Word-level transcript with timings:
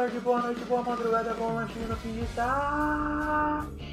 tarde, 0.00 0.18
boa 0.20 0.40
noite, 0.40 0.64
boa 0.64 0.82
madrugada, 0.82 1.34
bom 1.34 1.54
lanchinho 1.54 1.88
no 1.88 1.96
fim 1.96 2.14
de 2.14 2.24
tarde. 2.34 3.90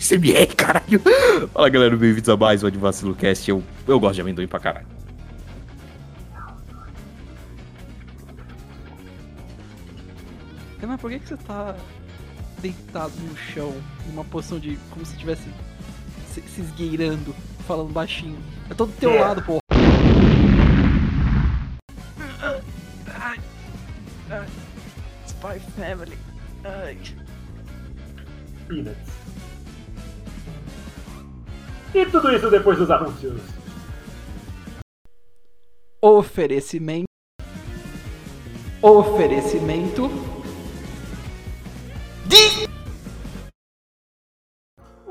SMR, 0.00 0.54
caralho. 0.56 1.00
Fala 1.52 1.68
galera, 1.68 1.96
bem-vindos 1.96 2.28
a 2.28 2.36
mais 2.36 2.64
um 2.64 2.66
Advacilo 2.66 3.14
Cast. 3.14 3.48
Eu, 3.48 3.62
eu 3.86 4.00
gosto 4.00 4.16
de 4.16 4.20
amendoim 4.20 4.48
pra 4.48 4.58
caralho. 4.58 4.86
É, 10.82 10.86
Mas 10.86 11.00
por 11.00 11.10
que, 11.10 11.20
que 11.20 11.28
você 11.28 11.36
tá 11.36 11.76
deitado 12.60 13.12
no 13.20 13.36
chão, 13.36 13.74
numa 14.08 14.24
posição 14.24 14.58
de. 14.58 14.76
como 14.90 15.06
se 15.06 15.12
estivesse 15.12 15.48
se, 16.40 16.48
se 16.48 16.60
esgueirando, 16.60 17.34
falando 17.66 17.92
baixinho? 17.92 18.38
Eu 18.68 18.76
tô 18.76 18.86
do 18.86 18.92
teu 18.92 19.10
É. 19.10 19.20
lado, 19.20 19.42
pô. 19.42 19.58
Spy 25.26 25.58
Family. 25.76 26.18
Ai. 26.64 26.98
Peanuts. 28.68 29.18
E 31.94 32.06
tudo 32.06 32.30
isso 32.34 32.50
depois 32.50 32.78
dos 32.78 32.90
anúncios. 32.90 33.40
Oferecimento. 36.02 37.06
Oferecimento. 38.82 40.10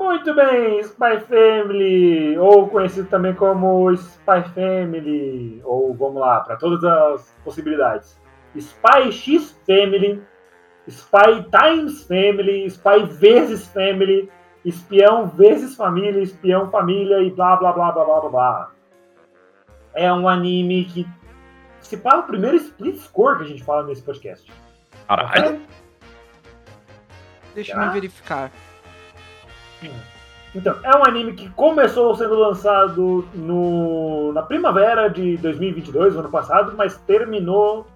Muito 0.08 0.34
bem, 0.34 0.80
Spy 0.80 1.20
Family, 1.28 2.38
ou 2.38 2.66
conhecido 2.66 3.06
também 3.10 3.34
como 3.34 3.92
Spy 3.92 4.42
Family, 4.54 5.60
ou 5.62 5.94
vamos 5.94 6.18
lá, 6.22 6.40
para 6.40 6.56
todas 6.56 6.82
as 6.82 7.36
possibilidades. 7.44 8.18
Spy 8.56 9.12
X 9.12 9.60
Family, 9.66 10.22
Spy 10.88 11.44
Times 11.52 12.04
Family, 12.04 12.64
Spy 12.70 13.04
vezes 13.04 13.68
Family, 13.68 14.30
espião 14.64 15.26
vezes 15.28 15.76
família, 15.76 16.22
espião 16.22 16.70
família 16.70 17.20
e 17.20 17.30
blá 17.30 17.56
blá 17.56 17.70
blá 17.74 17.92
blá 17.92 18.04
blá 18.06 18.20
blá 18.20 18.30
blá. 18.30 18.72
É 19.94 20.10
um 20.10 20.26
anime 20.26 20.86
que 20.86 21.06
se 21.82 21.98
fala 21.98 22.20
o 22.20 22.26
primeiro 22.26 22.56
split 22.56 22.96
score 22.96 23.36
que 23.36 23.44
a 23.44 23.46
gente 23.46 23.62
fala 23.62 23.86
nesse 23.86 24.02
podcast. 24.02 24.50
Caralho. 25.06 25.60
Deixa 27.54 27.74
Tá. 27.74 27.86
eu 27.86 27.92
verificar. 27.92 28.50
Então, 30.54 30.76
é 30.82 30.96
um 30.96 31.04
anime 31.04 31.34
que 31.34 31.48
começou 31.50 32.16
sendo 32.16 32.34
lançado 32.34 33.28
no, 33.34 34.32
na 34.32 34.42
primavera 34.42 35.08
de 35.08 35.36
2022, 35.36 36.16
ano 36.16 36.30
passado, 36.30 36.74
mas 36.76 36.96
terminou 36.96 37.86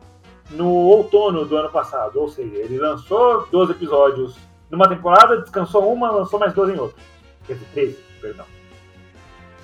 no 0.51 0.69
outono 0.69 1.45
do 1.47 1.57
ano 1.57 1.71
passado. 1.71 2.21
Ou 2.21 2.29
seja, 2.29 2.55
ele 2.57 2.79
lançou 2.79 3.47
12 3.51 3.73
episódios 3.73 4.37
numa 4.71 4.89
temporada, 4.89 5.41
descansou 5.41 5.93
uma, 5.93 6.11
lançou 6.11 6.39
mais 6.39 6.53
12 6.53 6.73
em 6.73 6.79
outra. 6.79 7.03
Quer 7.47 7.55
dizer, 7.55 7.67
13, 7.75 7.99
perdão. 8.21 8.47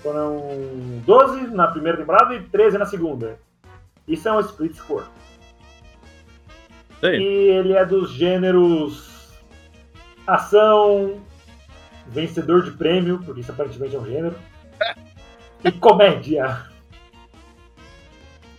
Foram 0.03 0.41
12 1.05 1.49
na 1.49 1.69
primeira 1.69 1.99
temporada 1.99 2.35
e 2.35 2.43
13 2.43 2.79
na 2.79 2.87
segunda. 2.87 3.39
Isso 4.07 4.29
é 4.29 4.33
um 4.33 4.41
split 4.41 4.75
score. 4.75 5.05
E 6.99 7.01
Sei. 7.01 7.23
ele 7.51 7.75
é 7.75 7.85
dos 7.85 8.11
gêneros 8.11 9.29
ação, 10.27 11.21
vencedor 12.09 12.63
de 12.65 12.71
prêmio, 12.73 13.21
porque 13.25 13.41
isso 13.41 13.53
aparentemente 13.53 13.95
é 13.95 13.99
um 13.99 14.07
gênero, 14.07 14.35
e 15.65 15.71
comédia. 15.73 16.65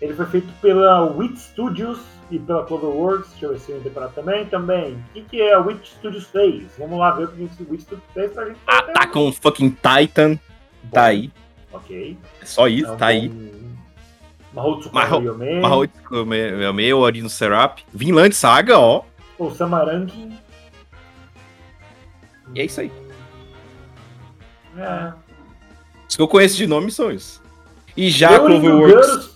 Ele 0.01 0.13
foi 0.13 0.25
feito 0.27 0.47
pela 0.61 1.01
Wit 1.11 1.37
Studios 1.39 1.99
e 2.31 2.39
pela 2.39 2.63
Cloverworks, 2.65 3.31
deixa 3.31 3.45
eu 3.47 3.51
ver 3.53 3.59
se 3.59 3.71
tem 3.71 3.81
temporada 3.81 4.11
também. 4.13 4.45
Também, 4.45 4.93
o 4.93 5.13
que, 5.13 5.21
que 5.23 5.41
é 5.41 5.53
a 5.53 5.59
Wit 5.59 5.85
Studios 5.89 6.25
fez? 6.27 6.63
Vamos 6.77 6.97
lá 6.99 7.11
ver 7.11 7.25
o 7.25 7.27
que 7.27 7.41
o 7.63 7.71
Wit 7.71 7.83
Studios 7.83 8.03
fez 8.13 8.31
pra 8.31 8.45
gente. 8.45 8.59
Ataca 8.65 9.19
um 9.19 9.31
fucking 9.33 9.71
Titan. 9.71 10.39
Tá 10.91 11.05
aí. 11.05 11.31
Ok. 11.73 12.17
É 12.41 12.45
só 12.45 12.67
isso, 12.67 12.91
um 12.93 12.97
tá 12.97 13.07
aí. 13.07 13.27
bom- 13.27 13.59
Mahou- 14.51 15.21
Yome, 15.21 15.59
Mahou 15.61 15.87
meu 16.25 16.73
meu, 16.73 16.99
Orino 16.99 17.29
Serap. 17.29 17.79
Vinland 17.93 18.33
Saga, 18.33 18.79
ó. 18.79 19.03
Samaranking. 19.55 20.37
E 22.55 22.61
é 22.61 22.65
isso 22.65 22.81
aí. 22.81 22.91
É. 24.79 25.13
Os 26.07 26.15
que 26.15 26.21
eu 26.21 26.27
conheço 26.27 26.55
de 26.57 26.65
nome 26.67 26.91
são 26.91 27.11
isso. 27.11 27.41
E 27.95 28.09
já 28.09 28.35
a 28.35 28.39
Cloverworks. 28.39 29.29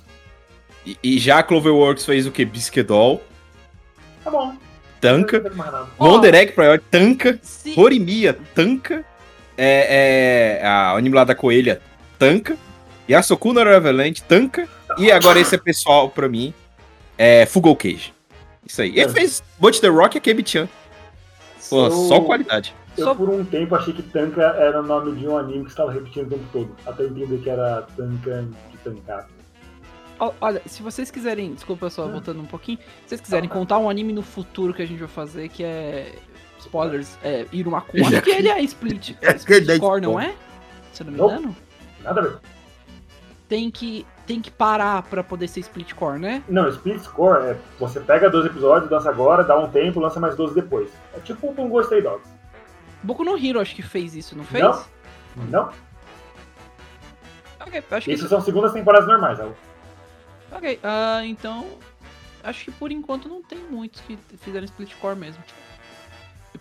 E, 0.86 0.98
e 1.04 1.20
já 1.20 1.40
a 1.40 1.44
Cloverworks 1.44 2.06
fez 2.06 2.26
o 2.28 2.32
que? 2.32 2.44
Bisquedol, 2.46 3.22
Tá 4.24 4.32
bom. 4.32 4.56
Tanca. 5.02 5.44
Wonder 6.00 6.34
Egg 6.34 6.54
Priority, 6.54 6.86
Tanca. 6.90 7.40
Horimiya, 7.76 8.38
Tanca. 8.56 9.04
É, 9.58 10.60
é, 10.62 10.66
a 10.66 10.94
anime 10.94 11.14
lá 11.16 11.24
da 11.26 11.36
Coelha, 11.36 11.82
Tanca. 12.18 12.58
Yasokuna 13.10 13.64
Revelant, 13.66 14.22
Tanca. 14.22 14.68
E 14.98 15.12
agora 15.12 15.40
esse 15.40 15.56
é 15.56 15.58
pessoal 15.58 16.10
pra 16.10 16.30
mim. 16.30 16.54
É 17.18 17.46
Fugou 17.46 17.76
Cage. 17.76 18.14
Isso 18.66 18.82
aí. 18.82 18.92
Ele 18.92 19.02
É. 19.02 19.10
fez 19.10 19.44
Butch 19.60 19.80
the 19.82 19.90
Rock 19.90 20.18
e 20.18 20.22
Kebi-chan. 20.22 20.70
Pô, 21.70 21.86
Eu- 21.88 21.92
só 22.08 22.22
qualidade. 22.22 22.74
Eu, 22.98 23.06
Só- 23.06 23.16
por 23.16 23.30
um 23.30 23.44
tempo, 23.44 23.76
achei 23.76 23.94
que 23.94 24.04
Tanka 24.04 24.42
era 24.42 24.80
o 24.80 24.84
nome 24.84 25.14
de 25.16 25.28
um 25.28 25.38
anime 25.38 25.64
que 25.66 25.72
estava 25.72 25.92
repetindo 25.92 26.28
o 26.28 26.30
tempo 26.30 26.46
todo. 26.52 26.76
Até 26.86 27.06
entender 27.06 27.40
que 27.40 27.50
era 27.50 27.82
Tanka 27.96 28.46
de 28.72 28.78
Tanka. 28.84 29.28
Ó, 30.20 30.32
Olha, 30.40 30.62
se 30.68 30.84
vocês 30.84 31.10
quiserem, 31.10 31.54
desculpa 31.54 31.90
só, 31.90 32.06
Hum. 32.06 32.12
voltando 32.12 32.40
um 32.42 32.46
pouquinho, 32.46 32.78
se 32.78 33.10
vocês 33.10 33.22
quiserem 33.22 33.50
contar 33.50 33.80
um 33.80 33.90
anime 33.90 34.14
no 34.14 34.22
futuro 34.22 34.74
que 34.74 34.82
a 34.82 34.86
gente 34.86 35.00
vai 35.00 35.08
fazer, 35.08 35.50
que 35.50 35.64
é. 35.64 36.14
Spoilers, 36.60 37.18
é 37.24 37.46
Irumakun, 37.52 38.00
acho 38.06 38.22
que 38.22 38.30
ele 38.30 38.48
é 38.48 38.62
Split, 38.62 39.16
É 39.22 39.36
split 39.36 39.80
Core, 39.80 40.00
não 40.02 40.18
é? 40.18 40.34
Se 40.94 41.02
eu 41.02 41.06
não 41.08 41.12
me 41.14 41.18
Nope. 41.20 41.34
engano. 41.34 41.56
Nada 42.04 42.22
a 42.22 42.24
ver. 42.24 42.38
Tem 43.50 43.70
que, 43.70 44.06
tem 44.26 44.40
que 44.40 44.50
parar 44.50 45.04
pra 45.04 45.22
poder 45.24 45.48
ser 45.50 45.60
Split 45.60 45.94
Core, 45.94 46.20
né? 46.20 46.42
Não, 46.48 46.70
Split 46.70 47.00
Score 47.02 47.44
é 47.50 47.58
você 47.78 48.00
pega 48.00 48.30
12 48.30 48.48
episódios, 48.48 48.90
lança 48.90 49.10
agora, 49.10 49.44
dá 49.44 49.60
um 49.60 49.70
tempo, 49.70 50.00
lança 50.00 50.20
mais 50.22 50.36
12 50.38 50.56
depois. 50.56 50.90
É 51.14 51.20
tipo 51.20 51.54
um 51.60 51.82
Stray 51.82 52.02
Dogs. 52.02 52.30
Boku 53.04 53.24
no 53.24 53.38
Hero 53.38 53.60
acho 53.60 53.76
que 53.76 53.82
fez 53.82 54.16
isso, 54.16 54.36
não 54.38 54.44
fez? 54.46 54.64
Não. 54.64 55.46
Não? 55.50 55.70
Ok, 57.66 57.84
acho 57.92 58.06
que 58.06 58.14
Isso 58.14 58.28
são 58.28 58.42
segundas 58.42 58.74
temporadas 58.74 59.08
normais. 59.08 59.38
Raul. 59.40 59.56
Ok, 60.52 60.80
ah, 60.84 61.22
então. 61.26 61.66
Acho 62.44 62.66
que 62.66 62.72
por 62.72 62.92
enquanto 62.92 63.30
não 63.30 63.42
tem 63.42 63.58
muitos 63.58 64.02
que 64.02 64.18
fizeram 64.40 64.66
split 64.66 64.94
core 64.96 65.16
mesmo. 65.18 65.42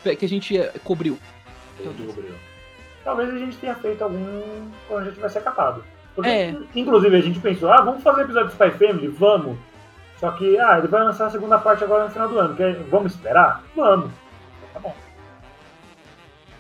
Que 0.03 0.25
a 0.25 0.29
gente 0.29 0.57
eh, 0.57 0.73
cobriu. 0.85 1.19
Descobriu. 1.79 2.35
Talvez 3.05 3.35
a 3.35 3.39
gente 3.39 3.57
tenha 3.57 3.75
feito 3.75 4.03
algum 4.03 4.71
quando 4.87 5.01
a 5.03 5.05
gente 5.07 5.15
tivesse 5.15 5.39
acabado. 5.39 5.85
Porque, 6.15 6.31
É. 6.31 6.55
inclusive, 6.75 7.17
a 7.17 7.21
gente 7.21 7.41
pensou, 7.41 7.71
ah, 7.73 7.83
vamos 7.83 8.03
fazer 8.03 8.23
episódio 8.23 8.49
de 8.49 8.53
Spy 8.55 8.71
Family? 8.71 9.09
Vamos. 9.09 9.59
Só 10.19 10.31
que, 10.33 10.57
ah, 10.59 10.79
ele 10.79 10.87
vai 10.87 11.03
lançar 11.03 11.27
a 11.27 11.31
segunda 11.31 11.59
parte 11.59 11.83
agora 11.83 12.05
no 12.05 12.11
final 12.11 12.29
do 12.29 12.39
ano. 12.39 12.55
Quer- 12.57 12.81
vamos 12.85 13.13
esperar? 13.15 13.63
Vamos. 13.75 14.13
Tá 14.73 14.79
bom. 14.81 14.95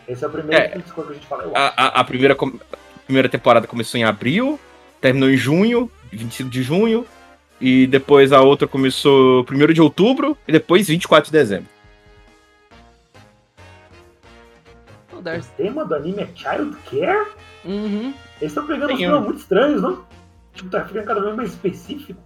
Esse 0.09 0.25
é 0.25 0.27
o 0.27 0.31
primeiro 0.31 0.63
É. 0.63 0.69
que 0.69 0.79
a 0.79 1.13
gente 1.13 1.27
fala. 1.27 1.51
A, 1.55 1.85
a- 1.87 2.01
a 2.01 2.05
primeira, 2.05 2.35
a 2.35 2.77
primeira 3.07 3.29
temporada 3.29 3.67
começou 3.67 3.99
em 4.01 4.05
abril, 4.05 4.59
terminou 5.01 5.31
em 5.31 5.37
junho, 5.37 5.91
25 6.13 6.51
de 6.51 6.63
junho. 6.63 7.07
E 7.61 7.87
depois 7.87 8.33
a 8.33 8.41
outra 8.41 8.67
começou 8.67 9.45
1 9.45 9.73
de 9.73 9.81
outubro 9.81 10.37
e 10.49 10.53
depois 10.53 10.89
24 10.89 11.27
de 11.27 11.33
dezembro. 11.33 11.69
O 15.13 15.23
tema 15.57 15.85
do 15.85 15.95
anime 15.95 16.23
é 16.23 16.29
Child 16.35 16.77
Care? 16.91 17.29
Uhum. 17.65 18.13
Eles 18.41 18.51
estão 18.53 18.67
pegando 18.67 18.87
uns 18.93 18.97
Tem 18.99 19.07
temas 19.07 19.21
um. 19.21 19.25
muito 19.25 19.39
estranhos, 19.39 19.81
não? 19.81 20.05
Tipo, 20.53 20.71
tá 20.71 20.85
ficando 20.85 21.07
cada 21.07 21.21
vez 21.21 21.37
mais 21.37 21.51
específico. 21.51 22.21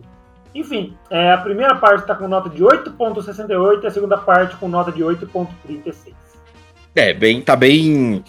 Enfim, 0.55 0.96
é, 1.11 1.32
a 1.32 1.38
primeira 1.38 1.75
parte 1.76 2.06
tá 2.06 2.14
com 2.14 2.26
nota 2.26 2.49
de 2.49 2.62
8.68 2.64 3.84
e 3.84 3.87
a 3.87 3.90
segunda 3.90 4.17
parte 4.17 4.56
com 4.56 4.69
nota 4.69 4.90
de 4.90 5.02
8.36. 5.02 6.14
É, 6.96 7.12
bem, 7.12 7.43
tá 7.43 7.54
bem. 7.54 8.25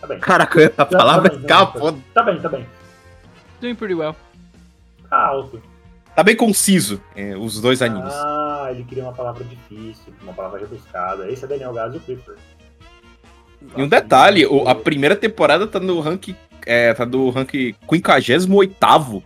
Tá 0.00 0.06
bem. 0.08 0.18
Caraca, 0.18 0.66
a 0.66 0.70
Tá- 0.70 0.86
palavra 0.86 1.30
tá 1.30 1.36
bem, 1.36 1.44
é 1.44 1.48
tá 1.48 1.64
bem, 1.64 1.72
capa. 1.72 1.96
Tá 2.14 2.22
bem, 2.22 2.40
tá 2.40 2.48
bem. 2.48 2.66
Doing 3.60 3.74
pretty 3.76 3.94
well. 3.94 4.14
Tá 5.08 5.26
alto. 5.26 5.62
Tá 6.14 6.22
bem 6.22 6.34
conciso, 6.34 7.00
é, 7.14 7.36
os 7.36 7.60
dois 7.60 7.80
animes. 7.82 8.12
Ah, 8.14 8.68
ele 8.70 8.84
queria 8.84 9.04
uma 9.04 9.12
palavra 9.12 9.44
difícil, 9.44 10.12
uma 10.22 10.32
palavra 10.32 10.60
rebuscada. 10.60 11.30
Esse 11.30 11.44
é 11.44 11.48
Daniel 11.48 11.72
Gaz 11.74 11.94
e 11.94 11.98
o 11.98 12.00
Clifford. 12.00 12.40
E 13.76 13.82
um 13.82 13.88
detalhe, 13.88 14.46
o- 14.46 14.66
a 14.68 14.74
primeira 14.74 15.14
temporada 15.14 15.66
tá 15.66 15.78
no 15.78 16.00
rank. 16.00 16.34
É, 16.64 16.92
tá 16.94 17.06
no 17.06 17.30
rank 17.30 17.52
58 17.88 19.22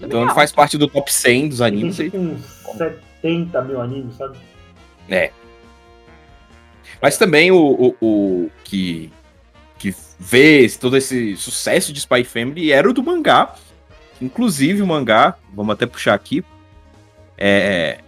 Então 0.00 0.22
ele 0.22 0.32
faz 0.32 0.50
parte 0.52 0.78
do 0.78 0.86
top 0.88 1.12
100 1.12 1.48
dos 1.48 1.58
Tem 1.58 1.66
animes. 1.66 2.00
aí. 2.00 2.10
tipo 2.10 2.22
uns 2.22 2.44
70 2.76 3.60
mil 3.62 3.80
animes, 3.80 4.14
sabe? 4.16 4.38
Mas 7.00 7.16
também 7.16 7.50
o, 7.50 7.56
o, 7.56 7.96
o 8.00 8.50
que, 8.64 9.12
que 9.78 9.94
vê 10.18 10.68
todo 10.80 10.96
esse 10.96 11.36
sucesso 11.36 11.92
de 11.92 12.00
Spy 12.00 12.24
Family 12.24 12.72
era 12.72 12.88
o 12.88 12.92
do 12.92 13.02
mangá. 13.02 13.54
Inclusive 14.20 14.82
o 14.82 14.86
mangá, 14.86 15.36
vamos 15.54 15.72
até 15.72 15.86
puxar 15.86 16.14
aqui, 16.14 16.44
é, 17.36 17.98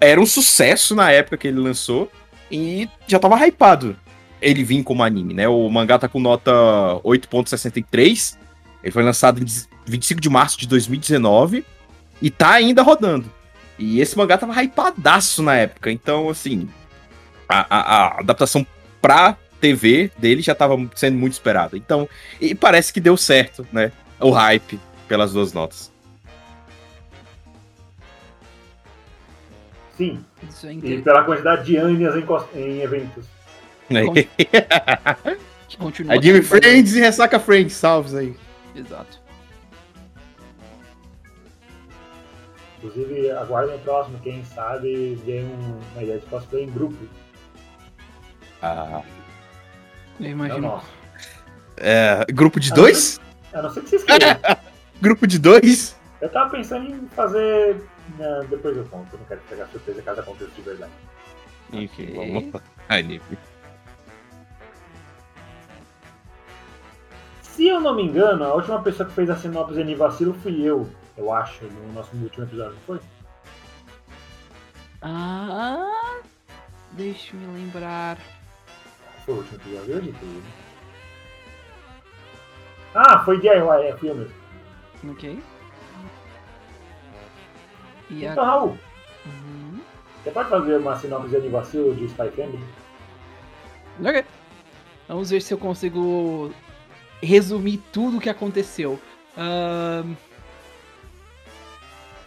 era 0.00 0.20
um 0.20 0.26
sucesso 0.26 0.94
na 0.96 1.10
época 1.12 1.36
que 1.36 1.46
ele 1.46 1.60
lançou 1.60 2.10
e 2.50 2.88
já 3.06 3.18
tava 3.18 3.36
hypado 3.46 3.96
ele 4.40 4.64
vir 4.64 4.82
como 4.82 5.04
anime, 5.04 5.32
né? 5.32 5.48
O 5.48 5.68
mangá 5.70 5.98
tá 5.98 6.08
com 6.08 6.18
nota 6.18 6.50
8.63, 7.04 8.36
ele 8.82 8.90
foi 8.90 9.02
lançado 9.04 9.40
em 9.40 9.46
25 9.86 10.20
de 10.20 10.28
março 10.28 10.58
de 10.58 10.66
2019 10.66 11.64
e 12.20 12.28
tá 12.28 12.50
ainda 12.50 12.82
rodando. 12.82 13.30
E 13.78 14.00
esse 14.00 14.18
mangá 14.18 14.36
tava 14.36 14.60
hypadaço 14.60 15.42
na 15.42 15.54
época, 15.54 15.92
então 15.92 16.28
assim, 16.28 16.68
a, 17.60 17.76
a- 18.06 18.20
adaptação 18.20 18.66
pra 19.00 19.36
TV 19.60 20.10
dele 20.18 20.42
já 20.42 20.54
tava 20.54 20.76
sendo 20.94 21.16
muito 21.18 21.32
esperada. 21.34 21.76
Então, 21.76 22.08
e 22.40 22.54
parece 22.54 22.92
que 22.92 23.00
deu 23.00 23.16
certo, 23.16 23.66
né? 23.72 23.92
O 24.20 24.30
hype 24.30 24.78
pelas 25.08 25.32
duas 25.32 25.52
notas. 25.52 25.90
Sim. 29.96 30.24
Isso 30.48 30.66
é 30.66 30.72
E 30.72 31.02
pela 31.02 31.22
quantidade 31.24 31.64
de 31.64 31.76
anias 31.78 32.14
em, 32.16 32.24
em 32.60 32.80
eventos. 32.80 33.26
Né? 33.90 34.02
Continua. 35.78 36.14
Friends 36.42 36.94
e 36.94 37.00
Ressaca 37.00 37.38
Friends, 37.38 37.74
salves 37.74 38.14
aí. 38.14 38.34
Exato. 38.74 39.20
Inclusive, 42.78 43.30
aguardem 43.30 43.76
o 43.76 43.78
próximo, 43.78 44.18
quem 44.22 44.42
sabe 44.44 45.20
ganha 45.24 45.44
um- 45.46 45.80
uma 45.94 46.02
ideia 46.02 46.18
de 46.18 46.26
cosplay 46.26 46.64
em 46.64 46.70
grupo. 46.70 46.96
Ah, 48.62 49.02
Eu 50.20 50.30
imagino. 50.30 50.60
nosso. 50.60 50.86
é, 51.76 52.24
grupo 52.32 52.60
de 52.60 52.72
dois? 52.72 53.20
A 53.52 53.60
não 53.62 53.70
ser 53.70 53.82
que 53.82 53.88
vocês 53.90 54.04
queiram. 54.04 54.26
Grupo 55.02 55.26
de 55.26 55.36
dois? 55.38 55.96
Eu 56.20 56.28
tava 56.30 56.50
pensando 56.50 56.88
em 56.88 57.08
fazer. 57.08 57.74
né, 58.16 58.46
depois 58.48 58.76
eu 58.76 58.84
conto, 58.84 59.12
eu 59.14 59.18
não 59.18 59.26
quero 59.26 59.40
pegar 59.48 59.66
surpresa 59.66 60.00
caso 60.02 60.20
aconteça 60.20 60.52
de 60.52 60.62
verdade. 60.62 60.92
Enfim, 61.72 62.16
Ok. 62.16 62.32
vamos 62.32 62.54
lá. 62.54 62.60
Anime. 62.88 63.20
Se 67.42 67.66
eu 67.66 67.80
não 67.80 67.96
me 67.96 68.04
engano, 68.04 68.44
a 68.44 68.54
última 68.54 68.80
pessoa 68.80 69.08
que 69.08 69.14
fez 69.14 69.28
a 69.28 69.36
sinopse 69.36 69.80
em 69.80 69.94
vacilo 69.96 70.34
fui 70.34 70.62
eu, 70.62 70.88
eu 71.18 71.32
acho, 71.32 71.64
no 71.64 71.92
nosso 71.92 72.16
último 72.16 72.44
episódio, 72.44 72.74
não 72.74 72.80
foi? 72.82 73.00
Ah. 75.02 76.20
Deixa 76.92 77.34
eu 77.34 77.40
me 77.40 77.58
lembrar. 77.64 78.18
Foi 79.24 79.34
o 79.34 79.38
último 79.38 79.56
episódio, 79.56 80.12
né? 80.12 80.42
Ah, 82.94 83.24
foi 83.24 83.40
DIY, 83.40 83.50
é, 83.52 83.96
mesmo. 84.02 84.28
Ok. 85.10 85.38
E 88.10 88.24
Então, 88.24 88.44
a... 88.44 88.46
Raul, 88.46 88.78
Uhum. 89.24 89.80
você 90.22 90.30
pode 90.32 90.48
fazer 90.50 90.76
uma 90.76 90.96
sinopse 90.96 91.40
de 91.40 91.48
vacilo 91.48 91.94
de 91.94 92.06
Spy 92.06 92.28
Family? 92.30 92.64
Ok. 94.00 94.24
Vamos 95.08 95.30
ver 95.30 95.40
se 95.40 95.54
eu 95.54 95.58
consigo 95.58 96.52
resumir 97.22 97.80
tudo 97.92 98.16
o 98.18 98.20
que 98.20 98.28
aconteceu. 98.28 98.98
Ahn, 99.36 100.14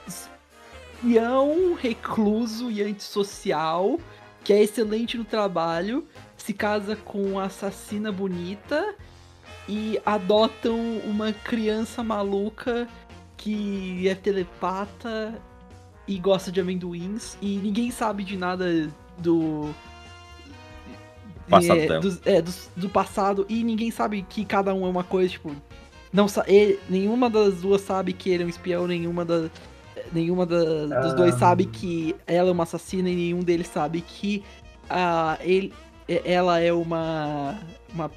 Espião, 0.07 1.73
recluso 1.75 2.71
e 2.71 2.81
antissocial, 2.81 3.99
que 4.43 4.53
é 4.53 4.63
excelente 4.63 5.17
no 5.17 5.25
trabalho, 5.25 6.07
se 6.45 6.53
casa 6.53 6.95
com 6.95 7.21
uma 7.23 7.45
assassina 7.45 8.11
bonita 8.11 8.93
e 9.67 9.99
adotam 10.05 10.77
uma 11.05 11.33
criança 11.33 12.03
maluca 12.03 12.87
que 13.35 14.07
é 14.07 14.13
telepata 14.13 15.33
e 16.07 16.19
gosta 16.19 16.51
de 16.51 16.59
amendoins 16.61 17.35
e 17.41 17.57
ninguém 17.57 17.89
sabe 17.89 18.23
de 18.23 18.37
nada 18.37 18.87
do 19.17 19.73
Passado 21.49 21.79
é, 21.79 21.99
dos- 21.99 22.21
é, 22.25 22.41
dos- 22.41 22.69
do 22.75 22.89
passado 22.89 23.45
e 23.47 23.63
ninguém 23.63 23.91
sabe 23.91 24.23
que 24.27 24.43
cada 24.43 24.73
um 24.73 24.83
é 24.85 24.89
uma 24.89 25.03
coisa, 25.03 25.29
tipo, 25.29 25.55
não 26.11 26.25
ele- 26.47 26.79
nenhuma 26.89 27.29
das 27.29 27.61
duas 27.61 27.81
sabe 27.81 28.13
que 28.13 28.31
ele 28.31 28.41
é 28.43 28.45
um 28.45 28.49
espião, 28.49 28.87
nenhuma 28.87 29.23
da 29.23 29.49
nenhuma 30.11 30.45
da- 30.45 31.01
dos 31.01 31.13
dois 31.15 31.35
Ah. 31.35 31.39
sabe 31.39 31.65
que 31.65 32.15
ela 32.27 32.49
é 32.49 32.51
uma 32.51 32.63
assassina 32.63 33.09
e 33.09 33.15
nenhum 33.15 33.39
deles 33.41 33.67
sabe 33.67 34.01
que 34.01 34.43
ah, 34.89 35.37
ele 35.41 35.71
é- 35.71 35.94
ela 36.07 36.59
é 36.59 36.71
uma 36.71 37.59
uma 37.93 38.11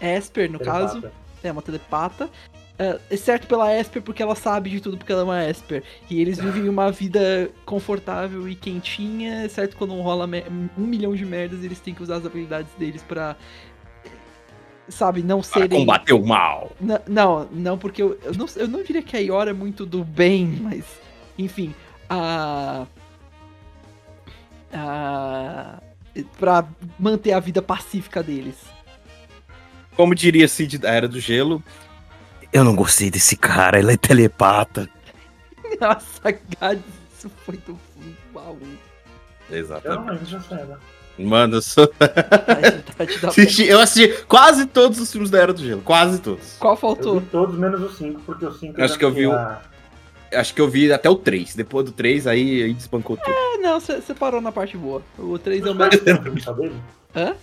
Esper 0.00 0.50
no 0.50 0.58
caso, 0.60 1.00
Telepata. 1.00 1.12
é 1.44 1.52
uma 1.52 1.62
telepata. 1.62 2.30
É, 2.78 2.98
exceto 3.10 3.46
pela 3.46 3.72
Esper, 3.78 4.00
porque 4.02 4.22
ela 4.22 4.34
sabe 4.34 4.70
de 4.70 4.80
tudo, 4.80 4.96
porque 4.96 5.12
ela 5.12 5.20
é 5.20 5.24
uma 5.24 5.44
Esper. 5.48 5.82
E 6.10 6.20
eles 6.20 6.38
vivem 6.38 6.68
uma 6.68 6.90
vida 6.90 7.50
confortável 7.66 8.48
e 8.48 8.54
quentinha, 8.54 9.44
exceto 9.44 9.76
quando 9.76 9.94
rola 10.00 10.26
um 10.76 10.82
milhão 10.82 11.14
de 11.14 11.24
merdas, 11.24 11.62
eles 11.62 11.78
têm 11.80 11.94
que 11.94 12.02
usar 12.02 12.16
as 12.16 12.26
habilidades 12.26 12.72
deles 12.78 13.02
pra. 13.02 13.36
Sabe, 14.88 15.22
não 15.22 15.40
Para 15.40 15.48
serem. 15.48 15.78
combater 15.80 16.12
o 16.12 16.26
mal. 16.26 16.72
N- 16.80 16.98
Não, 17.06 17.46
não, 17.52 17.78
porque 17.78 18.02
eu, 18.02 18.18
eu, 18.24 18.34
não, 18.34 18.46
eu 18.56 18.66
não 18.66 18.82
diria 18.82 19.02
que 19.02 19.16
a 19.16 19.20
Iora 19.20 19.50
é 19.50 19.54
muito 19.54 19.86
do 19.86 20.02
bem, 20.02 20.46
mas. 20.60 20.84
Enfim, 21.38 21.72
a. 22.10 22.86
A. 24.72 25.80
Pra 26.38 26.64
manter 26.98 27.32
a 27.32 27.40
vida 27.40 27.62
pacífica 27.62 28.22
deles. 28.22 28.56
Como 29.96 30.14
diria 30.14 30.48
Cid 30.48 30.78
da 30.78 30.90
Era 30.90 31.08
do 31.08 31.20
Gelo, 31.20 31.62
eu 32.52 32.64
não 32.64 32.74
gostei 32.74 33.10
desse 33.10 33.36
cara, 33.36 33.78
ele 33.78 33.92
é 33.92 33.96
telepata. 33.96 34.88
Nossa, 35.80 36.32
Gad, 36.60 36.80
isso 37.16 37.30
foi 37.44 37.56
do 37.58 37.78
fundo 37.94 38.06
do 38.10 38.32
baú. 38.32 38.58
Eu 38.62 38.68
não 39.50 39.58
Exatamente. 39.58 40.48
cena. 40.48 40.78
Mano, 41.18 41.56
eu, 41.56 41.62
sou... 41.62 41.92
Eu 43.68 43.80
assisti 43.80 44.24
quase 44.24 44.64
todos 44.66 44.98
os 44.98 45.12
filmes 45.12 45.30
da 45.30 45.40
Era 45.40 45.52
do 45.52 45.62
Gelo, 45.62 45.82
quase 45.82 46.18
todos. 46.20 46.56
Qual 46.58 46.72
Eu 46.72 46.76
faltou? 46.78 47.20
vi 47.20 47.26
todos 47.26 47.58
menos 47.58 47.80
os 47.82 47.98
5, 47.98 48.20
porque 48.22 48.46
os 48.46 48.58
5 48.58 48.80
Acho 48.82 48.98
que 48.98 49.04
eu 49.04 49.12
vi 49.12 49.26
o- 49.26 49.32
Acho 50.34 50.54
que 50.54 50.60
eu 50.60 50.68
vi 50.68 50.92
até 50.92 51.08
o 51.10 51.16
3. 51.16 51.54
Depois 51.54 51.84
do 51.86 51.92
3, 51.92 52.26
aí, 52.26 52.62
aí 52.62 52.72
desbancou 52.72 53.16
tudo. 53.16 53.34
Ah, 53.34 53.58
não, 53.60 53.80
você 53.80 54.14
parou 54.14 54.40
na 54.40 54.52
parte 54.52 54.76
boa. 54.76 55.02
O 55.18 55.38
3 55.38 55.62
é 55.62 55.68
o 55.68 55.70
Os 55.72 55.76
melhor. 55.76 55.90
Tem 55.98 56.14
um 56.14 56.22
filme 56.22 56.40
só 56.40 56.52
dele? 56.52 56.74
Hã? 57.14 57.34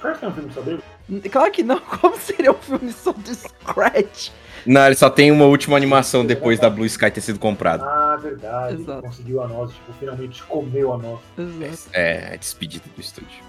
Cars 0.00 0.18
tem 0.20 0.28
um 0.28 0.32
filme 0.32 0.52
só 0.52 0.60
dele? 0.60 0.82
Claro 1.30 1.50
que 1.52 1.62
não, 1.62 1.78
como 2.00 2.16
seria 2.18 2.52
um 2.52 2.54
filme 2.56 2.92
só 2.92 3.12
do 3.12 3.34
Scratch? 3.34 4.30
Não, 4.66 4.84
ele 4.84 4.96
só 4.96 5.08
tem 5.08 5.30
uma 5.30 5.44
última 5.44 5.76
animação 5.76 6.26
depois 6.26 6.58
da 6.58 6.68
Blue 6.68 6.84
Sky 6.86 7.10
ter 7.10 7.20
sido 7.20 7.38
comprado. 7.38 7.84
Ah, 7.84 8.16
verdade. 8.20 8.74
Ele 8.74 8.82
Exato. 8.82 9.02
conseguiu 9.02 9.40
a 9.40 9.46
noz, 9.46 9.70
tipo, 9.72 9.92
finalmente 9.94 10.42
comeu 10.42 10.92
a 10.92 10.98
noz. 10.98 11.20
Exato. 11.38 11.90
É, 11.92 12.32
a 12.34 12.36
despedida 12.36 12.84
do 12.94 13.00
estúdio. 13.00 13.44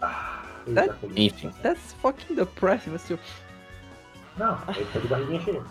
Ah, 0.00 0.42
ele 0.66 0.78
É? 0.78 0.86
tá. 0.86 0.94
Enfim. 1.16 1.50
That's 1.62 1.94
fucking 2.00 2.36
depressing, 2.36 2.90
mas 2.90 3.04
tipo, 3.06 3.20
Não, 4.38 4.56
ele 4.76 4.86
tá 4.92 4.98
de 5.00 5.08
barriguinha 5.08 5.40
cheia. 5.40 5.62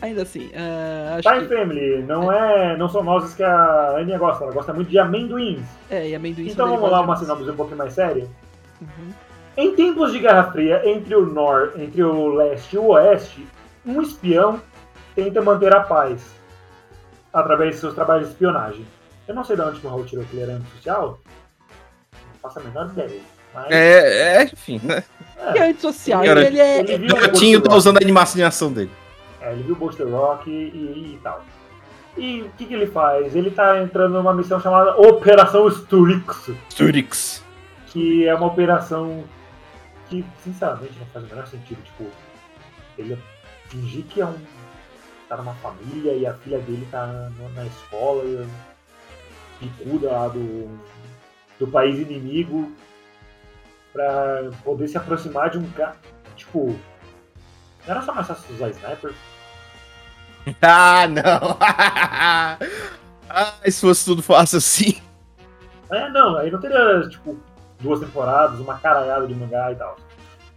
Ainda 0.00 0.22
assim, 0.22 0.50
ah, 0.54 1.16
acho 1.16 1.28
Spy 1.28 1.48
que. 1.48 1.56
Family, 1.56 2.02
não, 2.02 2.30
é, 2.30 2.76
não 2.76 2.88
são 2.88 3.02
nozes 3.02 3.34
que 3.34 3.42
a 3.42 3.96
Aninha 3.98 4.18
gosta, 4.18 4.44
ela 4.44 4.52
gosta 4.52 4.72
muito 4.72 4.90
de 4.90 4.98
amendoins. 4.98 5.64
É, 5.90 6.08
e 6.08 6.14
amendoim 6.14 6.48
Então 6.48 6.68
vamos 6.68 6.90
lá, 6.90 7.00
uma 7.00 7.16
sinopse 7.16 7.50
um 7.50 7.56
pouquinho 7.56 7.78
mais 7.78 7.92
séria. 7.92 8.26
Uhum. 8.80 9.10
Em 9.56 9.74
tempos 9.74 10.12
de 10.12 10.18
Guerra 10.18 10.50
Fria 10.52 10.82
entre 10.84 11.14
o 11.14 11.24
Nor, 11.24 11.72
entre 11.76 12.02
o 12.02 12.28
leste 12.28 12.76
e 12.76 12.78
o 12.78 12.88
oeste, 12.88 13.46
um 13.86 14.02
espião 14.02 14.60
tenta 15.14 15.40
manter 15.40 15.74
a 15.74 15.80
paz 15.80 16.22
através 17.32 17.74
de 17.74 17.80
seus 17.80 17.94
trabalhos 17.94 18.26
de 18.26 18.32
espionagem. 18.32 18.86
Eu 19.26 19.34
não 19.34 19.44
sei 19.44 19.56
de 19.56 19.62
onde 19.62 19.84
o 19.84 19.88
Raul 19.88 20.04
tirou 20.04 20.24
que 20.24 20.36
ele 20.36 20.42
era 20.42 20.52
antissocial. 20.52 21.18
Não 22.12 22.40
faço 22.40 22.58
a 22.58 22.62
menor 22.62 22.90
ideia. 22.92 23.20
Mas, 23.54 23.70
É, 23.70 24.36
é 24.36 24.44
enfim, 24.44 24.80
né? 24.84 25.02
E 25.54 25.58
é, 25.58 25.70
antissocial, 25.70 26.22
Cara, 26.22 26.46
ele 26.46 26.60
é. 26.60 26.80
ele 26.80 26.98
viu 26.98 27.16
O 27.16 27.20
gatinho 27.20 27.60
tá 27.60 27.74
usando 27.74 27.96
a 27.96 28.02
animação 28.02 28.72
dele. 28.72 28.90
É, 29.46 29.52
ele 29.52 29.62
viu 29.62 29.76
Buster 29.76 30.08
Rock 30.08 30.50
e, 30.50 31.14
e- 31.14 31.20
tal. 31.22 31.44
E 32.16 32.42
o 32.42 32.50
que, 32.50 32.64
que 32.66 32.74
ele 32.74 32.86
faz? 32.86 33.36
Ele 33.36 33.50
tá 33.50 33.80
entrando 33.80 34.14
numa 34.14 34.34
missão 34.34 34.58
chamada 34.58 34.96
Operação 34.96 35.70
Sturix, 35.70 36.50
Sturix. 36.70 37.44
que 37.88 38.26
é 38.26 38.34
uma 38.34 38.46
operação 38.46 39.22
que, 40.08 40.24
sinceramente, 40.42 40.98
não 40.98 41.06
faz 41.06 41.24
o 41.26 41.28
menor 41.28 41.46
sentido. 41.46 41.80
Tipo, 41.84 42.06
ele 42.98 43.18
fingir 43.68 44.04
que 44.04 44.20
é 44.20 44.26
um. 44.26 44.34
tá 45.28 45.36
numa 45.36 45.54
família 45.54 46.12
e 46.14 46.26
a 46.26 46.32
filha 46.34 46.58
dele 46.58 46.88
tá 46.90 47.06
na, 47.06 47.48
na 47.50 47.66
escola 47.66 48.24
e 48.24 48.48
picuda 49.60 50.10
lá 50.10 50.28
do, 50.28 50.70
do 51.60 51.66
país 51.68 51.98
inimigo 51.98 52.72
pra 53.92 54.50
poder 54.64 54.88
se 54.88 54.96
aproximar 54.96 55.50
de 55.50 55.58
um 55.58 55.70
cara. 55.72 55.96
Tipo, 56.34 56.68
não 56.68 57.94
era 57.94 58.00
só 58.02 58.14
mais 58.14 58.26
fácil 58.26 58.54
usar 58.54 58.70
sniper? 58.70 59.12
Ah, 60.62 61.08
não! 61.08 61.56
ah, 63.28 63.54
se 63.64 63.80
fosse 63.80 64.04
tudo 64.04 64.22
fácil 64.22 64.58
assim. 64.58 64.96
É, 65.90 66.08
não, 66.10 66.36
aí 66.36 66.50
não 66.50 66.60
teria, 66.60 67.08
tipo, 67.08 67.36
duas 67.80 68.00
temporadas, 68.00 68.58
uma 68.60 68.78
caralhada 68.78 69.26
de 69.26 69.34
mangá 69.34 69.72
e 69.72 69.76
tal. 69.76 69.96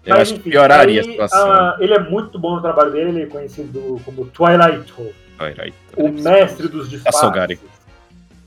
Eu 0.05 0.15
acho 0.15 0.35
que 0.35 0.49
pioraria 0.49 1.01
a 1.01 1.03
situação. 1.03 1.51
ah, 1.51 1.77
ele 1.79 1.93
é 1.93 1.99
muito 1.99 2.39
bom 2.39 2.55
no 2.55 2.61
trabalho 2.61 2.91
dele, 2.91 3.09
ele 3.09 3.23
é 3.23 3.25
conhecido 3.25 3.99
como 4.05 4.25
Twilight, 4.27 4.93
Twilight. 5.37 5.77
o 5.97 6.09
mestre 6.09 6.67
dos 6.67 6.89
disfarces. 6.89 7.21
Tassogari. 7.21 7.59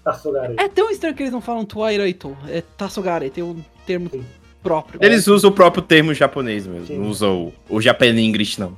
Tassogari. 0.02 0.54
É 0.58 0.68
tão 0.68 0.90
estranho 0.90 1.14
que 1.14 1.22
eles 1.22 1.32
não 1.32 1.40
falam 1.40 1.64
Twilight, 1.64 2.26
é 2.48 2.62
Tassogare, 2.76 3.30
tem 3.30 3.44
um 3.44 3.62
termo 3.86 4.08
Sim. 4.10 4.24
próprio. 4.62 4.98
Eles 5.02 5.26
usam 5.28 5.50
o 5.50 5.52
próprio 5.52 5.82
termo 5.82 6.14
japonês 6.14 6.66
mesmo. 6.66 6.86
Sim. 6.86 6.98
Não 6.98 7.08
usam 7.08 7.52
o, 7.68 7.76
o 7.76 7.80
Japanenglish, 7.80 8.58
não. 8.58 8.76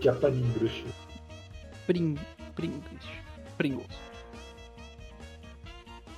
Japaningrush. 0.00 0.84
Pring, 1.90 2.16
Pringles. 2.54 3.04
Pringles. 3.58 3.88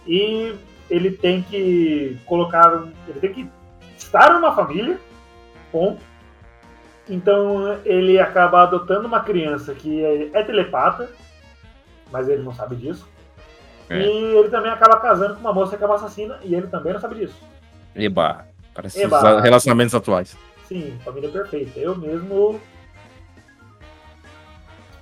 E 0.06 0.54
ele 0.90 1.12
tem 1.12 1.40
que 1.42 2.18
colocar. 2.26 2.74
um- 2.76 2.92
Ele 3.08 3.20
tem 3.20 3.32
que 3.32 3.48
estar 3.96 4.34
numa 4.34 4.54
família. 4.54 5.00
Ponto. 5.70 6.02
Então 7.08 7.80
ele 7.86 8.18
acaba 8.18 8.62
adotando 8.64 9.08
uma 9.08 9.20
criança 9.20 9.74
que 9.74 10.04
é, 10.04 10.28
é 10.34 10.42
telepata, 10.42 11.10
mas 12.10 12.28
ele 12.28 12.42
não 12.42 12.52
sabe 12.52 12.76
disso. 12.76 13.08
É. 13.88 13.98
E 13.98 14.36
ele 14.36 14.50
também 14.50 14.70
acaba 14.70 15.00
casando 15.00 15.34
com 15.36 15.40
uma 15.40 15.54
moça 15.54 15.76
que 15.78 15.82
é 15.82 15.86
uma 15.86 15.94
assassina 15.96 16.38
e 16.44 16.54
ele 16.54 16.66
também 16.66 16.92
não 16.92 17.00
sabe 17.00 17.14
disso. 17.14 17.40
Eba. 17.96 18.46
Parece 18.74 19.02
Eba. 19.02 19.36
os 19.38 19.42
relacionamentos 19.42 19.94
atuais. 19.94 20.36
Sim, 20.66 20.98
família 21.02 21.30
perfeita. 21.30 21.80
Eu 21.80 21.96
mesmo. 21.96 22.60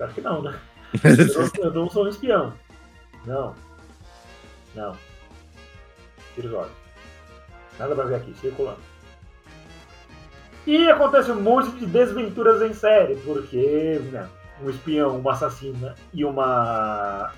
Espero 0.00 0.14
que 0.14 0.20
não, 0.22 0.40
né? 0.40 0.58
Eu 1.04 1.12
não, 1.62 1.64
eu 1.64 1.74
não 1.74 1.90
sou 1.90 2.06
um 2.06 2.08
espião. 2.08 2.54
Não. 3.26 3.54
Não. 4.74 4.96
Tira 6.34 6.48
os 6.48 6.54
olhos. 6.54 6.72
Nada 7.78 7.94
pra 7.94 8.04
ver 8.04 8.14
aqui, 8.14 8.34
circulando. 8.40 8.80
E 10.66 10.88
acontece 10.88 11.30
um 11.30 11.40
monte 11.42 11.70
de 11.72 11.84
desventuras 11.84 12.62
em 12.62 12.72
série, 12.72 13.16
porque 13.16 14.00
né, 14.10 14.26
um 14.62 14.70
espião, 14.70 15.18
uma 15.18 15.32
assassina 15.32 15.94
e 16.14 16.24
uma 16.24 17.32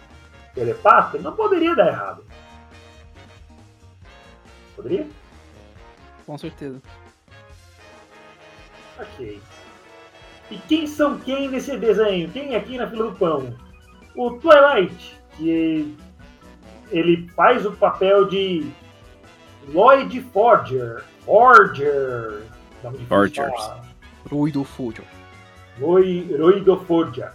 telepata 0.55 1.19
não 1.19 1.35
poderia 1.35 1.75
dar 1.75 1.89
errado. 1.89 2.25
Poderia? 4.77 5.09
Com 6.25 6.39
certeza. 6.39 6.81
Ok. 9.01 9.43
E 10.53 10.59
quem 10.69 10.87
são 10.87 11.19
quem 11.19 11.49
nesse 11.49 11.79
desenho? 11.79 12.31
Quem 12.31 12.53
é 12.53 12.59
aqui 12.59 12.77
na 12.77 12.87
fila 12.87 13.11
do 13.11 13.17
pão? 13.17 13.55
O 14.15 14.33
Twilight, 14.33 15.19
que 15.39 15.97
ele 16.91 17.27
faz 17.35 17.65
o 17.65 17.73
papel 17.73 18.27
de 18.27 18.71
Lloyd 19.69 20.21
Forger. 20.31 21.05
Forger. 21.25 22.43
Forgers. 23.09 23.71
Fujo. 24.67 25.03
Lloyd 25.81 26.35
Lloyd 26.35 26.87
Forger. 26.87 27.33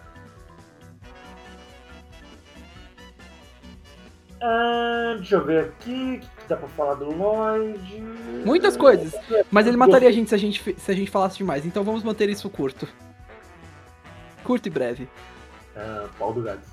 Ah, 4.39 5.15
deixa 5.17 5.37
eu 5.37 5.43
ver 5.43 5.65
aqui. 5.65 6.21
O 6.23 6.41
que 6.41 6.47
dá 6.47 6.55
pra 6.55 6.67
falar 6.67 6.93
do 6.93 7.11
Lloyd? 7.11 7.99
Muitas 8.45 8.77
coisas. 8.77 9.15
Mas 9.49 9.65
ele 9.65 9.75
mataria 9.75 10.07
a 10.07 10.11
gente 10.11 10.29
se 10.29 10.35
a 10.35 10.37
gente, 10.37 10.75
se 10.77 10.91
a 10.91 10.93
gente 10.93 11.09
falasse 11.09 11.39
demais. 11.39 11.65
Então 11.65 11.83
vamos 11.83 12.03
manter 12.03 12.29
isso 12.29 12.47
curto. 12.47 12.87
Curto 14.47 14.67
e 14.67 14.69
breve. 14.69 15.09
Ah, 15.75 16.07
pau 16.17 16.31
do 16.33 16.41
Gades. 16.41 16.69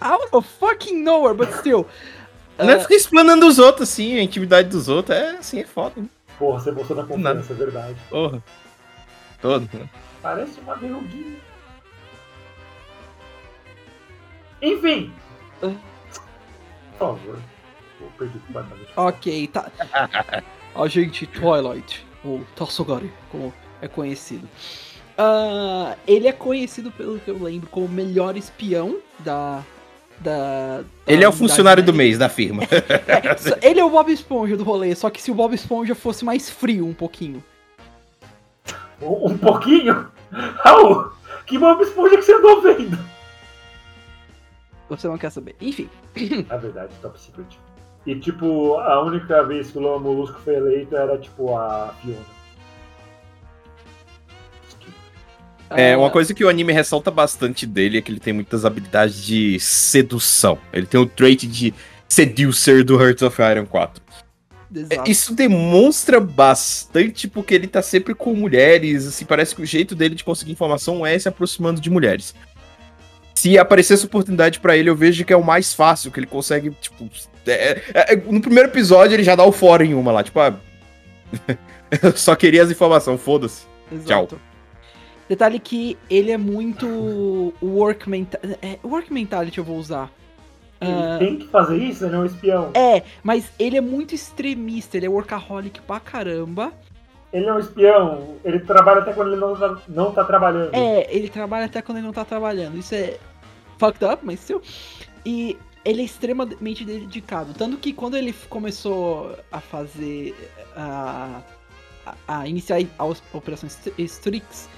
Out 0.00 0.28
of 0.30 0.48
fucking 0.60 1.02
nowhere, 1.02 1.34
but 1.36 1.52
still. 1.52 1.84
Não 2.56 2.70
é 2.70 2.78
ficar 2.78 2.94
explanando 2.94 3.44
os 3.44 3.58
outros, 3.58 3.88
assim, 3.90 4.16
a 4.18 4.22
intimidade 4.22 4.68
dos 4.68 4.88
outros. 4.88 5.16
É 5.18 5.30
assim, 5.32 5.58
é 5.58 5.64
foda. 5.66 6.00
né? 6.00 6.06
Porra, 6.38 6.60
você 6.60 6.70
mostrou 6.70 6.96
na 6.96 7.16
Nada. 7.16 7.40
confiança, 7.40 7.52
é 7.52 7.56
verdade. 7.56 7.96
Porra. 8.08 8.44
Todo. 9.42 9.68
né? 9.76 9.88
Parece 10.22 10.60
uma 10.60 10.76
verruguinha. 10.76 11.40
Enfim. 14.62 15.12
Ah. 15.60 15.74
Por 16.92 16.98
favor. 16.98 17.38
Eu 18.00 18.12
perdi 18.16 18.38
completamente. 18.38 18.92
Ok, 18.96 19.46
tá. 19.48 19.70
Agente 20.80 21.26
Twilight, 21.26 22.06
ou 22.24 22.44
Tassogari, 22.54 23.12
como 23.32 23.52
é 23.82 23.88
conhecido. 23.88 24.48
Ah, 25.20 25.96
ele 26.06 26.28
é 26.28 26.32
conhecido, 26.32 26.92
pelo 26.92 27.18
que 27.18 27.28
eu 27.28 27.42
lembro, 27.42 27.68
como 27.68 27.86
o 27.86 27.88
melhor 27.88 28.36
espião 28.36 28.98
da. 29.18 29.64
da, 30.20 30.78
da 30.78 30.84
Ele 31.08 31.24
é 31.24 31.28
o 31.28 31.32
funcionário 31.32 31.82
do 31.82 31.92
mês 31.92 32.16
da 32.16 32.28
firma. 32.28 32.62
É, 33.60 33.68
ele 33.68 33.80
é 33.80 33.84
o 33.84 33.90
Bob 33.90 34.12
Esponja 34.12 34.56
do 34.56 34.62
rolê, 34.62 34.94
só 34.94 35.10
que 35.10 35.20
se 35.20 35.30
o 35.30 35.34
Bob 35.34 35.52
Esponja 35.54 35.96
fosse 35.96 36.24
mais 36.24 36.48
frio 36.48 36.86
um 36.86 36.94
pouquinho. 36.94 37.42
Um, 39.02 39.32
um 39.32 39.38
pouquinho? 39.38 40.06
Raul, 40.30 41.10
que 41.46 41.58
Bob 41.58 41.82
Esponja 41.82 42.16
que 42.16 42.22
você 42.22 42.34
andou 42.34 42.62
vendo? 42.62 42.98
Você 44.88 45.08
não 45.08 45.18
quer 45.18 45.30
saber. 45.30 45.56
Enfim. 45.60 45.88
Na 46.48 46.56
verdade, 46.56 46.92
top 47.02 47.20
secret. 47.20 47.58
E 48.06 48.14
tipo, 48.18 48.76
a 48.76 49.02
única 49.02 49.42
vez 49.42 49.70
que 49.70 49.78
o 49.78 49.80
Lula 49.82 49.98
Molusco 49.98 50.40
foi 50.40 50.54
eleito 50.54 50.96
era 50.96 51.18
tipo 51.18 51.56
a 51.56 51.92
Fiona. 52.00 52.37
É, 55.70 55.94
ah, 55.94 55.98
uma 55.98 56.10
coisa 56.10 56.32
que 56.32 56.44
o 56.44 56.48
anime 56.48 56.72
ressalta 56.72 57.10
bastante 57.10 57.66
dele 57.66 57.98
é 57.98 58.00
que 58.00 58.10
ele 58.10 58.20
tem 58.20 58.32
muitas 58.32 58.64
habilidades 58.64 59.22
de 59.24 59.58
sedução. 59.60 60.58
Ele 60.72 60.86
tem 60.86 60.98
o 61.00 61.06
trait 61.06 61.46
de 61.46 61.74
seducer 62.08 62.84
do 62.84 63.00
Hearts 63.00 63.22
of 63.22 63.40
Iron 63.42 63.66
4. 63.66 64.02
É, 64.74 64.78
exato. 64.80 65.10
Isso 65.10 65.34
demonstra 65.34 66.20
bastante 66.20 67.28
porque 67.28 67.54
ele 67.54 67.66
tá 67.66 67.82
sempre 67.82 68.14
com 68.14 68.34
mulheres, 68.34 69.06
assim, 69.06 69.24
parece 69.24 69.54
que 69.54 69.62
o 69.62 69.66
jeito 69.66 69.94
dele 69.94 70.14
de 70.14 70.24
conseguir 70.24 70.52
informação 70.52 71.06
é 71.06 71.18
se 71.18 71.28
aproximando 71.28 71.80
de 71.80 71.90
mulheres. 71.90 72.34
Se 73.34 73.56
aparecer 73.56 73.94
essa 73.94 74.06
oportunidade 74.06 74.58
pra 74.60 74.76
ele, 74.76 74.90
eu 74.90 74.96
vejo 74.96 75.24
que 75.24 75.32
é 75.32 75.36
o 75.36 75.44
mais 75.44 75.72
fácil, 75.72 76.10
que 76.10 76.18
ele 76.18 76.26
consegue, 76.26 76.70
tipo... 76.80 77.08
é- 77.46 77.82
é- 77.94 78.16
no 78.16 78.40
primeiro 78.40 78.68
episódio 78.68 79.14
ele 79.14 79.22
já 79.22 79.36
dá 79.36 79.44
o 79.44 79.52
fora 79.52 79.84
em 79.84 79.94
uma 79.94 80.12
lá, 80.12 80.22
tipo, 80.24 80.40
ah... 80.40 80.54
eu 82.02 82.16
só 82.16 82.34
queria 82.34 82.62
as 82.62 82.70
informações, 82.70 83.20
foda-se. 83.20 83.62
Exato. 83.92 84.38
Detalhe 85.28 85.58
que 85.58 85.98
ele 86.08 86.30
é 86.30 86.38
muito 86.38 87.52
work, 87.62 88.08
menta 88.08 88.40
é, 88.62 88.78
work 88.82 89.12
mentality 89.12 89.58
eu 89.58 89.64
vou 89.64 89.76
usar. 89.76 90.10
Ele 90.80 90.92
Ah, 90.92 91.16
tem 91.18 91.36
que 91.38 91.48
fazer 91.48 91.76
isso, 91.76 92.04
ele 92.06 92.14
é 92.14 92.18
um 92.18 92.24
espião. 92.24 92.70
é, 92.74 93.02
mas 93.22 93.50
ele 93.58 93.76
é 93.76 93.80
muito 93.80 94.14
extremista, 94.14 94.96
ele 94.96 95.06
é 95.06 95.08
workaholic 95.08 95.80
pra 95.82 95.98
caramba. 96.00 96.72
Ele 97.32 97.44
é 97.46 97.52
um 97.52 97.58
espião, 97.58 98.36
ele 98.44 98.60
trabalha 98.60 99.00
até 99.00 99.12
quando 99.12 99.32
ele 99.32 99.40
não 99.40 99.54
tá, 99.54 99.76
não 99.88 100.12
tá 100.12 100.24
trabalhando. 100.24 100.70
É, 100.74 101.06
ele 101.14 101.28
trabalha 101.28 101.66
até 101.66 101.82
quando 101.82 101.98
ele 101.98 102.06
não 102.06 102.12
tá 102.12 102.24
trabalhando. 102.24 102.78
Isso 102.78 102.94
é 102.94 103.18
fucked 103.76 104.02
up, 104.04 104.24
mas 104.24 104.40
still. 104.40 104.62
E 105.26 105.58
ele 105.84 106.00
é 106.00 106.04
extremamente 106.04 106.84
dedicado. 106.86 107.52
Tanto 107.52 107.76
que 107.76 107.92
quando 107.92 108.16
ele 108.16 108.32
começou 108.48 109.36
a 109.52 109.60
fazer. 109.60 110.34
a, 110.74 111.42
a, 112.06 112.38
a 112.40 112.48
iniciar 112.48 112.78
a 112.98 113.04
Operação 113.36 113.68
Str- 113.68 113.92
Strix, 113.98 114.68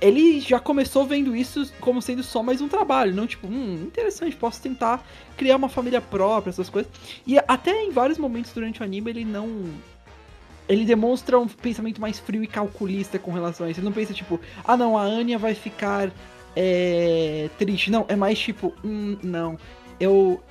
ele 0.00 0.40
já 0.40 0.58
começou 0.58 1.06
vendo 1.06 1.34
isso 1.34 1.72
como 1.80 2.02
sendo 2.02 2.22
só 2.22 2.42
mais 2.42 2.60
um 2.60 2.68
trabalho. 2.68 3.14
Não 3.14 3.26
tipo, 3.26 3.46
hum, 3.46 3.84
interessante, 3.86 4.36
posso 4.36 4.60
tentar 4.60 5.04
criar 5.36 5.56
uma 5.56 5.68
família 5.68 6.00
própria, 6.00 6.50
essas 6.50 6.68
coisas. 6.68 6.90
E 7.26 7.38
até 7.38 7.82
em 7.82 7.90
vários 7.90 8.18
momentos 8.18 8.52
durante 8.52 8.80
o 8.80 8.84
anime 8.84 9.10
ele 9.10 9.24
não. 9.24 9.64
Ele 10.66 10.84
demonstra 10.84 11.38
um 11.38 11.46
pensamento 11.46 12.00
mais 12.00 12.18
frio 12.18 12.42
e 12.42 12.46
calculista 12.46 13.18
com 13.18 13.30
relação 13.30 13.66
a 13.66 13.70
isso. 13.70 13.80
Ele 13.80 13.84
não 13.84 13.92
pensa, 13.92 14.14
tipo, 14.14 14.40
ah 14.64 14.76
não, 14.76 14.96
a 14.96 15.02
Anya 15.02 15.38
vai 15.38 15.54
ficar 15.54 16.10
é, 16.56 17.50
triste. 17.58 17.90
Não, 17.90 18.04
é 18.08 18.16
mais 18.16 18.38
tipo, 18.38 18.72
hum, 18.84 19.16
não. 19.22 19.58
Eu. 19.98 20.42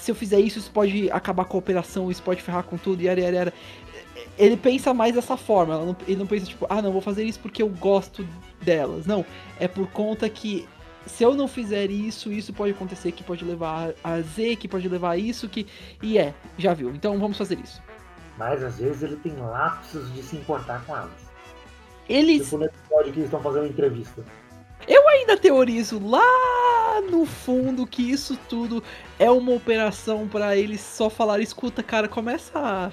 Se 0.00 0.10
eu 0.10 0.14
fizer 0.14 0.40
isso, 0.40 0.58
isso 0.58 0.70
pode 0.70 1.10
acabar 1.10 1.44
com 1.44 1.56
a 1.56 1.60
operação, 1.60 2.10
isso 2.10 2.22
pode 2.22 2.40
ferrar 2.40 2.64
com 2.64 2.78
tudo, 2.78 3.02
yara, 3.02 3.20
yara, 3.20 3.36
yara. 3.36 3.54
Ele 4.38 4.56
pensa 4.56 4.94
mais 4.94 5.14
dessa 5.14 5.36
forma. 5.36 5.76
não- 5.78 5.96
Ele 6.06 6.16
não 6.16 6.26
pensa, 6.26 6.46
tipo, 6.46 6.66
ah 6.68 6.80
não, 6.80 6.92
vou 6.92 7.00
fazer 7.02 7.24
isso 7.24 7.38
porque 7.40 7.62
eu 7.62 7.68
gosto 7.68 8.26
delas. 8.60 9.06
Não, 9.06 9.24
é 9.60 9.68
por 9.68 9.86
conta 9.88 10.28
que 10.28 10.66
se 11.06 11.22
eu 11.24 11.34
não 11.34 11.48
fizer 11.48 11.90
isso, 11.90 12.32
isso 12.32 12.52
pode 12.52 12.72
acontecer, 12.72 13.12
que 13.12 13.22
pode 13.24 13.44
levar 13.44 13.92
a 14.02 14.20
Z, 14.20 14.56
que 14.56 14.68
pode 14.68 14.88
levar 14.88 15.10
a 15.12 15.16
isso, 15.16 15.48
que. 15.48 15.66
E 16.02 16.18
é, 16.18 16.32
já 16.56 16.72
viu. 16.72 16.90
Então 16.90 17.18
vamos 17.18 17.36
fazer 17.36 17.58
isso. 17.58 17.82
Mas 18.38 18.62
às 18.62 18.78
vezes 18.78 19.02
ele 19.02 19.16
tem 19.16 19.36
lapsos 19.36 20.12
de 20.14 20.22
se 20.22 20.36
importar 20.36 20.84
com 20.86 20.96
elas. 20.96 21.10
Eles 22.08 22.44
Tipo 22.44 22.58
no 22.58 22.64
episódio 22.64 23.12
que 23.12 23.18
eles 23.18 23.24
estão 23.24 23.40
fazendo 23.42 23.66
entrevista. 23.66 24.24
ainda 25.08 25.36
teorizo 25.36 26.04
lá 26.04 27.00
no 27.10 27.24
fundo 27.26 27.86
que 27.86 28.02
isso 28.10 28.36
tudo 28.48 28.82
é 29.18 29.30
uma 29.30 29.52
operação 29.52 30.26
pra 30.26 30.56
eles 30.56 30.80
só 30.80 31.08
falar, 31.08 31.40
escuta, 31.40 31.82
cara, 31.82 32.08
começa 32.08 32.58
a, 32.58 32.90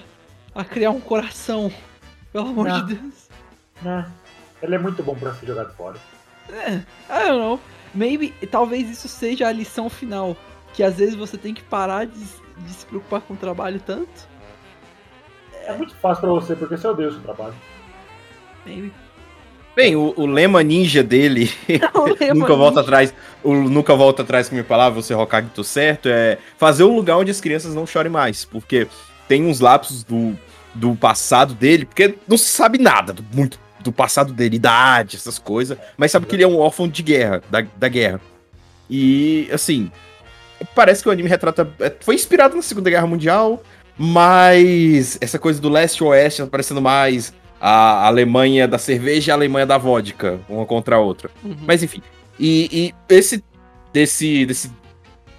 a 0.54 0.64
criar 0.64 0.90
um 0.90 1.00
coração. 1.00 1.72
Pelo 2.32 2.48
amor 2.48 2.68
Não. 2.68 2.86
de 2.86 2.94
Deus. 2.94 3.28
Né? 3.82 4.06
Ele 4.62 4.74
é 4.74 4.78
muito 4.78 5.02
bom 5.02 5.14
pra 5.14 5.34
ser 5.34 5.46
jogado 5.46 5.74
fora. 5.74 5.98
É, 6.52 6.74
I 6.74 7.26
don't 7.26 7.38
know. 7.38 7.60
Maybe, 7.94 8.30
talvez 8.50 8.88
isso 8.88 9.08
seja 9.08 9.48
a 9.48 9.52
lição 9.52 9.88
final. 9.88 10.36
Que 10.72 10.82
às 10.82 10.96
vezes 10.96 11.14
você 11.14 11.36
tem 11.36 11.52
que 11.52 11.62
parar 11.62 12.06
de, 12.06 12.12
de 12.18 12.72
se 12.72 12.86
preocupar 12.86 13.20
com 13.22 13.34
o 13.34 13.36
trabalho 13.36 13.80
tanto. 13.84 14.28
É 15.64 15.72
muito 15.76 15.94
fácil 15.96 16.22
pra 16.22 16.30
você, 16.30 16.54
porque 16.54 16.76
você 16.76 16.86
odeia 16.86 17.08
o 17.08 17.12
seu 17.12 17.20
trabalho. 17.20 17.54
Maybe. 18.64 18.92
Bem, 19.74 19.96
o, 19.96 20.12
o 20.16 20.26
lema 20.26 20.62
ninja 20.62 21.02
dele, 21.02 21.50
Não, 21.94 22.04
lembra, 22.06 22.34
nunca 22.34 22.54
volta 22.54 22.70
ninja. 22.70 22.80
atrás, 22.80 23.14
o 23.42 23.54
nunca 23.54 23.94
volta 23.94 24.22
atrás 24.22 24.48
com 24.48 24.54
minha 24.54 24.64
palavra, 24.64 25.00
você 25.00 25.14
Hokage 25.14 25.48
tô 25.54 25.64
certo, 25.64 26.08
é 26.08 26.38
fazer 26.58 26.84
um 26.84 26.94
lugar 26.94 27.16
onde 27.16 27.30
as 27.30 27.40
crianças 27.40 27.74
não 27.74 27.86
chorem 27.86 28.10
mais, 28.10 28.44
porque 28.44 28.88
tem 29.30 29.46
uns 29.46 29.60
lapsos 29.60 30.02
do, 30.02 30.36
do 30.74 30.96
passado 30.96 31.54
dele, 31.54 31.84
porque 31.84 32.16
não 32.26 32.36
se 32.36 32.46
sabe 32.46 32.78
nada 32.78 33.12
do, 33.12 33.24
muito 33.32 33.60
do 33.78 33.92
passado 33.92 34.32
dele, 34.32 34.56
idade, 34.56 35.14
essas 35.14 35.38
coisas, 35.38 35.78
mas 35.96 36.10
sabe 36.10 36.26
que 36.26 36.34
ele 36.34 36.42
é 36.42 36.48
um 36.48 36.58
órfão 36.58 36.88
de 36.88 37.00
guerra, 37.00 37.40
da, 37.48 37.64
da 37.76 37.88
guerra. 37.88 38.20
E, 38.90 39.48
assim, 39.52 39.88
parece 40.74 41.04
que 41.04 41.08
o 41.08 41.12
anime 41.12 41.28
retrata. 41.28 41.72
é, 41.78 41.94
Foi 42.00 42.16
inspirado 42.16 42.56
na 42.56 42.62
Segunda 42.62 42.90
Guerra 42.90 43.06
Mundial, 43.06 43.62
mas 43.96 45.16
essa 45.20 45.38
coisa 45.38 45.60
do 45.60 45.68
leste 45.68 46.02
oeste 46.02 46.44
parecendo 46.46 46.82
mais 46.82 47.32
a 47.60 48.08
Alemanha 48.08 48.66
da 48.66 48.78
cerveja 48.78 49.30
e 49.30 49.32
a 49.32 49.36
Alemanha 49.36 49.64
da 49.64 49.78
vodka, 49.78 50.40
uma 50.48 50.66
contra 50.66 50.96
a 50.96 50.98
outra. 50.98 51.30
Uhum. 51.44 51.56
Mas 51.68 51.84
enfim. 51.84 52.02
E, 52.36 52.68
e 52.72 53.14
esse 53.14 53.44
desse, 53.92 54.44
desse 54.44 54.72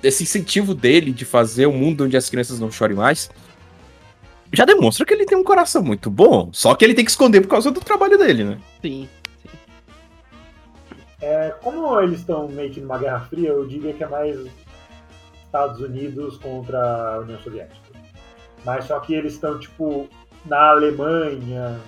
desse 0.02 0.24
incentivo 0.24 0.74
dele 0.74 1.12
de 1.12 1.26
fazer 1.26 1.68
um 1.68 1.74
mundo 1.74 2.06
onde 2.06 2.16
as 2.16 2.30
crianças 2.30 2.58
não 2.58 2.72
chorem 2.72 2.96
mais 2.96 3.30
já 4.54 4.66
demonstra 4.66 5.06
que 5.06 5.14
ele 5.14 5.26
tem 5.26 5.38
um 5.38 5.44
coração 5.44 5.82
muito 5.82 6.10
bom. 6.10 6.50
Só 6.52 6.76
que 6.76 6.84
ele 6.84 6.94
tem 6.94 7.06
que 7.06 7.12
esconder 7.12 7.42
por 7.42 7.48
causa 7.48 7.72
do 7.72 7.80
trabalho 7.80 8.18
dele, 8.18 8.44
né? 8.44 8.58
Sim. 8.82 9.08
É, 11.22 11.54
como 11.62 12.00
eles 12.02 12.20
estão 12.20 12.48
meio 12.48 12.72
que 12.72 12.82
numa 12.82 12.98
guerra 12.98 13.22
fria, 13.22 13.50
eu 13.50 13.66
diria 13.68 13.94
que 13.94 14.04
é 14.04 14.08
mais 14.08 14.38
Estados 15.46 15.80
Unidos 15.80 16.38
contra 16.38 17.16
a 17.16 17.20
União 17.20 17.40
Soviética. 17.40 17.80
Mas 18.66 18.86
só 18.86 19.00
que 19.00 19.14
eles 19.14 19.34
estão, 19.34 19.60
tipo, 19.60 20.08
na 20.46 20.70
Alemanha 20.70 21.80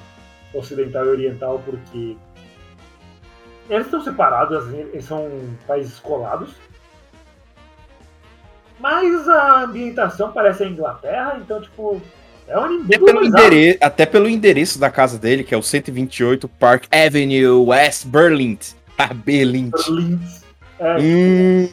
ocidental 0.53 1.05
e 1.05 1.10
oriental, 1.10 1.62
porque 1.65 2.15
eles 3.70 3.86
estão 3.86 4.03
separados, 4.03 4.58
assim, 4.58 4.79
eles 4.79 5.05
são 5.05 5.29
países 5.65 6.00
colados. 6.00 6.53
Mas 8.79 9.27
a 9.27 9.63
ambientação 9.63 10.32
parece 10.32 10.63
a 10.63 10.67
Inglaterra, 10.67 11.39
então, 11.41 11.62
tipo, 11.62 12.01
é 12.47 12.57
um 12.59 12.81
Até 12.83 12.97
pelo, 12.97 13.05
globalizado. 13.05 13.43
endere- 13.47 13.77
até 13.81 14.05
pelo 14.05 14.29
endereço 14.29 14.79
da 14.79 14.89
casa 14.89 15.17
dele, 15.17 15.43
que 15.43 15.53
é 15.53 15.57
o 15.57 15.62
128 15.63 16.47
Park 16.47 16.85
Avenue, 16.91 17.45
West 17.67 18.05
Berlin. 18.07 18.57
Ah, 18.97 19.13
Berlin. 19.13 19.69
Berlins. 19.71 20.43
É, 20.79 20.97
Hum, 21.00 21.69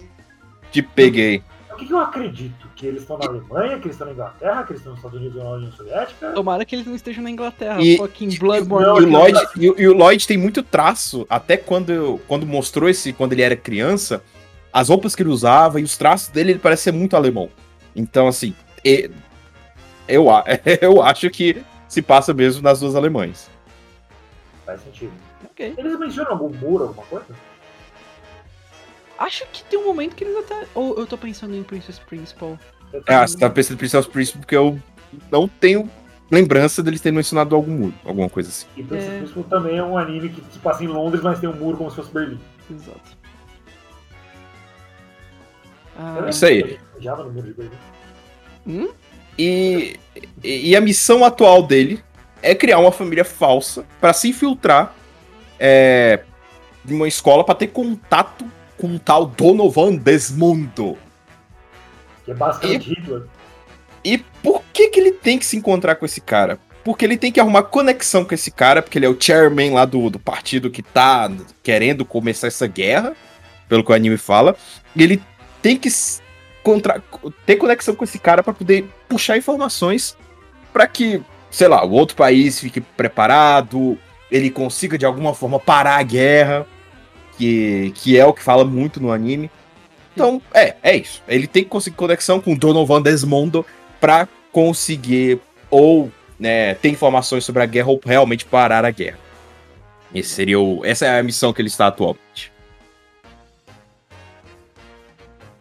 te 0.70 0.82
peguei. 0.82 1.42
O 1.72 1.76
que, 1.76 1.86
que 1.86 1.92
eu 1.92 1.98
acredito? 1.98 2.68
Que 2.76 2.86
eles 2.86 3.02
estão 3.02 3.18
na 3.18 3.26
Alemanha, 3.26 3.78
que 3.78 3.86
eles 3.86 3.92
estão 3.92 4.06
na 4.06 4.12
Inglaterra, 4.12 4.62
que 4.64 4.72
eles 4.72 4.80
estão 4.80 4.92
nos 4.92 4.98
Estados 5.00 5.18
Unidos 5.18 5.36
ou 5.38 5.44
na 5.44 5.50
União 5.56 5.72
Soviética? 5.72 6.30
Tomara 6.32 6.64
que 6.64 6.74
eles 6.74 6.86
não 6.86 6.94
estejam 6.94 7.22
na 7.22 7.30
Inglaterra. 7.30 7.80
E- 7.82 7.96
fucking 7.96 8.28
E 8.30 8.38
Bloodborne. 8.38 8.86
Não, 8.86 8.94
o, 8.94 9.00
Lloyd, 9.20 9.38
e, 9.56 9.70
o- 9.70 9.74
e 9.80 9.88
o 9.88 9.92
Lloyd 9.94 10.26
tem 10.26 10.36
muito 10.38 10.62
traço, 10.62 11.26
até 11.28 11.56
quando, 11.56 12.20
quando 12.28 12.46
mostrou 12.46 12.88
esse, 12.88 13.12
quando 13.12 13.32
ele 13.32 13.42
era 13.42 13.56
criança, 13.56 14.22
as 14.72 14.88
roupas 14.88 15.14
que 15.16 15.22
ele 15.22 15.30
usava 15.30 15.80
e 15.80 15.82
os 15.84 15.96
traços 15.96 16.28
dele, 16.28 16.52
ele 16.52 16.58
parece 16.58 16.84
ser 16.84 16.92
muito 16.92 17.16
alemão. 17.16 17.48
Então, 17.96 18.28
assim, 18.28 18.54
e- 18.84 19.10
eu, 20.10 20.26
eu 20.80 21.02
acho 21.02 21.30
que 21.30 21.62
se 21.88 22.02
passa 22.02 22.32
mesmo 22.34 22.62
nas 22.62 22.80
duas 22.80 22.94
Alemanhas. 22.94 23.50
Faz 24.66 24.82
sentido. 24.82 25.12
Ok. 25.44 25.74
Eles 25.76 25.98
mencionam 25.98 26.32
algum 26.32 26.48
muro, 26.50 26.84
alguma 26.84 27.06
coisa? 27.06 27.26
Acho 29.18 29.44
que 29.52 29.62
tem 29.64 29.78
um 29.78 29.84
momento 29.86 30.14
que 30.14 30.24
eles 30.24 30.36
até. 30.38 30.66
Ou 30.74 30.98
eu 30.98 31.06
tô 31.06 31.18
pensando 31.18 31.54
em 31.54 31.62
Princess 31.62 31.98
Principal. 31.98 32.58
Ah, 33.06 33.26
você 33.26 33.38
tá 33.38 33.50
pensando 33.50 33.74
em 33.74 33.78
Princess 33.78 34.06
Príncipe 34.06 34.38
porque 34.38 34.56
eu 34.56 34.78
não 35.30 35.46
tenho 35.46 35.88
lembrança 36.30 36.82
deles 36.82 37.00
terem 37.00 37.16
mencionado 37.16 37.54
algum 37.54 37.70
muro, 37.72 37.94
alguma 38.04 38.28
coisa 38.30 38.48
assim. 38.48 38.66
E 38.76 38.82
Princess 38.82 39.10
É. 39.12 39.18
Principal 39.18 39.44
também 39.44 39.76
é 39.76 39.82
um 39.82 39.98
anime 39.98 40.28
que 40.30 40.42
se 40.52 40.58
passa 40.60 40.84
em 40.84 40.86
Londres, 40.86 41.22
mas 41.22 41.38
tem 41.40 41.48
um 41.48 41.54
muro 41.54 41.76
como 41.76 41.90
se 41.90 41.96
fosse 41.96 42.12
Berlim. 42.12 42.40
Exato. 42.70 43.18
Ah, 45.98 46.26
Isso 46.28 46.46
aí. 46.46 46.78
viajava 46.94 47.24
no 47.24 47.30
muro 47.32 47.46
de 47.46 47.52
Berlim. 47.52 48.88
E, 49.38 49.98
e 50.42 50.76
a 50.76 50.80
missão 50.80 51.24
atual 51.24 51.62
dele 51.62 52.02
é 52.42 52.54
criar 52.54 52.78
uma 52.78 52.92
família 52.92 53.24
falsa 53.24 53.84
pra 54.00 54.12
se 54.12 54.28
infiltrar 54.28 54.94
é, 55.58 56.20
em 56.88 56.94
uma 56.94 57.08
escola 57.08 57.44
pra 57.44 57.54
ter 57.54 57.68
contato 57.68 58.44
com 58.76 58.88
um 58.88 58.98
tal 58.98 59.26
Donovan 59.26 59.96
Desmondo. 59.96 60.96
Que 62.24 62.30
é 62.30 62.34
basicamente 62.34 62.88
Hitler. 62.90 63.22
E 64.04 64.18
por 64.42 64.62
que 64.72 64.88
que 64.88 64.98
ele 64.98 65.12
tem 65.12 65.38
que 65.38 65.44
se 65.44 65.56
encontrar 65.56 65.96
com 65.96 66.06
esse 66.06 66.20
cara? 66.20 66.58
Porque 66.82 67.04
ele 67.04 67.18
tem 67.18 67.30
que 67.30 67.38
arrumar 67.38 67.64
conexão 67.64 68.24
com 68.24 68.34
esse 68.34 68.50
cara, 68.50 68.80
porque 68.80 68.98
ele 68.98 69.04
é 69.04 69.08
o 69.08 69.20
chairman 69.20 69.74
lá 69.74 69.84
do, 69.84 70.08
do 70.08 70.18
partido 70.18 70.70
que 70.70 70.82
tá 70.82 71.30
querendo 71.62 72.06
começar 72.06 72.46
essa 72.46 72.66
guerra, 72.66 73.14
pelo 73.68 73.84
que 73.84 73.92
o 73.92 73.94
anime 73.94 74.16
fala. 74.16 74.56
E 74.96 75.02
ele 75.02 75.22
tem 75.60 75.76
que 75.76 75.90
contra- 76.62 77.02
ter 77.46 77.56
conexão 77.56 77.94
com 77.94 78.04
esse 78.04 78.18
cara 78.18 78.42
pra 78.42 78.52
poder 78.52 78.88
puxar 79.08 79.36
informações 79.36 80.16
pra 80.72 80.86
que, 80.86 81.20
sei 81.50 81.68
lá, 81.68 81.84
o 81.84 81.90
outro 81.90 82.16
país 82.16 82.60
fique 82.60 82.80
preparado, 82.80 83.98
ele 84.30 84.50
consiga 84.50 84.96
de 84.96 85.04
alguma 85.06 85.34
forma 85.34 85.58
parar 85.58 85.96
a 85.96 86.02
guerra, 86.02 86.66
que, 87.36 87.92
que 87.96 88.18
é 88.18 88.24
o 88.24 88.32
que 88.32 88.42
fala 88.42 88.64
muito 88.64 89.00
no 89.00 89.10
anime. 89.10 89.50
Então, 90.14 90.40
é, 90.52 90.76
é 90.82 90.96
isso. 90.96 91.22
Ele 91.26 91.46
tem 91.46 91.64
que 91.64 91.70
conseguir 91.70 91.96
conexão 91.96 92.40
com 92.40 92.54
Donovan 92.54 93.00
Desmondo 93.00 93.64
pra 94.00 94.28
conseguir 94.52 95.40
ou 95.70 96.10
né, 96.38 96.74
ter 96.74 96.88
informações 96.90 97.44
sobre 97.44 97.62
a 97.62 97.66
guerra 97.66 97.88
ou 97.90 98.00
realmente 98.04 98.44
parar 98.44 98.84
a 98.84 98.90
guerra. 98.90 99.18
Esse 100.14 100.30
seria 100.30 100.58
o, 100.58 100.84
essa 100.84 101.06
é 101.06 101.18
a 101.18 101.22
missão 101.22 101.52
que 101.52 101.60
ele 101.62 101.68
está 101.68 101.86
atualmente. 101.86 102.52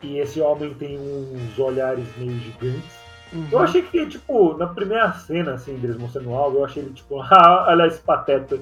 E 0.02 0.18
esse 0.18 0.40
homem 0.40 0.74
tem 0.74 0.98
uns 0.98 1.60
olhares 1.60 2.06
meio 2.18 2.38
gigantes. 2.40 2.98
uhum. 3.34 3.48
Eu 3.52 3.60
achei 3.60 3.82
que, 3.82 4.06
tipo, 4.06 4.58
na 4.58 4.68
primeira 4.68 5.12
cena, 5.14 5.54
assim, 5.54 5.76
deles 5.78 5.98
mostrando 5.98 6.34
algo, 6.34 6.60
eu 6.60 6.66
achei 6.66 6.84
ele, 6.84 6.94
tipo, 6.94 7.22
ah, 7.22 7.66
olha 7.70 7.88
esse 7.88 8.00
pateta. 8.00 8.60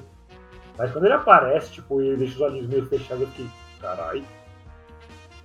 Mas 0.76 0.92
quando 0.92 1.04
ele 1.04 1.14
aparece, 1.14 1.72
tipo, 1.72 2.00
e 2.00 2.08
ele 2.08 2.16
deixa 2.18 2.34
os 2.34 2.40
olhinhos 2.40 2.68
meio 2.68 2.86
fechados, 2.86 3.22
eu 3.22 3.28
fiquei, 3.28 3.46
caralho. 3.80 4.24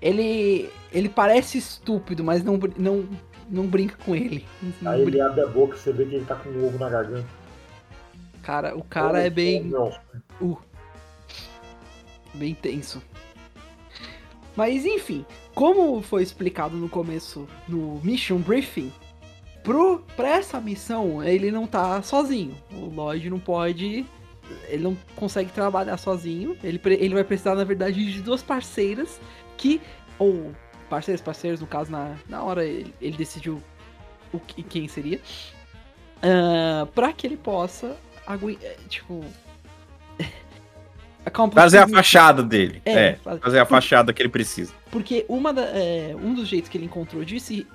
Ele. 0.01 0.69
Ele 0.91 1.09
parece 1.09 1.57
estúpido, 1.57 2.23
mas 2.23 2.43
não, 2.43 2.59
não, 2.77 3.07
não 3.49 3.65
brinca 3.65 3.95
com 4.03 4.15
ele. 4.15 4.45
Não 4.81 4.91
Aí 4.91 5.03
brinca. 5.03 5.17
ele 5.17 5.21
abre 5.21 5.41
a 5.41 5.47
boca 5.47 5.75
e 5.75 5.79
você 5.79 5.91
vê 5.91 6.05
que 6.05 6.15
ele 6.15 6.25
tá 6.25 6.35
com 6.35 6.49
um 6.49 6.67
ovo 6.67 6.77
na 6.77 6.89
garganta. 6.89 7.25
Cara, 8.43 8.75
o 8.75 8.83
cara 8.83 9.23
é 9.23 9.29
bem. 9.29 9.63
Não. 9.63 9.91
bem 12.33 12.53
tenso. 12.53 13.01
Mas 14.55 14.85
enfim, 14.85 15.25
como 15.55 16.01
foi 16.01 16.21
explicado 16.21 16.75
no 16.75 16.87
começo 16.87 17.47
no 17.67 17.99
Mission 18.03 18.37
Briefing, 18.37 18.91
pro, 19.63 20.03
pra 20.15 20.29
essa 20.29 20.61
missão 20.61 21.23
ele 21.23 21.49
não 21.51 21.65
tá 21.65 22.01
sozinho. 22.03 22.55
O 22.71 22.85
Lloyd 22.85 23.29
não 23.29 23.39
pode. 23.39 24.05
Ele 24.67 24.83
não 24.83 24.97
consegue 25.15 25.51
trabalhar 25.51 25.97
sozinho. 25.97 26.57
Ele, 26.63 26.79
ele 26.85 27.13
vai 27.15 27.23
precisar, 27.23 27.55
na 27.55 27.63
verdade, 27.63 28.11
de 28.11 28.21
duas 28.21 28.43
parceiras 28.43 29.19
que. 29.57 29.81
Ou 30.19 30.53
parceiros, 30.89 31.21
parceiros, 31.21 31.59
no 31.59 31.65
caso, 31.65 31.91
na, 31.91 32.15
na 32.29 32.43
hora 32.43 32.63
ele, 32.63 32.93
ele 33.01 33.17
decidiu 33.17 33.61
o 34.31 34.39
que, 34.39 34.61
quem 34.61 34.87
seria. 34.87 35.19
ah, 36.21 36.87
pra 36.93 37.11
que 37.13 37.25
ele 37.25 37.37
possa. 37.37 37.97
Tipo. 38.87 39.23
Fazer 41.53 41.77
a 41.79 41.87
fachada 41.87 42.43
dele. 42.43 42.81
É, 42.85 42.91
É, 42.93 43.13
faz- 43.23 43.39
fazer 43.39 43.59
a 43.59 43.65
fachada 43.65 44.11
que 44.13 44.21
ele 44.21 44.29
precisa. 44.29 44.73
porque 44.91 45.25
uma 45.29 45.53
da- 45.53 45.61
é, 45.65 46.15
um 46.21 46.33
dos 46.33 46.47
jeitos 46.47 46.69
que 46.69 46.77
ele 46.77 46.85
encontrou 46.85 47.23
de 47.23 47.39
se 47.39 47.65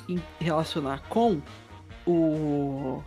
relacionar 0.41 1.03
com 1.09 1.41
o. 2.07 3.03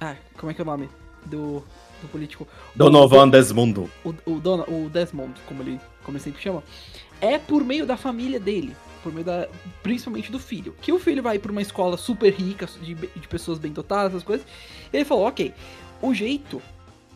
Ah, 0.00 0.14
como 0.38 0.50
é 0.50 0.54
que 0.54 0.60
é 0.60 0.64
o 0.64 0.66
nome? 0.66 0.88
Do, 1.24 1.64
do 2.00 2.08
político. 2.12 2.46
Donovan 2.74 3.28
Desmondo. 3.28 3.90
O, 4.04 4.14
o, 4.26 4.40
Dona- 4.40 4.64
o 4.68 4.88
Desmond, 4.88 5.32
como 5.46 5.62
ele, 5.62 5.80
como 6.04 6.16
ele 6.16 6.22
sempre 6.24 6.40
chama. 6.42 6.62
É 7.20 7.38
por 7.38 7.64
meio 7.64 7.84
da 7.86 7.96
família 7.96 8.38
dele. 8.38 8.76
por 9.02 9.12
meio 9.12 9.24
da, 9.24 9.48
principalmente 9.82 10.30
do 10.30 10.38
filho. 10.38 10.74
Que 10.80 10.92
o 10.92 10.98
filho 10.98 11.22
vai 11.22 11.38
pra 11.38 11.50
uma 11.52 11.62
escola 11.62 11.96
super 11.96 12.32
rica, 12.32 12.66
de, 12.82 12.94
de 12.94 13.28
pessoas 13.28 13.58
bem 13.58 13.72
dotadas, 13.72 14.12
essas 14.12 14.22
coisas. 14.22 14.46
E 14.92 14.96
ele 14.96 15.04
falou, 15.04 15.26
ok, 15.26 15.52
o 16.02 16.12
jeito 16.14 16.60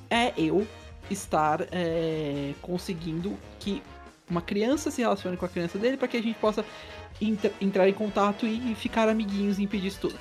é 0.09 0.33
eu 0.37 0.66
estar 1.11 1.66
é, 1.73 2.53
conseguindo 2.62 3.37
que 3.59 3.83
uma 4.29 4.40
criança 4.40 4.90
se 4.90 5.01
relacione 5.03 5.37
com 5.37 5.44
a 5.44 5.49
criança 5.49 5.79
dele 5.79 5.96
para 5.96 6.09
que 6.09 6.16
a 6.16 6.23
gente 6.23 6.38
possa 6.38 6.64
entra- 7.20 7.53
entrar 7.61 7.88
em 7.88 7.92
contato 7.92 8.46
e 8.46 8.75
ficar 8.75 9.09
amiguinhos 9.09 9.59
e 9.59 9.62
impedir 9.62 9.88
isso 9.88 10.01
tudo. 10.01 10.18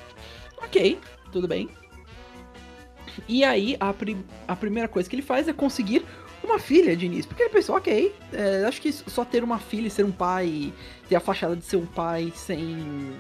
Ok, 0.58 0.99
tudo 1.32 1.47
bem. 1.47 1.69
E 3.28 3.43
aí, 3.43 3.78
a, 3.80 3.93
a 4.47 4.56
primeira 4.56 4.88
coisa 4.88 5.10
que 5.10 5.15
ele 5.15 5.23
faz 5.23 5.47
é 5.47 5.54
conseguir 5.54 6.06
uma 6.43 6.58
filha 6.60 6.95
de 6.95 7.06
início. 7.06 7.28
Porque 7.28 7.43
ele 7.43 7.49
pensou, 7.49 7.75
ok, 7.75 8.15
é, 8.34 8.65
acho 8.65 8.82
que 8.82 8.91
só 8.91 9.23
ter 9.25 9.43
uma 9.43 9.60
filha 9.60 9.88
e 9.88 9.89
ser 9.91 10.06
um 10.06 10.12
pai, 10.12 10.73
ter 11.08 11.15
a 11.15 11.19
fachada 11.19 11.56
de 11.56 11.63
ser 11.65 11.78
um 11.78 11.86
pai 11.86 12.32
sem. 12.36 13.13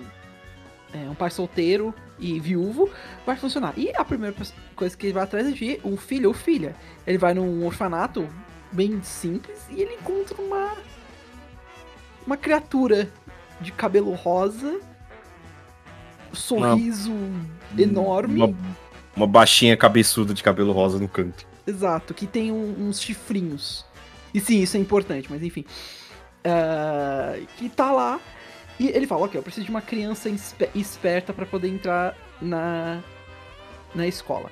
é, 0.93 1.09
um 1.09 1.15
pai 1.15 1.29
solteiro 1.29 1.93
e 2.19 2.39
viúvo, 2.39 2.89
vai 3.25 3.35
funcionar. 3.35 3.73
E 3.77 3.91
a 3.95 4.03
primeira 4.05 4.35
coisa 4.75 4.95
que 4.97 5.05
ele 5.07 5.13
vai 5.13 5.23
atrás 5.23 5.47
é 5.47 5.51
de 5.51 5.79
um 5.83 5.95
filho 5.97 6.29
ou 6.29 6.33
filha. 6.33 6.75
Ele 7.07 7.17
vai 7.17 7.33
num 7.33 7.65
orfanato 7.65 8.27
bem 8.71 9.01
simples 9.03 9.59
e 9.69 9.81
ele 9.81 9.95
encontra 9.95 10.41
uma. 10.41 10.73
uma 12.25 12.37
criatura 12.37 13.09
de 13.61 13.71
cabelo 13.71 14.13
rosa, 14.13 14.79
sorriso 16.33 17.11
enorme. 17.77 18.41
Uma, 18.43 18.55
uma 19.15 19.27
baixinha 19.27 19.75
cabeçuda 19.75 20.33
de 20.33 20.43
cabelo 20.43 20.71
rosa 20.71 20.99
no 20.99 21.07
canto. 21.07 21.45
Exato, 21.65 22.13
que 22.13 22.25
tem 22.25 22.51
um- 22.51 22.87
uns 22.87 23.01
chifrinhos. 23.01 23.85
E 24.33 24.39
sim, 24.39 24.61
isso 24.61 24.77
é 24.77 24.79
importante, 24.79 25.27
mas 25.29 25.41
enfim. 25.43 25.65
Ah, 26.43 27.35
que 27.57 27.69
tá 27.69 27.91
lá. 27.91 28.19
E 28.79 28.87
ele 28.87 29.05
fala, 29.05 29.25
ok, 29.25 29.37
eu 29.37 29.43
preciso 29.43 29.65
de 29.65 29.71
uma 29.71 29.81
criança 29.81 30.29
esperta 30.73 31.33
pra 31.33 31.45
poder 31.45 31.67
entrar 31.67 32.15
na, 32.41 33.01
na 33.93 34.07
escola. 34.07 34.49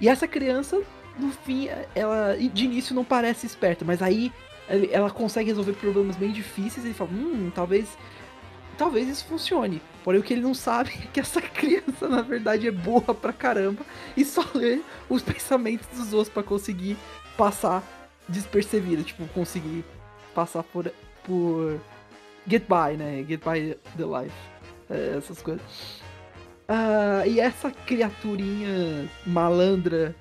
E 0.00 0.08
essa 0.08 0.28
criança, 0.28 0.82
no 1.18 1.30
fim, 1.30 1.68
ela 1.94 2.36
de 2.36 2.64
início 2.64 2.94
não 2.94 3.04
parece 3.04 3.46
esperta, 3.46 3.84
mas 3.84 4.02
aí 4.02 4.30
ela 4.90 5.10
consegue 5.10 5.48
resolver 5.48 5.72
problemas 5.72 6.16
bem 6.16 6.30
difíceis 6.30 6.84
e 6.84 6.88
ele 6.88 6.94
fala, 6.94 7.10
hum, 7.10 7.50
talvez. 7.54 7.96
Talvez 8.78 9.06
isso 9.06 9.26
funcione. 9.26 9.82
Porém, 10.02 10.18
o 10.18 10.22
que 10.22 10.32
ele 10.32 10.40
não 10.40 10.54
sabe 10.54 10.90
é 11.04 11.06
que 11.12 11.20
essa 11.20 11.40
criança, 11.40 12.08
na 12.08 12.22
verdade, 12.22 12.66
é 12.66 12.70
burra 12.70 13.14
pra 13.14 13.32
caramba 13.32 13.84
e 14.16 14.24
só 14.24 14.44
lê 14.54 14.80
os 15.08 15.22
pensamentos 15.22 15.86
dos 15.96 16.12
outros 16.12 16.32
pra 16.32 16.42
conseguir 16.42 16.96
passar 17.36 17.82
despercebida, 18.28 19.02
tipo, 19.02 19.26
conseguir 19.28 19.84
passar 20.34 20.62
por 20.62 20.92
por 21.24 21.80
get 22.48 22.64
by, 22.68 22.96
né? 22.96 23.24
Get 23.28 23.42
by 23.44 23.76
the 23.96 24.04
life. 24.04 24.34
É, 24.90 25.16
essas 25.16 25.40
coisas. 25.42 25.62
Ah, 26.68 27.26
e 27.26 27.40
essa 27.40 27.70
criaturinha 27.70 29.08
malandra, 29.26 30.14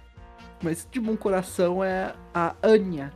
mas 0.62 0.88
de 0.90 1.00
bom 1.00 1.16
coração 1.16 1.84
é 1.84 2.14
a 2.34 2.56
Anya, 2.64 3.14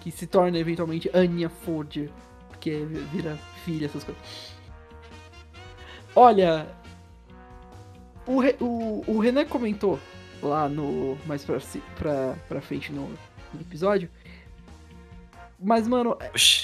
que 0.00 0.10
se 0.10 0.26
torna 0.26 0.58
eventualmente 0.58 1.10
Anya 1.12 1.48
Forger, 1.48 2.10
porque 2.48 2.84
vira 3.12 3.36
filha, 3.64 3.86
essas 3.86 4.04
coisas. 4.04 4.22
Olha, 6.14 6.66
o, 8.26 8.40
Re- 8.40 8.56
o, 8.60 9.02
o 9.06 9.18
Renan 9.18 9.44
comentou 9.46 9.98
lá 10.42 10.68
no. 10.68 11.16
mais 11.26 11.44
pra, 11.44 11.58
pra, 11.98 12.34
pra 12.48 12.60
frente 12.60 12.92
no, 12.92 13.08
no 13.52 13.60
episódio. 13.60 14.08
Mas, 15.64 15.86
mano, 15.86 16.16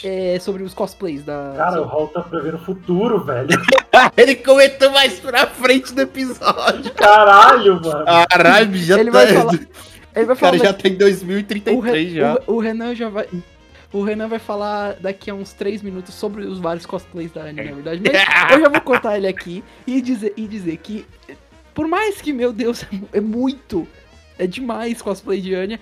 é 0.04 0.38
sobre 0.40 0.62
os 0.64 0.74
cosplays 0.74 1.22
da. 1.24 1.54
Cara, 1.56 1.80
o 1.82 1.84
Raul 1.86 2.08
tá 2.08 2.20
prevendo 2.20 2.56
o 2.56 2.58
futuro, 2.58 3.22
velho. 3.24 3.48
Ele 4.16 4.34
comentou 4.34 4.90
mais 4.90 5.18
pra 5.20 5.46
frente 5.46 5.94
do 5.94 6.00
episódio. 6.02 6.92
Caralho, 6.94 7.80
mano. 7.80 8.04
Caralho, 8.28 8.76
já 8.76 8.98
Ele 8.98 9.10
tá. 9.10 9.18
vai 9.18 9.26
falar- 9.34 9.52
Ele 9.54 10.24
vai 10.26 10.34
O 10.36 10.38
cara 10.38 10.58
falar. 10.58 10.58
já 10.58 10.72
tem 10.72 10.94
o, 10.94 10.98
2033 10.98 12.08
Re- 12.12 12.14
já. 12.18 12.38
o, 12.46 12.54
o 12.54 12.58
Renan 12.58 12.94
já 12.94 13.08
vai. 13.08 13.28
O 13.92 14.02
Renan 14.02 14.28
vai 14.28 14.38
falar 14.38 14.94
daqui 15.00 15.30
a 15.30 15.34
uns 15.34 15.52
3 15.52 15.80
minutos 15.82 16.12
sobre 16.14 16.44
os 16.44 16.58
vários 16.58 16.84
cosplays 16.84 17.32
da 17.32 17.42
Anne, 17.42 17.62
na 17.62 17.72
verdade. 17.72 18.02
Mas 18.04 18.12
eu 18.52 18.60
já 18.60 18.68
vou 18.68 18.80
cortar 18.82 19.16
ele 19.16 19.26
aqui 19.28 19.64
e 19.86 20.02
dizer, 20.02 20.34
e 20.36 20.46
dizer 20.46 20.76
que, 20.78 21.06
por 21.72 21.86
mais 21.88 22.20
que, 22.20 22.32
meu 22.32 22.52
Deus, 22.52 22.84
é 23.12 23.20
muito, 23.20 23.86
é 24.38 24.46
demais 24.46 25.00
cosplay 25.00 25.40
de 25.40 25.54
Anya, 25.54 25.80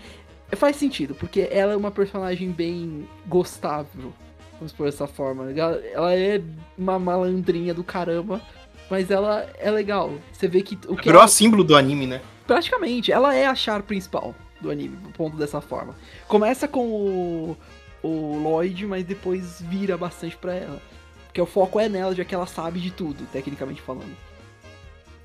faz 0.55 0.77
sentido, 0.77 1.15
porque 1.15 1.49
ela 1.51 1.73
é 1.73 1.77
uma 1.77 1.91
personagem 1.91 2.51
bem 2.53 3.09
gostável, 3.27 4.13
vamos 4.59 4.73
por 4.73 4.87
essa 4.87 5.07
forma. 5.09 5.51
Ela, 5.51 5.77
ela 5.93 6.15
é 6.15 6.41
uma 6.79 6.99
malandrinha 6.99 7.75
do 7.75 7.83
caramba, 7.83 8.41
mas 8.89 9.11
ela 9.11 9.49
é 9.59 9.71
legal. 9.71 10.13
Você 10.33 10.47
vê 10.47 10.63
que 10.63 10.77
o 10.87 10.95
que 10.97 11.07
Virou 11.07 11.21
ela- 11.21 11.29
símbolo 11.29 11.65
do 11.65 11.75
anime, 11.75 12.07
né? 12.07 12.21
praticamente, 12.47 13.11
ela 13.11 13.35
é 13.35 13.45
a 13.45 13.57
char 13.57 13.83
principal 13.83 14.33
do 14.61 14.71
anime, 14.71 14.97
ponto 15.17 15.37
dessa 15.37 15.61
forma. 15.61 15.97
Começa 16.29 16.69
com 16.69 16.87
o, 16.89 17.57
o 18.05 18.39
Lloyd, 18.39 18.87
mas 18.87 19.05
depois 19.05 19.61
vira 19.63 19.97
bastante 19.97 20.37
pra 20.37 20.55
ela. 20.55 20.81
Porque 21.27 21.41
o 21.41 21.47
foco 21.47 21.81
é 21.81 21.89
nela, 21.89 22.15
já 22.15 22.25
que 22.25 22.33
ela 22.35 22.47
sabe 22.47 22.79
de 22.79 22.93
tudo, 22.93 23.27
tecnicamente 23.33 23.83
falando. 23.83 24.17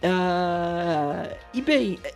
Ah, 0.04 1.28
e 1.54 1.62
bem, 1.62 2.00
é- 2.04 2.08
é- 2.10 2.16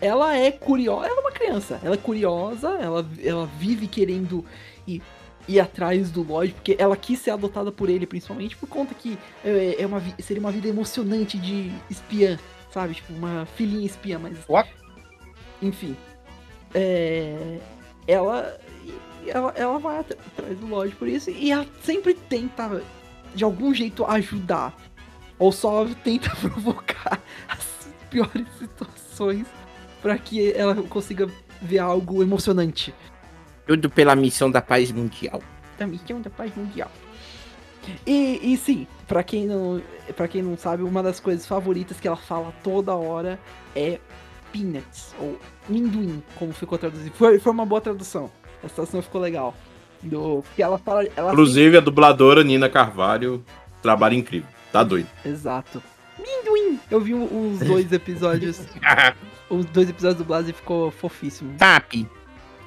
ela 0.00 0.36
é 0.36 0.50
curiosa, 0.50 1.06
ela 1.06 1.16
é 1.16 1.20
uma 1.20 1.32
criança, 1.32 1.80
ela 1.82 1.94
é 1.94 1.98
curiosa, 1.98 2.68
ela, 2.80 3.06
ela 3.22 3.46
vive 3.58 3.86
querendo 3.86 4.44
ir, 4.86 5.02
ir 5.46 5.60
atrás 5.60 6.10
do 6.10 6.22
Lloyd, 6.22 6.54
porque 6.54 6.76
ela 6.78 6.96
quis 6.96 7.18
ser 7.20 7.30
adotada 7.32 7.70
por 7.70 7.88
ele, 7.90 8.06
principalmente 8.06 8.56
por 8.56 8.68
conta 8.68 8.94
que 8.94 9.18
é, 9.44 9.76
é 9.82 9.86
uma, 9.86 10.02
seria 10.18 10.40
uma 10.40 10.52
vida 10.52 10.68
emocionante 10.68 11.38
de 11.38 11.70
espiã, 11.90 12.38
sabe? 12.70 12.94
Tipo, 12.94 13.12
uma 13.12 13.46
filhinha 13.56 13.86
espiã, 13.86 14.18
mas. 14.18 14.38
What? 14.48 14.70
Enfim. 15.60 15.96
É, 16.72 17.58
ela, 18.06 18.58
ela. 19.26 19.52
Ela 19.56 19.78
vai 19.78 19.98
at- 19.98 20.12
atrás 20.12 20.58
do 20.58 20.66
Lloyd 20.66 20.94
por 20.96 21.08
isso. 21.08 21.30
E 21.30 21.50
ela 21.50 21.66
sempre 21.82 22.14
tenta, 22.14 22.82
de 23.34 23.44
algum 23.44 23.74
jeito, 23.74 24.04
ajudar. 24.04 24.74
Ou 25.38 25.52
só 25.52 25.86
tenta 26.04 26.30
provocar 26.40 27.20
as 27.48 27.88
piores 28.10 28.46
situações 28.58 29.46
pra 30.02 30.18
que 30.18 30.52
ela 30.52 30.74
consiga 30.74 31.28
ver 31.60 31.78
algo 31.78 32.22
emocionante. 32.22 32.94
Tudo 33.66 33.90
pela 33.90 34.16
missão 34.16 34.50
da 34.50 34.60
paz 34.60 34.90
mundial. 34.90 35.42
Da 35.78 35.86
missão 35.86 36.20
da 36.20 36.30
paz 36.30 36.54
mundial. 36.56 36.90
E, 38.06 38.52
e 38.52 38.56
sim, 38.56 38.86
pra 39.06 39.22
quem, 39.22 39.46
não, 39.46 39.80
pra 40.16 40.28
quem 40.28 40.42
não 40.42 40.56
sabe, 40.56 40.82
uma 40.82 41.02
das 41.02 41.18
coisas 41.18 41.46
favoritas 41.46 41.98
que 41.98 42.06
ela 42.06 42.16
fala 42.16 42.52
toda 42.62 42.94
hora 42.94 43.38
é 43.74 43.98
peanuts, 44.52 45.14
ou 45.18 45.38
minduim, 45.68 46.22
como 46.36 46.52
ficou 46.52 46.76
traduzido. 46.76 47.14
Foi, 47.16 47.38
foi 47.38 47.52
uma 47.52 47.64
boa 47.64 47.80
tradução. 47.80 48.30
A 48.62 48.68
tradução 48.68 49.00
ficou 49.00 49.20
legal. 49.20 49.54
Do, 50.02 50.42
porque 50.42 50.62
ela 50.62 50.78
fala. 50.78 51.04
Ela 51.16 51.32
Inclusive, 51.32 51.76
a 51.76 51.80
dubladora 51.80 52.42
Nina 52.42 52.68
Carvalho, 52.68 53.44
trabalho 53.82 54.14
incrível. 54.14 54.48
Tá 54.72 54.82
doido. 54.82 55.08
Exato. 55.24 55.82
Minduim! 56.18 56.78
Eu 56.90 57.00
vi 57.00 57.14
os 57.14 57.58
dois 57.60 57.92
episódios. 57.92 58.60
os 59.50 59.66
dois 59.66 59.90
episódios 59.90 60.18
dublados 60.18 60.48
e 60.48 60.52
ficou 60.52 60.90
fofíssimo. 60.90 61.56
Tap. 61.58 61.92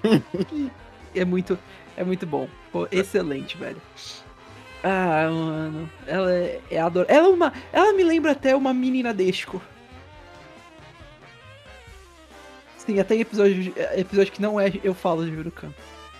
É 1.16 1.24
muito, 1.24 1.60
é 1.96 2.04
muito 2.04 2.26
bom. 2.26 2.50
Pô, 2.72 2.88
excelente, 2.92 3.56
velho. 3.56 3.80
Ah, 4.84 5.30
mano. 5.30 5.88
Ela 6.08 6.34
é, 6.34 6.60
é 6.72 6.80
ador... 6.82 7.06
Ela 7.08 7.28
é 7.28 7.30
uma. 7.30 7.54
Ela 7.72 7.94
me 7.94 8.04
lembra 8.04 8.32
até 8.32 8.56
uma 8.56 8.74
menina 8.74 9.14
Desco. 9.14 9.62
Sim, 12.78 13.00
até 13.00 13.16
em 13.16 13.22
episódio, 13.22 13.74
episódio 13.96 14.34
que 14.34 14.42
não 14.42 14.60
é 14.60 14.74
eu 14.84 14.96
falo 14.96 15.24
de 15.24 15.36
Jurukan. 15.36 15.72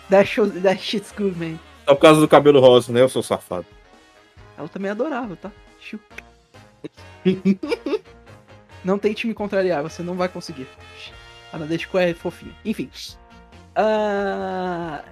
That, 0.10 0.30
show, 0.30 0.48
that 0.48 0.82
shit's 0.82 1.12
good, 1.12 1.38
man. 1.38 1.58
Só 1.86 1.96
por 1.96 2.02
causa 2.02 2.22
do 2.22 2.28
cabelo 2.28 2.62
rosa, 2.62 2.94
né? 2.94 3.02
Eu 3.02 3.10
sou 3.10 3.24
safado. 3.24 3.66
Ela 4.58 4.70
também 4.70 4.90
é 4.90 4.92
adorável, 4.92 5.36
tá? 5.36 5.52
Chiu. 5.80 6.00
não 8.84 9.00
tente 9.00 9.28
me 9.28 9.34
contrariar, 9.34 9.82
você 9.82 10.04
não 10.04 10.16
vai 10.16 10.28
conseguir. 10.28 10.68
A 11.52 11.58
Nadeshiko 11.58 11.98
é 11.98 12.14
fofinha. 12.14 12.56
Enfim. 12.66 12.90
Ah, 13.76 15.04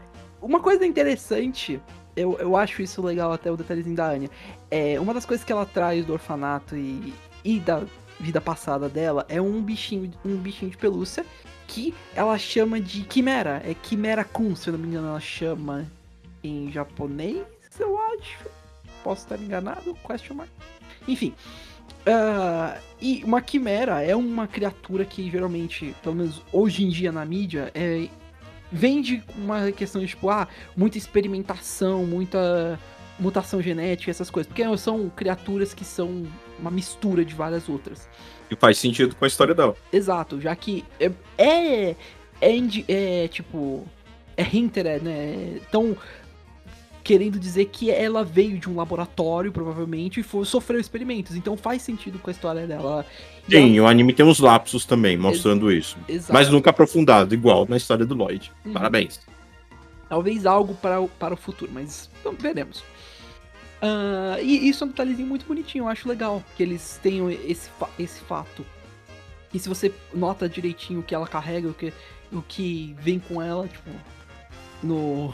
uma 0.41 0.59
coisa 0.59 0.85
interessante, 0.85 1.79
eu, 2.15 2.37
eu 2.39 2.55
acho 2.57 2.81
isso 2.81 3.01
legal 3.01 3.31
até 3.31 3.51
o 3.51 3.57
detalhezinho 3.57 3.95
da 3.95 4.09
Anya. 4.09 4.29
É, 4.69 4.99
uma 4.99 5.13
das 5.13 5.25
coisas 5.25 5.45
que 5.45 5.51
ela 5.51 5.65
traz 5.65 6.05
do 6.05 6.13
orfanato 6.13 6.75
e, 6.75 7.13
e 7.43 7.59
da 7.59 7.83
vida 8.19 8.39
passada 8.39 8.87
dela 8.87 9.25
é 9.27 9.41
um 9.41 9.61
bichinho, 9.61 10.11
um 10.23 10.37
bichinho 10.37 10.71
de 10.71 10.77
pelúcia 10.77 11.25
que 11.67 11.93
ela 12.15 12.37
chama 12.37 12.79
de 12.79 13.03
Quimera. 13.03 13.61
É 13.65 13.73
Quimera 13.73 14.23
Kun, 14.23 14.55
se 14.55 14.69
eu 14.69 14.73
não 14.73 14.79
me 14.79 14.87
engano, 14.87 15.07
ela 15.07 15.19
chama 15.19 15.85
em 16.43 16.71
japonês, 16.71 17.43
eu 17.79 17.97
acho. 18.13 18.39
Posso 19.03 19.23
estar 19.23 19.39
enganado? 19.39 19.95
Question 20.05 20.35
mark. 20.35 20.49
Enfim. 21.07 21.33
Ah, 22.05 22.77
e 23.01 23.23
uma 23.23 23.41
quimera 23.41 24.01
é 24.01 24.15
uma 24.15 24.47
criatura 24.47 25.05
que 25.05 25.29
geralmente, 25.29 25.95
pelo 26.01 26.15
menos 26.15 26.41
hoje 26.51 26.83
em 26.83 26.89
dia 26.89 27.11
na 27.11 27.25
mídia, 27.25 27.71
é, 27.73 28.07
vem 28.71 29.01
de 29.01 29.23
uma 29.35 29.71
questão 29.71 30.01
de 30.01 30.07
tipo, 30.07 30.29
ah, 30.29 30.47
muita 30.75 30.97
experimentação, 30.97 32.05
muita. 32.05 32.79
mutação 33.19 33.61
genética, 33.61 34.09
essas 34.09 34.29
coisas. 34.29 34.47
Porque 34.47 34.77
são 34.77 35.09
criaturas 35.09 35.73
que 35.73 35.85
são 35.85 36.25
uma 36.59 36.71
mistura 36.71 37.25
de 37.25 37.35
várias 37.35 37.67
outras. 37.67 38.07
E 38.49 38.55
faz 38.55 38.77
sentido 38.77 39.15
com 39.15 39.25
a 39.25 39.27
história 39.27 39.53
dela. 39.53 39.75
Exato, 39.91 40.39
já 40.41 40.55
que 40.55 40.83
é. 40.99 41.11
É, 41.37 41.95
é, 42.41 42.65
é, 42.87 43.27
tipo. 43.27 43.85
É 44.37 44.43
hinted, 44.43 45.03
né? 45.03 45.59
Então. 45.67 45.95
Querendo 47.03 47.39
dizer 47.39 47.65
que 47.65 47.89
ela 47.89 48.23
veio 48.23 48.59
de 48.59 48.69
um 48.69 48.75
laboratório, 48.75 49.51
provavelmente, 49.51 50.19
e 50.19 50.23
foi, 50.23 50.45
sofreu 50.45 50.79
experimentos. 50.79 51.35
Então 51.35 51.57
faz 51.57 51.81
sentido 51.81 52.19
com 52.19 52.29
a 52.29 52.33
história 52.33 52.67
dela. 52.67 53.05
E 53.49 53.51
Sim, 53.55 53.79
o 53.79 53.87
anime 53.87 54.13
tem 54.13 54.25
uns 54.25 54.39
lapsos 54.39 54.85
também, 54.85 55.17
mostrando 55.17 55.71
isso. 55.71 55.97
ela- 56.07 56.17
exato. 56.17 56.33
Mas 56.33 56.49
nunca 56.49 56.69
aprofundado, 56.69 57.33
igual 57.33 57.65
na 57.67 57.75
história 57.77 58.05
do 58.05 58.13
Lloyd. 58.13 58.51
Uhum. 58.65 58.73
Parabéns. 58.73 59.19
Talvez 60.07 60.45
algo 60.45 60.75
para 60.75 60.99
o, 61.01 61.07
para 61.07 61.33
o 61.33 61.37
futuro, 61.37 61.71
mas 61.73 62.09
então, 62.19 62.33
veremos. 62.37 62.83
Ah, 63.81 64.37
e 64.41 64.69
isso 64.69 64.83
é 64.83 64.87
um 64.87 64.89
detalhezinho 64.91 65.27
muito 65.27 65.45
bonitinho, 65.45 65.85
eu 65.85 65.87
acho 65.89 66.07
legal 66.07 66.43
que 66.55 66.61
eles 66.61 66.99
tenham 67.01 67.31
esse, 67.31 67.69
fa- 67.79 67.89
esse 67.97 68.19
fato. 68.21 68.63
E 69.53 69.57
se 69.57 69.67
você 69.67 69.91
nota 70.13 70.47
direitinho 70.47 70.99
o 70.99 71.03
que 71.03 71.15
ela 71.15 71.27
carrega, 71.27 71.67
o 71.69 71.73
que, 71.73 71.91
o 72.31 72.41
que 72.43 72.95
vem 72.99 73.17
com 73.19 73.41
ela, 73.41 73.67
tipo, 73.67 73.89
no. 74.83 75.33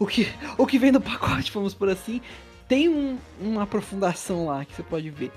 O 0.00 0.06
que, 0.06 0.26
o 0.58 0.66
que 0.66 0.78
vem 0.78 0.90
no 0.90 1.00
pacote, 1.00 1.52
vamos 1.52 1.74
por 1.74 1.88
assim, 1.88 2.20
tem 2.66 2.88
um- 2.88 3.18
uma 3.40 3.62
aprofundação 3.64 4.46
lá 4.46 4.64
que 4.64 4.74
você 4.74 4.82
pode 4.82 5.10
ver. 5.10 5.30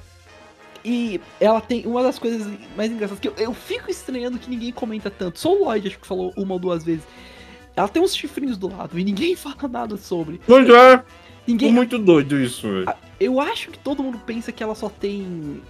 E 0.86 1.20
ela 1.40 1.62
tem 1.62 1.86
uma 1.86 2.02
das 2.02 2.18
coisas 2.18 2.48
mais 2.76 2.92
engraçadas 2.92 3.20
que 3.20 3.28
eu, 3.28 3.34
eu 3.38 3.54
fico 3.54 3.92
estranhando 3.92 4.40
que 4.40 4.50
ninguém 4.50 4.72
comenta 4.72 5.12
tanto. 5.12 5.38
Só 5.40 5.54
o 5.54 5.66
Lloyd 5.66 5.88
acho 5.90 6.00
que 6.00 6.08
falou 6.08 6.34
uma 6.36 6.54
ou 6.54 6.60
duas 6.60 6.84
vezes. 6.84 7.04
Ela 7.76 7.88
tem 7.88 8.02
uns 8.02 8.16
chifrinhos 8.16 8.58
do 8.58 8.68
lado 8.68 8.98
e 8.98 9.04
ninguém 9.04 9.36
fala 9.38 9.68
nada 9.70 9.98
sobre. 9.98 10.40
Pois 10.48 10.68
é, 10.70 11.04
Ninguém. 11.46 11.72
muito 11.74 11.98
doido 12.00 12.40
isso. 12.40 12.68
velho. 12.68 12.94
Eu 13.20 13.40
acho 13.42 13.70
que 13.70 13.80
todo 13.80 14.02
mundo 14.04 14.18
pensa 14.26 14.52
que 14.52 14.64
ela 14.64 14.76
só 14.76 14.88
tem 14.90 15.62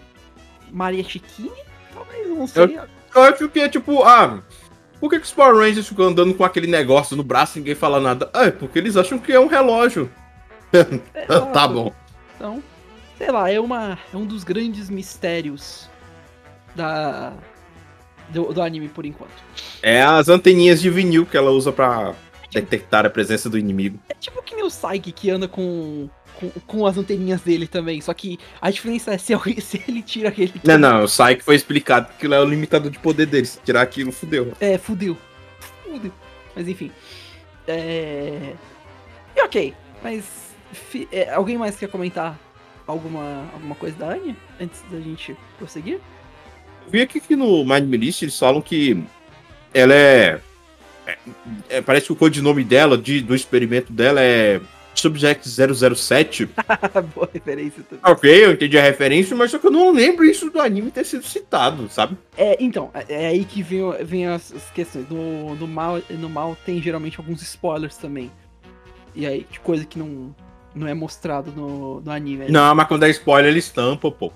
Maria 0.72 1.04
Chiquinha. 1.04 1.52
Talvez, 1.94 2.28
eu 2.28 2.36
não 2.36 2.48
sei. 2.48 2.80
Eu 3.16 3.22
acho 3.24 3.50
que 3.50 3.60
é 3.60 3.70
tipo, 3.70 4.04
ah, 4.04 4.42
por 5.04 5.10
que, 5.10 5.20
que 5.20 5.26
os 5.26 5.34
Power 5.34 5.58
Rangers 5.58 5.86
ficam 5.86 6.06
andando 6.06 6.34
com 6.34 6.46
aquele 6.46 6.66
negócio 6.66 7.13
no 7.18 7.26
braço 7.26 7.58
e 7.58 7.60
ninguém 7.60 7.76
fala 7.76 8.00
nada? 8.00 8.30
Ah, 8.34 8.46
é 8.46 8.52
porque 8.52 8.80
eles 8.80 8.96
acham 8.96 9.20
que 9.20 9.34
é 9.34 9.39
um 9.39 9.48
relógio. 9.48 10.10
É, 10.72 11.26
tá 11.52 11.68
bom. 11.68 11.92
Então, 12.38 12.63
sei 13.18 13.30
lá, 13.30 13.52
é, 13.52 13.60
uma, 13.60 14.00
é 14.13 14.16
um 14.16 14.26
dos 14.26 14.46
grandes 14.46 14.89
mistérios 14.89 15.89
da 16.74 17.34
do, 18.30 18.54
do 18.54 18.62
anime 18.62 18.88
por 18.88 19.06
enquanto. 19.06 19.34
É 19.82 20.02
as 20.02 20.30
anteninhas 20.30 20.80
de 20.80 20.89
vinil 20.89 21.26
que 21.26 21.36
ela 21.36 21.52
usa 21.52 21.74
pra 21.74 22.16
detectar 22.50 23.06
a 23.06 23.10
presença 23.10 23.50
do 23.50 23.58
inimigo. 23.58 24.00
É 24.08 24.13
tipo 24.13 24.42
que 24.42 24.56
nem 24.56 24.63
o 24.63 24.70
Psyche 24.70 25.12
que 25.12 25.30
anda 25.30 25.50
com, 25.50 26.10
com, 26.50 26.60
com 26.68 26.88
as 26.88 26.98
anteninhas 26.98 27.42
dele 27.42 27.68
também. 27.68 28.02
Só 28.02 28.14
que 28.14 28.40
a 28.62 28.70
diferença 28.72 29.14
é 29.14 29.18
se, 29.18 29.34
alguém- 29.34 29.60
se 29.62 29.82
ele 29.88 30.02
tira 30.02 30.30
aquele. 30.30 30.54
Não, 30.64 30.78
não, 30.78 31.04
o 31.04 31.08
Psyche 31.08 31.42
foi 31.42 31.56
explicado 31.56 32.08
que 32.08 32.14
aquilo 32.14 32.34
é 32.34 32.40
o 32.40 32.46
limitador 32.46 32.92
de 32.92 33.00
poder 33.00 33.26
dele. 33.26 33.46
Se 33.46 33.60
tirar 33.60 33.82
aquilo, 33.82 34.12
fudeu. 34.12 34.54
É, 34.60 34.78
fudeu. 34.78 35.18
Fudeu. 35.84 36.12
Mas 36.56 36.68
enfim. 36.68 36.92
É. 37.68 38.54
E 39.36 39.42
ok, 39.42 39.74
mas. 40.04 40.26
fi- 40.72 41.08
é, 41.12 41.30
alguém 41.34 41.58
mais 41.58 41.76
quer 41.78 41.88
comentar 41.90 42.38
alguma, 42.86 43.48
alguma 43.54 43.76
coisa 43.76 43.96
da 43.98 44.10
Anya? 44.10 44.36
Antes 44.60 44.82
da 44.92 45.00
gente 45.00 45.36
prosseguir? 45.58 46.00
Vi 46.90 47.02
aqui 47.02 47.20
que 47.20 47.36
no 47.36 47.64
Mind 47.64 47.86
Melist 47.86 48.22
eles 48.22 48.38
falam 48.38 48.62
que 48.62 49.02
ela 49.74 49.94
é, 49.94 50.40
é- 51.08 51.18
é- 51.70 51.82
Parece 51.82 52.08
que 52.08 52.12
o 52.12 52.16
codinome 52.16 52.64
dela, 52.64 52.98
de, 52.98 53.22
do 53.22 53.34
experimento 53.34 53.92
dela 53.94 54.20
é 54.22 54.60
Subject 54.96 55.48
007. 55.48 56.50
Boa 57.16 57.30
referência 57.34 57.84
também. 57.84 58.12
ok, 58.12 58.46
eu 58.46 58.52
entendi 58.52 58.78
a 58.78 58.82
referência, 58.82 59.36
mas 59.36 59.52
só 59.52 59.60
que 59.60 59.68
eu 59.68 59.72
não 59.72 59.92
lembro 59.92 60.26
isso 60.26 60.50
do 60.50 60.60
anime 60.60 60.92
ter 60.92 61.06
sido 61.06 61.26
citado, 61.26 61.90
sabe? 61.90 62.18
É, 62.38 62.58
então, 62.60 62.92
é 62.94 63.24
é 63.24 63.28
aí 63.28 63.46
que 63.46 63.62
vem, 63.62 63.82
vem 64.04 64.28
as, 64.28 64.52
as 64.54 64.70
questões. 64.72 65.08
No, 65.10 65.56
no, 65.56 65.68
mal, 65.68 66.02
no 66.10 66.30
mal 66.30 66.58
tem 66.66 66.82
geralmente 66.82 67.20
alguns 67.20 67.42
spoilers 67.42 67.98
também. 67.98 68.32
E 69.16 69.26
aí, 69.26 69.46
de 69.50 69.60
coisa 69.60 69.86
que 69.86 70.00
não, 70.00 70.36
não 70.74 70.88
é 70.88 70.94
mostrado 70.94 71.52
no, 71.52 72.02
no 72.02 72.12
anime. 72.12 72.50
Não, 72.50 72.74
mas 72.74 72.88
quando 72.88 73.04
é 73.04 73.10
spoiler, 73.10 73.52
eles 73.52 73.70
tampam, 73.70 74.12
pô. 74.12 74.32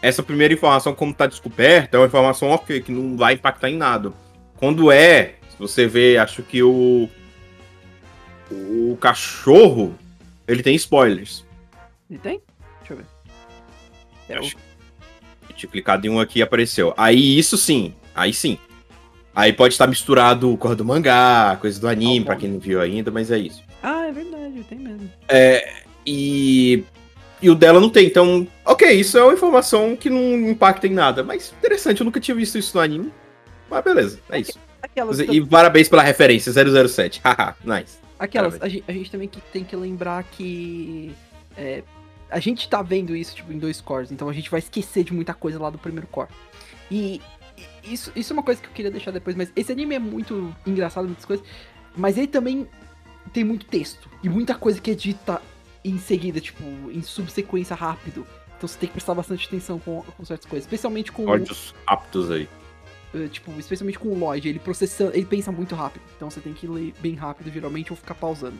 Essa 0.00 0.22
primeira 0.22 0.52
informação, 0.52 0.94
como 0.94 1.14
tá 1.14 1.26
descoberta, 1.26 1.96
é 1.96 2.00
uma 2.00 2.06
informação 2.06 2.50
ok, 2.50 2.80
que 2.80 2.92
não 2.92 3.16
vai 3.16 3.34
impactar 3.34 3.70
em 3.70 3.76
nada. 3.76 4.12
Quando 4.56 4.92
é, 4.92 5.34
se 5.48 5.58
você 5.58 5.86
vê, 5.86 6.18
acho 6.18 6.42
que 6.42 6.62
o. 6.62 7.08
O 8.50 8.96
cachorro, 9.00 9.94
ele 10.46 10.62
tem 10.62 10.74
spoilers. 10.76 11.44
E 12.10 12.18
tem? 12.18 12.40
Deixa 12.80 12.92
eu 12.92 12.96
ver. 12.98 13.06
É, 14.28 14.38
Acho- 14.38 14.56
Eu 15.48 15.54
tinha 15.56 15.70
clicado 15.70 16.06
em 16.06 16.10
um 16.10 16.20
aqui 16.20 16.38
e 16.38 16.42
apareceu. 16.42 16.92
Aí 16.96 17.38
isso 17.38 17.56
sim, 17.56 17.94
aí 18.14 18.32
sim. 18.32 18.58
Aí 19.34 19.52
pode 19.52 19.74
estar 19.74 19.86
misturado 19.86 20.56
com 20.56 20.68
a 20.68 20.74
do 20.74 20.84
mangá, 20.84 21.56
coisa 21.60 21.80
do 21.80 21.88
anime, 21.88 22.24
pra 22.24 22.34
bom. 22.34 22.40
quem 22.40 22.50
não 22.50 22.58
viu 22.60 22.80
ainda, 22.80 23.10
mas 23.10 23.30
é 23.30 23.38
isso. 23.38 23.62
Ah, 23.82 24.06
é 24.06 24.12
verdade, 24.12 24.64
tem 24.68 24.78
mesmo. 24.78 25.10
E. 26.06 26.84
E 27.42 27.50
o 27.50 27.54
dela 27.54 27.78
não 27.80 27.90
tem, 27.90 28.06
então. 28.06 28.46
Ok, 28.64 28.90
isso 28.90 29.18
é 29.18 29.22
uma 29.24 29.34
informação 29.34 29.96
que 29.96 30.08
não 30.08 30.48
impacta 30.50 30.86
em 30.86 30.90
nada. 30.94 31.22
Mas 31.22 31.52
interessante, 31.58 32.00
eu 32.00 32.04
nunca 32.04 32.20
tinha 32.20 32.34
visto 32.34 32.56
isso 32.56 32.76
no 32.76 32.82
anime. 32.82 33.12
Mas 33.68 33.82
beleza, 33.84 34.18
é 34.30 34.38
isso. 34.40 34.58
Aquelas, 34.80 35.18
E 35.18 35.44
parabéns 35.44 35.88
pela 35.88 36.02
referência, 36.02 36.52
007. 36.52 37.20
Haha, 37.24 37.54
nice. 37.64 37.98
Aquelas 38.18 38.60
a, 38.60 38.68
gente, 38.68 38.84
a 38.86 38.92
gente 38.92 39.10
também 39.10 39.28
que 39.28 39.40
tem 39.40 39.64
que 39.64 39.74
lembrar 39.76 40.22
que. 40.24 41.14
é, 41.56 41.82
a 42.30 42.40
gente 42.40 42.68
tá 42.68 42.82
vendo 42.82 43.14
isso 43.14 43.36
tipo, 43.36 43.52
em 43.52 43.58
dois 43.58 43.80
cores, 43.80 44.10
então 44.10 44.28
a 44.28 44.32
gente 44.32 44.50
vai 44.50 44.58
esquecer 44.58 45.04
de 45.04 45.12
muita 45.12 45.32
coisa 45.32 45.60
lá 45.60 45.70
do 45.70 45.78
primeiro 45.78 46.06
core. 46.08 46.28
E, 46.90 47.20
isso, 47.84 48.10
isso 48.16 48.32
é 48.32 48.34
uma 48.34 48.42
coisa 48.42 48.60
que 48.60 48.66
eu 48.66 48.72
queria 48.72 48.90
deixar 48.90 49.10
depois, 49.10 49.36
mas 49.36 49.52
esse 49.54 49.70
anime 49.70 49.94
é 49.94 49.98
muito 49.98 50.54
engraçado, 50.66 51.04
muitas 51.04 51.24
coisas, 51.24 51.46
mas 51.96 52.16
ele 52.18 52.26
também 52.26 52.66
tem 53.32 53.44
muito 53.44 53.66
texto 53.66 54.08
e 54.22 54.28
muita 54.28 54.54
coisa 54.54 54.80
que 54.80 54.90
é 54.90 54.94
dita 54.94 55.40
em 55.84 55.98
seguida, 55.98 56.40
tipo, 56.40 56.64
em 56.90 57.02
subsequência 57.02 57.76
rápido. 57.76 58.26
Então 58.56 58.68
você 58.68 58.78
tem 58.78 58.88
que 58.88 58.94
prestar 58.94 59.14
bastante 59.14 59.46
atenção 59.46 59.78
com, 59.78 60.02
com 60.02 60.24
certas 60.24 60.48
coisas, 60.48 60.64
especialmente 60.64 61.12
com 61.12 61.26
Ódios 61.26 61.74
aptos 61.86 62.30
aí. 62.30 62.48
Eh, 63.14 63.28
tipo, 63.28 63.52
especialmente 63.58 63.98
com 63.98 64.08
o 64.08 64.18
Lloyd, 64.18 64.48
ele 64.48 64.58
processa, 64.58 65.10
ele 65.14 65.24
pensa 65.24 65.52
muito 65.52 65.74
rápido. 65.74 66.02
Então 66.16 66.28
você 66.28 66.40
tem 66.40 66.52
que 66.52 66.66
ler 66.66 66.92
bem 67.00 67.14
rápido, 67.14 67.50
geralmente, 67.50 67.92
ou 67.92 67.96
ficar 67.96 68.14
pausando. 68.14 68.58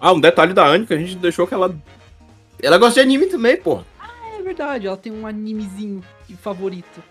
Ah, 0.00 0.12
um 0.12 0.20
detalhe 0.20 0.52
da 0.52 0.66
Anne 0.66 0.86
que 0.86 0.94
a 0.94 0.98
gente 0.98 1.16
deixou 1.16 1.46
que 1.46 1.54
ela. 1.54 1.74
Ela 2.62 2.78
gosta 2.78 2.94
de 2.94 3.00
anime 3.00 3.26
também, 3.26 3.56
pô. 3.56 3.82
É 4.36 4.42
verdade, 4.42 4.86
ela 4.86 4.96
tem 4.96 5.12
um 5.12 5.26
animezinho 5.26 6.02
favorito. 6.40 7.02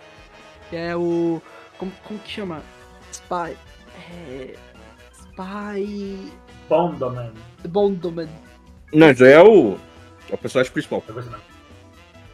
Que 0.70 0.76
é 0.76 0.96
o. 0.96 1.42
Como, 1.78 1.92
como 2.04 2.20
que 2.20 2.32
chama? 2.32 2.62
Spy. 3.12 3.58
É. 4.12 4.56
Spy. 5.12 6.32
Bondoman. 6.70 7.32
Bondoman. 7.68 8.30
Não, 8.94 9.14
já 9.14 9.28
é 9.28 9.42
o. 9.42 9.78
É 10.30 10.36
o 10.36 10.38
personagem 10.38 10.72
principal. 10.72 11.04
Eu 11.08 11.14
gostei, 11.14 11.32
não. 11.32 11.40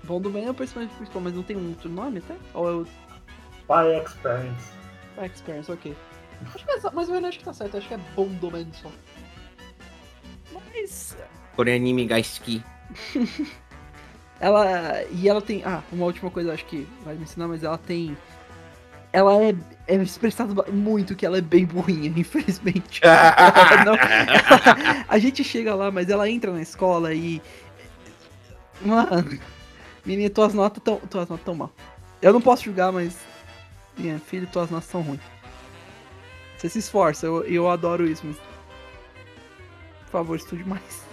Bondoman 0.03 0.45
é 0.45 0.51
o 0.51 0.53
personagem 0.53 0.93
principal, 0.95 1.21
mas 1.21 1.33
não 1.33 1.43
tem 1.43 1.55
um 1.55 1.69
outro 1.69 1.89
nome 1.89 2.19
até? 2.19 2.35
Ou 2.53 2.69
é 2.69 2.73
o 2.73 2.87
Spy 3.73 4.03
Experience. 4.05 4.71
Spy 5.15 5.25
Experience, 5.25 5.71
ok. 5.71 5.95
Acho 6.53 6.65
que 6.65 6.71
é, 6.71 6.91
mas 6.93 7.09
eu 7.09 7.25
acho 7.25 7.39
que 7.39 7.45
tá 7.45 7.53
certo, 7.53 7.77
acho 7.77 7.87
que 7.87 7.93
é 7.93 7.99
Bondoman 8.15 8.67
só. 8.73 8.89
Mas. 10.51 11.17
Porém, 11.55 11.75
anime 11.75 12.05
Gaiski. 12.05 12.63
Ela. 14.39 15.03
E 15.11 15.29
ela 15.29 15.41
tem. 15.41 15.63
Ah, 15.63 15.81
uma 15.91 16.05
última 16.05 16.29
coisa 16.29 16.53
acho 16.53 16.65
que 16.65 16.87
vai 17.05 17.15
me 17.15 17.23
ensinar, 17.23 17.47
mas 17.47 17.63
ela 17.63 17.77
tem. 17.77 18.17
Ela 19.13 19.41
é, 19.43 19.55
é 19.87 19.95
expressado 19.95 20.65
muito 20.73 21.15
que 21.15 21.25
ela 21.25 21.37
é 21.37 21.41
bem 21.41 21.65
burrinha, 21.65 22.11
infelizmente. 22.19 22.99
Ela 23.05 23.85
não- 23.85 23.95
a 25.07 25.17
gente 25.19 25.43
chega 25.43 25.75
lá, 25.75 25.91
mas 25.91 26.09
ela 26.09 26.27
entra 26.29 26.51
na 26.51 26.61
escola 26.61 27.13
e. 27.13 27.41
Mano, 28.81 29.39
menina, 30.05 30.29
tuas 30.29 30.53
notas 30.53 30.81
tão. 30.83 30.97
Tuas 30.97 31.29
notas 31.29 31.45
tão 31.45 31.55
mal. 31.55 31.71
Eu 32.21 32.33
não 32.33 32.41
posso 32.41 32.63
julgar, 32.65 32.91
mas. 32.91 33.15
Minha 33.97 34.19
filha, 34.19 34.47
tuas 34.51 34.69
notas 34.69 34.89
são 34.89 35.01
ruins. 35.01 35.21
Você 36.57 36.69
se 36.69 36.79
esforça, 36.79 37.25
eu, 37.25 37.43
eu 37.43 37.69
adoro 37.69 38.05
isso, 38.05 38.25
mas. 38.25 38.37
Por 40.05 40.11
favor, 40.11 40.35
estude 40.35 40.63
mais. 40.63 41.03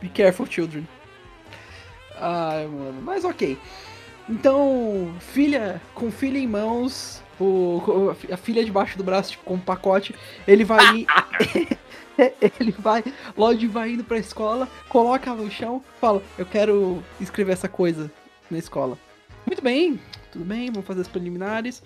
Be 0.00 0.08
careful, 0.08 0.46
children. 0.46 0.86
Ai, 2.16 2.66
mano, 2.66 3.02
mas 3.02 3.24
ok. 3.24 3.58
Então, 4.28 5.14
filha, 5.20 5.80
com 5.94 6.10
filha 6.10 6.38
em 6.38 6.46
mãos, 6.46 7.22
o, 7.40 8.14
a 8.30 8.36
filha 8.36 8.64
debaixo 8.64 8.98
do 8.98 9.04
braço, 9.04 9.32
tipo, 9.32 9.44
com 9.44 9.54
um 9.54 9.60
pacote, 9.60 10.14
ele 10.46 10.64
vai. 10.64 11.06
ele 12.60 12.72
vai. 12.72 13.04
Lloyd 13.36 13.66
vai 13.68 13.92
indo 13.92 14.04
pra 14.04 14.18
escola, 14.18 14.68
coloca 14.88 15.32
no 15.34 15.50
chão, 15.50 15.82
fala: 16.00 16.22
Eu 16.36 16.46
quero 16.46 17.02
escrever 17.20 17.52
essa 17.52 17.68
coisa 17.68 18.10
na 18.50 18.58
escola. 18.58 18.98
Muito 19.46 19.62
bem, 19.62 20.00
tudo 20.32 20.44
bem, 20.44 20.70
vamos 20.70 20.86
fazer 20.86 21.00
as 21.02 21.08
preliminares. 21.08 21.82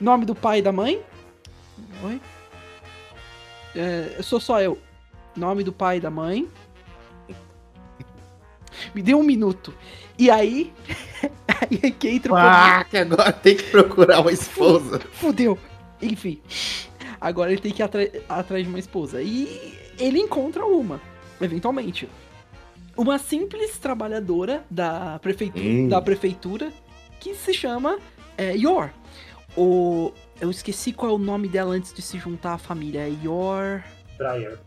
Nome 0.00 0.24
do 0.24 0.34
pai 0.34 0.58
e 0.58 0.62
da 0.62 0.72
mãe? 0.72 1.00
Oi? 2.02 2.20
É, 3.76 4.14
eu 4.18 4.22
sou 4.22 4.40
só 4.40 4.60
eu. 4.60 4.78
nome 5.36 5.62
do 5.64 5.72
pai 5.72 5.96
e 5.96 6.00
da 6.00 6.10
mãe. 6.10 6.48
Me 8.94 9.02
dê 9.02 9.14
um 9.14 9.22
minuto. 9.22 9.72
E 10.18 10.30
aí. 10.30 10.72
aí 11.48 11.80
é 11.82 11.90
que 11.90 12.08
entra 12.08 12.32
o 12.32 12.36
Ah, 12.36 12.84
que 12.88 12.96
agora 12.96 13.32
tem 13.32 13.56
que 13.56 13.64
procurar 13.64 14.20
uma 14.20 14.32
esposa. 14.32 15.00
Fudeu. 15.12 15.58
Enfim. 16.02 16.40
Agora 17.20 17.50
ele 17.52 17.60
tem 17.60 17.72
que 17.72 17.80
ir 17.82 17.84
atra- 17.84 18.10
atrás 18.28 18.62
de 18.62 18.68
uma 18.68 18.78
esposa. 18.78 19.22
E 19.22 19.74
ele 19.98 20.18
encontra 20.18 20.64
uma, 20.66 21.00
eventualmente. 21.40 22.08
Uma 22.96 23.18
simples 23.18 23.78
trabalhadora 23.78 24.64
da, 24.70 25.18
prefeitu 25.20 25.58
Hum. 25.58 25.88
da 25.88 26.00
prefeitura 26.00 26.72
que 27.24 27.34
se 27.34 27.54
chama 27.54 27.98
é, 28.36 28.54
Yor. 28.56 28.90
O, 29.56 30.12
eu 30.40 30.50
esqueci 30.50 30.92
qual 30.92 31.12
é 31.12 31.14
o 31.14 31.18
nome 31.18 31.48
dela 31.48 31.74
antes 31.74 31.92
de 31.92 32.02
se 32.02 32.18
juntar 32.18 32.54
à 32.54 32.58
família. 32.58 33.00
É 33.08 33.12
Yor. 33.22 33.82
Briar. 34.18 34.58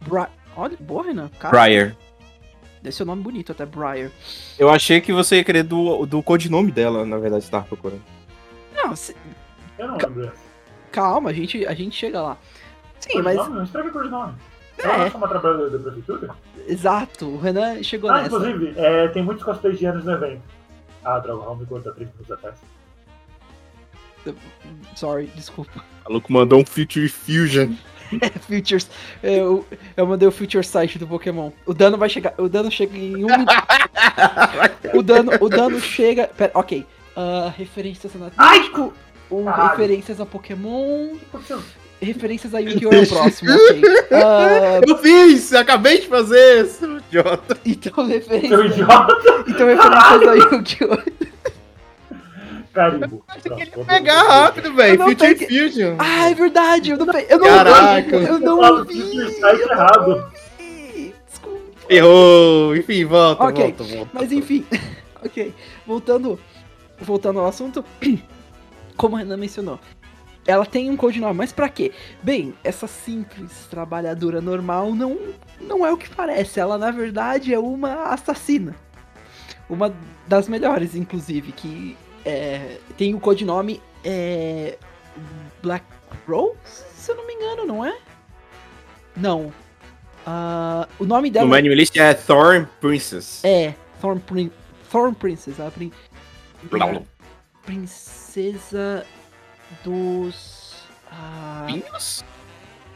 Bri 0.00 0.26
Olha, 0.54 0.76
boa, 0.78 1.04
Renan. 1.04 1.30
Cara, 1.38 1.50
Briar. 1.58 1.96
deve 2.82 2.94
ser 2.94 3.04
um 3.04 3.06
nome 3.06 3.22
bonito 3.22 3.52
até, 3.52 3.64
Briar. 3.64 4.10
Eu 4.58 4.68
achei 4.68 5.00
que 5.00 5.12
você 5.12 5.36
ia 5.36 5.44
querer 5.44 5.62
do, 5.62 6.04
do 6.04 6.22
codinome 6.22 6.70
dela, 6.70 7.06
na 7.06 7.16
verdade, 7.18 7.44
você 7.44 7.50
tava 7.50 7.64
procurando. 7.64 8.02
Não, 8.74 8.94
se- 8.94 9.16
Eu 9.78 9.88
não 9.88 9.96
lembro. 9.96 10.32
calma, 10.90 11.30
a 11.30 11.32
gente, 11.32 11.64
a 11.66 11.72
gente 11.72 11.96
chega 11.96 12.20
lá. 12.20 12.36
Sim, 13.00 13.22
mas. 13.22 13.36
Codinome? 13.36 13.56
Não 13.56 13.64
escreve 13.64 13.90
codinome. 13.90 14.34
É. 14.78 14.82
Ela 14.86 15.06
é 15.06 15.10
uma 15.10 15.28
trabalhadora 15.28 15.70
da 15.70 15.78
prefeitura? 15.78 16.34
Exato, 16.66 17.26
o 17.26 17.38
Renan 17.38 17.82
chegou 17.82 18.10
Ah, 18.10 18.22
nessa. 18.22 18.26
inclusive, 18.36 18.74
é, 18.76 19.08
tem 19.08 19.22
muitos 19.22 19.44
cosplayianos 19.44 20.04
no 20.04 20.12
evento. 20.12 20.42
Ah, 21.04 21.18
droga, 21.18 21.44
Raul 21.44 21.56
me 21.56 21.66
cortou 21.66 21.92
30 21.92 22.10
minutos 22.12 22.30
atrás. 22.32 22.56
Sorry, 24.94 25.26
desculpa. 25.34 25.84
O 26.06 26.10
maluco 26.10 26.32
mandou 26.32 26.60
um 26.60 26.64
Future 26.64 27.08
Fusion. 27.08 27.72
Futures. 28.46 28.88
Eu, 29.22 29.66
eu 29.96 30.06
mandei 30.06 30.28
o 30.28 30.32
Future 30.32 30.64
Site 30.64 30.98
do 30.98 31.06
Pokémon. 31.08 31.50
O 31.66 31.74
dano 31.74 31.96
vai 31.96 32.08
chegar. 32.08 32.34
O 32.38 32.48
dano 32.48 32.70
chega 32.70 32.96
em 32.96 33.24
um 33.24 33.28
minuto. 33.28 33.52
o, 34.94 35.02
dano, 35.02 35.32
o 35.40 35.48
dano 35.48 35.80
chega. 35.80 36.28
Pera, 36.28 36.52
ok. 36.54 36.86
Ah, 37.16 37.52
referências 37.56 38.12
a 38.14 38.18
o- 39.30 39.44
Caralho. 39.44 39.70
referências 39.70 40.20
a 40.20 40.26
Pokémon. 40.26 41.16
Que? 42.02 42.06
Referências 42.06 42.52
a 42.54 42.58
Yu-Gi-Oh! 42.58 42.92
é 42.92 43.00
o 43.02 43.06
próximo, 43.06 43.50
ok. 43.52 43.82
Ah, 44.12 44.80
Eu 44.86 44.98
fiz! 44.98 45.52
Acabei 45.54 46.00
de 46.00 46.08
fazer 46.08 46.64
isso, 46.64 47.00
idiota. 47.08 47.56
então, 47.64 47.94
Seu 47.94 48.04
referências. 48.06 48.60
idiota! 48.72 49.44
Então, 49.46 49.66
referências 49.68 50.28
a 50.28 50.34
Yu-Gi-Oh! 50.34 51.12
Carimbo. 52.72 53.22
Você 53.28 53.40
Pronto, 53.48 53.58
queria 53.58 53.72
vou- 53.74 53.84
pegar 53.84 54.22
rápido, 54.22 54.68
Eu 54.68 54.74
velho. 54.74 54.98
não 54.98 55.08
Future 55.10 55.34
peguei. 55.34 55.68
Fusion. 55.68 55.96
Ah, 55.98 56.30
é 56.30 56.34
verdade! 56.34 56.90
Eu 56.90 56.96
não, 56.96 57.06
pe- 57.06 57.26
eu 57.28 57.38
não 57.38 57.46
Caraca. 57.46 58.16
Eu 58.16 58.38
não 58.40 58.58
ouvi! 58.58 58.94
do 58.94 59.02
Future 59.10 59.30
Site 59.34 59.60
errado. 59.70 60.08
ouvi, 60.58 61.14
Desculpa. 61.28 61.60
Errou. 61.90 62.74
Enfim, 62.76 63.04
volta, 63.04 63.44
Ok, 63.44 63.62
volta, 63.64 63.84
volta. 63.84 64.10
Mas 64.14 64.32
enfim, 64.32 64.64
ok. 65.22 65.54
Voltando, 65.86 66.40
voltando 66.98 67.40
ao 67.40 67.46
assunto, 67.46 67.84
como 68.96 69.16
a 69.16 69.18
Renan 69.18 69.36
mencionou, 69.36 69.78
ela 70.46 70.66
tem 70.66 70.90
um 70.90 70.96
codinome, 70.96 71.34
mas 71.34 71.52
pra 71.52 71.68
quê? 71.68 71.92
Bem, 72.22 72.54
essa 72.64 72.86
simples 72.86 73.66
trabalhadora 73.70 74.40
normal 74.40 74.94
não, 74.94 75.18
não 75.60 75.86
é 75.86 75.92
o 75.92 75.96
que 75.96 76.10
parece. 76.10 76.58
Ela, 76.58 76.76
na 76.76 76.90
verdade, 76.90 77.54
é 77.54 77.58
uma 77.58 78.04
assassina. 78.12 78.74
Uma 79.68 79.94
das 80.26 80.48
melhores, 80.48 80.94
inclusive, 80.94 81.52
que 81.52 81.96
é, 82.24 82.78
tem 82.96 83.14
o 83.14 83.20
codinome 83.20 83.80
é, 84.04 84.76
Black 85.62 85.84
Rose, 86.26 86.56
se 86.96 87.10
eu 87.10 87.16
não 87.16 87.26
me 87.26 87.34
engano, 87.34 87.64
não 87.64 87.84
é? 87.84 87.96
Não. 89.16 89.52
Ah, 90.26 90.88
o 90.98 91.04
nome 91.04 91.30
dela 91.30 91.46
No 91.46 91.50
Manual 91.50 91.74
List 91.74 91.96
é 91.96 92.14
Thorn 92.14 92.66
Princess. 92.80 93.44
é 93.44 93.74
Thorn, 94.00 94.20
Prin 94.20 94.52
Thorn 94.90 95.14
Princess, 95.14 95.58
a 95.58 95.70
prin 95.70 95.92
princesa 97.64 99.04
dos 99.84 100.74
ah, 101.10 101.64
Pinhos? 101.66 102.24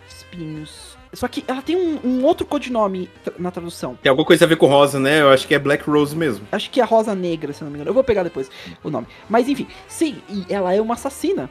espinhos. 0.08 0.96
Só 1.12 1.28
que 1.28 1.44
ela 1.48 1.62
tem 1.62 1.76
um, 1.76 2.00
um 2.04 2.24
outro 2.24 2.44
codinome 2.46 3.08
tra- 3.24 3.34
na 3.38 3.50
tradução. 3.50 3.94
Tem 4.02 4.10
alguma 4.10 4.26
coisa 4.26 4.44
a 4.44 4.48
ver 4.48 4.56
com 4.56 4.66
rosa, 4.66 4.98
né? 5.00 5.22
Eu 5.22 5.30
acho 5.30 5.46
que 5.46 5.54
é 5.54 5.58
Black 5.58 5.88
Rose 5.88 6.14
mesmo. 6.14 6.46
Acho 6.52 6.70
que 6.70 6.80
é 6.80 6.84
Rosa 6.84 7.14
Negra, 7.14 7.52
se 7.52 7.62
não 7.64 7.70
me 7.70 7.76
engano. 7.76 7.90
Eu 7.90 7.94
vou 7.94 8.04
pegar 8.04 8.22
depois 8.22 8.50
o 8.84 8.90
nome. 8.90 9.06
Mas 9.28 9.48
enfim, 9.48 9.66
sim, 9.88 10.20
e 10.28 10.44
ela 10.52 10.74
é 10.74 10.80
uma 10.80 10.94
assassina. 10.94 11.48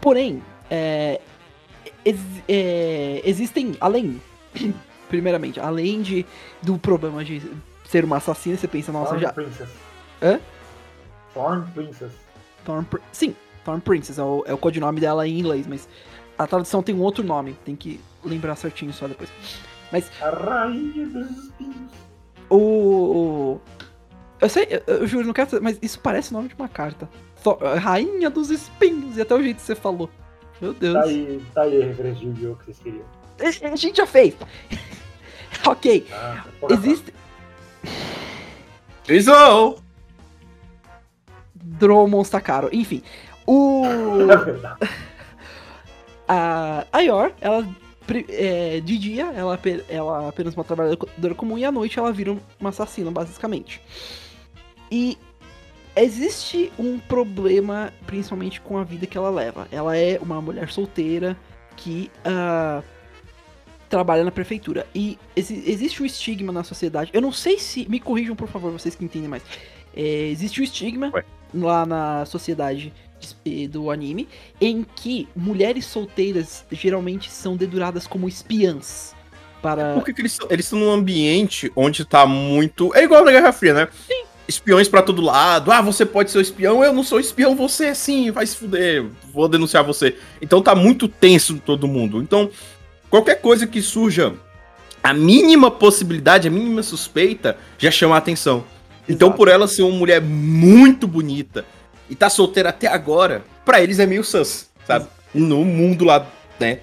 Porém, 0.00 0.42
é, 0.70 1.20
ex- 2.04 2.20
é, 2.48 3.22
existem, 3.24 3.76
além, 3.80 4.20
primeiramente, 5.08 5.58
além 5.58 6.02
de, 6.02 6.24
do 6.60 6.78
problema 6.78 7.24
de 7.24 7.42
ser 7.88 8.04
uma 8.04 8.18
assassina, 8.18 8.56
você 8.56 8.68
pensa, 8.68 8.92
nossa, 8.92 9.10
Thorn 9.10 9.22
já. 9.22 9.32
Princess. 9.32 9.68
Hã? 10.22 10.40
Thorn 11.34 11.66
Princess. 11.74 12.12
Thorn 12.64 12.84
Pr- 12.84 13.00
Sim, 13.10 13.34
Thorn 13.64 13.80
Princess 13.80 14.18
é 14.18 14.22
o, 14.22 14.42
é 14.46 14.52
o 14.54 14.58
codinome 14.58 15.00
dela 15.00 15.26
em 15.26 15.38
inglês, 15.38 15.66
mas 15.66 15.88
a 16.38 16.46
tradução 16.46 16.82
tem 16.82 16.94
um 16.94 17.00
outro 17.00 17.22
nome. 17.24 17.56
Tem 17.64 17.76
que 17.76 18.00
lembrar 18.24 18.56
certinho 18.56 18.92
só 18.92 19.06
depois. 19.06 19.30
A 20.20 20.30
rainha 20.30 21.06
dos 21.06 21.30
espinhos. 21.30 21.90
O. 22.48 22.56
o- 22.56 23.60
eu 24.40 24.48
sei, 24.48 24.66
eu, 24.86 24.94
eu 24.96 25.06
juro, 25.06 25.26
não 25.26 25.32
quero. 25.32 25.62
Mas 25.62 25.78
isso 25.82 26.00
parece 26.00 26.30
o 26.30 26.34
nome 26.34 26.48
de 26.48 26.54
uma 26.54 26.68
carta. 26.68 27.08
Thor- 27.42 27.58
Rainha 27.78 28.28
dos 28.30 28.50
Espinhos, 28.50 29.16
e 29.16 29.20
até 29.20 29.34
o 29.34 29.42
jeito 29.42 29.56
que 29.56 29.62
você 29.62 29.74
falou. 29.74 30.08
Meu 30.60 30.72
Deus. 30.72 30.94
Tá 30.94 31.02
aí, 31.04 31.42
tá 31.54 31.62
aí 31.62 31.82
a 31.82 31.86
referência 31.86 32.20
de 32.20 32.26
Yu-Gi-Oh! 32.26 32.56
que 32.56 32.64
vocês 32.66 32.78
queriam. 32.78 33.04
A, 33.72 33.76
gente 33.76 33.96
já 33.96 34.06
fez. 34.06 34.34
ok, 35.66 36.06
Ah, 36.12 36.44
porra, 36.60 36.74
existe. 36.74 37.12
Isou! 39.08 39.80
Dromons 41.54 42.30
tá 42.30 42.40
caro. 42.40 42.68
Enfim. 42.72 43.02
O. 43.46 43.82
A 46.28 46.86
a 46.92 47.00
Yor, 47.00 47.32
ela 47.40 47.66
é, 48.28 48.80
de 48.80 48.98
dia 48.98 49.24
ela, 49.34 49.58
ela 49.88 50.24
é 50.24 50.28
apenas 50.28 50.54
uma 50.54 50.64
trabalhadora 50.64 51.34
comum 51.34 51.58
e 51.58 51.64
à 51.64 51.72
noite 51.72 51.98
ela 51.98 52.12
vira 52.12 52.36
uma 52.60 52.70
assassina, 52.70 53.10
basicamente. 53.10 53.80
E 54.90 55.18
existe 55.96 56.72
um 56.78 56.98
problema, 56.98 57.92
principalmente 58.06 58.60
com 58.60 58.78
a 58.78 58.84
vida 58.84 59.06
que 59.06 59.16
ela 59.18 59.30
leva. 59.30 59.66
Ela 59.70 59.96
é 59.96 60.18
uma 60.20 60.40
mulher 60.40 60.70
solteira 60.70 61.36
que 61.76 62.10
ah, 62.24 62.82
trabalha 63.88 64.24
na 64.24 64.30
prefeitura. 64.30 64.86
E 64.94 65.18
exi- 65.34 65.64
existe 65.66 66.02
um 66.02 66.06
estigma 66.06 66.52
na 66.52 66.62
sociedade. 66.64 67.10
Eu 67.12 67.20
não 67.22 67.32
sei 67.32 67.58
se. 67.58 67.86
Me 67.88 67.98
corrijam, 68.00 68.36
por 68.36 68.48
favor, 68.48 68.70
vocês 68.72 68.94
que 68.94 69.04
entendem 69.04 69.28
mais. 69.28 69.42
É, 69.94 70.28
existe 70.28 70.60
um 70.60 70.64
estigma 70.64 71.10
Ué. 71.12 71.24
lá 71.54 71.84
na 71.84 72.24
sociedade 72.26 72.84
de- 72.90 73.11
do 73.68 73.90
anime 73.90 74.28
em 74.60 74.84
que 74.96 75.28
mulheres 75.34 75.86
solteiras 75.86 76.64
geralmente 76.70 77.30
são 77.30 77.56
deduradas 77.56 78.06
como 78.06 78.28
espiãs 78.28 79.14
para 79.62 79.94
Por 79.94 80.04
que, 80.04 80.12
que 80.12 80.20
eles 80.20 80.32
estão 80.32 80.48
eles 80.50 80.66
estão 80.66 80.78
num 80.80 80.90
ambiente 80.90 81.72
onde 81.76 82.04
tá 82.04 82.26
muito. 82.26 82.94
É 82.94 83.04
igual 83.04 83.24
na 83.24 83.30
Guerra 83.30 83.52
Fria, 83.52 83.72
né? 83.72 83.88
Sim. 84.06 84.24
Espiões 84.46 84.88
pra 84.88 85.00
todo 85.00 85.22
lado. 85.22 85.70
Ah, 85.70 85.80
você 85.80 86.04
pode 86.04 86.30
ser 86.30 86.38
o 86.38 86.40
espião. 86.40 86.84
Eu 86.84 86.92
não 86.92 87.04
sou 87.04 87.20
espião, 87.20 87.54
você 87.54 87.86
é 87.86 87.94
sim. 87.94 88.30
Vai 88.32 88.44
se 88.44 88.56
fuder. 88.56 89.06
Vou 89.32 89.48
denunciar 89.48 89.84
você. 89.84 90.16
Então 90.42 90.60
tá 90.60 90.74
muito 90.74 91.06
tenso 91.06 91.58
todo 91.64 91.86
mundo. 91.86 92.20
Então, 92.20 92.50
qualquer 93.08 93.36
coisa 93.36 93.66
que 93.66 93.80
surja, 93.80 94.34
a 95.02 95.14
mínima 95.14 95.70
possibilidade, 95.70 96.48
a 96.48 96.50
mínima 96.50 96.82
suspeita, 96.82 97.56
já 97.78 97.90
chama 97.90 98.16
a 98.16 98.18
atenção. 98.18 98.64
Então, 99.08 99.28
Exato. 99.28 99.38
por 99.38 99.48
ela 99.48 99.68
ser 99.68 99.82
uma 99.82 99.96
mulher 99.96 100.20
muito 100.20 101.06
bonita 101.06 101.64
e 102.12 102.14
tá 102.14 102.28
solteira 102.28 102.68
até 102.68 102.86
agora, 102.86 103.42
pra 103.64 103.80
eles 103.82 103.98
é 103.98 104.06
meio 104.06 104.22
sus, 104.22 104.68
sabe? 104.86 105.06
No 105.34 105.64
mundo 105.64 106.04
lá, 106.04 106.26
né? 106.60 106.80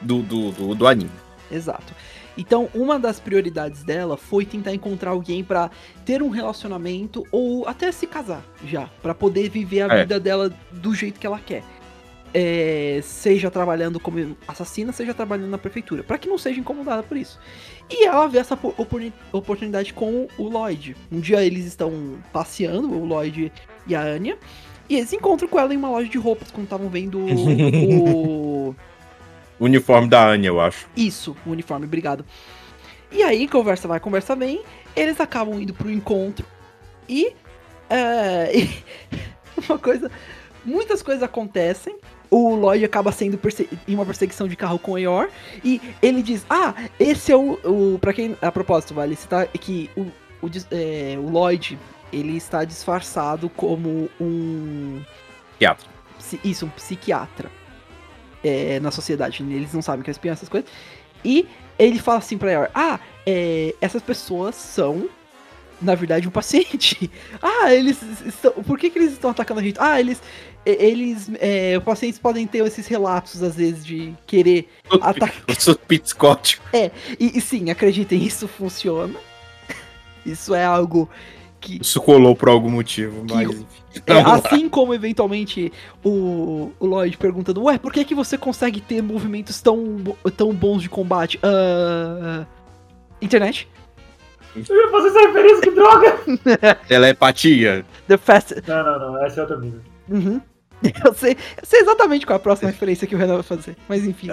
Do, 0.00 0.22
do, 0.22 0.50
do, 0.52 0.74
do 0.74 0.86
anime. 0.86 1.10
Exato. 1.50 1.94
Então, 2.36 2.68
uma 2.74 2.98
das 2.98 3.18
prioridades 3.18 3.82
dela 3.82 4.16
foi 4.16 4.44
tentar 4.46 4.72
encontrar 4.72 5.10
alguém 5.10 5.42
pra 5.42 5.70
ter 6.04 6.22
um 6.22 6.28
relacionamento 6.30 7.26
ou 7.32 7.66
até 7.66 7.90
se 7.90 8.06
casar 8.06 8.42
já, 8.64 8.88
Pra 9.02 9.14
poder 9.14 9.48
viver 9.50 9.90
a 9.90 9.94
É. 9.94 10.02
vida 10.02 10.20
dela 10.20 10.50
do 10.70 10.94
jeito 10.94 11.18
que 11.18 11.26
ela 11.26 11.38
quer. 11.38 11.62
É, 12.32 13.00
seja 13.02 13.50
trabalhando 13.50 13.98
como 13.98 14.36
assassina, 14.46 14.92
seja 14.92 15.12
trabalhando 15.12 15.50
na 15.50 15.58
prefeitura, 15.58 16.04
Pra 16.04 16.16
que 16.16 16.28
não 16.28 16.38
seja 16.38 16.60
incomodada 16.60 17.02
por 17.02 17.16
isso. 17.16 17.38
E 17.90 18.04
ela 18.06 18.28
vê 18.28 18.38
essa 18.38 18.56
po- 18.56 18.68
oportuni- 18.78 19.12
oportunidade 19.32 19.92
com 19.92 20.28
o 20.38 20.48
Lloyd. 20.48 20.96
Um 21.10 21.18
dia 21.18 21.42
eles 21.44 21.64
estão 21.66 22.18
passeando, 22.32 22.88
o 22.92 23.04
Lloyd 23.04 23.50
e 23.86 23.94
a 23.94 24.00
Anya, 24.00 24.36
e 24.88 24.96
eles 24.96 25.12
encontram 25.12 25.48
com 25.48 25.58
ela 25.58 25.72
em 25.72 25.76
uma 25.76 25.90
loja 25.90 26.08
de 26.08 26.18
roupas 26.18 26.50
quando 26.50 26.64
estavam 26.64 26.88
vendo 26.88 27.18
o 27.18 28.74
O 29.58 29.64
uniforme 29.64 30.08
da 30.08 30.26
Anya, 30.26 30.48
eu 30.48 30.60
acho. 30.60 30.88
Isso, 30.96 31.36
o 31.46 31.50
uniforme, 31.50 31.86
obrigado. 31.86 32.24
E 33.12 33.22
aí, 33.22 33.48
conversa 33.48 33.88
vai, 33.88 34.00
conversa 34.00 34.36
vem, 34.36 34.62
eles 34.94 35.20
acabam 35.20 35.60
indo 35.60 35.74
pro 35.74 35.90
encontro 35.90 36.46
e, 37.08 37.32
e 38.54 38.68
uma 39.68 39.78
coisa, 39.78 40.10
muitas 40.64 41.02
coisas 41.02 41.22
acontecem 41.22 41.96
o 42.30 42.54
Lloyd 42.54 42.84
acaba 42.84 43.10
sendo 43.10 43.38
em 43.88 43.94
uma 43.94 44.06
perseguição 44.06 44.46
de 44.46 44.54
carro 44.54 44.78
com 44.78 44.92
o 44.92 44.98
Eeyore 44.98 45.30
e 45.64 45.80
ele 46.00 46.22
diz: 46.22 46.46
Ah, 46.48 46.74
esse 46.98 47.32
é 47.32 47.36
o. 47.36 47.58
o 47.64 47.98
pra 47.98 48.12
quem. 48.12 48.36
A 48.40 48.52
propósito, 48.52 48.94
vale 48.94 49.16
citar 49.16 49.48
que 49.48 49.90
o, 49.96 50.02
o, 50.46 50.50
é, 50.70 51.18
o 51.18 51.28
Lloyd 51.28 51.76
ele 52.12 52.36
está 52.36 52.64
disfarçado 52.64 53.48
como 53.50 54.08
um. 54.20 55.02
Teatro. 55.58 55.88
psi- 56.18 56.40
Isso, 56.44 56.66
um 56.66 56.70
psiquiatra 56.70 57.50
é, 58.44 58.80
na 58.80 58.90
sociedade. 58.90 59.42
Eles 59.42 59.72
não 59.74 59.82
sabem 59.82 60.02
que 60.02 60.10
é 60.10 60.12
espião, 60.12 60.32
essas 60.32 60.48
coisas. 60.48 60.68
E 61.24 61.46
ele 61.78 61.98
fala 61.98 62.18
assim 62.18 62.38
pra 62.38 62.50
Eeyore: 62.50 62.70
Ah, 62.74 62.98
é, 63.26 63.74
essas 63.80 64.02
pessoas 64.02 64.54
são. 64.54 65.08
Na 65.82 65.94
verdade, 65.94 66.28
um 66.28 66.30
paciente. 66.30 67.10
Ah, 67.40 67.72
eles 67.72 67.98
estão. 68.26 68.52
Por 68.52 68.78
que, 68.78 68.90
que 68.90 68.98
eles 68.98 69.12
estão 69.12 69.30
atacando 69.30 69.60
a 69.60 69.62
gente? 69.62 69.76
Ah, 69.80 69.98
eles. 69.98 70.20
Eles. 70.66 71.30
é, 71.40 71.76
os 71.78 71.84
pacientes 71.84 72.18
podem 72.18 72.46
ter 72.46 72.62
esses 72.66 72.86
relatos, 72.86 73.42
às 73.42 73.56
vezes, 73.56 73.84
de 73.84 74.12
querer 74.26 74.68
atacar. 75.00 75.42
Eu 75.48 75.54
sou 75.58 75.74
psicótico. 75.74 76.62
E, 77.18 77.38
e 77.38 77.40
sim, 77.40 77.70
acreditem, 77.70 78.22
isso 78.22 78.46
funciona. 78.46 79.14
Isso 80.26 80.54
é 80.54 80.62
algo 80.66 81.08
que. 81.60 81.80
Isso 81.80 82.00
colou 82.00 82.34
por 82.34 82.48
algum 82.48 82.70
motivo, 82.70 83.24
mas 83.28 83.48
Que- 83.48 83.54
enfim. 83.54 83.66
É, 84.06 84.20
assim 84.20 84.68
como 84.68 84.94
eventualmente 84.94 85.72
o, 86.04 86.70
o 86.78 86.86
Lloyd 86.86 87.16
perguntando, 87.16 87.64
ué, 87.64 87.76
por 87.76 87.92
que, 87.92 88.04
que 88.04 88.14
você 88.14 88.38
consegue 88.38 88.80
ter 88.80 89.02
movimentos 89.02 89.60
tão, 89.60 89.96
tão 90.36 90.52
bons 90.52 90.80
de 90.82 90.88
combate? 90.88 91.40
Ah, 91.42 92.46
internet? 93.20 93.68
Eu 94.54 94.76
ia 94.76 94.90
fazer 94.92 95.08
essa 95.08 95.20
referência, 95.26 95.60
que 95.62 95.70
droga! 95.72 96.18
Telepatia. 96.86 97.84
The 98.06 98.16
Fast. 98.16 98.54
Não, 98.66 98.84
não, 98.84 98.98
não, 99.12 99.24
essa 99.24 99.40
é 99.40 99.42
outra 99.42 99.58
nível. 99.58 99.80
Uhum. 100.08 100.40
Eu 101.04 101.12
sei, 101.12 101.32
eu 101.32 101.64
sei 101.64 101.80
exatamente 101.80 102.24
qual 102.24 102.36
é 102.36 102.38
a 102.38 102.42
próxima 102.42 102.70
referência 102.70 103.06
que 103.06 103.14
o 103.14 103.18
Renan 103.18 103.34
vai 103.34 103.42
fazer, 103.42 103.76
mas 103.88 104.06
enfim. 104.06 104.28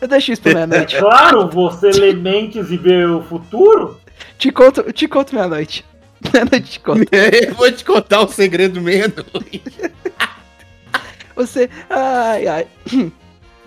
Eu 0.00 0.06
deixo 0.06 0.32
isso 0.32 0.42
pra 0.42 0.52
meia-noite. 0.54 0.96
Claro, 0.98 1.48
você 1.48 1.90
lê 1.90 2.12
mentes 2.12 2.70
e 2.70 2.76
vê 2.76 3.04
o 3.06 3.22
futuro? 3.22 3.98
Te 4.38 4.50
conto, 4.52 4.92
te 4.92 5.06
conto 5.08 5.34
meia-noite. 5.34 5.84
Meia-noite 6.32 6.70
te 6.72 6.80
conto. 6.80 7.04
Eu 7.12 7.54
vou 7.54 7.70
te 7.72 7.84
contar 7.84 8.20
o 8.22 8.28
segredo 8.28 8.80
mesmo. 8.80 9.14
Você. 11.36 11.68
Ai, 11.90 12.46
ai. 12.46 12.68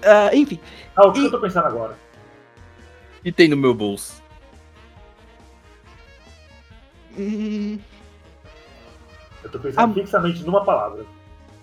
Ah, 0.08 0.30
enfim. 0.36 0.60
Ah, 0.96 1.08
o 1.08 1.12
que 1.12 1.20
E- 1.20 1.26
eu 1.26 1.32
tô 1.32 1.40
pensando 1.42 1.66
agora? 1.66 1.98
E 3.24 3.32
tem 3.32 3.48
no 3.48 3.58
meu 3.58 3.74
bolso. 3.74 4.22
Hum, 7.18 7.80
Eu 9.44 9.50
tô 9.50 9.58
pensando 9.60 9.92
Ah. 9.92 9.94
fixamente 9.96 10.44
numa 10.44 10.64
palavra. 10.64 11.06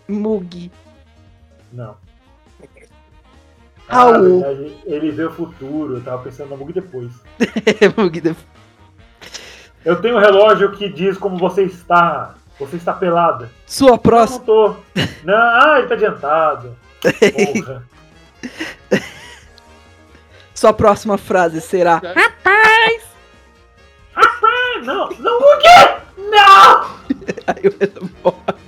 Mugi. 0.08 0.72
Não. 1.72 1.96
Ah, 3.88 4.06
o- 4.08 4.40
verdade, 4.40 4.76
ele 4.86 5.10
vê 5.12 5.24
o 5.24 5.32
futuro, 5.32 5.96
eu 5.98 6.02
tava 6.02 6.22
pensando 6.24 6.50
na 6.50 6.56
Mug 6.56 6.72
depois. 6.72 7.12
Mugi 7.96 8.20
de- 8.20 8.36
Eu 9.84 10.00
tenho 10.00 10.16
um 10.16 10.20
relógio 10.20 10.72
que 10.72 10.88
diz 10.88 11.18
como 11.18 11.36
você 11.36 11.64
está. 11.64 12.34
Você 12.58 12.76
está 12.76 12.92
pelada. 12.92 13.50
Sua 13.66 13.98
próxima. 13.98 14.38
não 14.38 14.44
tô. 14.44 14.76
Não, 15.24 15.34
ah, 15.34 15.76
ele 15.78 15.88
tá 15.88 15.94
adiantado. 15.94 16.76
Porra. 17.54 17.82
Sua 20.54 20.72
próxima 20.72 21.18
frase 21.18 21.60
será. 21.60 22.00
Ah, 24.14 24.80
não, 24.84 25.10
não, 25.18 25.38
o 25.38 25.58
quê? 25.58 25.96
Não! 26.16 26.84
Aí 27.48 27.62
o 27.66 28.10
morre. 28.22 28.62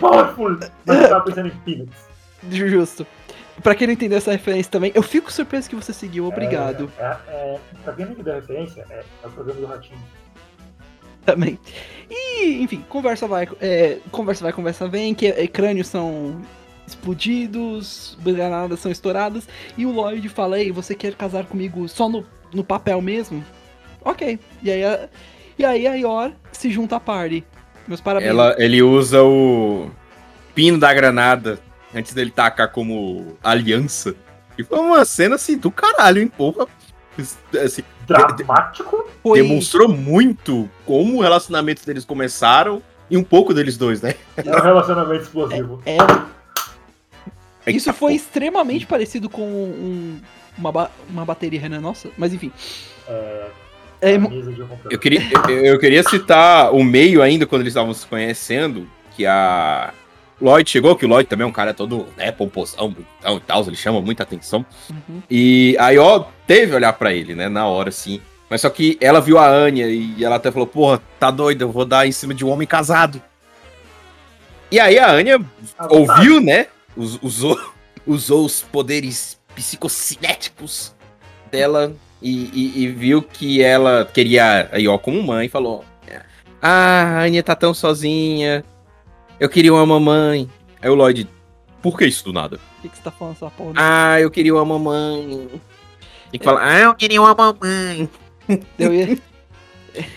Powerful. 0.00 0.58
Mas 0.86 1.02
eu 1.02 1.08
tava 1.08 1.24
pensando 1.24 1.48
em 1.48 1.56
Peanuts. 1.64 2.08
Justo. 2.50 3.06
Pra 3.62 3.74
quem 3.74 3.86
não 3.86 3.94
entendeu 3.94 4.18
essa 4.18 4.32
referência 4.32 4.70
também, 4.70 4.92
eu 4.94 5.02
fico 5.02 5.32
surpreso 5.32 5.68
que 5.68 5.76
você 5.76 5.92
seguiu, 5.92 6.26
obrigado. 6.26 6.90
É, 6.98 7.02
é, 7.02 7.08
é, 7.28 7.60
pra 7.82 7.92
quem 7.92 8.06
não 8.06 8.14
me 8.14 8.22
deu 8.22 8.34
referência, 8.34 8.84
é, 8.90 9.02
é 9.22 9.26
o 9.26 9.30
programa 9.30 9.60
do 9.60 9.66
Ratinho. 9.66 9.98
Também. 11.24 11.58
E, 12.08 12.62
enfim, 12.62 12.84
conversa 12.88 13.26
vai, 13.26 13.48
é, 13.60 13.98
conversa 14.10 14.44
vai, 14.44 14.52
conversa 14.52 14.88
vem, 14.88 15.14
que 15.14 15.26
é, 15.26 15.46
crânios 15.46 15.88
são 15.88 16.40
explodidos, 16.86 18.16
granadas 18.22 18.80
são 18.80 18.90
estouradas, 18.90 19.46
e 19.76 19.84
o 19.84 19.90
Lloyd 19.90 20.26
fala, 20.28 20.58
ei, 20.58 20.72
você 20.72 20.94
quer 20.94 21.14
casar 21.14 21.44
comigo 21.44 21.86
só 21.88 22.08
no, 22.08 22.24
no 22.54 22.64
papel 22.64 23.02
mesmo? 23.02 23.44
Ok. 24.02 24.38
E 24.62 24.70
aí 24.70 24.84
a, 24.84 25.08
e 25.58 25.64
aí 25.64 25.86
a 25.86 25.94
Yor 25.94 26.32
se 26.52 26.70
junta 26.70 26.96
à 26.96 27.00
party. 27.00 27.44
Meus 27.86 28.00
parabéns. 28.00 28.30
Ela, 28.30 28.54
ele 28.58 28.82
usa 28.82 29.22
o 29.22 29.90
pino 30.54 30.78
da 30.78 30.92
granada 30.94 31.58
antes 31.94 32.12
dele 32.14 32.30
tacar 32.30 32.70
como 32.70 33.36
aliança. 33.42 34.14
E 34.56 34.64
foi 34.64 34.78
uma 34.78 35.04
cena 35.04 35.36
assim 35.36 35.56
do 35.56 35.70
caralho, 35.70 36.20
hein, 36.20 36.28
porra. 36.28 36.66
Assim, 37.64 37.82
Dramático? 38.06 39.08
Foi- 39.22 39.42
demonstrou 39.42 39.88
muito 39.88 40.68
como 40.86 41.18
o 41.18 41.20
relacionamento 41.20 41.84
deles 41.84 42.04
começaram 42.04 42.82
e 43.10 43.16
um 43.16 43.24
pouco 43.24 43.52
deles 43.52 43.76
dois, 43.76 44.00
né? 44.02 44.14
É 44.36 44.50
um 44.56 44.60
relacionamento 44.60 45.22
explosivo. 45.24 45.82
É, 45.84 45.96
É 47.66 47.70
que 47.72 47.76
isso 47.78 47.86
tá 47.86 47.92
foi 47.92 48.14
extremamente 48.14 48.86
parecido 48.86 49.28
com 49.28 49.42
um- 49.42 50.20
uma, 50.56 50.72
ba- 50.72 50.90
uma 51.10 51.24
bateria 51.24 51.60
Renan, 51.60 51.80
nossa, 51.80 52.08
mas 52.16 52.32
enfim. 52.32 52.50
É, 53.08 53.46
É, 54.00 54.16
de. 54.18 54.64
Eu 54.90 54.98
queria, 54.98 55.20
eu, 55.48 55.64
eu 55.64 55.78
queria 55.78 56.02
citar 56.04 56.72
o 56.72 56.82
meio 56.84 57.20
ainda, 57.20 57.46
quando 57.46 57.62
eles 57.62 57.72
estavam 57.72 57.92
se 57.92 58.06
conhecendo, 58.06 58.88
que 59.16 59.26
a 59.26 59.92
Lloyd 60.40 60.70
chegou, 60.70 60.94
que 60.96 61.04
o 61.04 61.08
Lloyd 61.08 61.28
também 61.28 61.44
é 61.44 61.48
um 61.48 61.52
cara 61.52 61.74
todo, 61.74 62.06
né, 62.16 62.30
pomposão 62.32 62.90
bonitão 62.90 63.36
e 63.36 63.40
tal, 63.40 63.62
ele 63.66 63.74
chama 63.76 64.00
muita 64.00 64.22
atenção. 64.22 64.64
Uhum. 64.90 65.22
E 65.30 65.76
aí, 65.80 65.98
ó, 65.98 66.24
teve 66.46 66.74
olhar 66.74 66.92
pra 66.92 67.12
ele, 67.12 67.34
né, 67.34 67.48
na 67.48 67.66
hora, 67.66 67.88
assim. 67.88 68.20
Mas 68.50 68.60
só 68.62 68.70
que 68.70 68.96
ela 69.00 69.20
viu 69.20 69.36
a 69.38 69.46
Anya 69.48 69.86
e 69.88 70.24
ela 70.24 70.36
até 70.36 70.50
falou, 70.50 70.66
porra, 70.66 71.02
tá 71.18 71.30
doido, 71.30 71.62
eu 71.62 71.70
vou 71.72 71.84
dar 71.84 72.06
em 72.06 72.12
cima 72.12 72.32
de 72.32 72.44
um 72.44 72.48
homem 72.50 72.66
casado. 72.66 73.20
E 74.70 74.78
aí 74.78 74.98
a 74.98 75.10
Anya 75.10 75.40
Ah, 75.78 75.86
tá. 75.88 75.94
ouviu, 75.94 76.40
né, 76.40 76.66
us- 76.96 77.18
usou, 77.22 77.58
usou 78.06 78.44
os 78.44 78.62
poderes 78.62 79.38
psicocinéticos 79.54 80.94
dela 81.50 81.92
e, 82.22 82.50
e- 82.52 82.82
e 82.84 82.88
viu 82.88 83.22
que 83.22 83.62
ela 83.62 84.08
queria 84.12 84.68
a 84.72 84.78
Io 84.78 84.98
como 84.98 85.22
mãe 85.22 85.46
e 85.46 85.48
falou: 85.50 85.84
Ah, 86.60 87.18
a 87.18 87.20
Anya 87.22 87.42
tá 87.42 87.54
tão 87.54 87.72
sozinha. 87.74 88.64
Eu 89.40 89.48
queria 89.48 89.72
uma 89.72 89.86
mamãe. 89.86 90.50
Aí 90.82 90.90
o 90.90 90.94
Lloyd, 90.94 91.28
por 91.80 91.96
que 91.96 92.06
isso 92.06 92.24
do 92.24 92.32
nada? 92.32 92.58
O 92.78 92.82
que, 92.82 92.88
que 92.88 92.96
você 92.96 93.02
tá 93.02 93.10
falando 93.10 93.36
essa 93.36 93.50
porra? 93.50 93.72
Ah, 93.76 94.20
eu 94.20 94.30
queria 94.30 94.54
uma 94.54 94.64
mamãe. 94.64 95.48
E 96.32 96.38
que 96.38 96.44
fala, 96.44 96.60
ah, 96.62 96.78
eu 96.80 96.94
queria 96.94 97.20
uma 97.20 97.34
mamãe. 97.34 98.08
Eu 98.78 98.94
ia... 98.94 99.18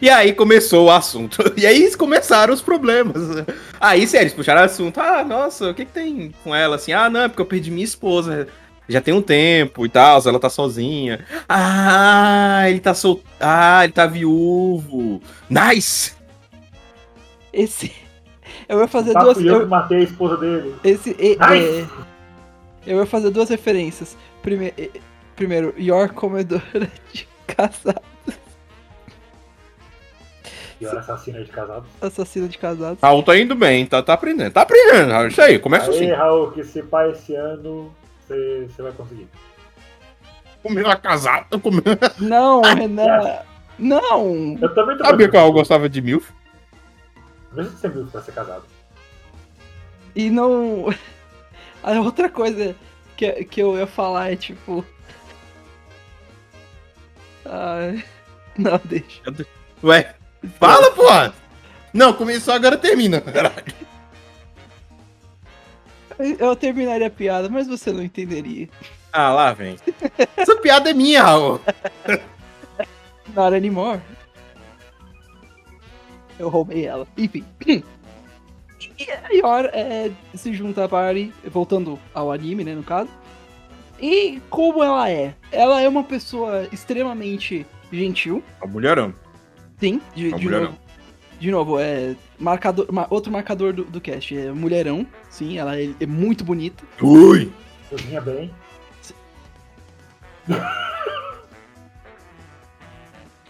E 0.01 0.09
aí 0.09 0.33
começou 0.33 0.85
o 0.85 0.91
assunto. 0.91 1.41
E 1.57 1.65
aí 1.65 1.93
começaram 1.95 2.53
os 2.53 2.61
problemas. 2.61 3.45
Aí, 3.79 4.07
sério, 4.07 4.25
eles 4.25 4.33
puxaram 4.33 4.61
o 4.61 4.65
assunto. 4.65 4.99
Ah, 4.99 5.23
nossa, 5.23 5.69
o 5.69 5.73
que, 5.73 5.85
que 5.85 5.91
tem 5.91 6.33
com 6.43 6.55
ela? 6.55 6.77
Assim, 6.77 6.93
ah, 6.93 7.09
não, 7.09 7.21
é 7.21 7.27
porque 7.27 7.41
eu 7.41 7.45
perdi 7.45 7.71
minha 7.71 7.83
esposa. 7.83 8.47
Já 8.87 9.01
tem 9.01 9.13
um 9.13 9.21
tempo 9.21 9.85
e 9.85 9.89
tal, 9.89 10.21
ela 10.25 10.39
tá 10.39 10.49
sozinha. 10.49 11.25
Ah, 11.47 12.63
ele 12.69 12.79
tá 12.79 12.93
sol... 12.93 13.21
Ah, 13.39 13.83
ele 13.83 13.93
tá 13.93 14.05
viúvo. 14.05 15.21
Nice! 15.49 16.13
Esse. 17.53 18.00
Eu 18.71 18.79
ia 18.79 18.87
fazer 18.87 19.11
Tá, 19.11 19.19
duas. 19.23 19.37
eu 19.37 19.43
que 19.43 19.49
Eu, 19.49 19.67
matei 19.67 19.97
a 19.97 20.01
esposa 20.03 20.37
dele. 20.37 20.73
esse, 20.81 21.09
e- 21.19 21.37
é, 21.41 21.85
eu 22.87 22.99
ia 22.99 23.05
fazer 23.05 23.29
duas 23.29 23.49
referências. 23.49 24.15
Prime, 24.41 24.73
e- 24.77 24.91
primeiro, 25.35 25.73
Yor 25.77 26.13
comedora 26.13 26.89
de 27.11 27.27
casados. 27.45 28.01
Pior 30.79 30.97
assassina 30.97 31.43
de 31.43 31.51
casados. 31.51 31.89
Assassina 32.01 32.47
de 32.47 32.57
casados. 32.57 32.99
Raul 33.01 33.21
tá 33.23 33.37
indo 33.37 33.53
bem, 33.55 33.85
tá, 33.85 34.01
tá 34.01 34.13
aprendendo. 34.13 34.51
Tá 34.53 34.61
aprendendo, 34.61 35.11
Raul. 35.11 35.27
Isso 35.27 35.41
aí, 35.41 35.59
começa 35.59 35.91
Aí, 35.91 35.95
assim. 35.97 36.11
Raul, 36.11 36.51
que 36.51 36.63
se 36.63 36.81
pá 36.81 37.07
esse 37.09 37.35
ano, 37.35 37.93
você 38.25 38.67
você 38.73 38.81
vai 38.81 38.91
conseguir. 38.93 39.27
Comeu 40.63 40.89
a 40.89 40.95
casada, 40.95 41.59
comeu. 41.59 41.83
Não, 42.19 42.61
Renan. 42.61 43.39
Não! 43.77 44.57
Eu 44.61 44.73
também 44.73 44.97
tô 44.97 45.03
Sabia 45.05 45.27
que 45.27 45.35
o 45.35 45.39
Raul 45.39 45.51
gostava 45.53 45.89
de 45.89 46.01
milf? 46.01 46.29
Mesmo 47.51 47.77
você 47.77 47.89
viu 47.89 48.05
pra 48.07 48.21
ser 48.21 48.33
casado. 48.33 48.65
E 50.15 50.29
não. 50.29 50.85
A 51.83 51.99
outra 51.99 52.29
coisa 52.29 52.75
que, 53.17 53.31
que 53.45 53.61
eu 53.61 53.77
ia 53.77 53.87
falar 53.87 54.31
é 54.31 54.35
tipo. 54.35 54.85
Ai. 57.45 58.03
Não, 58.57 58.79
deixa. 58.83 59.21
Ué, 59.81 60.13
fala, 60.59 60.91
porra! 60.91 61.33
Não, 61.93 62.13
começou, 62.13 62.53
agora 62.53 62.77
termina. 62.77 63.21
Caralho. 63.21 63.73
Eu 66.37 66.55
terminaria 66.55 67.07
a 67.07 67.09
piada, 67.09 67.49
mas 67.49 67.67
você 67.67 67.91
não 67.91 68.03
entenderia. 68.03 68.69
Ah, 69.11 69.31
lá 69.31 69.53
vem. 69.53 69.77
Essa 70.37 70.55
piada 70.57 70.89
é 70.89 70.93
minha, 70.93 71.23
Raul. 71.23 71.59
Not 73.33 73.55
anymore. 73.55 74.01
Eu 76.41 76.49
roubei 76.49 76.85
ela. 76.87 77.07
Enfim. 77.15 77.43
E 78.97 79.11
a 79.11 79.29
Yor 79.31 79.69
é, 79.73 80.09
se 80.33 80.51
junta 80.53 80.85
à 80.85 80.89
party, 80.89 81.31
voltando 81.45 81.99
ao 82.15 82.31
anime, 82.31 82.63
né, 82.63 82.73
no 82.73 82.81
caso. 82.81 83.09
E 84.01 84.41
como 84.49 84.83
ela 84.83 85.07
é? 85.07 85.35
Ela 85.51 85.81
é 85.81 85.87
uma 85.87 86.03
pessoa 86.03 86.67
extremamente 86.71 87.63
gentil. 87.93 88.43
A 88.59 88.65
mulherão. 88.65 89.13
Sim, 89.79 90.01
de, 90.15 90.33
A 90.33 90.37
de 90.37 90.43
mulherão. 90.45 90.65
novo. 90.65 90.79
De 91.39 91.51
novo, 91.51 91.79
é. 91.79 92.15
Marcador, 92.39 92.87
ma- 92.91 93.05
outro 93.11 93.31
marcador 93.31 93.71
do, 93.73 93.83
do 93.83 94.01
cast. 94.01 94.35
É 94.35 94.51
mulherão. 94.51 95.05
Sim, 95.29 95.59
ela 95.59 95.79
é, 95.79 95.91
é 95.99 96.05
muito 96.07 96.43
bonita. 96.43 96.83
Ui! 97.01 97.51
Cozinha 97.89 98.19
bem. 98.21 98.51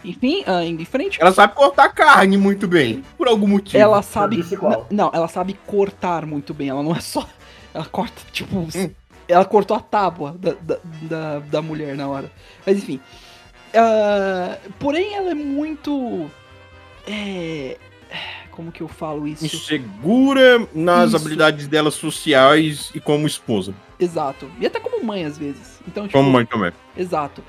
Enfim, 0.03 0.43
ah, 0.45 0.63
indo 0.63 0.81
em 0.81 0.85
frente. 0.85 1.21
Ela 1.21 1.31
sabe 1.31 1.53
cortar 1.53 1.89
carne 1.89 2.37
muito 2.37 2.67
bem, 2.67 3.03
por 3.17 3.27
algum 3.27 3.47
motivo. 3.47 3.77
Ela 3.77 4.01
sabe. 4.01 4.43
Não, 4.61 4.85
não, 4.89 5.11
ela 5.13 5.27
sabe 5.27 5.53
cortar 5.65 6.25
muito 6.25 6.53
bem. 6.53 6.69
Ela 6.69 6.83
não 6.83 6.95
é 6.95 6.99
só. 6.99 7.27
Ela 7.73 7.85
corta, 7.85 8.21
tipo. 8.33 8.67
Ela 9.27 9.45
cortou 9.45 9.77
a 9.77 9.79
tábua 9.79 10.35
da, 10.37 10.53
da, 10.61 10.77
da, 11.03 11.39
da 11.39 11.61
mulher 11.61 11.95
na 11.95 12.07
hora. 12.09 12.29
Mas 12.65 12.77
enfim. 12.77 12.99
Ah, 13.73 14.57
porém, 14.79 15.15
ela 15.15 15.31
é 15.31 15.35
muito. 15.35 16.29
É. 17.07 17.77
Como 18.51 18.71
que 18.71 18.81
eu 18.81 18.87
falo 18.87 19.27
isso? 19.27 19.45
Insegura 19.45 20.67
nas 20.75 21.07
Isso. 21.09 21.15
habilidades 21.15 21.67
dela 21.67 21.89
sociais 21.89 22.91
e 22.93 22.99
como 22.99 23.25
esposa. 23.25 23.73
Exato. 23.97 24.51
E 24.59 24.65
até 24.65 24.79
como 24.79 25.03
mãe, 25.03 25.23
às 25.23 25.37
vezes. 25.37 25.79
Então, 25.87 26.03
tipo. 26.03 26.17
Como 26.17 26.29
mãe 26.29 26.45
também. 26.45 26.71
Exato. 26.95 27.41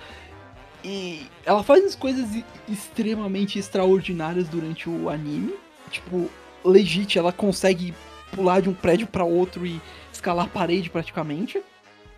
E 0.84 1.26
ela 1.44 1.62
faz 1.62 1.84
as 1.84 1.94
coisas 1.94 2.42
extremamente 2.68 3.58
extraordinárias 3.58 4.48
durante 4.48 4.88
o 4.88 5.08
anime. 5.08 5.54
Tipo, 5.90 6.28
legit, 6.64 7.18
ela 7.18 7.32
consegue 7.32 7.94
pular 8.32 8.60
de 8.60 8.68
um 8.68 8.74
prédio 8.74 9.06
pra 9.06 9.24
outro 9.24 9.66
e 9.66 9.80
escalar 10.12 10.46
a 10.46 10.48
parede 10.48 10.90
praticamente. 10.90 11.62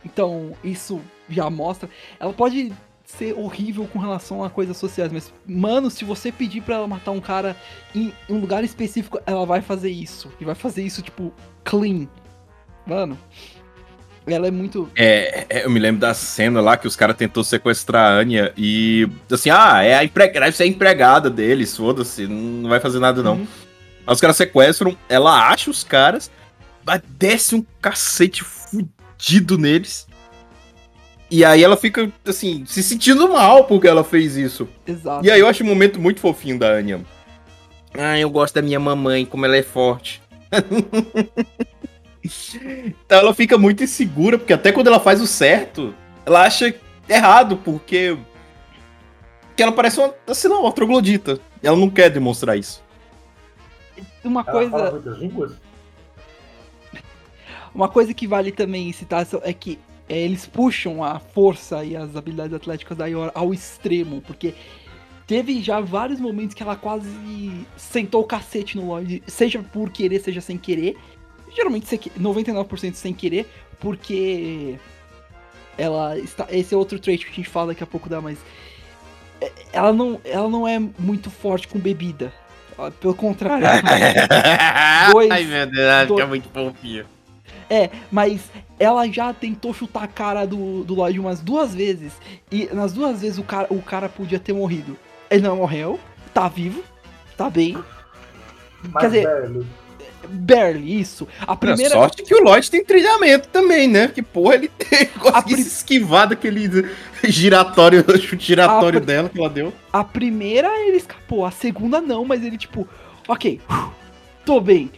Então, 0.04 0.52
isso 0.62 1.00
já 1.28 1.48
mostra. 1.50 1.88
Ela 2.20 2.32
pode 2.32 2.72
ser 3.04 3.34
horrível 3.34 3.86
com 3.86 3.98
relação 3.98 4.42
a 4.42 4.50
coisas 4.50 4.76
sociais, 4.76 5.12
mas, 5.12 5.32
mano, 5.46 5.90
se 5.90 6.04
você 6.04 6.32
pedir 6.32 6.62
pra 6.62 6.76
ela 6.76 6.86
matar 6.86 7.10
um 7.10 7.20
cara 7.20 7.56
em 7.94 8.12
um 8.28 8.38
lugar 8.38 8.64
específico, 8.64 9.20
ela 9.26 9.44
vai 9.44 9.60
fazer 9.60 9.90
isso. 9.90 10.32
E 10.40 10.44
vai 10.44 10.54
fazer 10.54 10.82
isso, 10.82 11.02
tipo, 11.02 11.32
clean. 11.62 12.08
Mano. 12.86 13.18
Ela 14.26 14.48
é 14.48 14.50
muito. 14.50 14.90
É, 14.96 15.46
é, 15.50 15.64
eu 15.66 15.70
me 15.70 15.78
lembro 15.78 16.00
da 16.00 16.14
cena 16.14 16.60
lá 16.60 16.76
que 16.76 16.86
os 16.86 16.96
caras 16.96 17.16
tentou 17.16 17.44
sequestrar 17.44 18.06
a 18.06 18.14
Anya 18.14 18.52
e 18.56 19.06
assim, 19.30 19.50
ah, 19.50 19.82
é 19.82 19.94
a 19.94 20.04
empregada, 20.04 20.50
ser 20.50 20.62
a 20.62 20.66
empregada 20.66 21.28
deles, 21.28 21.76
foda-se, 21.76 22.26
não 22.26 22.68
vai 22.68 22.80
fazer 22.80 23.00
nada 23.00 23.22
não. 23.22 23.34
Uhum. 23.34 23.46
Aí 24.06 24.14
os 24.14 24.20
caras 24.20 24.36
sequestram, 24.36 24.96
ela 25.08 25.48
acha 25.48 25.70
os 25.70 25.84
caras, 25.84 26.30
desce 27.18 27.54
um 27.54 27.64
cacete 27.80 28.42
fudido 28.42 29.58
neles. 29.58 30.06
E 31.30 31.44
aí 31.44 31.64
ela 31.64 31.76
fica, 31.76 32.10
assim, 32.26 32.64
se 32.66 32.82
sentindo 32.82 33.28
mal 33.28 33.64
porque 33.64 33.88
ela 33.88 34.04
fez 34.04 34.36
isso. 34.36 34.68
Exato. 34.86 35.26
E 35.26 35.30
aí 35.30 35.40
eu 35.40 35.48
acho 35.48 35.64
um 35.64 35.66
momento 35.66 36.00
muito 36.00 36.20
fofinho 36.20 36.58
da 36.58 36.68
Anya. 36.68 37.00
Ah, 37.92 38.18
eu 38.18 38.30
gosto 38.30 38.54
da 38.54 38.62
minha 38.62 38.80
mamãe, 38.80 39.24
como 39.24 39.44
ela 39.44 39.56
é 39.56 39.62
forte. 39.62 40.22
então 42.24 43.18
ela 43.18 43.34
fica 43.34 43.58
muito 43.58 43.84
insegura, 43.84 44.38
porque 44.38 44.52
até 44.52 44.72
quando 44.72 44.86
ela 44.86 44.98
faz 44.98 45.20
o 45.20 45.26
certo, 45.26 45.94
ela 46.24 46.42
acha 46.42 46.74
errado, 47.08 47.56
porque. 47.58 48.16
Porque 49.48 49.62
ela 49.62 49.72
parece 49.72 50.00
uma, 50.00 50.12
assim, 50.26 50.48
não, 50.48 50.62
uma 50.62 50.72
troglodita. 50.72 51.38
Ela 51.62 51.76
não 51.76 51.88
quer 51.88 52.10
demonstrar 52.10 52.58
isso. 52.58 52.82
Uma 54.24 54.40
Ela 54.40 54.52
coisa. 54.52 55.58
Uma 57.74 57.88
coisa 57.88 58.14
que 58.14 58.26
vale 58.26 58.52
também 58.52 58.92
citar 58.92 59.26
é 59.42 59.52
que 59.52 59.78
é, 60.08 60.18
eles 60.18 60.46
puxam 60.46 61.02
a 61.02 61.18
força 61.18 61.84
e 61.84 61.96
as 61.96 62.14
habilidades 62.16 62.54
atléticas 62.54 62.96
da 62.96 63.06
Yor 63.06 63.30
ao 63.34 63.52
extremo, 63.52 64.22
porque 64.22 64.54
teve 65.26 65.60
já 65.62 65.80
vários 65.80 66.20
momentos 66.20 66.54
que 66.54 66.62
ela 66.62 66.76
quase 66.76 67.66
sentou 67.76 68.22
o 68.22 68.26
cacete 68.26 68.76
no 68.76 68.86
Lloyd, 68.88 69.22
seja 69.26 69.62
por 69.62 69.90
querer, 69.90 70.20
seja 70.20 70.40
sem 70.40 70.56
querer. 70.58 70.96
Geralmente 71.54 71.86
sem 71.86 71.98
que- 71.98 72.10
99% 72.18 72.94
sem 72.94 73.12
querer, 73.14 73.48
porque 73.80 74.76
ela 75.78 76.18
está. 76.18 76.46
Esse 76.50 76.74
é 76.74 76.76
outro 76.76 76.98
trait 76.98 77.24
que 77.24 77.30
a 77.30 77.34
gente 77.34 77.48
fala 77.48 77.68
daqui 77.68 77.82
a 77.82 77.86
pouco 77.86 78.08
dá, 78.08 78.20
mas 78.20 78.38
é, 79.40 79.50
ela 79.72 79.92
não, 79.92 80.20
ela 80.24 80.48
não 80.48 80.66
é 80.66 80.78
muito 80.98 81.30
forte 81.30 81.68
com 81.68 81.78
bebida. 81.78 82.32
Ela- 82.76 82.90
Pelo 82.90 83.14
contrário, 83.14 83.64
Dois- 85.12 85.30
Ai, 85.30 85.44
meu 85.44 85.66
Deus, 85.66 85.74
que 85.76 85.80
é 86.02 86.06
dois- 86.06 86.28
muito 86.28 86.48
fofinho. 86.48 87.06
É, 87.70 87.88
mas 88.12 88.50
ela 88.78 89.06
já 89.10 89.32
tentou 89.32 89.72
chutar 89.72 90.02
a 90.04 90.08
cara 90.08 90.44
do, 90.46 90.84
do 90.84 90.94
Lloyd 90.94 91.18
umas 91.18 91.40
duas 91.40 91.74
vezes. 91.74 92.12
E 92.50 92.66
nas 92.72 92.92
duas 92.92 93.22
vezes 93.22 93.38
o 93.38 93.42
cara, 93.42 93.66
o 93.70 93.80
cara 93.80 94.08
podia 94.08 94.38
ter 94.38 94.52
morrido. 94.52 94.96
Ele 95.30 95.42
não 95.42 95.56
morreu, 95.56 95.98
tá 96.34 96.46
vivo, 96.46 96.82
tá 97.36 97.48
bem. 97.48 97.78
Mas, 98.92 99.00
Quer 99.00 99.06
dizer, 99.06 99.26
velho, 99.26 99.66
barely, 100.28 101.00
isso. 101.00 101.26
A 101.40 101.54
Primeira... 101.56 101.92
sorte 101.94 102.22
que 102.22 102.34
o 102.34 102.42
Lloyd 102.42 102.70
tem 102.70 102.84
treinamento 102.84 103.48
também, 103.48 103.88
né? 103.88 104.08
Que 104.08 104.22
porra, 104.22 104.54
ele 104.56 104.68
tem, 104.78 105.06
conseguiu 105.06 105.56
pri- 105.56 105.62
se 105.62 105.68
esquivar 105.68 106.28
daquele 106.28 106.88
giratório, 107.24 108.04
chute 108.20 108.44
giratório 108.46 108.98
A 108.98 109.00
pri- 109.00 109.06
dela 109.06 109.28
que 109.28 109.38
ela 109.38 109.48
deu. 109.50 109.72
A 109.92 110.02
primeira 110.04 110.68
ele 110.86 110.96
escapou, 110.96 111.44
a 111.44 111.50
segunda 111.50 112.00
não, 112.00 112.24
mas 112.24 112.44
ele 112.44 112.58
tipo, 112.58 112.88
ok, 113.28 113.60
tô 114.44 114.60
bem. 114.60 114.90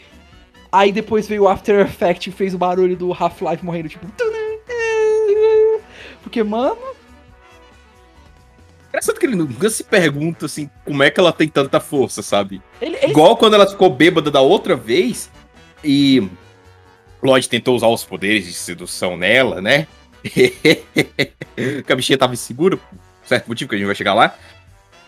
Aí 0.73 0.93
depois 0.93 1.27
veio 1.29 1.45
o 1.45 1.49
After 1.49 1.81
Effect 1.81 2.29
e 2.29 2.33
fez 2.33 2.53
o 2.53 2.59
barulho 2.59 2.97
do 2.97 3.13
Half-Life 3.13 3.65
morrendo, 3.65 3.89
tipo. 3.89 4.07
Porque, 6.23 6.43
mano, 6.43 6.77
Engraçado 8.97 9.19
que 9.21 9.27
ele 9.27 9.37
nunca 9.37 9.69
se 9.69 9.85
pergunta, 9.85 10.47
assim, 10.47 10.71
como 10.83 11.03
é 11.03 11.11
que 11.11 11.21
ela 11.21 11.31
tem 11.31 11.47
tanta 11.49 11.79
força, 11.81 12.23
sabe? 12.23 12.63
ele, 12.81 12.97
ele 12.97 13.11
Igual 13.13 13.37
quando 13.37 13.53
ela 13.53 13.67
ficou 13.69 13.91
bêbada 13.91 14.31
da 14.31 14.41
outra 14.41 14.75
vez 14.75 15.31
e 15.85 16.27
Lloyd 17.23 17.47
tentou 17.47 17.77
usar 17.77 17.89
os 17.89 18.05
poderes 18.05 18.47
de 18.47 18.55
sedução 18.55 19.15
nela, 19.15 19.61
né? 19.61 19.87
que 20.25 21.93
a 21.93 21.95
bichinha 21.95 22.17
tava 22.17 22.33
insegura, 22.33 22.79
por 22.79 22.87
certo 23.27 23.49
motivo 23.49 23.69
que 23.69 23.75
a 23.75 23.79
gente 23.79 23.87
vai 23.87 23.95
chegar 23.95 24.15
lá. 24.15 24.35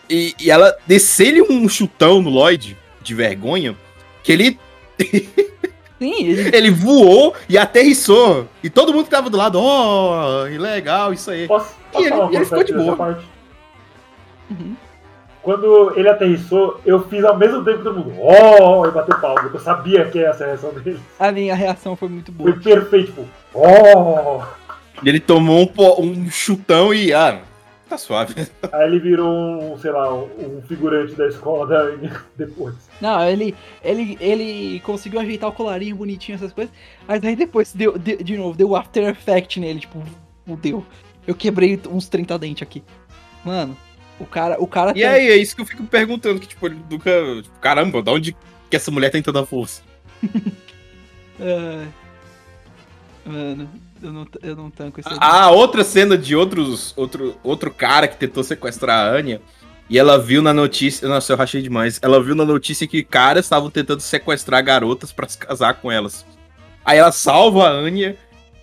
E, 0.07 0.35
e 0.39 0.51
ela 0.51 0.77
desceu-lhe 0.85 1.41
um 1.41 1.67
chutão 1.67 2.21
no 2.21 2.29
Lloyd, 2.29 2.77
de 3.01 3.15
vergonha, 3.15 3.75
que 4.23 4.31
ele, 4.31 4.59
sim, 5.97 6.27
ele, 6.27 6.55
ele 6.55 6.69
voou 6.69 7.33
e 7.49 7.57
aterrissou. 7.57 8.47
E 8.63 8.69
todo 8.69 8.93
mundo 8.93 9.05
que 9.05 9.09
tava 9.09 9.31
do 9.31 9.37
lado, 9.37 9.59
ó, 9.59 10.43
oh, 10.43 10.61
legal, 10.61 11.11
isso 11.11 11.31
aí. 11.31 11.47
posso, 11.47 11.73
posso 11.91 12.05
E 12.05 12.07
ele- 12.07 12.15
e 12.31 12.35
ele 12.35 12.45
ficou 12.45 12.63
de 12.63 12.73
boa. 12.73 12.95
parte? 12.95 13.38
Uhum. 14.49 14.75
Quando 15.41 15.93
ele 15.97 16.09
aterrissou, 16.09 16.79
eu 16.85 17.07
fiz 17.07 17.23
ao 17.23 17.37
mesmo 17.37 17.63
tempo 17.63 17.77
que 17.77 17.83
todo 17.83 17.99
mundo, 17.99 18.13
oh, 18.19 18.85
e 18.85 18.91
bateu 18.91 19.17
palma, 19.19 19.41
porque 19.41 19.55
eu 19.55 19.61
sabia 19.61 20.05
que 20.05 20.19
essa 20.19 20.43
era 20.43 20.53
a 20.53 20.55
reação 20.55 20.73
dele. 20.73 20.99
a 21.17 21.31
minha 21.31 21.55
reação 21.55 21.95
foi 21.95 22.09
muito 22.09 22.31
boa. 22.31 22.51
Foi 22.51 22.61
perfeito, 22.61 23.07
tipo, 23.07 23.25
oh! 23.53 24.41
E 25.01 25.07
ele 25.07 25.19
tomou 25.19 25.71
um, 25.97 26.03
um 26.03 26.29
chutão 26.29 26.93
e, 26.93 27.13
ah, 27.13 27.41
tá 27.87 27.97
suave. 27.97 28.35
Aí 28.71 28.87
ele 28.87 28.99
virou 28.99 29.73
um, 29.73 29.77
sei 29.77 29.91
lá, 29.91 30.13
um, 30.13 30.61
figurante 30.67 31.15
da 31.15 31.27
escola 31.27 31.65
da 31.65 31.89
depois. 32.37 32.75
Não, 32.99 33.23
ele, 33.23 33.55
ele, 33.81 34.17
ele 34.19 34.79
conseguiu 34.81 35.21
ajeitar 35.21 35.49
o 35.49 35.53
colarinho 35.53 35.95
bonitinho, 35.95 36.35
essas 36.35 36.51
coisas. 36.51 36.73
Mas 37.07 37.21
daí 37.21 37.35
depois, 37.35 37.73
deu, 37.73 37.97
de, 37.97 38.17
de 38.17 38.37
novo, 38.37 38.57
deu 38.57 38.75
After 38.75 39.07
Effect 39.07 39.59
nele, 39.59 39.79
tipo, 39.79 40.03
fudeu. 40.45 40.85
Eu 41.25 41.33
quebrei 41.33 41.79
uns 41.89 42.09
30 42.09 42.37
dentes 42.37 42.63
aqui. 42.63 42.83
Mano, 43.43 43.75
o 44.19 44.25
cara, 44.25 44.61
o 44.61 44.67
cara 44.67 44.93
E 44.95 45.03
aí, 45.03 45.29
é 45.29 45.37
isso 45.37 45.55
que 45.55 45.61
eu 45.61 45.65
fico 45.65 45.83
perguntando, 45.83 46.39
que, 46.39 46.47
tipo, 46.47 46.65
ele 46.67 46.79
nunca. 46.89 47.11
Tipo, 47.41 47.59
caramba, 47.59 48.01
de 48.01 48.09
onde 48.09 48.37
que 48.69 48.75
essa 48.75 48.91
mulher 48.91 49.09
tem 49.09 49.21
tanta 49.21 49.45
força? 49.45 49.81
Ai. 51.39 51.87
mano, 53.25 53.69
eu 54.01 54.11
não, 54.11 54.27
eu 54.43 54.55
não 54.55 54.69
tanco 54.69 54.99
esse 54.99 55.09
Ah, 55.19 55.49
outra 55.49 55.83
cena 55.83 56.17
de 56.17 56.35
outros, 56.35 56.93
outro, 56.97 57.35
outro 57.43 57.71
cara 57.71 58.07
que 58.07 58.17
tentou 58.17 58.43
sequestrar 58.43 58.99
a 58.99 59.09
Anya. 59.09 59.41
E 59.89 59.97
ela 59.97 60.19
viu 60.19 60.41
na 60.41 60.53
notícia. 60.53 61.07
Nossa, 61.07 61.33
eu 61.33 61.37
rachei 61.37 61.61
demais. 61.61 61.99
Ela 62.01 62.21
viu 62.21 62.35
na 62.35 62.45
notícia 62.45 62.87
que 62.87 63.03
caras 63.03 63.45
estavam 63.45 63.71
tentando 63.71 64.01
sequestrar 64.01 64.63
garotas 64.63 65.11
pra 65.11 65.27
se 65.27 65.37
casar 65.37 65.73
com 65.75 65.91
elas. 65.91 66.25
Aí 66.85 66.99
ela 66.99 67.11
salva 67.11 67.67
a 67.67 67.71
Anya. 67.71 68.15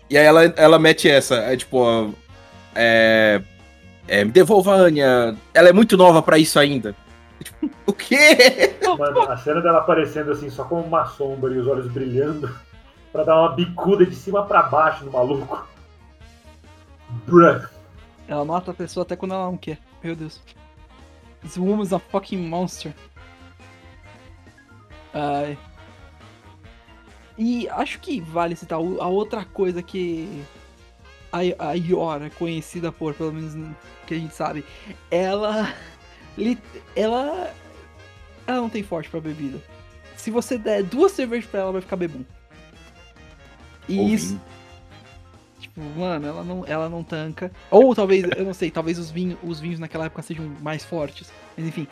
E 0.08 0.16
aí 0.16 0.24
ela, 0.24 0.44
ela 0.56 0.78
mete 0.78 1.08
essa. 1.08 1.36
É 1.36 1.56
tipo. 1.56 2.14
É. 2.74 3.42
É, 4.08 4.24
me 4.24 4.30
devolva 4.30 4.72
a 4.74 4.76
Anya. 4.76 5.36
Ela 5.52 5.68
é 5.68 5.72
muito 5.72 5.96
nova 5.96 6.22
pra 6.22 6.38
isso 6.38 6.58
ainda. 6.58 6.94
O 7.86 7.92
quê? 7.92 8.76
Mano, 8.98 9.22
a 9.22 9.36
cena 9.36 9.60
dela 9.60 9.78
aparecendo 9.78 10.32
assim, 10.32 10.50
só 10.50 10.64
como 10.64 10.82
uma 10.82 11.06
sombra 11.06 11.54
e 11.54 11.58
os 11.58 11.68
olhos 11.68 11.86
brilhando, 11.86 12.52
pra 13.12 13.22
dar 13.22 13.40
uma 13.40 13.54
bicuda 13.54 14.04
de 14.04 14.14
cima 14.14 14.44
pra 14.44 14.64
baixo 14.64 15.04
no 15.04 15.12
maluco. 15.12 15.66
Bruh. 17.26 17.68
Ela 18.26 18.44
mata 18.44 18.72
a 18.72 18.74
pessoa 18.74 19.02
até 19.04 19.14
quando 19.14 19.34
ela 19.34 19.46
não 19.46 19.56
quer. 19.56 19.78
Meu 20.02 20.16
Deus. 20.16 20.42
This 21.42 21.56
woman's 21.56 21.92
a 21.92 22.00
fucking 22.00 22.38
monster. 22.38 22.92
Ai. 25.14 25.56
E 27.38 27.68
acho 27.68 28.00
que 28.00 28.20
vale 28.20 28.56
citar 28.56 28.78
a 28.78 29.08
outra 29.08 29.44
coisa 29.44 29.82
que 29.82 30.42
a, 31.36 31.70
a 31.70 31.72
Yor 31.74 32.22
é 32.22 32.30
conhecida 32.30 32.90
por, 32.92 33.14
pelo 33.14 33.32
menos 33.32 33.54
no 33.54 33.74
que 34.06 34.14
a 34.14 34.18
gente 34.18 34.34
sabe, 34.34 34.64
ela. 35.10 35.72
Ela. 36.94 37.52
Ela 38.46 38.60
não 38.60 38.68
tem 38.68 38.82
forte 38.82 39.08
pra 39.08 39.20
bebida. 39.20 39.60
Se 40.16 40.30
você 40.30 40.56
der 40.58 40.82
duas 40.82 41.12
cervejas 41.12 41.48
pra 41.50 41.60
ela, 41.60 41.72
vai 41.72 41.80
ficar 41.80 41.96
bebum. 41.96 42.24
E 43.88 44.14
isso. 44.14 44.40
Tipo, 45.60 45.80
mano, 45.98 46.26
ela 46.26 46.44
não, 46.44 46.64
ela 46.66 46.88
não 46.88 47.02
tanca. 47.02 47.50
Ou 47.70 47.94
talvez, 47.94 48.24
eu 48.36 48.44
não 48.44 48.54
sei, 48.54 48.70
talvez 48.70 48.98
os 48.98 49.10
vinhos, 49.10 49.38
os 49.42 49.60
vinhos 49.60 49.78
naquela 49.78 50.06
época 50.06 50.22
sejam 50.22 50.44
mais 50.60 50.84
fortes. 50.84 51.30
Mas 51.56 51.66
enfim. 51.66 51.86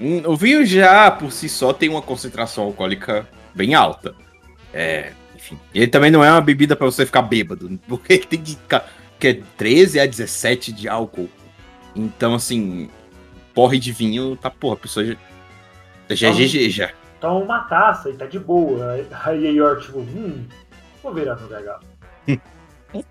Hum, 0.00 0.22
O 0.26 0.36
vinho 0.36 0.64
já, 0.66 1.10
por 1.10 1.30
si 1.32 1.48
só, 1.48 1.72
tem 1.72 1.88
uma 1.88 2.02
concentração 2.02 2.64
alcoólica 2.64 3.28
bem 3.54 3.74
alta. 3.74 4.14
É, 4.72 5.12
enfim. 5.44 5.58
Ele 5.74 5.86
também 5.86 6.10
não 6.10 6.24
é 6.24 6.30
uma 6.30 6.40
bebida 6.40 6.74
pra 6.74 6.86
você 6.86 7.04
ficar 7.04 7.22
bêbado, 7.22 7.78
porque 7.88 8.14
ele 8.14 8.26
tem 8.26 8.42
que 8.42 8.52
ficar. 8.56 8.88
Que 9.18 9.28
é 9.28 9.40
13 9.56 10.00
a 10.00 10.06
17 10.06 10.72
de 10.72 10.88
álcool. 10.88 11.28
Então, 11.94 12.34
assim, 12.34 12.88
porre 13.54 13.78
de 13.78 13.92
vinho, 13.92 14.36
tá 14.36 14.50
porra, 14.50 14.74
a 14.74 14.78
pessoa 14.78 15.04
já. 15.06 15.14
Já 16.10 16.28
é 16.28 16.30
Então- 16.32 16.44
GG 16.46 16.70
já. 16.70 16.90
Toma 17.20 17.36
uma 17.40 17.58
taça 17.60 18.10
e 18.10 18.14
tá 18.14 18.26
de 18.26 18.38
boa. 18.38 18.92
Aí- 18.92 19.06
Aí 19.24 19.46
a 19.46 19.50
Yor, 19.50 19.80
tipo, 19.80 19.98
hum, 20.00 20.44
vou 21.02 21.14
virar 21.14 21.36
no 21.36 21.48
gargalo. 21.48 21.80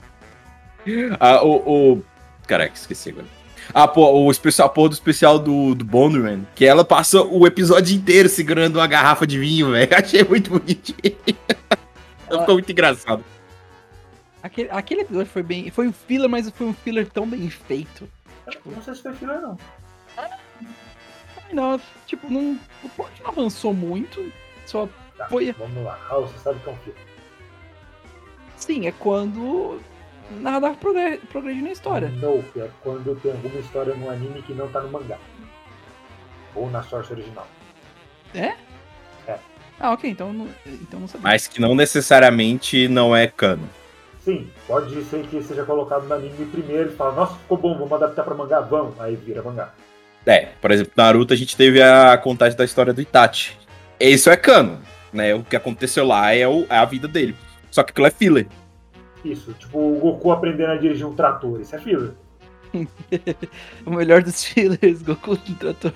Ah, 1.19 1.41
o, 1.43 1.93
o. 1.93 2.03
Caraca, 2.45 2.73
esqueci 2.75 3.09
agora. 3.09 3.25
Ah, 3.73 3.87
pô, 3.87 4.11
o 4.11 4.29
especial, 4.29 4.67
a 4.67 4.69
porra 4.69 4.89
do 4.89 4.93
especial 4.93 5.39
do, 5.39 5.73
do 5.73 5.85
Bondman, 5.85 6.45
que 6.53 6.65
ela 6.65 6.83
passa 6.83 7.21
o 7.21 7.47
episódio 7.47 7.95
inteiro 7.95 8.27
segurando 8.27 8.75
uma 8.75 8.85
garrafa 8.87 9.25
de 9.25 9.39
vinho, 9.39 9.71
velho. 9.71 9.89
Achei 9.95 10.23
muito 10.25 10.49
bonitinho. 10.51 11.15
Ficou 12.41 12.55
muito 12.55 12.71
engraçado. 12.71 13.23
Aquele, 14.41 14.69
aquele 14.71 15.01
episódio 15.01 15.31
foi 15.31 15.43
bem. 15.43 15.69
Foi 15.71 15.87
um 15.87 15.93
filler, 15.93 16.29
mas 16.29 16.49
foi 16.49 16.67
um 16.67 16.73
filler 16.73 17.09
tão 17.09 17.27
bem 17.27 17.49
feito. 17.49 18.09
Eu 18.47 18.71
Não 18.71 18.81
sei 18.81 18.93
se 18.95 19.01
foi 19.01 19.13
filler, 19.13 19.39
não. 19.39 19.57
Ai, 20.17 20.29
Não, 21.53 21.79
tipo, 22.05 22.29
não. 22.29 22.59
O 22.83 22.89
plot 22.89 23.21
não 23.21 23.29
avançou 23.29 23.73
muito. 23.73 24.31
Só 24.65 24.87
Tá, 25.17 25.27
Foi. 25.27 25.51
vamos 25.53 25.83
lá. 25.83 25.95
Raul, 26.07 26.27
você 26.27 26.37
sabe 26.39 26.59
que 26.59 26.69
é 26.69 26.71
um 26.73 26.77
filler. 26.77 26.97
Sim, 28.57 28.87
é 28.87 28.91
quando 28.91 29.79
nada 30.31 30.71
progre- 30.73 31.17
progride 31.29 31.61
na 31.61 31.71
história. 31.71 32.09
No, 32.09 32.39
é 32.59 32.69
quando 32.81 33.15
tem 33.21 33.31
alguma 33.31 33.59
história 33.59 33.93
no 33.95 34.09
anime 34.09 34.41
que 34.41 34.53
não 34.53 34.67
tá 34.71 34.81
no 34.81 34.89
mangá. 34.89 35.19
Ou 36.55 36.69
na 36.69 36.81
source 36.83 37.13
original. 37.13 37.47
Ah, 39.83 39.91
ok, 39.91 40.09
então 40.09 40.31
não, 40.31 40.47
então 40.65 40.97
não 41.01 41.09
sabia. 41.09 41.23
Mas 41.29 41.45
que 41.45 41.59
não 41.59 41.75
necessariamente 41.75 42.87
não 42.87 43.13
é 43.13 43.27
cano. 43.27 43.67
Sim, 44.23 44.49
pode 44.65 45.03
ser 45.03 45.25
que 45.27 45.43
seja 45.43 45.65
colocado 45.65 46.07
no 46.07 46.13
anime 46.13 46.45
primeiro 46.45 46.89
e 46.89 46.95
fala, 46.95 47.13
nossa, 47.13 47.33
ficou 47.35 47.57
bom, 47.57 47.73
vamos 47.77 47.91
adaptar 47.91 48.23
pra 48.23 48.33
mangá, 48.33 48.61
vamos. 48.61 48.97
Aí 48.97 49.13
vira 49.17 49.43
mangá. 49.43 49.73
É, 50.25 50.51
por 50.61 50.71
exemplo, 50.71 50.93
Naruto 50.95 51.33
a 51.33 51.35
gente 51.35 51.57
teve 51.57 51.83
a 51.83 52.17
contagem 52.17 52.57
da 52.57 52.63
história 52.63 52.93
do 52.93 53.01
Itachi. 53.01 53.57
Isso 53.99 54.29
é 54.29 54.37
cano, 54.37 54.79
né? 55.11 55.35
O 55.35 55.43
que 55.43 55.57
aconteceu 55.57 56.07
lá 56.07 56.33
é, 56.33 56.47
o- 56.47 56.65
é 56.69 56.77
a 56.77 56.85
vida 56.85 57.09
dele. 57.09 57.35
Só 57.69 57.83
que 57.83 57.91
aquilo 57.91 58.07
é 58.07 58.11
filler. 58.11 58.47
Isso, 59.25 59.51
tipo 59.59 59.77
o 59.77 59.99
Goku 59.99 60.31
aprendendo 60.31 60.71
a 60.71 60.77
dirigir 60.77 61.05
um 61.05 61.13
trator, 61.13 61.59
isso 61.59 61.75
é 61.75 61.79
filler. 61.79 62.11
O 63.85 63.91
melhor 63.91 64.23
dos 64.23 64.45
fillers, 64.45 65.01
Goku 65.01 65.31
no 65.31 65.55
trator. 65.55 65.91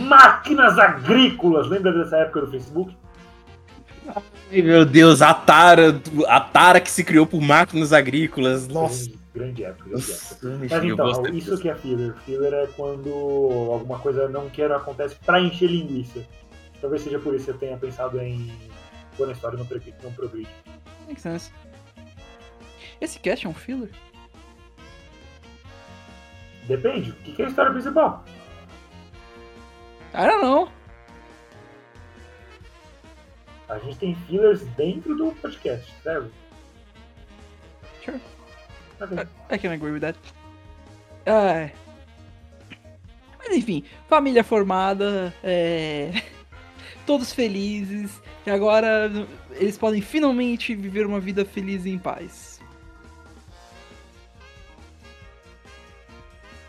Máquinas 0.00 0.78
agrícolas, 0.78 1.68
lembra 1.68 1.92
dessa 1.92 2.16
época 2.18 2.42
do 2.42 2.50
Facebook? 2.50 2.96
Ai, 4.50 4.62
meu 4.62 4.84
Deus, 4.84 5.22
a 5.22 5.32
Tara, 5.32 6.00
a 6.28 6.40
Tara 6.40 6.80
que 6.80 6.90
se 6.90 7.02
criou 7.02 7.26
por 7.26 7.40
máquinas 7.40 7.92
agrícolas. 7.92 8.68
Nossa. 8.68 9.10
Grande, 9.34 9.62
grande 9.62 9.64
época, 9.64 9.90
grande 10.42 10.64
época. 10.66 10.68
Mas 10.70 10.84
então, 10.84 11.10
isso 11.10 11.50
disso. 11.50 11.58
que 11.58 11.68
é 11.68 11.74
filler. 11.74 12.14
Filler 12.26 12.52
é 12.52 12.66
quando 12.76 13.10
alguma 13.72 13.98
coisa 13.98 14.28
não 14.28 14.50
quero 14.50 14.74
acontece 14.74 15.16
pra 15.24 15.40
encher 15.40 15.70
linguiça. 15.70 16.22
Talvez 16.80 17.02
seja 17.02 17.18
por 17.18 17.34
isso 17.34 17.46
que 17.46 17.50
eu 17.52 17.58
tenha 17.58 17.76
pensado 17.76 18.20
em 18.20 18.52
quando 19.16 19.30
a 19.30 19.32
história 19.32 19.58
não, 19.58 19.66
não 20.02 20.12
progride. 20.12 20.50
Make 21.08 21.20
sense. 21.20 21.50
Esse 23.00 23.18
cast 23.18 23.46
é 23.46 23.48
um 23.48 23.54
filler? 23.54 23.90
Depende, 26.64 27.10
o 27.10 27.14
que 27.14 27.42
é 27.42 27.46
a 27.46 27.48
história 27.48 27.72
principal? 27.72 28.24
I 30.14 30.26
don't 30.26 30.42
know. 30.42 30.68
A 33.68 33.78
gente 33.78 33.96
tem 33.96 34.14
fillers 34.26 34.60
dentro 34.76 35.16
do 35.16 35.32
podcast, 35.32 35.90
certo? 36.02 36.30
Sure. 38.04 38.20
Ok. 39.00 39.26
I 39.50 39.58
can 39.58 39.72
agree 39.72 39.92
with 39.92 40.00
that. 40.00 40.18
Ai. 41.24 41.72
Mas 43.38 43.56
enfim, 43.56 43.84
família 44.08 44.44
formada, 44.44 45.34
é... 45.42 46.22
todos 47.06 47.32
felizes, 47.32 48.20
e 48.46 48.50
agora 48.50 49.10
eles 49.52 49.78
podem 49.78 50.00
finalmente 50.00 50.74
viver 50.74 51.06
uma 51.06 51.18
vida 51.18 51.44
feliz 51.44 51.84
e 51.84 51.90
em 51.90 51.98
paz. 51.98 52.51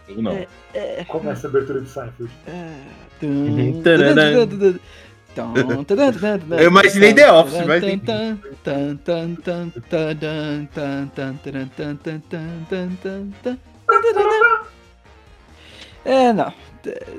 Eu 0.07 0.21
não. 0.21 0.31
É, 0.31 0.47
é... 0.73 1.01
é. 1.01 1.05
Como 1.05 1.29
é 1.29 1.33
essa 1.33 1.47
abertura 1.47 1.81
de 1.81 1.89
Seinfeld? 1.89 2.31
É. 2.47 2.73
Eu 6.59 6.67
imaginei 6.67 7.13
The 7.13 7.31
Office, 7.31 7.65
mas. 7.65 7.83
É, 16.05 16.33
não. 16.33 16.53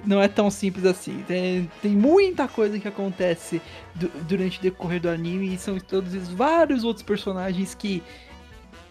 Não 0.05 0.21
é 0.21 0.29
tão 0.29 0.51
simples 0.51 0.85
assim. 0.85 1.25
Tem, 1.27 1.71
tem 1.81 1.93
muita 1.93 2.47
coisa 2.47 2.79
que 2.79 2.87
acontece 2.87 3.63
du 3.95 4.09
durante 4.29 4.59
o 4.59 4.63
decorrer 4.63 5.01
do 5.01 5.09
anime 5.09 5.55
e 5.55 5.59
são 5.59 5.77
introduzidos 5.77 6.29
vários 6.29 6.85
outros 6.85 7.03
personagens 7.03 7.75
que 7.75 8.03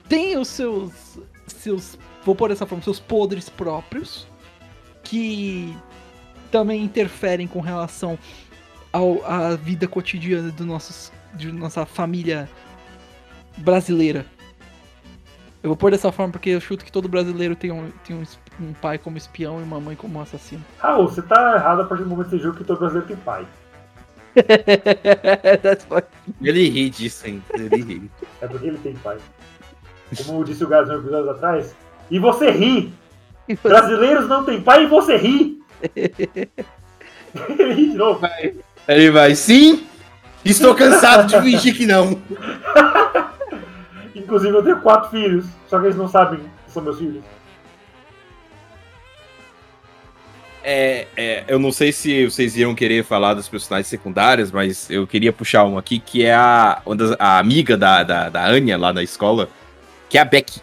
têm 0.10 0.36
os 0.38 0.48
seus, 0.48 1.20
seus 1.46 1.98
Vou 2.26 2.36
pôr 2.36 2.50
dessa 2.50 2.66
forma, 2.66 2.84
seus 2.84 3.00
podres 3.00 3.50
próprios. 3.50 4.28
Que 5.04 5.76
também 6.52 6.84
interferem 6.84 7.48
com 7.48 7.60
relação 7.60 8.18
ao, 8.92 9.24
à 9.26 9.56
vida 9.56 9.88
cotidiana 9.88 10.52
do 10.52 10.66
nossos, 10.66 11.12
de 11.34 11.52
nossa 11.52 11.86
família 11.86 12.48
brasileira. 13.58 14.26
Eu 15.64 15.70
vou 15.70 15.78
pôr 15.78 15.92
dessa 15.92 16.12
forma 16.12 16.32
porque 16.32 16.52
eu 16.52 16.62
chuto 16.62 16.86
que 16.86 16.92
todo 16.92 17.08
brasileiro 17.08 17.56
tem 17.56 17.72
um, 17.72 17.90
tem 18.06 18.16
um, 18.16 18.24
um 18.64 18.74
pai 18.74 18.98
como 18.98 19.18
espião 19.18 19.60
e 19.60 19.64
uma 19.64 19.80
mãe 19.80 19.96
como 19.96 20.22
assassino. 20.22 20.64
Raul, 20.78 21.08
você 21.08 21.22
tá 21.22 21.56
errado 21.56 21.82
a 21.82 21.86
partir 21.86 22.04
do 22.04 22.10
momento 22.10 22.30
que 22.30 22.38
você 22.38 22.44
julga 22.44 22.60
que 22.60 22.64
todo 22.66 22.80
brasileiro 22.80 23.08
tem 23.08 23.18
pai. 23.18 23.48
Ele 26.42 26.70
ri 26.70 26.90
disso, 26.90 27.28
hein? 27.28 27.44
Ele 27.54 27.82
ri. 27.82 28.12
É 28.42 28.48
porque 28.48 28.68
ele 28.68 28.78
tem 28.80 28.96
pai. 28.96 29.18
Como 30.26 30.44
disse 30.44 30.64
o 30.64 30.68
Gás 30.68 30.88
no 30.88 30.96
episódio 30.96 31.32
atrás. 31.32 31.76
E 32.10 32.20
você 32.20 32.52
ri! 32.52 32.94
Brasileiros 33.62 34.28
não 34.28 34.44
têm 34.46 34.62
pai 34.62 34.84
e 34.84 34.88
você 34.88 35.18
ri! 35.18 35.60
ele 35.96 37.74
ri 37.74 37.90
de 37.92 37.96
novo. 37.98 38.22
Ele 38.88 39.12
vai, 39.12 39.36
sim! 39.36 39.86
Estou 40.46 40.76
cansado 40.76 41.28
de 41.28 41.42
fingir 41.42 41.76
que 41.76 41.86
não. 41.86 42.20
Inclusive 44.16 44.56
eu 44.56 44.64
tenho 44.64 44.82
quatro 44.82 45.10
filhos, 45.10 45.46
só 45.68 45.80
que 45.80 45.86
eles 45.86 45.96
não 45.98 46.08
sabem 46.08 46.40
que 46.40 46.72
são 46.72 46.84
meus 46.84 46.98
filhos. 46.98 47.24
É, 50.66 51.08
é, 51.18 51.44
eu 51.48 51.60
não 51.60 51.74
sei 51.74 51.92
se 51.92 52.26
vocês 52.26 52.56
iam 52.56 52.74
querer 52.74 53.04
falar 53.04 53.34
dos 53.34 53.50
personagens 53.50 53.88
secundários, 53.88 54.50
mas 54.50 54.90
eu 54.90 55.06
queria 55.06 55.34
puxar 55.34 55.66
um 55.66 55.78
aqui, 55.78 56.00
que 56.00 56.24
é 56.24 56.34
a, 56.34 56.82
uma 56.86 56.96
das- 56.96 57.16
a 57.20 57.38
amiga 57.38 57.76
da, 57.76 58.02
da, 58.04 58.30
da 58.30 58.46
Anya 58.46 58.78
lá 58.78 58.94
na 58.94 59.04
escola, 59.04 59.50
que 60.10 60.18
é 60.18 60.22
a 60.22 60.26
Becky. 60.26 60.62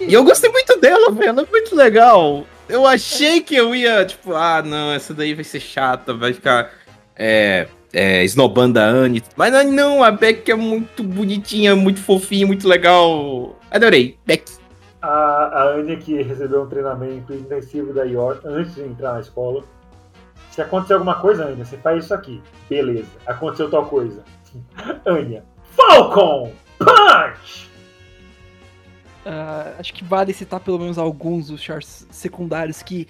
E 0.00 0.12
eu 0.12 0.24
gostei 0.24 0.50
muito 0.50 0.78
dela, 0.80 1.10
velho. 1.10 1.28
Ela 1.28 1.42
é 1.42 1.50
muito 1.50 1.74
legal. 1.74 2.44
Eu 2.68 2.86
achei 2.86 3.40
que 3.40 3.54
eu 3.56 3.74
ia, 3.74 4.04
tipo, 4.04 4.34
ah, 4.34 4.62
não, 4.62 4.92
essa 4.92 5.14
daí 5.14 5.34
vai 5.34 5.44
ser 5.44 5.60
chata, 5.60 6.12
vai 6.12 6.34
ficar 6.34 6.70
é, 7.16 7.66
é, 7.92 8.22
esnobando 8.24 8.78
a 8.78 8.84
Anne. 8.84 9.22
Mas 9.36 9.52
não, 9.72 10.04
a 10.04 10.10
Beck 10.10 10.50
é 10.50 10.54
muito 10.54 11.02
bonitinha, 11.02 11.74
muito 11.74 12.00
fofinha, 12.00 12.46
muito 12.46 12.68
legal. 12.68 13.56
Adorei. 13.70 14.18
Beck. 14.26 14.44
A, 15.00 15.08
a 15.08 15.62
Anya 15.74 15.96
que 15.96 16.22
recebeu 16.22 16.62
um 16.62 16.68
treinamento 16.68 17.32
intensivo 17.32 17.92
da 17.92 18.04
York 18.04 18.40
antes 18.44 18.74
de 18.74 18.82
entrar 18.82 19.14
na 19.14 19.20
escola. 19.20 19.62
Se 20.50 20.60
acontecer 20.60 20.94
alguma 20.94 21.14
coisa, 21.20 21.44
Anya, 21.44 21.64
você 21.64 21.76
faz 21.78 22.04
isso 22.04 22.12
aqui. 22.12 22.42
Beleza. 22.68 23.08
Aconteceu 23.26 23.70
tal 23.70 23.86
coisa. 23.86 24.24
Anya. 25.06 25.44
Falcon! 25.76 26.52
Punch! 26.78 27.67
Ah, 29.30 29.74
acho 29.78 29.92
que 29.92 30.02
vale 30.02 30.32
citar 30.32 30.58
pelo 30.58 30.78
menos 30.78 30.96
alguns 30.96 31.48
dos 31.48 31.60
chars 31.60 32.06
secundários 32.10 32.82
que 32.82 33.06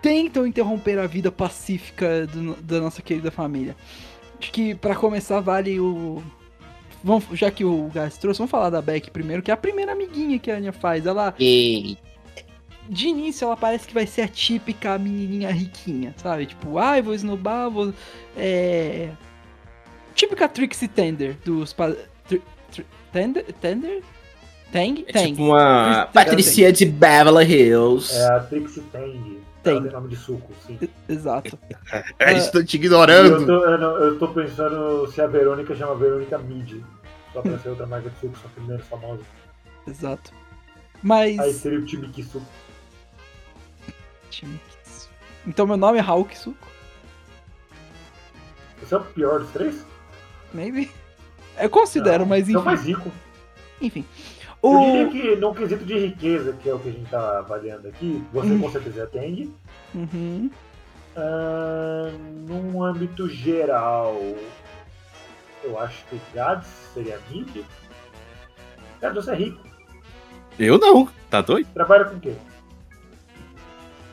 tentam 0.00 0.46
interromper 0.46 0.98
a 0.98 1.06
vida 1.06 1.30
pacífica 1.30 2.26
do 2.26 2.56
da 2.56 2.80
nossa 2.80 3.02
querida 3.02 3.30
família. 3.30 3.76
Acho 4.40 4.50
que 4.50 4.74
pra 4.74 4.94
começar 4.96 5.40
vale 5.40 5.78
o. 5.78 6.22
Vamos, 7.04 7.26
já 7.32 7.50
que 7.50 7.66
o 7.66 7.90
Gás 7.92 8.16
trouxe, 8.16 8.38
vamos 8.38 8.50
falar 8.50 8.70
da 8.70 8.80
Beck 8.80 9.10
primeiro, 9.10 9.42
que 9.42 9.50
é 9.50 9.54
a 9.54 9.56
primeira 9.58 9.92
amiguinha 9.92 10.38
que 10.38 10.50
a 10.50 10.56
Anya 10.56 10.72
faz. 10.72 11.04
Ela, 11.04 11.34
E... 11.38 11.98
de 12.88 13.08
início, 13.08 13.44
ela 13.44 13.56
parece 13.56 13.86
que 13.86 13.92
vai 13.92 14.06
ser 14.06 14.22
a 14.22 14.28
típica 14.28 14.96
menininha 14.98 15.50
riquinha, 15.50 16.14
sabe? 16.16 16.46
Tipo, 16.46 16.78
ai, 16.78 17.02
vou 17.02 17.12
esnobar, 17.12 17.70
vou. 17.70 17.92
É. 18.36 19.10
Típica 20.14 20.48
Trixie 20.48 20.88
Tender 20.88 21.36
dos. 21.44 21.74
Pa... 21.74 21.94
Tender? 23.12 23.44
Tender? 23.60 24.02
Tang? 24.72 25.04
É 25.06 25.12
Tang. 25.12 25.26
tipo 25.32 25.42
uma 25.44 26.06
Patricia 26.12 26.72
de 26.72 26.86
Beverly 26.86 27.44
Hills. 27.44 28.14
É 28.16 28.24
a 28.36 28.40
Trixie 28.40 28.80
Tang. 28.92 29.40
Tem. 29.62 29.74
Ela 29.76 29.82
tem 29.82 29.92
nome 29.92 30.08
de 30.08 30.16
suco, 30.16 30.52
sim. 30.66 30.76
Exato. 31.08 31.56
É, 32.18 32.32
estou 32.36 32.64
te 32.64 32.76
E 32.76 32.80
eu 32.80 32.84
ignorando. 32.84 33.46
tô, 33.46 33.64
eu, 33.64 33.78
não- 33.78 33.96
eu 33.98 34.18
tô 34.18 34.26
pensando 34.28 35.06
se 35.12 35.20
a 35.20 35.26
Verônica 35.28 35.76
chama 35.76 35.94
Verônica 35.94 36.36
Mid. 36.38 36.82
Só 37.32 37.40
pra 37.42 37.56
ser 37.58 37.68
outra 37.70 37.86
marca 37.86 38.10
de 38.10 38.18
suco, 38.18 38.36
só 38.38 38.48
que 38.54 38.60
menos 38.60 38.84
famosa. 38.86 39.22
Exato. 39.86 40.32
Mas. 41.02 41.38
Aí 41.38 41.52
seria 41.52 41.78
o 41.78 41.84
time 41.84 42.08
que 42.08 42.22
suco. 42.24 42.44
Então 45.46 45.66
meu 45.66 45.76
nome 45.76 45.98
é 45.98 46.02
Hulk 46.02 46.36
Suco? 46.38 46.66
Esse 48.82 48.94
é 48.94 48.96
o 48.96 49.04
pior 49.04 49.40
dos 49.40 49.50
três? 49.50 49.84
Maybe? 50.52 50.90
Eu 51.58 51.70
considero, 51.70 52.20
Não, 52.20 52.26
mas 52.26 52.48
Então 52.48 52.60
enfim. 52.62 52.66
mais 52.70 52.82
rico. 52.84 53.12
Enfim. 53.80 54.04
Eu 54.62 54.78
diria 54.80 55.08
que 55.08 55.36
no 55.36 55.54
quesito 55.54 55.84
de 55.84 55.98
riqueza, 55.98 56.52
que 56.62 56.68
é 56.68 56.74
o 56.74 56.78
que 56.78 56.88
a 56.88 56.92
gente 56.92 57.10
tá 57.10 57.38
avaliando 57.40 57.88
aqui, 57.88 58.24
você 58.32 58.48
Hum. 58.52 58.60
com 58.60 58.70
certeza 58.70 59.06
tem. 59.06 59.52
Uhum. 59.94 60.50
Ah, 61.16 62.10
num 62.46 62.82
âmbito 62.82 63.28
geral, 63.28 64.16
eu 65.64 65.78
acho 65.80 66.04
que 66.06 66.14
o 66.16 66.20
Gads 66.32 66.66
seria 66.94 67.18
mid. 67.30 67.64
Gads, 69.00 69.24
você 69.24 69.32
é 69.32 69.34
rico. 69.34 69.60
Eu 70.58 70.78
não. 70.78 71.08
Tá 71.28 71.40
doido? 71.40 71.66
Trabalha 71.74 72.04
com 72.04 72.16
o 72.16 72.20
quê? 72.20 72.34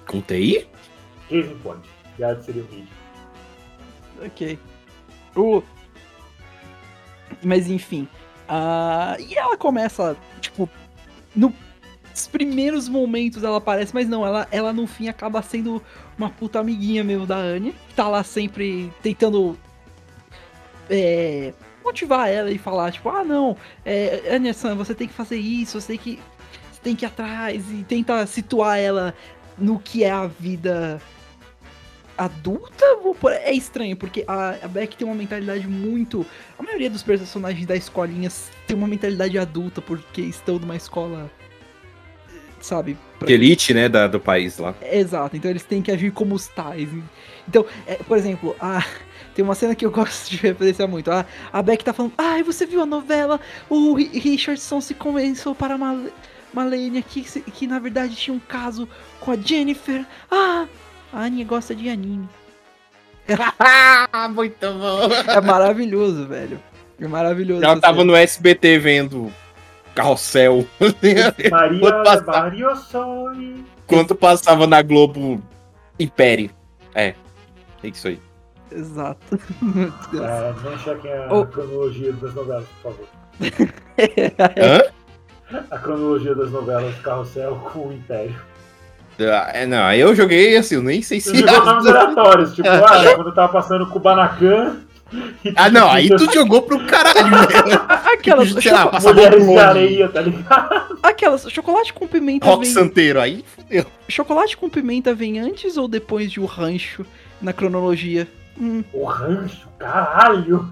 Com 0.08 0.22
TI? 0.22 0.68
Case 1.30 1.52
in 1.52 1.60
point. 1.60 1.88
Gads 2.18 2.46
seria 2.46 2.64
o 2.64 2.68
mid. 2.74 2.88
Ok. 4.26 4.60
O... 5.36 5.62
Mas 7.44 7.70
enfim. 7.70 8.08
Ah, 8.50 9.16
E 9.20 9.36
ela 9.36 9.56
começa, 9.56 10.18
tipo, 10.42 10.68
nos 11.36 11.54
primeiros 12.32 12.90
momentos 12.90 13.44
ela 13.44 13.58
aparece, 13.58 13.94
mas 13.94 14.10
não, 14.10 14.26
ela, 14.26 14.48
ela 14.52 14.74
no 14.74 14.88
fim 14.88 15.08
acaba 15.08 15.42
sendo 15.42 15.82
uma 16.18 16.30
puta 16.30 16.60
amiguinha 16.60 17.04
mesmo 17.04 17.26
da 17.26 17.38
Anne. 17.38 17.76
Tá 17.96 18.08
lá 18.08 18.24
sempre 18.24 18.92
tentando 19.02 19.58
é, 20.90 21.54
motivar 21.84 22.30
ela 22.30 22.52
e 22.52 22.58
falar, 22.58 22.92
tipo, 22.92 23.10
ah 23.10 23.24
não, 23.24 23.56
é, 23.86 24.36
Anya-san, 24.36 24.76
você 24.76 24.96
tem 24.96 25.08
que 25.08 25.14
fazer 25.14 25.38
isso, 25.38 25.80
você 25.80 25.88
tem 25.88 25.98
que. 25.98 26.20
Você 26.72 26.82
tem 26.82 26.96
que 26.96 27.06
ir 27.06 27.08
atrás 27.08 27.70
e 27.72 27.84
tenta 27.84 28.26
situar 28.26 28.80
ela 28.80 29.14
no 29.58 29.78
que 29.78 30.04
é 30.04 30.12
a 30.12 30.28
vida 30.28 31.02
adulta, 32.26 32.86
é 33.44 33.54
estranho, 33.54 33.96
porque 33.96 34.24
a, 34.28 34.56
a 34.64 34.68
Beck 34.68 34.96
tem 34.96 35.06
uma 35.08 35.16
mentalidade 35.16 35.68
muito. 35.68 36.26
A 36.58 36.64
maioria 36.64 36.90
dos 36.90 37.02
personagens 37.04 37.66
da 37.66 37.76
escolinha 37.76 38.30
tem 38.68 38.76
uma 38.78 38.88
mentalidade 38.88 39.38
adulta, 39.38 39.82
porque 39.82 40.22
estão 40.22 40.60
numa 40.60 40.76
escola. 40.76 41.30
Sabe? 42.62 42.98
pra- 43.18 43.32
elite, 43.32 43.74
né, 43.74 43.88
da, 43.88 44.06
do 44.08 44.20
país 44.20 44.58
lá. 44.58 44.76
Exato, 44.82 45.36
então 45.38 45.50
eles 45.50 45.64
têm 45.64 45.82
que 45.82 45.92
agir 45.92 46.12
como 46.12 46.36
os 46.36 46.48
tais. 46.48 46.90
Então, 47.48 47.66
é, 47.88 47.96
por 47.96 48.18
exemplo, 48.18 48.54
a, 48.60 48.84
tem 49.34 49.44
uma 49.46 49.56
cena 49.56 49.74
que 49.76 49.86
eu 49.86 49.92
gosto 49.92 50.30
de 50.30 50.38
referenciar 50.38 50.88
muito. 50.88 51.10
A, 51.10 51.26
a 51.54 51.62
Beck 51.62 51.84
tá 51.84 51.94
falando, 51.94 52.14
ai, 52.18 52.44
você 52.44 52.66
viu 52.66 52.82
a 52.82 52.86
novela? 52.86 53.40
O 53.70 53.94
Ri- 53.94 54.20
Richardson 54.20 54.82
se 54.82 54.94
convenceu 54.94 55.56
para 55.56 55.78
Mal 55.78 55.98
Malenia 56.54 57.02
que, 57.02 57.22
que 57.22 57.68
na 57.68 57.78
verdade 57.80 58.16
tinha 58.16 58.34
um 58.36 58.40
caso 58.40 58.90
com 59.22 59.32
a 59.32 59.38
Jennifer. 59.38 60.06
Ah, 60.30 60.68
a 61.14 61.22
Anya 61.22 61.44
gosta 61.46 61.74
de 61.76 61.90
anime. 61.90 62.28
Muito 64.34 64.74
bom. 64.74 65.14
É 65.32 65.42
maravilhoso, 65.42 66.26
velho. 66.28 66.60
É 67.00 67.08
maravilhoso. 67.08 67.64
Ela 67.64 67.80
tava 67.80 68.04
no 68.04 68.16
SBT 68.16 68.80
vendo 68.80 69.32
Carrossel. 69.96 70.66
Maria, 71.52 71.80
Quando 71.80 72.04
passa- 72.04 72.24
Maria 72.26 72.76
Soy. 72.76 73.64
Enquanto 73.86 74.16
passava 74.16 74.66
na 74.68 74.82
Globo 74.82 75.42
Império. 76.00 76.50
É. 76.94 77.14
É 77.84 77.88
isso 77.88 78.08
aí. 78.08 78.20
Exato. 78.72 79.20
É, 80.14 80.54
não 80.64 80.78
chequem 80.80 81.12
a 81.14 81.28
Oh. 81.34 81.46
cronologia 81.46 82.12
das 82.14 82.34
novelas, 82.34 82.66
por 82.82 82.92
favor. 82.92 83.08
Hã? 84.58 85.62
A 85.72 85.78
cronologia 85.80 86.36
das 86.36 86.52
novelas 86.52 86.96
Carrossel 87.02 87.56
com 87.74 87.88
o 87.88 87.94
Império. 87.94 88.36
Ah, 89.22 89.50
é, 89.54 89.66
não, 89.66 89.84
aí 89.84 90.00
eu 90.00 90.14
joguei 90.16 90.56
assim, 90.58 90.76
eu 90.76 90.84
nem 90.84 91.02
sei 91.02 91.20
Você 91.20 91.32
se. 91.32 91.38
jogou 91.40 91.66
nomes 91.66 91.86
aleatórios, 91.88 92.54
tipo, 92.54 92.68
ah, 92.70 93.16
quando 93.16 93.28
eu 93.28 93.34
tava 93.36 93.52
passando 93.52 93.86
com 93.88 93.98
o 93.98 94.02
Banacan. 94.02 94.78
e 95.44 95.52
Ah, 95.56 95.70
não, 95.70 95.90
aí 95.90 96.08
tu 96.10 96.32
jogou 96.32 96.62
pro 96.62 96.86
caralho, 96.86 97.26
né? 97.32 97.80
Aquelas, 98.14 98.52
Sei 98.52 98.72
lá, 98.72 98.92
Mulheres 99.02 99.48
de 99.48 99.58
areia, 99.58 100.08
tá 100.10 100.22
ligado? 100.22 100.98
aquelas, 101.02 101.50
chocolate 101.50 101.92
com 101.94 102.08
pimenta 102.08 102.46
Rock 102.46 102.66
vem, 102.66 102.74
Santeiro, 102.74 103.20
aí 103.20 103.44
fudeu. 103.56 103.86
chocolate 104.08 104.56
com 104.56 104.70
pimenta 104.70 105.14
vem 105.14 105.40
antes 105.40 105.78
ou 105.78 105.88
depois 105.88 106.32
de 106.32 106.40
o 106.40 106.46
rancho 106.46 107.06
na 107.42 107.52
cronologia? 107.54 108.28
Hum, 108.60 108.84
O 108.94 109.06
rancho, 109.06 109.68
caralho. 109.80 110.70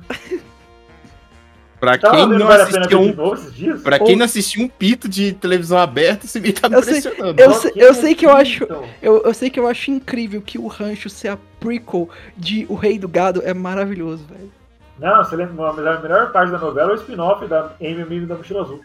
Pra 1.79 1.95
Tava 1.97 2.15
quem 2.17 2.27
não 2.27 2.47
Vale 2.47 2.63
a 2.63 2.65
Pena 2.65 2.77
assistiu 2.79 2.99
um. 3.01 3.13
novo 3.13 3.33
esses 3.35 3.53
dias? 3.53 3.81
Pra 3.83 3.99
quem 3.99 4.13
Ou- 4.13 4.17
não 4.17 4.25
assistiu 4.25 4.63
um 4.63 4.67
pito 4.67 5.07
de 5.07 5.33
televisão 5.33 5.77
aberta, 5.77 6.25
esse 6.25 6.39
vídeo 6.39 6.59
tá 6.59 6.67
me 6.69 6.75
Eu 6.75 6.81
sei- 6.83 6.97
impressionando. 6.97 7.39
eu 7.39 7.53
sei- 7.53 7.71
que 7.71 7.79
eu 7.79 7.93
sei 7.93 8.15
que 8.15 8.25
eu 8.25 8.31
acho- 8.31 8.63
então. 8.63 8.83
eu, 9.01 9.21
eu 9.23 9.33
sei 9.33 9.49
que 9.51 9.59
eu 9.59 9.67
acho 9.67 9.91
incrível 9.91 10.41
que 10.41 10.57
o 10.57 10.65
rancho 10.65 11.07
ser 11.09 11.27
a 11.27 11.37
prequel 11.59 12.09
de 12.35 12.65
O 12.67 12.73
Rei 12.73 12.97
do 12.97 13.07
Gado 13.07 13.41
é 13.45 13.53
maravilhoso, 13.53 14.23
velho. 14.25 14.51
Não, 14.97 15.23
você 15.23 15.35
lembra, 15.35 15.69
a 15.69 15.73
melhor, 15.73 15.97
a 15.97 15.99
melhor 16.01 16.31
parte 16.31 16.51
da 16.51 16.57
novela 16.57 16.91
é 16.91 16.95
o 16.95 16.97
spin-off 16.97 17.45
da 17.45 17.71
Amy 17.79 18.25
da 18.25 18.35
Mochila 18.35 18.63
Azul. 18.63 18.81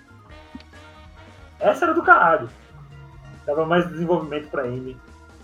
Essa 1.58 1.86
era 1.86 1.94
do 1.94 2.02
caralho. 2.02 2.50
Dava 3.46 3.64
mais 3.64 3.88
desenvolvimento 3.88 4.48
pra 4.48 4.64
Amy. 4.64 4.96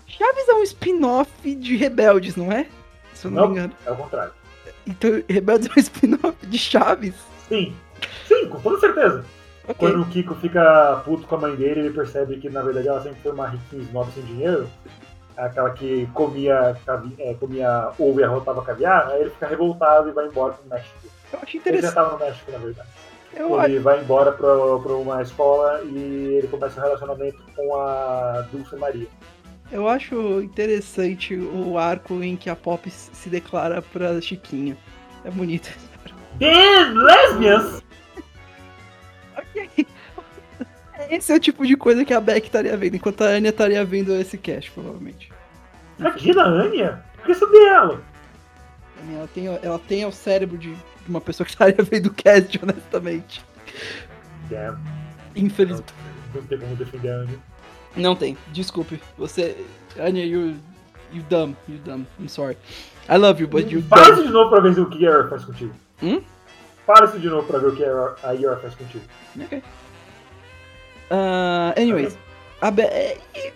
Chaves 0.05 0.47
é 0.47 0.53
um 0.53 0.63
spin-off 0.63 1.31
de 1.55 1.75
Rebeldes, 1.75 2.35
não 2.35 2.51
é? 2.51 2.67
Se 3.13 3.25
eu 3.25 3.31
não, 3.31 3.41
Não. 3.41 3.49
me 3.49 3.55
engano. 3.57 3.73
É 3.85 3.91
o 3.91 3.95
contrário. 3.95 4.31
Então, 4.85 5.21
Rebeldes 5.27 5.67
é 5.67 5.71
um 5.75 5.79
spin-off 5.81 6.45
de 6.45 6.57
Chaves. 6.59 7.13
Sim. 7.49 7.75
Sim, 8.27 8.47
com 8.47 8.59
toda 8.61 8.79
certeza. 8.79 9.25
Ok. 9.67 9.75
Quando 9.77 10.01
o 10.01 10.05
Kiko 10.05 10.35
fica 10.35 11.01
puto 11.03 11.27
com 11.27 11.35
a 11.35 11.39
mãe 11.39 11.55
dele, 11.55 11.81
ele 11.81 11.89
percebe 11.91 12.37
que 12.37 12.49
na 12.49 12.61
verdade 12.61 12.87
ela 12.87 13.01
sempre 13.03 13.19
foi 13.21 13.31
uma 13.33 13.47
riquinha 13.47 13.81
snob 13.83 14.11
sem 14.13 14.23
dinheiro. 14.23 14.69
Aquela 15.35 15.69
que 15.71 16.07
comia, 16.13 16.75
é, 17.19 17.33
comia 17.33 17.91
ovo 17.97 18.19
e 18.19 18.23
arrotava 18.23 18.61
caviar, 18.63 19.07
aí 19.09 19.21
ele 19.21 19.29
fica 19.29 19.47
revoltado 19.47 20.09
e 20.09 20.11
vai 20.11 20.27
embora 20.27 20.53
pro 20.53 20.69
México. 20.69 20.95
Eu 21.31 21.39
acho 21.41 21.45
Ele 21.45 21.51
já 21.51 21.59
interessante. 21.59 21.89
estava 21.89 22.11
no 22.13 22.19
México, 22.19 22.51
na 22.51 22.57
verdade. 22.57 22.89
Eu 23.37 23.59
acho 23.59 23.69
Ele 23.69 23.79
vai 23.79 24.01
embora 24.01 24.31
pra, 24.31 24.47
pra 24.79 24.93
uma 24.93 25.21
escola 25.21 25.81
e 25.83 26.33
ele 26.39 26.47
começa 26.47 26.79
um 26.79 26.83
relacionamento 26.83 27.37
com 27.55 27.75
a 27.75 28.45
Dulce 28.51 28.75
Maria. 28.75 29.07
Eu 29.71 29.87
acho 29.87 30.41
interessante 30.41 31.35
o 31.35 31.77
arco 31.77 32.23
em 32.23 32.35
que 32.35 32.49
a 32.49 32.55
Pop 32.55 32.89
se 32.89 33.29
declara 33.29 33.83
pra 33.83 34.19
Chiquinha. 34.19 34.75
É 35.23 35.29
bonito. 35.29 35.69
Damn, 36.39 36.95
lesbians! 36.97 37.83
Ok. 39.37 39.87
Esse 41.09 41.31
é 41.31 41.35
o 41.35 41.39
tipo 41.39 41.65
de 41.65 41.75
coisa 41.75 42.05
que 42.05 42.13
a 42.13 42.21
Beck 42.21 42.45
estaria 42.45 42.75
vendo, 42.77 42.95
enquanto 42.95 43.23
a 43.23 43.27
Anya 43.27 43.49
estaria 43.49 43.83
vendo 43.83 44.13
esse 44.15 44.37
cast, 44.37 44.69
provavelmente. 44.71 45.31
Imagina 45.97 46.43
a 46.43 46.47
Anya? 46.47 47.03
Por 47.15 47.25
que 47.25 47.33
saber 47.33 47.57
ela? 47.67 48.01
A 48.97 49.03
Anya, 49.03 49.17
Ela 49.17 49.27
tem, 49.27 49.45
ela 49.47 49.79
tem 49.79 50.05
o 50.05 50.11
cérebro 50.11 50.57
de 50.57 50.75
uma 51.07 51.19
pessoa 51.19 51.45
que 51.45 51.51
estaria 51.53 51.83
vendo 51.83 52.07
o 52.07 52.13
cast, 52.13 52.59
honestamente. 52.61 53.43
Damn, 54.49 54.77
Infelizmente. 55.35 55.93
não 56.33 56.41
tem 56.43 56.59
como 56.59 56.75
defender 56.75 57.09
a 57.09 57.15
Anya. 57.21 57.39
Não 57.95 58.15
tem, 58.15 58.37
desculpe. 58.53 59.01
Você. 59.17 59.57
Anya, 59.97 60.23
you. 60.25 60.55
You 61.11 61.23
dumb, 61.27 61.55
you 61.67 61.79
dumb. 61.79 62.05
I'm 62.19 62.27
sorry. 62.29 62.55
I 63.09 63.17
love 63.17 63.41
you, 63.41 63.47
but 63.47 63.71
you 63.71 63.81
dumb. 63.81 63.99
isso 64.13 64.23
de 64.27 64.29
novo 64.31 64.51
pra 64.51 64.59
ver 64.59 64.79
o 64.79 64.87
que 64.87 65.07
a 65.07 65.09
Yor 65.09 65.29
faz 65.29 65.43
contigo. 65.43 65.73
Hum? 66.01 66.21
Fala 66.85 67.05
isso 67.05 67.19
de 67.19 67.29
novo 67.29 67.47
pra 67.47 67.59
ver 67.59 67.67
o 67.67 67.75
que 67.75 67.83
a 67.85 68.31
Yor 68.31 68.59
faz 68.61 68.75
contigo. 68.75 69.03
Ok. 69.39 69.61
Ah, 71.11 71.73
anyways, 71.77 72.17
a 72.61 72.71
Be 72.71 72.83
é, 72.83 73.17
e- 73.35 73.53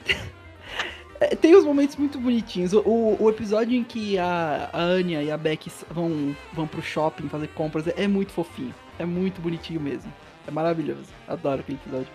é, 1.20 1.36
tem 1.36 1.56
uns 1.56 1.64
momentos 1.64 1.96
muito 1.96 2.20
bonitinhos. 2.20 2.74
O, 2.74 3.18
o, 3.20 3.30
episódio 3.30 3.78
em 3.78 3.84
que 3.84 4.18
a, 4.18 4.70
a 4.74 4.82
Anya 4.82 5.24
e 5.24 5.32
a 5.32 5.38
Beck 5.38 5.72
vão, 5.90 6.36
vão 6.52 6.68
pro 6.68 6.82
shopping 6.82 7.30
fazer 7.30 7.48
compras 7.50 7.88
é, 7.88 7.94
é 7.96 8.08
muito 8.08 8.32
fofinho. 8.32 8.74
É 9.00 9.06
muito 9.06 9.42
bonitinho 9.42 9.80
mesmo. 9.80 10.12
É 10.48 10.52
maravilhoso. 10.52 11.10
Adoro 11.28 11.62
aquele 11.62 11.78
episódio. 11.78 12.08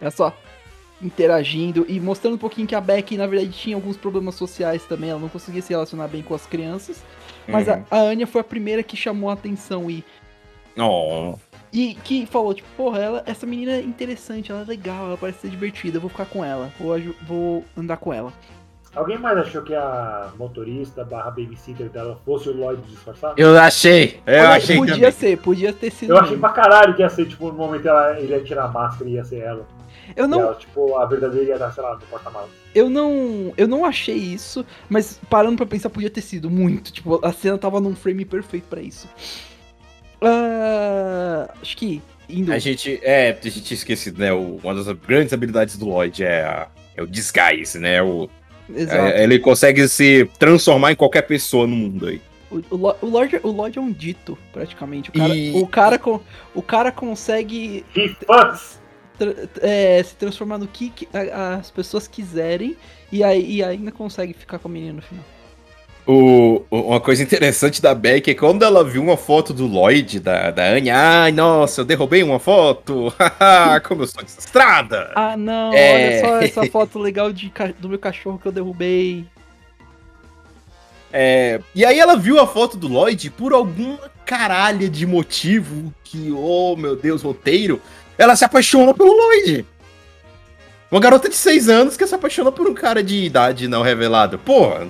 É 0.00 0.10
só. 0.10 0.34
interagindo 1.02 1.84
e 1.88 2.00
mostrando 2.00 2.34
um 2.34 2.38
pouquinho 2.38 2.66
que 2.66 2.74
a 2.74 2.80
Beck, 2.80 3.16
na 3.16 3.26
verdade, 3.26 3.52
tinha 3.52 3.76
alguns 3.76 3.96
problemas 3.96 4.34
sociais 4.34 4.84
também. 4.84 5.10
Ela 5.10 5.20
não 5.20 5.28
conseguia 5.28 5.62
se 5.62 5.70
relacionar 5.70 6.08
bem 6.08 6.22
com 6.22 6.34
as 6.34 6.46
crianças. 6.46 7.02
Mas 7.48 7.66
Uhum. 7.68 7.84
a, 7.90 7.96
a 7.96 8.00
Anya 8.02 8.26
foi 8.26 8.40
a 8.40 8.44
primeira 8.44 8.82
que 8.82 8.96
chamou 8.96 9.30
a 9.30 9.34
atenção 9.34 9.90
e, 9.90 10.04
Oh. 10.78 11.34
e 11.72 11.94
que 11.94 12.26
falou, 12.26 12.54
tipo, 12.54 12.68
porra, 12.76 12.98
ela, 13.00 13.22
essa 13.26 13.46
menina 13.46 13.72
é 13.72 13.80
interessante, 13.80 14.50
ela 14.52 14.62
é 14.62 14.64
legal, 14.64 15.06
ela 15.06 15.16
parece 15.16 15.40
ser 15.40 15.48
divertida, 15.50 15.96
eu 15.96 16.00
vou 16.00 16.10
ficar 16.10 16.26
com 16.26 16.44
ela, 16.44 16.70
vou, 16.78 16.96
vou 17.26 17.64
andar 17.76 17.96
com 17.96 18.12
ela. 18.12 18.32
Alguém 18.94 19.18
mais 19.18 19.38
achou 19.38 19.62
que 19.62 19.72
a 19.72 20.30
motorista 20.36 21.04
barra 21.04 21.30
babysitter 21.30 21.88
dela 21.90 22.18
fosse 22.24 22.48
o 22.48 22.52
Lloyd 22.56 22.82
disfarçado? 22.82 23.34
Eu 23.36 23.56
achei. 23.56 24.20
Eu 24.26 24.40
Olha, 24.40 24.48
achei 24.50 24.76
podia 24.76 24.94
também. 24.94 25.10
ser, 25.12 25.38
podia 25.38 25.72
ter 25.72 25.90
sido. 25.92 26.10
Eu 26.10 26.16
achei 26.16 26.30
mesmo. 26.30 26.40
pra 26.40 26.50
caralho 26.50 26.94
que 26.96 27.02
ia 27.02 27.08
ser, 27.08 27.26
tipo, 27.28 27.46
no 27.48 27.52
momento 27.54 27.86
ela, 27.86 28.18
ele 28.18 28.32
ia 28.32 28.42
tirar 28.42 28.64
a 28.64 28.68
máscara 28.68 29.08
e 29.08 29.12
ia 29.14 29.24
ser 29.24 29.38
ela. 29.42 29.64
Eu 30.16 30.26
não, 30.28 30.40
ela, 30.40 30.54
tipo, 30.54 30.96
a 30.96 31.06
verdadeira 31.06 31.46
ia 31.48 31.54
estar, 31.54 31.70
sei 31.72 31.82
lá, 31.82 31.94
no 31.94 32.00
porta-malas. 32.02 32.50
eu 32.74 32.88
não, 32.90 33.52
eu 33.56 33.66
não 33.68 33.84
achei 33.84 34.16
isso, 34.16 34.64
mas 34.88 35.20
parando 35.30 35.56
pra 35.56 35.66
pensar, 35.66 35.90
podia 35.90 36.10
ter 36.10 36.20
sido 36.22 36.50
muito. 36.50 36.92
Tipo, 36.92 37.24
a 37.24 37.32
cena 37.32 37.56
tava 37.58 37.80
num 37.80 37.94
frame 37.96 38.24
perfeito 38.24 38.64
pra 38.68 38.80
isso. 38.80 39.08
Ah, 40.22 41.48
acho 41.60 41.76
que 41.76 42.02
indo. 42.28 42.52
A 42.52 42.58
gente, 42.58 43.00
é, 43.02 43.30
a 43.30 43.48
gente 43.48 43.62
tinha 43.62 43.76
esquecido, 43.76 44.18
né? 44.20 44.32
o- 44.32 44.60
uma 44.62 44.74
das 44.74 44.86
grandes 44.98 45.32
habilidades 45.32 45.76
do 45.76 45.86
Lloyd 45.86 46.22
é, 46.22 46.42
a- 46.44 46.68
é 46.96 47.02
o 47.02 47.06
disguise, 47.06 47.78
né? 47.78 48.02
O, 48.02 48.28
Exato. 48.68 48.96
é- 48.96 49.22
ele 49.24 49.38
consegue 49.38 49.88
se 49.88 50.28
transformar 50.38 50.92
em 50.92 50.96
qualquer 50.96 51.22
pessoa 51.22 51.66
no 51.66 51.74
mundo 51.76 52.06
aí. 52.06 52.20
O, 52.50 52.56
o, 52.76 52.96
o 53.02 53.06
Lorde, 53.06 53.40
o 53.42 53.48
Lorde 53.50 53.78
é 53.78 53.82
um 53.82 53.92
dito, 53.92 54.36
praticamente. 54.52 55.10
O 55.10 55.12
cara, 55.12 55.34
E- 55.34 55.52
o 55.54 55.66
cara, 55.66 55.98
con- 55.98 56.20
o 56.54 56.62
cara 56.62 56.90
consegue 56.92 57.84
He 57.96 58.08
fucks! 58.26 58.79
É, 59.60 60.02
se 60.02 60.14
transformar 60.16 60.58
no 60.58 60.66
que 60.66 60.90
que 60.90 61.08
a- 61.12 61.54
as 61.56 61.70
pessoas 61.70 62.06
quiserem 62.08 62.76
e, 63.12 63.22
aí, 63.24 63.56
e 63.56 63.62
ainda 63.64 63.90
consegue 63.92 64.32
ficar 64.34 64.58
com 64.58 64.68
a 64.68 64.70
menina 64.70 64.94
no 64.94 65.02
final. 65.02 65.24
O, 66.06 66.62
uma 66.70 66.98
coisa 67.00 67.22
interessante 67.22 67.80
da 67.80 67.94
Beck 67.94 68.28
é 68.30 68.34
quando 68.34 68.64
ela 68.64 68.82
viu 68.82 69.00
uma 69.02 69.16
foto 69.16 69.52
do 69.52 69.66
Lloyd, 69.66 70.18
da, 70.18 70.50
da 70.50 70.64
Anya, 70.64 70.96
ai, 70.96 71.30
nossa, 71.32 71.82
eu 71.82 71.84
derrubei 71.84 72.22
uma 72.22 72.38
foto, 72.40 73.12
haha, 73.18 73.78
como 73.86 74.02
eu 74.02 74.06
sou 74.06 74.24
desastrada. 74.24 75.12
Ah, 75.14 75.36
não, 75.36 75.72
É. 75.72 75.94
olha 75.94 76.20
só 76.20 76.36
essa 76.62 76.66
foto 76.70 76.98
legal 76.98 77.32
de, 77.32 77.52
do 77.78 77.88
meu 77.88 77.98
cachorro 77.98 78.38
que 78.40 78.48
eu 78.48 78.52
derrubei. 78.52 79.24
É, 81.12 81.60
e 81.74 81.84
aí 81.84 81.98
ela 81.98 82.16
viu 82.16 82.38
a 82.40 82.46
foto 82.46 82.76
do 82.76 82.86
Lloyd 82.88 83.30
por 83.30 83.52
alguma 83.52 83.98
caralha 84.24 84.88
de 84.88 85.04
motivo 85.06 85.92
que, 86.04 86.30
oh 86.32 86.76
meu 86.76 86.94
Deus, 86.94 87.22
roteiro, 87.22 87.80
ela 88.20 88.36
se 88.36 88.44
apaixona 88.44 88.92
pelo 88.94 89.12
Lloyd. 89.12 89.64
Uma 90.90 91.00
garota 91.00 91.28
de 91.28 91.36
6 91.36 91.68
anos 91.68 91.96
que 91.96 92.06
se 92.06 92.14
apaixona 92.14 92.50
por 92.52 92.68
um 92.68 92.74
cara 92.74 93.02
de 93.02 93.24
idade 93.24 93.68
não 93.68 93.82
revelada. 93.82 94.36
Porra, 94.36 94.88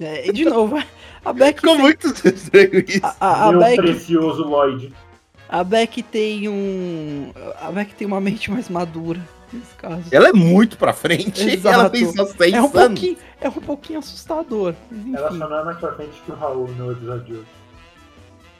É, 0.00 0.28
e 0.28 0.32
de 0.32 0.44
novo, 0.44 0.82
a 1.24 1.32
Beck, 1.32 1.56
ficou 1.60 1.74
tem- 1.74 1.82
muito 1.82 2.06
estranho 2.28 2.84
isso. 2.86 3.00
a, 3.02 3.14
a, 3.20 3.48
a 3.48 3.50
Meu 3.52 3.60
Beck, 3.60 3.76
precioso 3.76 4.42
Lloyd. 4.44 4.92
a 5.48 5.64
Beck 5.64 6.02
tem 6.02 6.48
um. 6.48 7.32
A 7.60 7.70
Beck 7.72 7.94
tem 7.94 8.06
uma 8.06 8.20
mente 8.20 8.50
mais 8.50 8.68
madura 8.68 9.20
nesse 9.52 9.74
caso. 9.76 10.02
Ela 10.10 10.28
é 10.28 10.32
muito 10.32 10.76
pra 10.76 10.92
frente. 10.92 11.42
Exato. 11.48 11.74
Ela 11.74 11.90
tem 11.90 12.12
só 12.12 12.26
6 12.26 12.52
É 12.54 12.60
um 12.60 12.64
anos. 12.66 12.72
pouquinho, 12.72 13.16
é 13.40 13.48
um 13.48 13.52
pouquinho 13.52 13.98
assustador. 13.98 14.74
Ela 15.14 15.28
só 15.30 15.34
não 15.48 15.58
é 15.58 15.64
mais 15.64 15.78
pra 15.78 15.92
frente 15.92 16.12
que 16.24 16.30
o 16.32 16.34
Raul 16.34 16.68
no 16.68 16.92
episódio 16.92 17.24
de 17.24 17.32
hoje. 17.32 17.46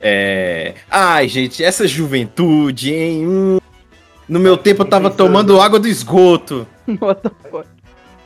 É. 0.02 0.74
Ai, 0.90 1.28
gente, 1.28 1.62
essa 1.62 1.86
juventude, 1.86 2.92
hein? 2.92 3.26
Hum. 3.26 3.58
No 4.28 4.40
meu 4.40 4.56
tempo 4.56 4.82
eu 4.82 4.86
tava 4.88 5.10
tomando 5.10 5.60
água 5.60 5.78
do 5.78 5.86
esgoto. 5.88 6.66
What 7.00 7.22
the 7.22 7.30
fuck? 7.50 7.68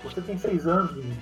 Você 0.05 0.20
tem 0.22 0.39
seis 0.39 0.66
anos, 0.66 0.93
menino. 0.97 1.16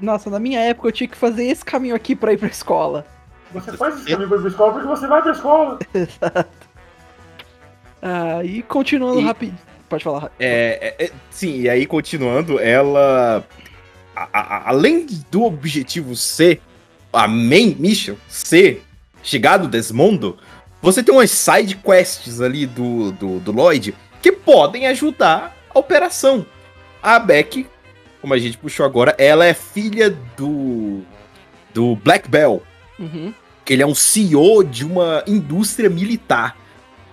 Nossa, 0.00 0.30
na 0.30 0.40
minha 0.40 0.58
época 0.60 0.88
eu 0.88 0.92
tinha 0.92 1.06
que 1.08 1.16
fazer 1.16 1.44
esse 1.44 1.64
caminho 1.64 1.94
aqui 1.94 2.16
pra 2.16 2.32
ir 2.32 2.38
pra 2.38 2.48
escola. 2.48 3.06
Você 3.52 3.72
faz 3.76 3.96
esse 3.96 4.06
caminho 4.06 4.28
pra 4.28 4.38
ir 4.38 4.40
pra 4.40 4.48
escola 4.50 4.72
porque 4.72 4.88
você 4.88 5.06
vai 5.06 5.22
pra 5.22 5.32
escola. 5.32 5.78
Ah, 8.02 8.42
e 8.42 8.62
continuando 8.62 9.20
E- 9.20 9.24
rapidinho. 9.24 9.58
Pode 9.88 10.02
falar. 10.04 10.30
É, 10.38 10.94
é, 10.98 11.04
é, 11.04 11.10
sim, 11.30 11.60
e 11.62 11.68
aí 11.68 11.84
continuando, 11.84 12.58
ela. 12.58 13.44
a- 14.16 14.28
a- 14.32 14.68
além 14.70 15.04
do 15.30 15.44
objetivo 15.44 16.16
ser 16.16 16.62
a 17.12 17.26
main 17.28 17.76
mission 17.78 18.14
ser 18.28 18.82
chegar 19.22 19.58
do 19.58 19.68
Desmondo, 19.68 20.38
você 20.80 21.02
tem 21.02 21.14
umas 21.14 21.30
side 21.30 21.76
quests 21.76 22.40
ali 22.40 22.66
do, 22.66 23.12
do, 23.12 23.38
do 23.40 23.52
Lloyd 23.52 23.94
que 24.22 24.32
podem 24.32 24.86
ajudar 24.86 25.56
a 25.74 25.78
operação. 25.78 26.46
A 27.02 27.18
Beck, 27.18 27.66
como 28.20 28.34
a 28.34 28.38
gente 28.38 28.58
puxou 28.58 28.84
agora, 28.84 29.14
ela 29.18 29.44
é 29.44 29.54
filha 29.54 30.10
do. 30.36 31.00
do 31.72 31.96
Black 31.96 32.28
Bell 32.28 32.62
Uhum. 32.98 33.32
que 33.64 33.72
ele 33.72 33.82
é 33.82 33.86
um 33.86 33.94
CEO 33.94 34.62
de 34.62 34.84
uma 34.84 35.24
indústria 35.26 35.88
militar. 35.88 36.54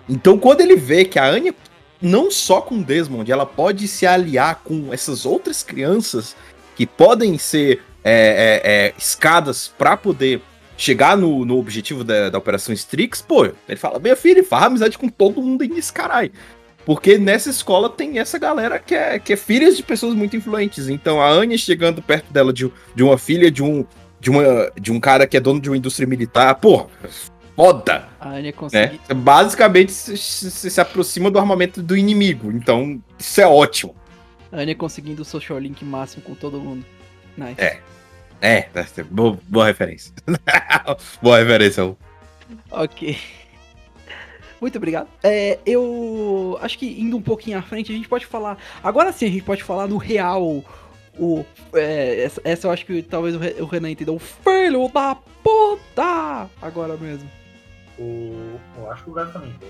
Então, 0.09 0.37
quando 0.37 0.59
ele 0.59 0.75
vê 0.75 1.05
que 1.05 1.17
a 1.17 1.25
Anya, 1.25 1.55
não 2.01 2.29
só 2.29 2.59
com 2.59 2.81
Desmond, 2.81 3.31
ela 3.31 3.45
pode 3.45 3.87
se 3.87 4.05
aliar 4.05 4.61
com 4.65 4.91
essas 4.91 5.25
outras 5.25 5.63
crianças 5.63 6.35
que 6.75 6.85
podem 6.85 7.37
ser 7.37 7.81
é, 8.09 8.61
é, 8.63 8.71
é, 8.71 8.93
escadas 8.97 9.67
para 9.77 9.97
poder 9.97 10.41
chegar 10.77 11.17
no, 11.17 11.43
no 11.43 11.57
objetivo 11.57 12.03
da, 12.03 12.29
da 12.29 12.37
Operação 12.37 12.73
Strix, 12.73 13.21
pô, 13.21 13.45
ele 13.45 13.77
fala, 13.77 13.99
minha 13.99 14.15
filha, 14.15 14.43
faz 14.43 14.65
amizade 14.65 14.97
com 14.97 15.09
todo 15.09 15.41
mundo 15.41 15.63
aí 15.63 15.67
nesse 15.67 15.91
caralho. 15.91 16.31
Porque 16.85 17.17
nessa 17.17 17.49
escola 17.49 17.89
tem 17.89 18.17
essa 18.17 18.39
galera 18.39 18.79
que 18.79 18.95
é, 18.95 19.19
que 19.19 19.33
é 19.33 19.35
filhas 19.35 19.75
de 19.75 19.83
pessoas 19.83 20.15
muito 20.15 20.37
influentes. 20.37 20.87
Então 20.87 21.21
a 21.21 21.27
Anya 21.27 21.57
chegando 21.57 22.01
perto 22.01 22.31
dela 22.31 22.53
de, 22.53 22.71
de 22.95 23.03
uma 23.03 23.17
filha 23.17 23.51
de 23.51 23.61
um, 23.61 23.85
de, 24.21 24.29
uma, 24.29 24.71
de 24.79 24.89
um 24.89 24.99
cara 24.99 25.27
que 25.27 25.35
é 25.35 25.39
dono 25.41 25.59
de 25.59 25.69
uma 25.69 25.75
indústria 25.75 26.07
militar, 26.07 26.55
pô, 26.55 26.87
foda, 27.57 28.07
A 28.21 28.29
Anya 28.29 28.41
né? 28.43 28.51
consegue. 28.53 29.01
Você 29.05 29.13
Basicamente 29.13 29.91
se, 29.91 30.15
se, 30.15 30.69
se 30.69 30.79
aproxima 30.79 31.29
do 31.29 31.37
armamento 31.37 31.81
do 31.81 31.97
inimigo. 31.97 32.51
Então, 32.53 33.01
isso 33.19 33.41
é 33.41 33.47
ótimo. 33.47 33.93
A 34.49 34.57
Anya 34.57 34.75
conseguindo 34.75 35.23
o 35.23 35.25
social 35.25 35.59
link 35.59 35.83
máximo 35.83 36.23
com 36.23 36.35
todo 36.35 36.57
mundo. 36.57 36.85
Nice. 37.37 37.59
É. 37.61 37.81
É, 38.41 38.67
boa, 39.09 39.37
boa 39.47 39.65
referência. 39.65 40.13
boa 41.21 41.39
referência. 41.39 41.95
Ok. 42.71 43.17
Muito 44.59 44.77
obrigado. 44.77 45.07
É, 45.23 45.59
eu 45.65 46.57
acho 46.61 46.77
que 46.77 46.99
indo 46.99 47.17
um 47.17 47.21
pouquinho 47.21 47.57
à 47.57 47.61
frente, 47.61 47.91
a 47.91 47.95
gente 47.95 48.07
pode 48.07 48.25
falar. 48.25 48.57
Agora 48.83 49.11
sim, 49.11 49.25
a 49.27 49.29
gente 49.29 49.43
pode 49.43 49.63
falar 49.63 49.87
no 49.87 49.97
real. 49.97 50.63
O, 51.19 51.43
é, 51.73 52.23
essa, 52.23 52.41
essa 52.43 52.67
eu 52.67 52.71
acho 52.71 52.85
que 52.85 53.01
talvez 53.01 53.35
o, 53.35 53.39
Re- 53.39 53.55
o 53.59 53.65
Renan 53.65 53.89
entenda. 53.91 54.11
O 54.11 54.19
filho 54.19 54.87
da 54.89 55.15
puta! 55.43 56.47
Agora 56.61 56.95
mesmo. 56.97 57.29
O... 57.99 58.59
Eu 58.77 58.91
acho 58.91 59.03
que 59.03 59.09
o 59.09 59.13
gato 59.13 59.33
também 59.33 59.53
tem. 59.59 59.69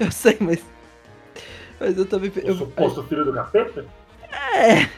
Eu 0.00 0.12
sei, 0.12 0.36
mas. 0.40 0.64
Mas 1.80 1.96
eu 1.96 2.06
também. 2.06 2.30
O 2.30 2.38
Eu, 2.38 2.56
suposto 2.56 3.02
filho 3.04 3.24
do 3.24 3.32
capeta? 3.32 3.84
é. 4.54 4.88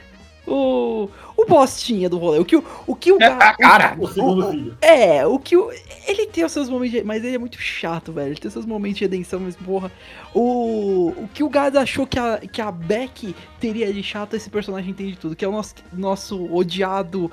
O. 0.46 1.08
O 1.42 1.46
bostinha 1.46 2.08
do 2.08 2.18
rolê. 2.18 2.38
O 2.38 2.44
que 2.44 2.56
o, 2.56 2.64
o, 2.86 2.94
que 2.94 3.12
o 3.12 3.20
É, 3.22 3.26
a 3.26 3.54
cara. 3.56 3.96
O 3.98 4.06
segundo 4.08 4.46
o- 4.46 4.50
filho. 4.50 4.76
É, 4.80 5.26
o 5.26 5.38
que 5.38 5.56
o. 5.56 5.70
Ele 6.06 6.26
tem 6.26 6.44
os 6.44 6.52
seus 6.52 6.68
momentos 6.68 6.98
de. 6.98 7.04
Mas 7.04 7.24
ele 7.24 7.36
é 7.36 7.38
muito 7.38 7.58
chato, 7.60 8.12
velho. 8.12 8.28
Ele 8.28 8.36
tem 8.40 8.48
os 8.48 8.52
seus 8.52 8.66
momentos 8.66 8.98
de 8.98 9.04
redenção, 9.04 9.40
mas 9.40 9.56
porra. 9.56 9.90
O. 10.34 11.14
O 11.16 11.28
que 11.32 11.42
o 11.42 11.48
Gado 11.48 11.78
achou 11.78 12.06
que 12.06 12.18
a, 12.18 12.38
que 12.38 12.60
a 12.60 12.70
Beck 12.70 13.34
teria 13.58 13.92
de 13.92 14.02
chato, 14.02 14.34
esse 14.36 14.50
personagem 14.50 14.92
tem 14.92 15.08
de 15.10 15.16
tudo. 15.16 15.34
Que 15.34 15.44
é 15.44 15.48
o 15.48 15.52
nosso, 15.52 15.74
nosso 15.92 16.52
odiado 16.54 17.30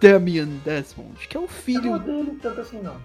Damian 0.00 0.48
Desmond. 0.64 1.28
Que 1.28 1.36
é 1.36 1.40
o 1.40 1.42
Eu 1.42 1.46
não 1.46 1.54
filho 1.54 1.98
dele 1.98 2.38
tanto 2.40 2.60
assim, 2.60 2.80
não. 2.80 2.96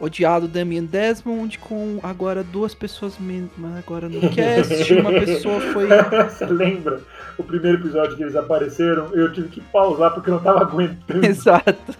Odiado 0.00 0.48
Damian 0.48 0.84
Desmond. 0.84 1.58
Com 1.58 1.98
agora 2.02 2.42
duas 2.42 2.74
pessoas 2.74 3.18
menos. 3.18 3.50
Mas 3.56 3.78
agora 3.78 4.08
no 4.08 4.20
cast, 4.30 4.94
uma 4.94 5.10
pessoa 5.10 5.60
foi. 5.60 5.88
Você 6.28 6.46
lembra 6.46 7.00
o 7.38 7.42
primeiro 7.42 7.78
episódio 7.78 8.16
que 8.16 8.22
eles 8.22 8.36
apareceram? 8.36 9.08
Eu 9.12 9.32
tive 9.32 9.48
que 9.48 9.60
pausar 9.60 10.12
porque 10.12 10.30
eu 10.30 10.34
não 10.34 10.42
tava 10.42 10.60
aguentando. 10.60 11.24
Exato. 11.26 11.94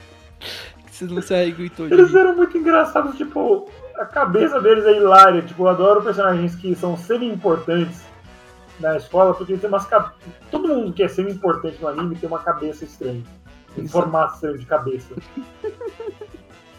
Você 0.90 1.04
não 1.04 1.20
se 1.20 1.34
aguentou 1.34 1.86
Eles 1.86 2.14
eram 2.14 2.34
muito 2.34 2.56
engraçados, 2.56 3.18
tipo, 3.18 3.68
a 3.96 4.06
cabeça 4.06 4.60
deles 4.60 4.84
é 4.86 4.96
hilária. 4.96 5.42
Tipo, 5.42 5.64
eu 5.64 5.68
adoro 5.68 6.02
personagens 6.02 6.54
que 6.54 6.74
são 6.74 6.96
semi-importantes 6.96 8.02
na 8.80 8.96
escola, 8.96 9.34
porque 9.34 9.56
tem 9.56 9.68
umas. 9.68 9.86
Todo 10.50 10.68
mundo 10.68 10.92
que 10.92 11.02
é 11.02 11.08
semi-importante 11.08 11.80
no 11.80 11.88
anime 11.88 12.16
tem 12.16 12.28
uma 12.28 12.38
cabeça 12.38 12.84
estranha. 12.84 13.22
Formato 13.88 14.34
estranho 14.34 14.58
de 14.58 14.64
cabeça. 14.64 15.14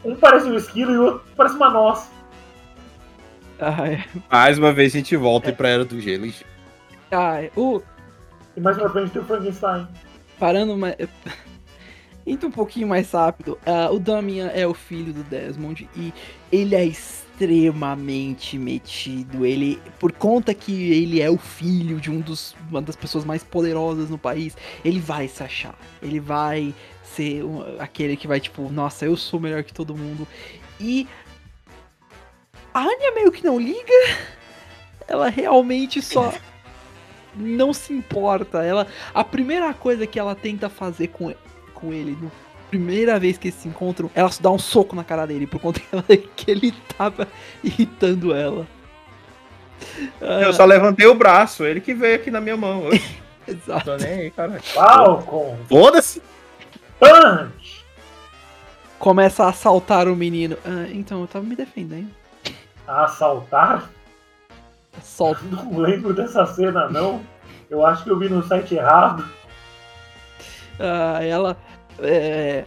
um 0.08 0.16
parece 0.16 0.47
um 0.47 0.55
esquilo 0.55 0.91
e 0.91 0.97
o 0.97 1.03
outro 1.03 1.24
parece 1.36 1.55
uma 1.55 1.70
noz. 1.70 2.10
Ai, 3.60 4.03
Mais 4.32 4.58
uma 4.58 4.72
vez 4.72 4.93
a 4.93 4.97
gente 4.97 5.16
volta 5.16 5.51
pra 5.51 5.70
Era 5.70 5.86
do 5.86 5.99
Gelo. 5.99 6.32
ai. 7.12 7.51
O. 7.55 7.82
E 8.55 8.60
mais 8.62 8.78
pra 8.78 8.89
frente 8.89 9.12
tem 9.12 9.22
o 9.22 9.26
Frankenstein. 9.26 9.88
Parando, 10.39 10.78
mas. 10.78 10.95
Então, 12.30 12.49
um 12.49 12.51
pouquinho 12.51 12.89
mais 12.89 13.10
rápido. 13.10 13.58
ah, 13.66 13.89
o 13.89 13.99
Damian 13.99 14.47
é 14.47 14.68
o 14.68 14.74
filho 14.74 15.14
do 15.14 15.24
Desmond 15.24 15.88
e 15.95 16.14
ele 16.51 16.76
é 16.76 16.84
extremamente 16.84 18.58
metido. 18.60 19.45
Ele, 19.45 19.82
por 19.97 20.12
conta 20.12 20.53
que 20.53 20.91
ele 20.91 21.22
é 21.22 21.30
o 21.30 21.38
filho 21.38 22.01
de 22.01 22.12
um 22.12 22.20
dos, 22.20 22.53
uma 22.70 22.82
das 22.82 22.97
pessoas 22.97 23.24
mais 23.24 23.45
poderosas 23.45 24.10
no 24.10 24.18
país, 24.18 24.58
ele 24.84 24.99
vai 24.99 25.30
se 25.30 25.41
achar. 25.41 25.74
Ele 26.01 26.20
vai 26.20 26.74
ser 27.18 27.43
aquele 27.80 28.15
que 28.15 28.28
vai, 28.28 28.39
tipo, 28.39 28.70
nossa, 28.70 29.05
eu 29.05 29.18
sou 29.18 29.39
melhor 29.39 29.63
que 29.63 29.74
todo 29.74 29.97
mundo. 29.97 30.28
E 30.80 31.07
a 32.74 32.82
Anya 32.82 33.11
meio 33.13 33.32
que 33.32 33.43
não 33.43 33.59
liga. 33.59 33.93
Ela 35.07 35.30
realmente 35.30 36.01
só 36.01 36.34
não 37.36 37.74
se 37.74 37.91
importa. 37.91 38.63
Ela, 38.63 38.88
a 39.13 39.24
primeira 39.24 39.74
coisa 39.74 40.05
que 40.05 40.20
ela 40.20 40.36
tenta 40.36 40.70
fazer 40.70 41.07
com, 41.07 41.34
com 41.74 41.91
ele, 41.91 42.18
no 42.22 42.32
primeira 42.70 43.18
vez 43.18 43.38
que 43.38 43.47
eles 43.47 43.59
se 43.61 43.68
encontram, 43.68 44.11
ela 44.13 44.30
dá 44.41 44.51
um 44.51 44.59
soco 44.59 44.93
na 44.93 45.01
cara 45.01 45.26
dele 45.26 45.47
por 45.47 45.57
conta 45.59 45.80
que, 46.36 46.51
ele 46.51 46.74
tava 46.97 47.26
irritando 47.63 48.36
ela. 48.36 48.68
Ah, 50.22 50.41
Eu 50.41 50.53
só 50.53 50.65
levantei 50.65 51.07
o 51.07 51.15
braço, 51.15 51.65
ele 51.65 51.80
que 51.80 51.93
veio 51.93 52.15
aqui 52.15 52.30
na 52.30 52.41
minha 52.41 52.57
mão. 52.57 52.89
Exato. 53.47 53.86
tô 53.86 53.95
nem 53.95 54.13
aí, 54.13 54.32
caralho. 54.32 54.61
Falcon, 54.61 55.57
Foda-se! 55.70 56.22
Punch! 57.00 57.86
Começa 59.00 59.45
a 59.45 59.50
assaltar 59.50 60.08
o 60.08 60.16
menino. 60.16 60.58
Ah, 60.66 60.88
então, 60.91 61.22
eu 61.22 61.28
tava 61.28 61.45
me 61.45 61.56
defendendo. 61.56 62.10
Assaltar? 62.88 63.89
Assalto. 64.98 65.43
Não 65.52 65.78
lembro 65.78 66.14
dessa 66.14 66.45
cena, 66.45 66.89
não. 66.89 67.22
Eu 67.70 67.86
acho 67.86 68.04
que 68.04 68.10
eu 68.10 68.18
vi 68.18 68.30
no 68.30 68.43
site 68.43 68.76
errado. 68.76 69.28
Ah, 70.80 71.24
ela. 71.24 71.58
É... 72.00 72.66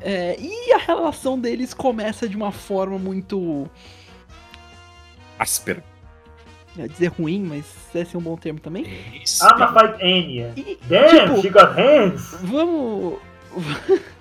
é, 0.00 0.36
e 0.38 0.72
a 0.72 0.78
relação 0.78 1.38
deles 1.38 1.72
começa 1.72 2.28
de 2.28 2.36
uma 2.36 2.52
forma 2.52 2.98
muito. 2.98 3.68
Áspero. 5.38 5.82
Ia 6.76 6.88
dizer 6.88 7.08
ruim, 7.08 7.40
mas 7.42 7.64
esse 7.94 8.16
é 8.16 8.18
um 8.18 8.22
bom 8.22 8.36
termo 8.36 8.58
também. 8.58 8.84
I'm 8.84 9.62
a 9.62 9.72
fight 9.72 10.02
Anya. 10.02 10.52
E, 10.56 10.78
Damn, 10.88 11.28
tipo, 11.28 11.42
she 11.42 11.50
got 11.50 11.72
hands! 11.76 12.36
vamos. 12.42 13.18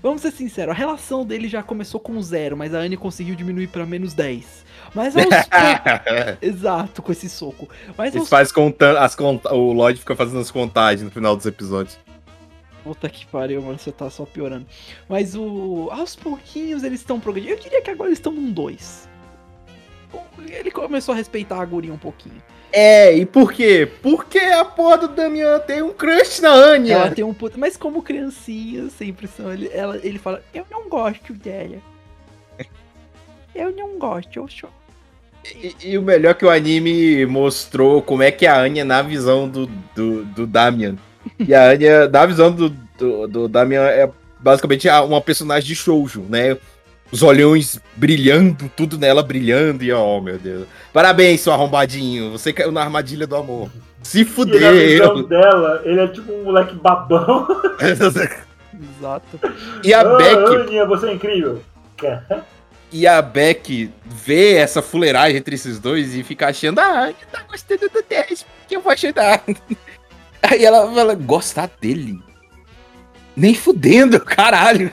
Vamos 0.00 0.22
ser 0.22 0.30
sinceros, 0.30 0.72
a 0.72 0.78
relação 0.78 1.26
dele 1.26 1.48
já 1.48 1.60
começou 1.60 1.98
com 1.98 2.22
zero, 2.22 2.56
mas 2.56 2.72
a 2.72 2.78
Anne 2.78 2.96
conseguiu 2.96 3.34
diminuir 3.34 3.66
pra 3.66 3.84
menos 3.84 4.14
10. 4.14 4.64
Mas 4.94 5.16
aos 5.16 5.24
poucos. 5.24 6.38
Exato, 6.40 7.02
com 7.02 7.12
esse 7.12 7.28
soco. 7.28 7.68
Mas 7.96 8.14
aos 8.14 8.28
fazem 8.28 8.54
contando, 8.54 8.96
as 8.98 9.14
conta... 9.14 9.52
o 9.52 9.72
Lloyd 9.72 9.98
fica 9.98 10.14
fazendo 10.14 10.38
as 10.38 10.50
contagens 10.50 11.02
no 11.02 11.10
final 11.10 11.36
dos 11.36 11.46
episódios. 11.46 11.98
Puta 12.84 13.08
que 13.08 13.26
pariu, 13.26 13.60
mano, 13.60 13.78
você 13.78 13.90
tá 13.90 14.08
só 14.08 14.24
piorando. 14.24 14.66
Mas 15.08 15.34
o. 15.34 15.88
Aos 15.90 16.14
pouquinhos 16.14 16.84
eles 16.84 17.00
estão 17.00 17.18
progredindo. 17.18 17.54
Eu 17.54 17.60
diria 17.60 17.82
que 17.82 17.90
agora 17.90 18.08
eles 18.08 18.18
estão 18.18 18.32
num 18.32 18.52
2. 18.52 19.07
Ele 20.46 20.70
começou 20.70 21.12
a 21.12 21.16
respeitar 21.16 21.60
a 21.60 21.64
guria 21.64 21.92
um 21.92 21.98
pouquinho. 21.98 22.42
É, 22.72 23.14
e 23.16 23.24
por 23.24 23.52
quê? 23.52 23.90
Porque 24.02 24.38
a 24.38 24.64
porra 24.64 24.98
do 24.98 25.08
Damian 25.08 25.58
tem 25.60 25.82
um 25.82 25.92
crush 25.92 26.40
na 26.40 26.50
Anya. 26.50 26.94
Ela 26.94 27.10
tem 27.10 27.24
um 27.24 27.32
puta. 27.32 27.56
Mas 27.58 27.76
como 27.76 28.02
criancinha, 28.02 28.88
sempre 28.90 29.26
são. 29.26 29.52
Ele, 29.52 29.70
ela, 29.72 29.98
ele 30.02 30.18
fala, 30.18 30.42
eu 30.52 30.66
não 30.70 30.88
gosto 30.88 31.32
dela. 31.32 31.76
Eu 33.54 33.74
não 33.74 33.98
gosto, 33.98 34.38
eu 34.38 34.46
sou. 34.46 34.70
E, 35.44 35.74
e 35.82 35.98
o 35.98 36.02
melhor 36.02 36.30
é 36.30 36.34
que 36.34 36.44
o 36.44 36.50
anime 36.50 37.26
mostrou 37.26 38.00
como 38.00 38.22
é 38.22 38.30
que 38.30 38.46
é 38.46 38.48
a 38.48 38.60
Anya 38.60 38.84
na 38.84 39.02
visão 39.02 39.48
do, 39.48 39.66
do, 39.96 40.24
do 40.26 40.46
Damian. 40.46 40.96
E 41.38 41.52
a 41.52 41.70
Anya, 41.70 42.08
na 42.08 42.26
visão 42.26 42.52
do, 42.52 42.68
do, 42.68 43.26
do 43.26 43.48
Damian, 43.48 43.82
é 43.86 44.08
basicamente 44.38 44.88
uma 44.88 45.20
personagem 45.20 45.66
de 45.66 45.74
shoujo, 45.74 46.22
né? 46.28 46.56
Os 47.10 47.22
olhões 47.22 47.80
brilhando, 47.96 48.70
tudo 48.76 48.98
nela 48.98 49.22
brilhando, 49.22 49.82
e 49.82 49.92
oh 49.92 50.20
meu 50.20 50.38
Deus. 50.38 50.66
Parabéns, 50.92 51.40
seu 51.40 51.52
arrombadinho, 51.52 52.32
você 52.32 52.52
caiu 52.52 52.70
na 52.70 52.82
armadilha 52.82 53.26
do 53.26 53.36
amor. 53.36 53.70
Se 54.02 54.20
E 54.20 54.60
na 54.60 54.72
visão 54.72 55.22
dela, 55.24 55.82
ele 55.84 56.00
é 56.00 56.08
tipo 56.08 56.32
um 56.32 56.44
moleque 56.44 56.74
babão. 56.74 57.46
Exato. 57.80 59.40
e 59.82 59.92
a 59.92 60.04
Beck, 60.04 60.54
Anya, 60.54 60.86
você 60.86 61.08
é 61.08 61.12
incrível. 61.14 61.62
e 62.92 63.06
a 63.06 63.20
Beck 63.20 63.90
vê 64.04 64.54
essa 64.54 64.80
fuleiragem 64.80 65.36
entre 65.36 65.54
esses 65.54 65.80
dois 65.80 66.14
e 66.14 66.22
fica 66.22 66.48
achando, 66.48 66.78
ah, 66.78 67.04
Anya 67.04 67.16
tá 67.32 67.42
gostando 67.48 67.88
do 67.88 68.02
Tess, 68.02 68.46
que 68.68 68.76
eu 68.76 68.80
vou 68.80 68.92
ajudar. 68.92 69.42
Aí 70.42 70.64
ela 70.64 70.90
fala, 70.92 71.14
gostar 71.14 71.70
dele? 71.80 72.18
Nem 73.36 73.54
fudendo, 73.54 74.20
caralho. 74.20 74.90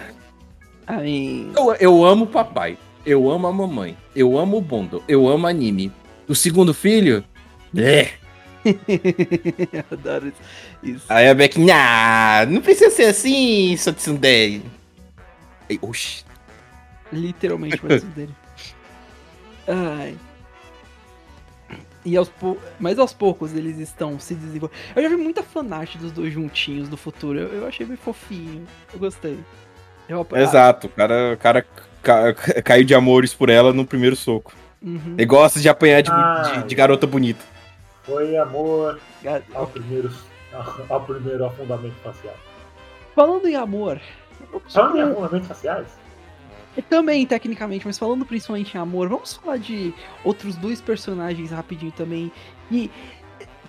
Aí. 0.88 1.50
Eu, 1.56 1.74
eu 1.76 2.06
amo 2.06 2.26
o 2.26 2.28
papai, 2.28 2.78
eu 3.06 3.30
amo 3.30 3.48
a 3.48 3.54
mamãe, 3.54 3.98
eu 4.16 4.38
amo 4.38 4.58
o 4.58 4.62
Bondo, 4.62 5.04
eu 5.08 5.28
amo 5.28 5.48
anime. 5.48 5.92
O 6.28 6.36
segundo 6.36 6.74
filho? 6.74 7.24
É. 7.76 8.12
Adoro 9.92 10.32
isso. 10.82 11.06
Aí 11.10 11.28
a 11.28 11.34
Beck, 11.34 11.60
nah, 11.60 12.46
não 12.48 12.62
precisa 12.62 12.90
ser 12.90 13.06
assim, 13.06 13.76
seu 13.78 13.94
tsundere. 13.94 14.64
Aí, 15.70 15.80
Oxi. 15.82 16.24
Literalmente 17.12 17.80
o 17.84 17.88
dele. 17.88 18.36
Ai. 19.68 20.18
E 22.04 22.16
aos 22.16 22.30
pou... 22.30 22.60
Mas 22.80 23.00
aos 23.00 23.14
poucos 23.14 23.54
eles 23.54 23.80
estão 23.80 24.20
se 24.20 24.36
desenvolvendo. 24.36 24.78
Eu 24.96 25.02
já 25.02 25.10
vi 25.10 25.18
muita 25.18 25.42
fanart 25.42 25.96
dos 25.98 26.12
dois 26.12 26.32
juntinhos 26.32 26.88
do 26.88 26.96
futuro. 26.96 27.40
Eu, 27.40 27.48
eu 27.48 27.68
achei 27.68 27.86
bem 27.86 27.98
fofinho. 27.98 28.66
Eu 28.94 29.00
gostei. 29.00 29.40
Eu 30.08 30.26
Exato, 30.34 30.88
o 30.88 30.89
cara, 30.89 31.34
o 31.34 31.38
cara 31.38 31.66
ca- 32.01 32.34
ca- 32.34 32.62
caiu 32.62 32.84
de 32.84 32.93
amores 32.93 33.34
por 33.34 33.49
ela 33.49 33.74
no 33.74 33.86
primeiro 33.86 34.16
soco. 34.16 34.53
Uhum. 34.82 35.16
Ele 35.18 35.26
gosta 35.26 35.60
de 35.60 35.68
apanhar 35.68 36.01
de, 36.01 36.12
Ah, 36.12 36.41
de- 36.62 36.68
de 36.70 36.76
garota 36.76 37.08
bonita. 37.08 37.43
Foi 38.03 38.38
amor 38.38 38.99
ao 39.56 39.66
primeiro, 39.68 40.12
ao 40.89 41.01
primeiro 41.01 41.45
afundamento 41.45 41.95
facial. 42.03 42.36
Falando 43.16 43.47
em 43.47 43.56
amor. 43.56 43.99
Falando 44.70 44.97
em 44.97 45.01
afundamentos 45.01 45.47
faciais, 45.47 45.88
Também, 46.89 47.26
tecnicamente, 47.26 47.86
mas 47.88 47.97
falando 47.97 48.26
principalmente 48.26 48.76
em 48.76 48.80
amor, 48.80 49.08
vamos 49.08 49.34
falar 49.36 49.58
de 49.58 49.93
outros 50.26 50.58
dois 50.58 50.82
personagens 50.82 51.49
rapidinho 51.51 51.91
também. 51.93 52.30
E 52.70 52.91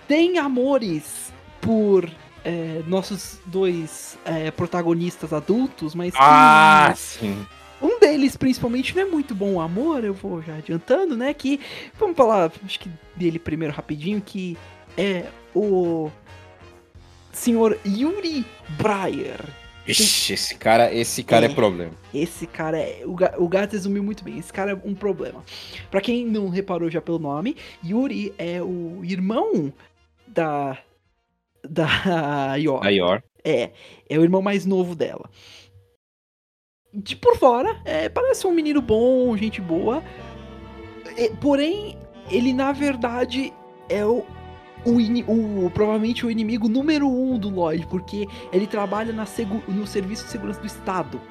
tem 0.09 0.37
amores 0.37 1.31
por 1.61 2.07
é, 2.49 2.81
nossos 2.87 3.39
dois 3.45 4.17
é, 4.23 4.49
protagonistas 4.51 5.33
adultos, 5.33 5.93
mas 5.93 6.13
que 6.13 6.19
Ah, 6.21 6.93
sim. 6.95 7.45
um 7.81 7.99
deles, 7.99 8.37
principalmente, 8.37 8.95
não 8.95 9.01
é 9.01 9.05
muito 9.05 9.35
bom 9.35 9.55
o 9.55 9.59
amor, 9.59 10.03
eu 10.05 10.13
vou 10.13 10.41
já 10.41 10.55
adiantando, 10.55 11.17
né? 11.17 11.33
Que, 11.33 11.59
vamos 11.99 12.15
falar, 12.15 12.49
acho 12.65 12.79
que 12.79 12.89
dele 13.15 13.37
primeiro 13.37 13.73
rapidinho, 13.73 14.21
que 14.21 14.57
é 14.97 15.25
o 15.53 16.09
senhor 17.33 17.77
Yuri 17.85 18.45
Breyer. 18.69 19.39
Ixi, 19.87 20.33
esse 20.33 20.55
cara, 20.55 20.93
esse 20.93 21.23
cara 21.23 21.45
é, 21.45 21.49
É. 21.49 21.53
problema. 21.53 21.91
Esse 22.13 22.45
cara 22.45 22.77
é. 22.77 23.03
O, 23.05 23.15
o 23.43 23.47
Gats 23.47 23.71
resumiu 23.73 24.03
muito 24.03 24.21
bem. 24.23 24.37
Esse 24.37 24.51
cara 24.51 24.71
é 24.71 24.81
um 24.83 24.93
problema. 24.93 25.43
Pra 25.89 26.01
quem 26.01 26.25
não 26.25 26.49
reparou 26.49 26.89
já 26.89 26.99
pelo 27.01 27.19
nome, 27.19 27.55
Yuri 27.85 28.33
é 28.37 28.61
o 28.61 28.99
irmão 29.03 29.71
da. 30.27 30.77
Da 31.63 32.55
Yor. 32.57 32.83
Maior. 32.83 33.23
É, 33.43 33.71
é 34.09 34.17
o 34.19 34.23
irmão 34.23 34.41
mais 34.41 34.65
novo 34.65 34.95
dela. 34.95 35.29
De 36.93 37.15
por 37.15 37.37
fora, 37.37 37.75
é, 37.85 38.09
parece 38.09 38.47
um 38.47 38.51
menino 38.53 38.81
bom, 38.81 39.35
gente 39.37 39.61
boa. 39.61 40.01
É, 41.17 41.29
porém, 41.41 41.97
ele 42.31 42.53
na 42.53 42.71
verdade 42.71 43.53
é 43.89 44.05
o, 44.05 44.25
o, 44.85 45.65
o- 45.65 45.69
provavelmente 45.71 46.25
o 46.25 46.31
inimigo 46.31 46.67
número 46.67 47.07
um 47.07 47.37
do 47.37 47.49
Lloyd, 47.49 47.85
porque 47.87 48.27
ele 48.51 48.65
trabalha 48.67 49.13
na 49.13 49.25
no 49.67 49.85
serviço 49.87 50.25
de 50.25 50.31
segurança 50.31 50.59
do 50.59 50.67
Estado. 50.67 51.21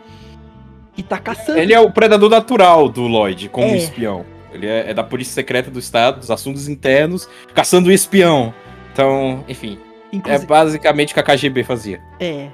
E 0.97 1.03
tá 1.03 1.19
caçando. 1.19 1.59
Ele 1.59 1.75
é 1.75 1.81
o 1.81 1.91
predador 1.91 2.31
natural 2.31 2.89
do 2.89 3.03
Lloyd, 3.07 3.49
como 3.51 3.67
É. 3.67 3.77
espião. 3.77 4.25
Ele 4.53 4.67
é, 4.67 4.91
é 4.91 4.95
da 4.95 5.05
Polícia 5.05 5.35
Secreta 5.35 5.71
do 5.71 5.79
Estado, 5.79 6.21
dos 6.21 6.31
assuntos 6.31 6.69
internos, 6.69 7.29
caçando 7.55 7.89
o 7.91 7.93
espião. 7.93 8.55
Então, 8.93 9.45
enfim, 9.47 9.79
é 10.17 10.19
inclusive, 10.19 10.47
basicamente 10.47 11.13
o 11.13 11.15
que 11.15 11.21
a 11.21 11.23
KGB 11.23 11.65
fazia. 11.65 12.03
é. 12.21 12.49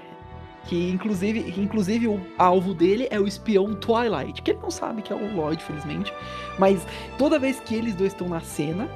Que 0.65 0.91
inclusive, 0.91 1.43
que 1.43 1.61
inclusive 1.61 2.07
o 2.07 2.21
alvo 2.39 2.73
dele 2.73 3.09
é 3.11 3.19
o 3.19 3.27
espião 3.27 3.75
Twilight, 3.75 4.41
que 4.43 4.53
ele 4.53 4.61
não 4.63 4.71
sabe 4.71 5.03
que 5.03 5.13
é 5.13 5.17
o 5.17 5.35
Lloyd, 5.35 5.61
felizmente. 5.61 6.15
Mas 6.57 6.87
toda 7.19 7.37
vez 7.37 7.59
que 7.59 7.75
eles 7.75 7.97
dois 7.97 8.13
estão 8.13 8.29
na 8.29 8.39
cena, 8.41 8.89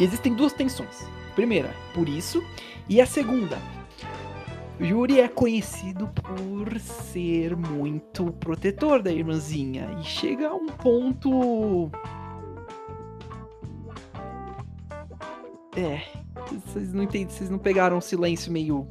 existem 0.00 0.32
duas 0.32 0.54
tensões. 0.54 1.06
Primeira, 1.34 1.70
por 1.92 2.08
isso, 2.08 2.42
e 2.88 3.02
a 3.02 3.06
segunda, 3.06 3.58
Yuri 4.80 5.20
é 5.20 5.28
conhecido 5.28 6.08
por 6.08 6.78
ser 6.80 7.54
muito 7.54 8.32
protetor 8.40 9.02
da 9.02 9.12
irmãzinha 9.12 9.90
e 10.00 10.04
chega 10.04 10.48
a 10.48 10.54
um 10.54 10.68
ponto. 10.68 11.90
É, 15.78 16.02
vocês 16.66 16.92
não 16.92 17.04
entendem, 17.04 17.28
vocês 17.28 17.48
não 17.48 17.58
pegaram 17.58 17.98
o 17.98 18.00
silêncio 18.00 18.50
meio. 18.50 18.84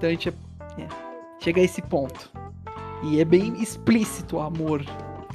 Dante 0.00 0.30
é. 0.30 0.82
é. 0.82 0.88
chega 1.38 1.60
a 1.60 1.64
esse 1.64 1.82
ponto. 1.82 2.30
E 3.02 3.20
é 3.20 3.24
bem 3.26 3.60
explícito 3.60 4.36
o 4.36 4.40
amor. 4.40 4.82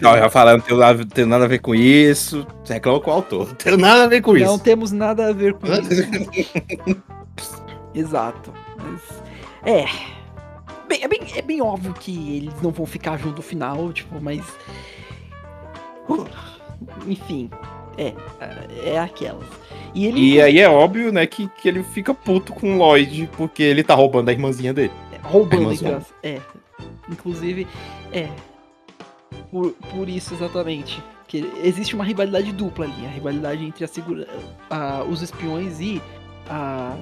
Não, 0.02 0.18
eu 0.18 0.30
falar, 0.32 0.54
não 0.54 0.62
tenho, 0.62 0.80
nada, 0.80 1.06
tenho 1.06 1.28
nada 1.28 1.46
a 1.46 1.48
ver 1.48 1.60
com 1.60 1.76
isso. 1.76 2.46
Você 2.64 2.74
reclama 2.74 3.00
com 3.00 3.12
o 3.12 3.14
autor. 3.14 3.48
Não 3.48 3.56
tenho 3.56 3.78
nada 3.78 4.04
a 4.06 4.08
ver 4.08 4.22
com 4.22 4.34
Não 4.34 4.56
isso. 4.56 4.64
temos 4.64 4.92
nada 4.92 5.30
a 5.30 5.32
ver 5.32 5.54
com 5.54 5.68
isso. 5.68 7.02
Exato. 7.94 8.52
Mas, 8.78 9.02
é. 9.64 9.86
Bem, 10.88 11.04
é, 11.04 11.08
bem, 11.08 11.22
é 11.36 11.42
bem 11.42 11.62
óbvio 11.62 11.94
que 11.94 12.38
eles 12.38 12.62
não 12.64 12.72
vão 12.72 12.86
ficar 12.86 13.18
junto 13.18 13.38
no 13.38 13.42
final, 13.44 13.94
tipo, 13.94 14.20
mas. 14.20 14.44
Uh, 16.10 16.28
enfim. 17.08 17.50
É. 17.96 18.14
É 18.84 19.00
aquelas. 19.00 19.46
E 19.96 20.06
ele. 20.06 20.34
E 20.34 20.42
aí 20.42 20.60
é 20.60 20.70
óbvio, 20.70 21.12
né, 21.12 21.26
que, 21.26 21.48
que 21.62 21.68
ele 21.68 21.82
fica 21.82 22.14
puto 22.14 22.54
com 22.54 22.76
o 22.76 22.78
Lloyd 22.78 23.30
porque 23.38 23.64
ele 23.64 23.82
tá 23.84 23.96
roubando 23.96 24.30
a 24.30 24.32
irmãzinha 24.34 24.74
dele. 24.74 24.92
roubando 25.24 25.70
a 25.70 25.76
criança. 25.78 26.14
É. 26.22 26.40
Inclusive, 27.10 27.66
é. 28.12 28.30
Por, 29.50 29.72
por 29.72 30.08
isso 30.10 30.34
exatamente. 30.34 31.02
Que 31.28 31.50
existe 31.64 31.96
uma 31.96 32.04
rivalidade 32.04 32.52
dupla 32.52 32.86
ali. 32.86 33.06
A 33.06 33.10
rivalidade 33.10 33.66
entre 33.66 33.84
a 33.84 33.88
segura, 33.88 34.28
a- 34.70 35.04
os 35.10 35.22
espiões 35.22 35.80
e 35.80 36.02
a, 36.50 36.96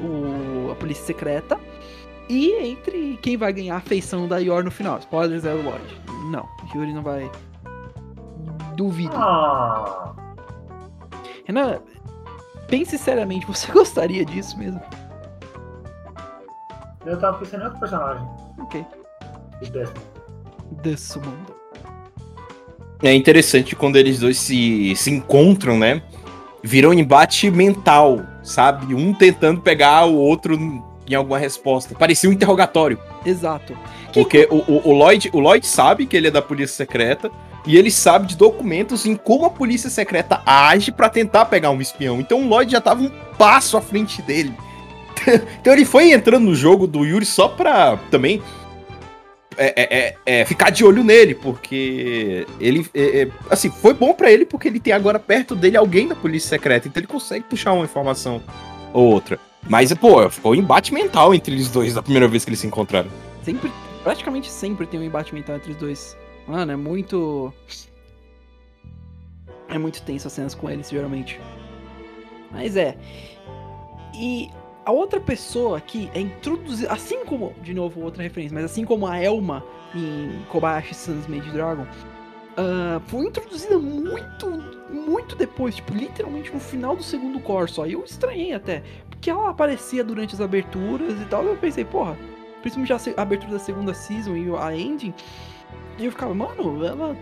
o- 0.00 0.70
a 0.72 0.74
polícia 0.74 1.04
secreta. 1.04 1.58
E 2.28 2.52
entre 2.54 3.18
quem 3.22 3.36
vai 3.36 3.52
ganhar 3.52 3.76
a 3.76 3.80
feição 3.80 4.26
da 4.26 4.38
Yor 4.38 4.64
no 4.64 4.70
final. 4.70 4.98
Spoilers 4.98 5.44
é 5.44 5.52
o 5.54 5.62
Lloyd. 5.62 5.84
Não, 6.30 6.46
Yuri 6.74 6.92
não 6.92 7.02
vai. 7.02 7.30
Duvido. 8.76 9.12
Ah, 9.16 10.14
Renan, 11.44 11.80
pense 12.68 12.96
seriamente, 12.96 13.44
você 13.48 13.70
gostaria 13.72 14.24
disso 14.24 14.56
mesmo? 14.56 14.80
eu 17.06 17.18
tava 17.18 17.38
pensando 17.38 17.62
em 17.62 17.64
outro 17.64 17.80
personagem. 17.80 18.28
Ok. 18.58 18.84
Destiny. 19.60 19.88
Desse 20.82 21.18
mundo. 21.18 21.54
É 23.02 23.14
interessante 23.14 23.74
quando 23.74 23.96
eles 23.96 24.20
dois 24.20 24.38
se, 24.38 24.94
se 24.94 25.10
encontram, 25.10 25.78
né? 25.78 26.02
Vira 26.62 26.88
um 26.88 26.92
embate 26.92 27.50
mental, 27.50 28.20
sabe? 28.42 28.94
Um 28.94 29.14
tentando 29.14 29.60
pegar 29.60 30.04
o 30.04 30.16
outro 30.16 30.54
em 30.54 31.14
alguma 31.14 31.38
resposta. 31.38 31.94
Parecia 31.94 32.28
um 32.28 32.32
interrogatório. 32.32 32.98
Exato. 33.24 33.76
Que 34.12 34.20
Porque 34.20 34.48
o, 34.50 34.56
o, 34.56 34.88
o 34.90 34.92
Lloyd, 34.92 35.30
o 35.32 35.38
Lloyd 35.38 35.66
sabe 35.66 36.06
que 36.06 36.16
ele 36.16 36.28
é 36.28 36.30
da 36.30 36.42
polícia 36.42 36.76
secreta 36.76 37.30
e 37.68 37.76
ele 37.76 37.90
sabe 37.90 38.26
de 38.26 38.34
documentos 38.34 39.04
em 39.04 39.14
como 39.14 39.44
a 39.44 39.50
polícia 39.50 39.90
secreta 39.90 40.40
age 40.46 40.90
pra 40.90 41.10
tentar 41.10 41.44
pegar 41.44 41.70
um 41.70 41.82
espião. 41.82 42.18
Então 42.18 42.40
o 42.40 42.48
Lloyd 42.48 42.72
já 42.72 42.80
tava 42.80 43.02
um 43.02 43.10
passo 43.36 43.76
à 43.76 43.82
frente 43.82 44.22
dele. 44.22 44.54
então 45.60 45.74
ele 45.74 45.84
foi 45.84 46.10
entrando 46.10 46.44
no 46.44 46.54
jogo 46.54 46.86
do 46.86 47.04
Yuri 47.04 47.26
só 47.26 47.46
pra 47.46 47.98
também 48.10 48.42
é, 49.58 49.66
é, 49.76 49.98
é, 49.98 50.16
é, 50.40 50.44
ficar 50.46 50.70
de 50.70 50.82
olho 50.82 51.04
nele, 51.04 51.34
porque 51.34 52.46
ele, 52.58 52.86
é, 52.94 53.22
é, 53.22 53.28
assim, 53.50 53.68
foi 53.68 53.92
bom 53.92 54.14
pra 54.14 54.32
ele 54.32 54.46
porque 54.46 54.66
ele 54.66 54.80
tem 54.80 54.94
agora 54.94 55.18
perto 55.18 55.54
dele 55.54 55.76
alguém 55.76 56.08
da 56.08 56.14
polícia 56.14 56.48
secreta, 56.48 56.88
então 56.88 57.00
ele 57.00 57.06
consegue 57.06 57.44
puxar 57.44 57.74
uma 57.74 57.84
informação 57.84 58.40
ou 58.94 59.12
outra. 59.12 59.38
Mas, 59.68 59.92
pô, 59.92 60.26
ficou 60.30 60.52
um 60.52 60.54
embate 60.54 60.94
mental 60.94 61.34
entre 61.34 61.52
eles 61.52 61.68
dois 61.68 61.92
da 61.92 62.02
primeira 62.02 62.26
vez 62.26 62.44
que 62.44 62.50
eles 62.50 62.60
se 62.60 62.66
encontraram. 62.66 63.10
Sempre, 63.42 63.70
praticamente 64.02 64.50
sempre 64.50 64.86
tem 64.86 64.98
um 64.98 65.02
embate 65.02 65.34
mental 65.34 65.56
entre 65.56 65.72
os 65.72 65.76
dois. 65.76 66.16
Mano, 66.48 66.72
é 66.72 66.76
muito. 66.76 67.52
É 69.68 69.76
muito 69.76 70.02
tenso 70.02 70.26
as 70.26 70.32
cenas 70.32 70.54
com 70.54 70.70
eles, 70.70 70.88
geralmente. 70.88 71.38
Mas 72.50 72.74
é. 72.74 72.96
E 74.14 74.50
a 74.84 74.90
outra 74.90 75.20
pessoa 75.20 75.76
aqui 75.76 76.10
é 76.14 76.20
introduzida. 76.20 76.90
Assim 76.90 77.24
como. 77.24 77.52
De 77.62 77.74
novo, 77.74 78.00
outra 78.00 78.22
referência, 78.22 78.54
mas 78.54 78.64
assim 78.64 78.84
como 78.84 79.06
a 79.06 79.22
Elma 79.22 79.62
em 79.94 80.42
Kobayashi 80.50 80.94
Sans 80.94 81.26
Made 81.26 81.50
Dragon. 81.50 81.86
ah, 82.56 83.00
foi 83.06 83.26
introduzida 83.26 83.78
muito, 83.78 84.46
muito 84.90 85.36
depois, 85.36 85.76
tipo, 85.76 85.94
literalmente 85.94 86.52
no 86.52 86.58
final 86.58 86.96
do 86.96 87.02
segundo 87.02 87.40
só. 87.68 87.86
E 87.86 87.92
eu 87.92 88.02
estranhei 88.02 88.54
até, 88.54 88.82
porque 89.10 89.28
ela 89.30 89.50
aparecia 89.50 90.02
durante 90.02 90.34
as 90.34 90.40
aberturas 90.40 91.20
e 91.20 91.24
tal. 91.26 91.44
Eu 91.44 91.56
pensei, 91.56 91.84
porra, 91.84 92.18
principalmente 92.62 92.92
a 93.16 93.22
abertura 93.22 93.52
da 93.52 93.58
segunda 93.58 93.92
season 93.92 94.34
e 94.36 94.50
a 94.56 94.74
ending. 94.74 95.12
E 95.98 96.04
eu 96.04 96.12
ficava, 96.12 96.32
mano, 96.34 96.84
ela. 96.84 97.16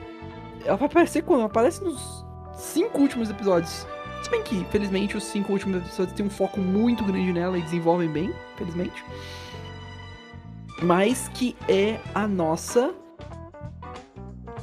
Ela 0.65 0.77
vai 0.77 0.87
aparecer 0.87 1.23
quando? 1.23 1.41
Ela 1.41 1.49
aparece 1.49 1.83
nos 1.83 2.25
cinco 2.57 3.01
últimos 3.01 3.31
episódios. 3.31 3.87
Se 4.23 4.31
bem 4.31 4.43
que, 4.43 4.65
felizmente, 4.67 5.17
os 5.17 5.25
cinco 5.25 5.53
últimos 5.53 5.77
episódios 5.79 6.17
têm 6.17 6.27
um 6.27 6.31
foco 6.31 6.59
muito 6.59 7.05
grande 7.05 7.33
nela 7.33 7.57
e 7.57 7.63
desenvolvem 7.63 8.09
bem, 8.09 8.33
felizmente. 8.57 9.05
Mas 10.83 11.29
que 11.29 11.57
é 11.69 12.01
a 12.15 12.27
nossa. 12.27 12.93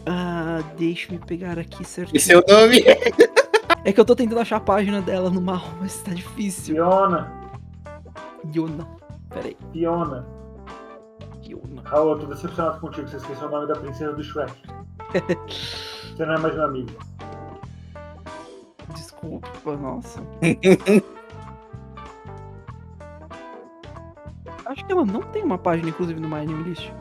Ah, 0.05 0.61
deixa 0.77 1.13
eu 1.13 1.19
pegar 1.19 1.57
aqui 1.57 1.85
certinho. 1.85 2.17
E 2.17 2.19
seu 2.19 2.43
nome? 2.47 2.83
É 3.85 3.91
que 3.91 3.99
eu 3.99 4.05
tô 4.05 4.15
tentando 4.15 4.39
achar 4.39 4.57
a 4.57 4.61
página 4.61 5.01
dela 5.01 5.29
no 5.29 5.41
mal, 5.41 5.61
mas 5.79 6.01
tá 6.01 6.13
difícil. 6.13 6.75
Fiona, 6.75 7.31
Yona. 8.55 8.87
Pera 9.29 9.47
aí, 9.47 9.57
Fiona. 9.71 10.27
Raul, 11.85 12.11
eu 12.13 12.19
tô 12.19 12.25
decepcionado 12.27 12.79
contigo, 12.79 13.07
você 13.07 13.17
esqueceu 13.17 13.47
o 13.47 13.51
nome 13.51 13.67
da 13.67 13.75
princesa 13.75 14.13
do 14.13 14.23
Shrek. 14.23 14.53
Você 16.15 16.25
não 16.27 16.35
é 16.35 16.39
mais 16.39 16.53
meu 16.53 16.63
amigo. 16.65 16.91
Desculpa, 18.93 19.75
nossa. 19.77 20.21
Acho 24.65 24.85
que 24.85 24.91
ela 24.91 25.05
não 25.05 25.21
tem 25.21 25.43
uma 25.43 25.57
página, 25.57 25.89
inclusive, 25.89 26.19
no 26.19 26.27
My 26.29 26.37
Anime 26.41 26.63
List. 26.63 26.91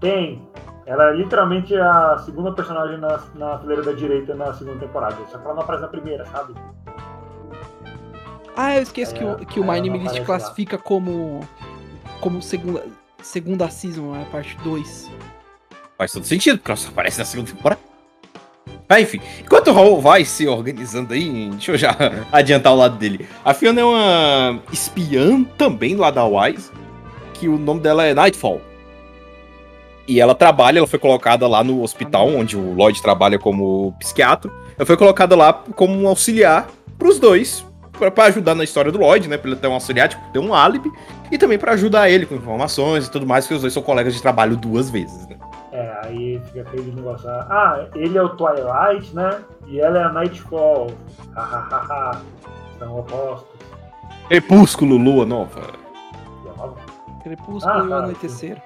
Tem. 0.00 0.46
Ela 0.86 1.10
é 1.10 1.16
literalmente 1.16 1.74
a 1.76 2.18
segunda 2.18 2.52
personagem 2.52 2.98
na, 2.98 3.18
na 3.34 3.58
fileira 3.58 3.82
da 3.82 3.92
direita 3.92 4.34
na 4.34 4.52
segunda 4.54 4.78
temporada. 4.80 5.16
Só 5.28 5.38
que 5.38 5.44
ela 5.44 5.54
não 5.54 5.62
aparece 5.62 5.82
na 5.82 5.88
primeira, 5.88 6.26
sabe? 6.26 6.54
Ah, 8.56 8.76
eu 8.76 8.82
esqueço 8.82 9.14
É, 9.14 9.18
que, 9.18 9.24
o, 9.24 9.36
que 9.46 9.60
o 9.60 9.62
My 9.62 9.68
não 9.68 9.74
Anime 9.74 9.98
List 9.98 10.08
aparece 10.10 10.20
lá. 10.20 10.26
classifica 10.38 10.76
como. 10.78 11.40
como 12.20 12.42
segunda, 12.42 12.84
segunda 13.22 13.68
season, 13.68 14.14
é 14.16 14.22
a 14.22 14.26
parte 14.26 14.56
2. 14.64 15.10
Faz 15.96 16.12
todo 16.12 16.24
sentido, 16.24 16.58
porque 16.58 16.70
ela 16.70 16.76
só 16.76 16.88
aparece 16.88 17.18
na 17.18 17.24
segunda 17.24 17.50
temporada. 17.50 17.80
Mas 18.88 19.02
enfim, 19.02 19.20
enquanto 19.40 19.68
o 19.68 19.72
Raul 19.72 20.00
vai 20.00 20.24
se 20.24 20.48
organizando 20.48 21.14
aí, 21.14 21.50
deixa 21.50 21.72
eu 21.72 21.78
já 21.78 21.96
adiantar 22.32 22.72
o 22.72 22.76
lado 22.76 22.96
dele. 22.96 23.28
A 23.44 23.54
Fiona 23.54 23.80
é 23.80 23.84
uma 23.84 24.60
espiã 24.72 25.44
também 25.56 25.94
lá 25.94 26.10
da 26.10 26.24
Wise, 26.24 26.70
que 27.34 27.48
o 27.48 27.56
nome 27.56 27.80
dela 27.80 28.04
é 28.04 28.12
Nightfall. 28.12 28.60
E 30.08 30.20
ela 30.20 30.34
trabalha, 30.34 30.78
ela 30.78 30.88
foi 30.88 30.98
colocada 30.98 31.46
lá 31.46 31.62
no 31.62 31.82
hospital, 31.82 32.28
onde 32.28 32.56
o 32.56 32.74
Lloyd 32.74 33.00
trabalha 33.00 33.38
como 33.38 33.94
psiquiatra. 34.00 34.50
Ela 34.76 34.84
foi 34.84 34.96
colocada 34.96 35.36
lá 35.36 35.52
como 35.52 35.94
um 35.94 36.08
auxiliar 36.08 36.68
pros 36.98 37.20
dois, 37.20 37.64
pra, 38.00 38.10
pra 38.10 38.24
ajudar 38.24 38.54
na 38.56 38.64
história 38.64 38.90
do 38.90 38.98
Lloyd, 38.98 39.28
né? 39.28 39.36
Pra 39.36 39.50
ele 39.50 39.60
ter 39.60 39.68
um 39.68 39.74
auxiliar, 39.74 40.08
tipo, 40.08 40.22
ter 40.32 40.38
um 40.40 40.52
álibi. 40.54 40.90
E 41.30 41.38
também 41.38 41.58
pra 41.58 41.72
ajudar 41.72 42.10
ele 42.10 42.26
com 42.26 42.34
informações 42.34 43.06
e 43.06 43.10
tudo 43.10 43.26
mais, 43.26 43.44
porque 43.44 43.54
os 43.54 43.60
dois 43.60 43.72
são 43.72 43.82
colegas 43.82 44.14
de 44.14 44.20
trabalho 44.22 44.56
duas 44.56 44.90
vezes, 44.90 45.28
né? 45.28 45.36
É, 45.72 46.00
aí 46.04 46.40
fica 46.46 46.62
aquele 46.62 46.90
negócio. 46.92 47.28
Ah, 47.30 47.86
ele 47.94 48.18
é 48.18 48.22
o 48.22 48.30
Twilight, 48.30 49.14
né? 49.14 49.40
E 49.68 49.80
ela 49.80 49.98
é 50.00 50.02
a 50.04 50.08
Nightfall. 50.12 50.90
Hahaha. 51.36 52.22
São 52.78 52.98
opostos. 52.98 53.46
Crepúsculo, 54.28 54.96
Lua 54.96 55.24
Nova. 55.24 55.60
Lua 56.42 56.54
Nova? 56.56 56.76
Crepúsculo 57.22 57.72
Ah, 57.72 57.78
e 57.78 57.82
o 57.82 57.88
tá, 57.88 57.96
Anoitecer. 57.98 58.62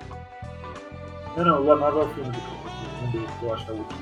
Não, 1.37 1.45
não, 1.45 1.61
Lua 1.63 1.77
Nova 1.77 2.01
é 2.01 2.05
o 2.05 2.09
filme 2.11 2.31
do 2.31 2.39
Crepúsculo. 2.39 2.65
Um 3.07 3.11
deles, 3.11 3.31
eu 3.43 3.55
acho 3.55 3.65
que 3.67 3.71
é 3.71 3.75
o 3.75 3.79
último. 3.79 4.01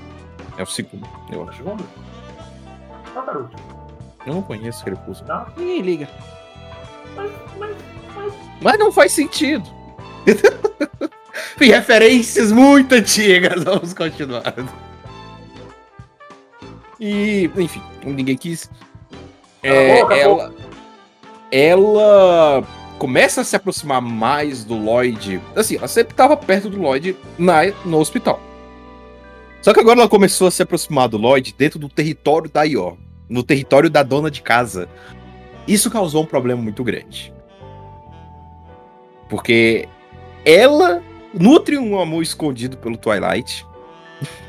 É 0.59 0.62
o 0.62 0.66
segundo, 0.66 1.09
eu 1.30 1.40
É 1.40 1.44
o 1.44 1.48
acho. 1.48 1.56
segundo? 1.59 1.84
Qual 3.12 3.24
que 3.24 3.30
era 3.30 3.38
o 3.38 3.42
último? 3.42 3.81
Eu 4.27 4.35
não 4.35 4.43
conheço 4.43 4.85
Crepúsculo. 4.85 5.28
Não? 5.28 5.47
Ninguém 5.57 5.81
liga. 5.82 6.09
Mas, 7.16 7.31
mas, 7.59 7.77
mas. 8.15 8.32
Mas 8.61 8.78
não 8.78 8.93
faz 8.93 9.12
sentido. 9.12 9.69
Tem 11.59 11.70
referências 11.73 12.53
muito 12.53 12.94
antigas, 12.94 13.65
vamos 13.65 13.93
continuar. 13.93 14.55
E, 17.01 17.51
enfim, 17.57 17.82
ninguém 18.05 18.36
quis. 18.36 18.70
É, 19.62 20.01
Acabou, 20.01 20.12
acabou. 20.12 20.40
ela, 20.40 20.55
ela 21.51 22.65
começa 22.99 23.40
a 23.40 23.44
se 23.44 23.57
aproximar 23.57 24.01
mais 24.01 24.65
do 24.65 24.77
Lloyd. 24.77 25.40
Assim, 25.57 25.77
ela 25.77 25.89
sempre 25.89 26.12
estava 26.12 26.36
perto 26.36 26.70
do 26.70 26.81
Lloyd 26.81 27.16
na, 27.36 27.66
no 27.85 27.99
hospital. 27.99 28.40
Só 29.61 29.73
que 29.73 29.81
agora 29.81 30.01
ela 30.01 30.09
começou 30.09 30.47
a 30.47 30.51
se 30.51 30.62
aproximar 30.62 31.09
do 31.09 31.16
Lloyd 31.19 31.55
dentro 31.57 31.78
do 31.78 31.89
território 31.89 32.49
da 32.51 32.62
Ior, 32.65 32.97
no 33.32 33.42
território 33.42 33.88
da 33.88 34.02
dona 34.02 34.30
de 34.30 34.42
casa. 34.42 34.88
Isso 35.66 35.90
causou 35.90 36.22
um 36.22 36.26
problema 36.26 36.60
muito 36.60 36.84
grande. 36.84 37.32
Porque 39.28 39.88
ela 40.44 41.02
nutre 41.32 41.78
um 41.78 41.98
amor 41.98 42.22
escondido 42.22 42.76
pelo 42.76 42.98
Twilight. 42.98 43.66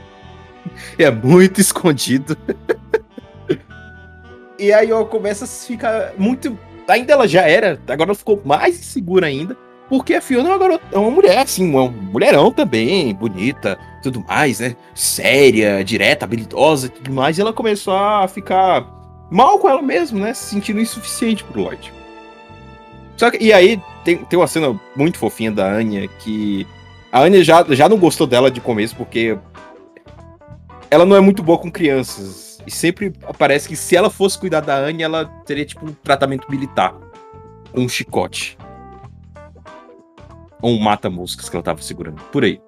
é 1.00 1.10
muito 1.10 1.62
escondido. 1.62 2.38
e 4.60 4.74
aí 4.74 4.92
ela 4.92 5.06
começa 5.06 5.46
a 5.46 5.48
ficar 5.48 6.14
muito. 6.18 6.58
Ainda 6.86 7.14
ela 7.14 7.28
já 7.28 7.44
era, 7.44 7.80
agora 7.88 8.10
ela 8.10 8.16
ficou 8.16 8.42
mais 8.44 8.78
insegura 8.78 9.28
ainda. 9.28 9.58
Porque 9.90 10.14
a 10.14 10.22
Fiona 10.22 10.50
é 10.50 10.52
uma 10.52 10.58
garota, 10.58 10.84
é 10.92 10.98
uma 10.98 11.12
mulher, 11.12 11.40
assim, 11.40 11.70
uma 11.70 11.88
mulherão 11.88 12.52
também, 12.52 13.14
bonita, 13.14 13.78
tudo 14.02 14.24
mais, 14.28 14.60
né? 14.60 14.76
Séria, 14.96 15.84
direta, 15.84 16.26
habilidosa 16.26 16.88
e 16.88 16.90
tudo 16.90 17.12
mais. 17.12 17.38
E 17.38 17.42
ela 17.42 17.54
começou 17.54 17.96
a 17.96 18.28
ficar 18.28 18.88
mal 19.30 19.60
com 19.60 19.70
ela 19.70 19.82
mesma, 19.82 20.20
né? 20.20 20.34
Se 20.34 20.46
sentindo 20.46 20.80
insuficiente 20.80 21.44
pro 21.44 21.62
Lloyd. 21.62 21.92
Só 23.18 23.30
que, 23.30 23.44
e 23.44 23.54
aí, 23.54 23.80
tem, 24.04 24.18
tem 24.18 24.40
uma 24.40 24.48
cena 24.48 24.80
muito 24.96 25.18
fofinha 25.18 25.52
da 25.52 25.66
Anya 25.66 26.08
que. 26.08 26.68
A 27.12 27.22
Anya 27.22 27.44
já, 27.44 27.64
já 27.70 27.88
não 27.88 27.98
gostou 27.98 28.26
dela 28.26 28.50
de 28.50 28.62
começo, 28.62 28.96
porque. 28.96 29.38
Ela 30.90 31.06
não 31.06 31.16
é 31.16 31.20
muito 31.20 31.42
boa 31.42 31.58
com 31.58 31.72
crianças. 31.72 32.60
E 32.66 32.72
sempre 32.72 33.14
parece 33.38 33.68
que 33.68 33.76
se 33.76 33.96
ela 33.96 34.10
fosse 34.10 34.38
cuidar 34.38 34.62
da 34.62 34.76
Anya, 34.76 35.06
ela 35.06 35.26
teria, 35.46 35.66
tipo, 35.66 35.86
um 35.86 35.94
tratamento 36.04 36.50
militar. 36.50 36.96
Um 37.76 37.90
chicote. 37.90 38.58
Ou 40.64 40.78
um 40.78 40.80
mata-moscas 40.80 41.50
que 41.50 41.56
ela 41.58 41.62
tava 41.62 41.82
segurando. 41.82 42.22
Por 42.32 42.46
aí. 42.46 42.62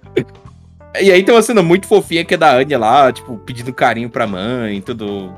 e 1.00 1.10
aí 1.10 1.22
tem 1.22 1.34
uma 1.34 1.40
cena 1.40 1.62
muito 1.62 1.86
fofinha 1.86 2.26
que 2.26 2.34
é 2.34 2.36
da 2.36 2.52
Anya 2.52 2.78
lá, 2.78 3.10
tipo, 3.10 3.38
pedindo 3.38 3.72
carinho 3.72 4.10
pra 4.10 4.26
mãe, 4.26 4.82
tudo. 4.82 5.32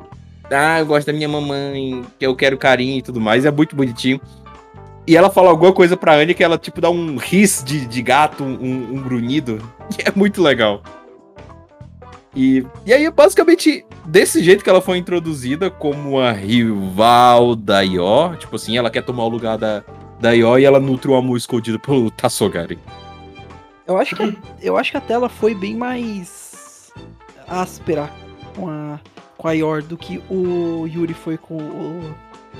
Ah, 0.50 0.80
eu 0.80 0.86
gosto 0.86 1.06
da 1.06 1.12
minha 1.12 1.28
mamãe, 1.28 2.04
que 2.18 2.26
eu 2.26 2.34
quero 2.34 2.58
carinho 2.58 2.98
e 2.98 3.02
tudo 3.02 3.20
mais. 3.20 3.44
É 3.44 3.50
muito 3.52 3.76
bonitinho. 3.76 4.20
E 5.06 5.16
ela 5.16 5.30
fala 5.30 5.50
alguma 5.50 5.72
coisa 5.72 5.96
pra 5.96 6.14
Anya 6.14 6.34
que 6.34 6.42
ela, 6.42 6.58
tipo, 6.58 6.80
dá 6.80 6.90
um 6.90 7.16
ris 7.16 7.62
de, 7.64 7.86
de 7.86 8.02
gato, 8.02 8.42
um, 8.42 8.96
um 8.96 9.00
grunhido. 9.00 9.62
Que 9.92 10.08
é 10.08 10.12
muito 10.16 10.42
legal. 10.42 10.82
E, 12.34 12.64
e 12.86 12.92
aí, 12.92 13.10
basicamente, 13.10 13.84
desse 14.06 14.42
jeito 14.42 14.64
que 14.64 14.70
ela 14.70 14.80
foi 14.80 14.96
introduzida 14.96 15.70
como 15.70 16.18
a 16.18 16.32
rival 16.32 17.54
da 17.54 17.82
Io, 17.82 18.34
tipo 18.38 18.56
assim, 18.56 18.76
ela 18.76 18.90
quer 18.90 19.02
tomar 19.02 19.24
o 19.24 19.28
lugar 19.28 19.58
da, 19.58 19.84
da 20.22 20.34
Io 20.34 20.56
e 20.58 20.64
ela 20.64 20.78
nutre 20.80 21.10
o 21.10 21.14
amor 21.16 21.36
escondido 21.36 21.78
pelo 21.80 22.10
Tassogari. 22.12 22.78
Eu 23.86 23.98
acho 23.98 24.14
que 24.14 24.22
a, 24.22 24.32
eu 24.62 24.76
acho 24.78 24.92
que 24.92 24.96
a 24.96 25.00
tela 25.00 25.28
foi 25.28 25.54
bem 25.54 25.76
mais 25.76 26.92
áspera 27.48 28.08
com 28.56 28.68
a 28.68 28.98
com 29.36 29.48
a 29.48 29.52
Yor 29.52 29.82
do 29.82 29.96
que 29.96 30.22
o 30.30 30.86
Yuri 30.86 31.12
foi 31.14 31.36
com 31.36 31.56
o, 31.56 32.14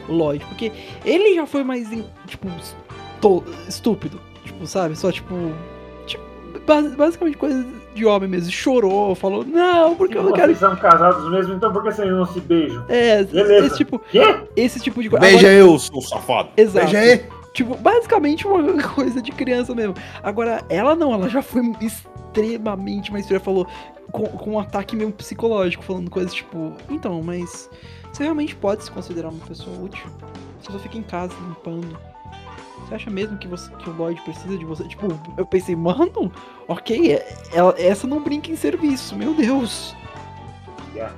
o 0.09 0.13
Lloyd, 0.13 0.45
porque 0.47 0.73
ele 1.05 1.37
já 1.37 1.47
foi 1.47 1.63
mais 1.63 1.89
tipo 2.27 2.49
estúpido, 3.69 4.21
tipo, 4.45 4.67
sabe? 4.67 4.97
Só 4.97 5.13
tipo, 5.13 5.33
tipo 6.07 6.25
basicamente 6.97 7.37
coisa 7.37 7.65
de 7.95 8.05
homem 8.05 8.29
mesmo, 8.29 8.51
chorou, 8.51 9.15
falou: 9.15 9.45
"Não, 9.45 9.95
porque 9.95 10.19
eu 10.19 10.25
não 10.25 10.33
quero 10.33 10.49
Vocês 10.49 10.59
são 10.59 10.75
casados 10.75 11.31
mesmo, 11.31 11.55
então 11.55 11.73
por 11.73 11.85
que 11.85 11.93
vocês 11.93 12.11
não 12.11 12.27
se 12.27 12.41
beijam?" 12.41 12.85
É, 12.89 13.23
Beleza. 13.23 13.67
esse 13.67 13.77
tipo, 13.77 14.01
Quê? 14.11 14.23
esse 14.57 14.81
tipo 14.81 15.01
de 15.01 15.09
coisa. 15.09 15.25
Beija 15.25 15.39
Agora- 15.47 15.55
eu, 15.55 15.79
seu 15.79 16.01
safado. 16.01 16.49
Exato. 16.57 16.85
Beija 16.91 16.99
aí. 16.99 17.25
Tipo, 17.53 17.77
basicamente 17.77 18.47
uma 18.47 18.83
coisa 18.95 19.21
de 19.21 19.31
criança 19.33 19.75
mesmo. 19.75 19.95
Agora, 20.23 20.65
ela 20.69 20.95
não, 20.95 21.13
ela 21.13 21.29
já 21.29 21.43
foi 21.43 21.63
extremamente 21.81 23.13
mais 23.13 23.27
fria, 23.27 23.39
falou 23.41 23.67
com, 24.11 24.25
com 24.25 24.51
um 24.53 24.59
ataque 24.59 24.97
meio 24.97 25.13
psicológico, 25.13 25.83
falando 25.85 26.11
coisas 26.11 26.33
tipo, 26.33 26.73
então, 26.89 27.23
mas 27.23 27.69
você 28.13 28.23
realmente 28.25 28.55
pode 28.57 28.85
se 28.85 28.91
considerar 28.91 29.29
uma 29.29 29.45
pessoa 29.47 29.77
útil? 29.79 30.07
Você 30.61 30.73
só 30.73 30.79
fica 30.79 30.97
em 30.99 31.03
casa 31.03 31.35
limpando. 31.47 31.99
Você 32.89 32.95
acha 32.95 33.11
mesmo 33.11 33.39
que, 33.39 33.47
você, 33.49 33.71
que 33.77 33.89
o 33.89 33.93
Lloyd 33.95 34.21
precisa 34.23 34.57
de 34.59 34.65
você? 34.65 34.85
Tipo, 34.85 35.09
eu 35.37 35.47
pensei, 35.47 35.75
mano, 35.77 36.33
ok, 36.69 37.13
é- 37.15 37.37
ela- 37.53 37.75
essa 37.79 38.07
não 38.07 38.23
brinca 38.23 38.51
em 38.51 38.57
serviço, 38.57 39.15
meu 39.17 39.35
Deus. 39.35 39.95
Yeah. 40.95 41.15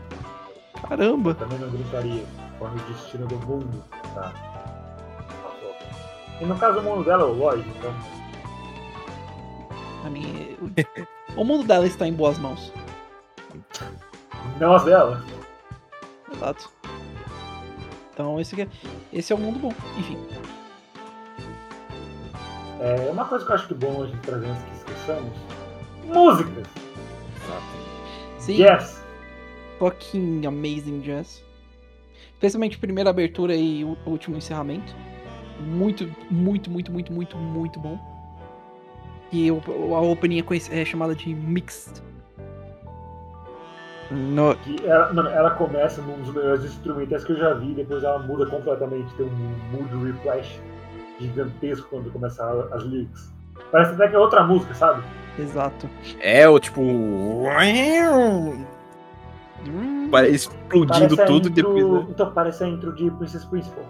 Caramba. 0.88 1.34
Também 1.34 1.58
não 1.58 1.70
brincaria 1.70 2.24
com 2.58 2.66
o 2.66 2.70
destino 2.92 3.26
do 3.26 3.36
mundo. 3.46 3.82
Tá. 4.14 4.32
E 6.40 6.44
no 6.44 6.58
caso, 6.58 6.80
o 6.80 6.82
mundo 6.82 7.04
dela 7.04 7.22
é 7.22 7.26
o 7.26 7.32
Lloyd, 7.32 7.64
então. 7.78 7.94
A 10.04 10.10
mim, 10.10 10.56
o, 11.36 11.40
o 11.40 11.44
mundo 11.44 11.64
dela 11.66 11.86
está 11.86 12.06
em 12.06 12.12
boas 12.12 12.38
mãos. 12.38 12.72
Não 14.60 14.74
as 14.74 14.84
dela. 14.84 15.24
Exato. 16.32 16.70
Então 18.12 18.38
esse, 18.40 18.54
aqui 18.54 18.62
é, 18.62 18.88
esse 19.18 19.32
é 19.32 19.36
o 19.36 19.38
mundo 19.38 19.58
bom. 19.58 19.72
Enfim. 19.98 20.18
É 22.80 23.10
uma 23.10 23.24
coisa 23.24 23.44
que 23.44 23.50
eu 23.50 23.54
acho 23.54 23.68
que 23.68 23.74
bom 23.74 24.02
a 24.02 24.06
gente 24.06 24.20
trazer 24.20 24.46
antes 24.46 24.62
que 24.64 24.72
esqueçamos: 24.74 25.32
músicas. 26.04 26.66
Sim, 28.38 28.62
Yes. 28.62 29.02
fucking 29.78 30.44
amazing 30.46 31.00
jazz. 31.00 31.42
Especialmente 32.34 32.76
primeira 32.78 33.08
abertura 33.10 33.54
e 33.54 33.84
o 33.84 33.96
último 34.04 34.36
encerramento. 34.36 34.94
Muito, 35.60 36.10
muito, 36.30 36.70
muito, 36.70 36.90
muito, 36.92 37.12
muito, 37.12 37.36
muito 37.36 37.78
bom. 37.80 37.98
E 39.32 39.48
a 39.48 40.00
opening 40.00 40.40
é, 40.40 40.80
é 40.80 40.84
chamada 40.84 41.14
de 41.14 41.34
Mixed. 41.34 42.02
No, 44.10 44.54
Que 44.56 44.86
ela, 44.86 45.12
mano, 45.12 45.28
ela 45.30 45.50
começa 45.52 46.00
num 46.02 46.18
dos 46.22 46.32
melhores 46.34 46.64
instrumentais 46.64 47.24
que 47.24 47.32
eu 47.32 47.36
já 47.38 47.54
vi, 47.54 47.72
depois 47.74 48.04
ela 48.04 48.18
muda 48.18 48.46
completamente, 48.46 49.12
tem 49.14 49.26
um 49.26 49.32
mood 49.72 50.04
refresh 50.12 50.60
gigantesco 51.18 51.88
quando 51.88 52.10
começa 52.12 52.44
a- 52.44 52.76
as 52.76 52.82
lyrics. 52.84 53.32
Parece 53.72 53.94
até 53.94 54.08
que 54.08 54.14
é 54.14 54.18
outra 54.18 54.44
música, 54.44 54.74
sabe? 54.74 55.02
exato. 55.38 55.88
É, 56.20 56.48
o 56.48 56.60
tipo. 56.60 56.80
Hum, 59.66 60.10
Explodindo 60.30 61.16
Parece 61.16 61.32
tudo 61.32 61.48
e 61.48 61.50
intro- 61.50 61.74
depois. 61.74 62.04
né? 62.04 62.06
Então, 62.10 62.30
parece 62.32 62.62
a 62.64 62.68
intro 62.68 62.92
de 62.94 63.10
Princess 63.12 63.44
Principal. 63.46 63.84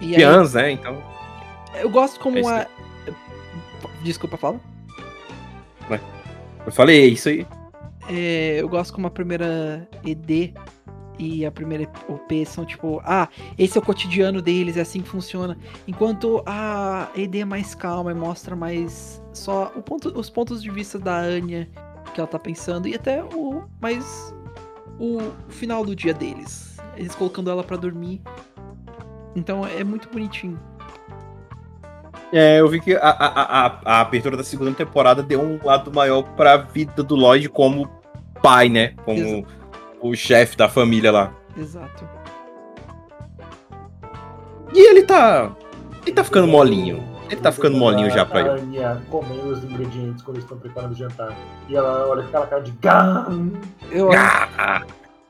E 0.00 0.16
né? 0.54 0.72
Então. 0.72 1.02
eu 1.74 1.88
gosto 1.90 2.18
como 2.20 2.38
É 2.38 2.62
a. 2.62 2.66
Desculpa, 4.02 4.36
fala. 4.36 4.60
Eu 6.64 6.72
falei, 6.72 7.00
é 7.02 7.06
isso 7.06 7.28
aí. 7.28 7.46
É, 8.08 8.56
eu 8.60 8.68
gosto 8.68 8.92
como 8.92 9.06
a 9.06 9.10
primeira 9.10 9.88
ED 10.04 10.52
e 11.16 11.46
a 11.46 11.50
primeira 11.52 11.88
OP 12.08 12.44
são 12.44 12.64
tipo, 12.64 13.00
ah, 13.04 13.28
esse 13.56 13.78
é 13.78 13.80
o 13.80 13.84
cotidiano 13.84 14.42
deles, 14.42 14.76
é 14.76 14.80
assim 14.80 15.00
que 15.00 15.08
funciona. 15.08 15.56
Enquanto 15.86 16.42
a 16.44 17.08
ED 17.14 17.40
é 17.40 17.44
mais 17.44 17.72
calma 17.74 18.10
e 18.10 18.14
mostra 18.14 18.56
mais 18.56 19.22
só 19.32 19.72
o 19.76 19.80
ponto- 19.82 20.12
os 20.18 20.28
pontos 20.28 20.60
de 20.60 20.68
vista 20.70 20.98
da 20.98 21.16
Anya 21.16 21.68
que 22.12 22.20
ela 22.20 22.26
tá 22.26 22.38
pensando 22.38 22.88
e 22.88 22.96
até 22.96 23.22
o 23.22 23.62
mais 23.80 24.34
o 24.98 25.18
final 25.48 25.84
do 25.84 25.94
dia 25.94 26.12
deles. 26.12 26.76
Eles 26.96 27.14
colocando 27.14 27.48
ela 27.48 27.62
pra 27.62 27.76
dormir. 27.76 28.20
Então 29.36 29.64
é 29.66 29.84
muito 29.84 30.08
bonitinho. 30.08 30.58
É, 32.32 32.58
eu 32.58 32.68
vi 32.68 32.80
que 32.80 32.94
a, 32.96 33.00
a, 33.08 33.66
a, 33.66 33.80
a 33.84 34.00
abertura 34.00 34.36
da 34.36 34.42
segunda 34.42 34.72
temporada 34.72 35.22
deu 35.22 35.40
um 35.40 35.60
lado 35.62 35.92
maior 35.92 36.22
pra 36.22 36.56
vida 36.56 37.02
do 37.02 37.14
Lloyd 37.14 37.48
como 37.48 37.88
pai, 38.42 38.68
né? 38.68 38.94
Como 39.04 39.18
Exato. 39.18 39.46
o 40.00 40.14
chefe 40.16 40.56
da 40.56 40.68
família 40.68 41.12
lá. 41.12 41.32
Exato. 41.56 42.08
E 44.74 44.90
ele 44.90 45.02
tá. 45.04 45.52
Ele 46.04 46.12
tá 46.14 46.24
ficando 46.24 46.48
molinho. 46.48 47.02
Ele 47.30 47.40
tá 47.40 47.50
ficando 47.52 47.76
molinho 47.76 48.10
já 48.10 48.24
pra 48.24 48.38
A 48.38 48.42
ele. 48.42 48.50
Anya 48.50 49.02
comendo 49.10 49.48
os 49.50 49.64
ingredientes 49.64 50.22
quando 50.22 50.36
eles 50.36 50.44
estão 50.44 50.58
preparando 50.58 50.92
o 50.92 50.94
jantar. 50.94 51.36
E 51.68 51.76
ela 51.76 52.06
olha 52.08 52.22
com 52.22 52.28
aquela 52.28 52.46
cara 52.46 52.62
de 52.62 52.70
GAM! 52.72 53.52
Eu, 53.90 54.10
A 54.12 54.82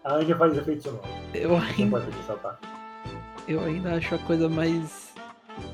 Anya 0.05 0.37
faz 0.37 0.57
efeito 0.57 0.83
sonoro. 0.85 1.03
eu, 1.35 1.51
Não 1.51 1.59
ainda, 1.59 1.99
pode 1.99 2.17
ressaltar. 2.17 2.59
Eu 3.49 3.65
ainda 3.65 3.95
acho 3.95 4.15
a 4.15 4.19
coisa 4.19 4.49
mais 4.49 5.15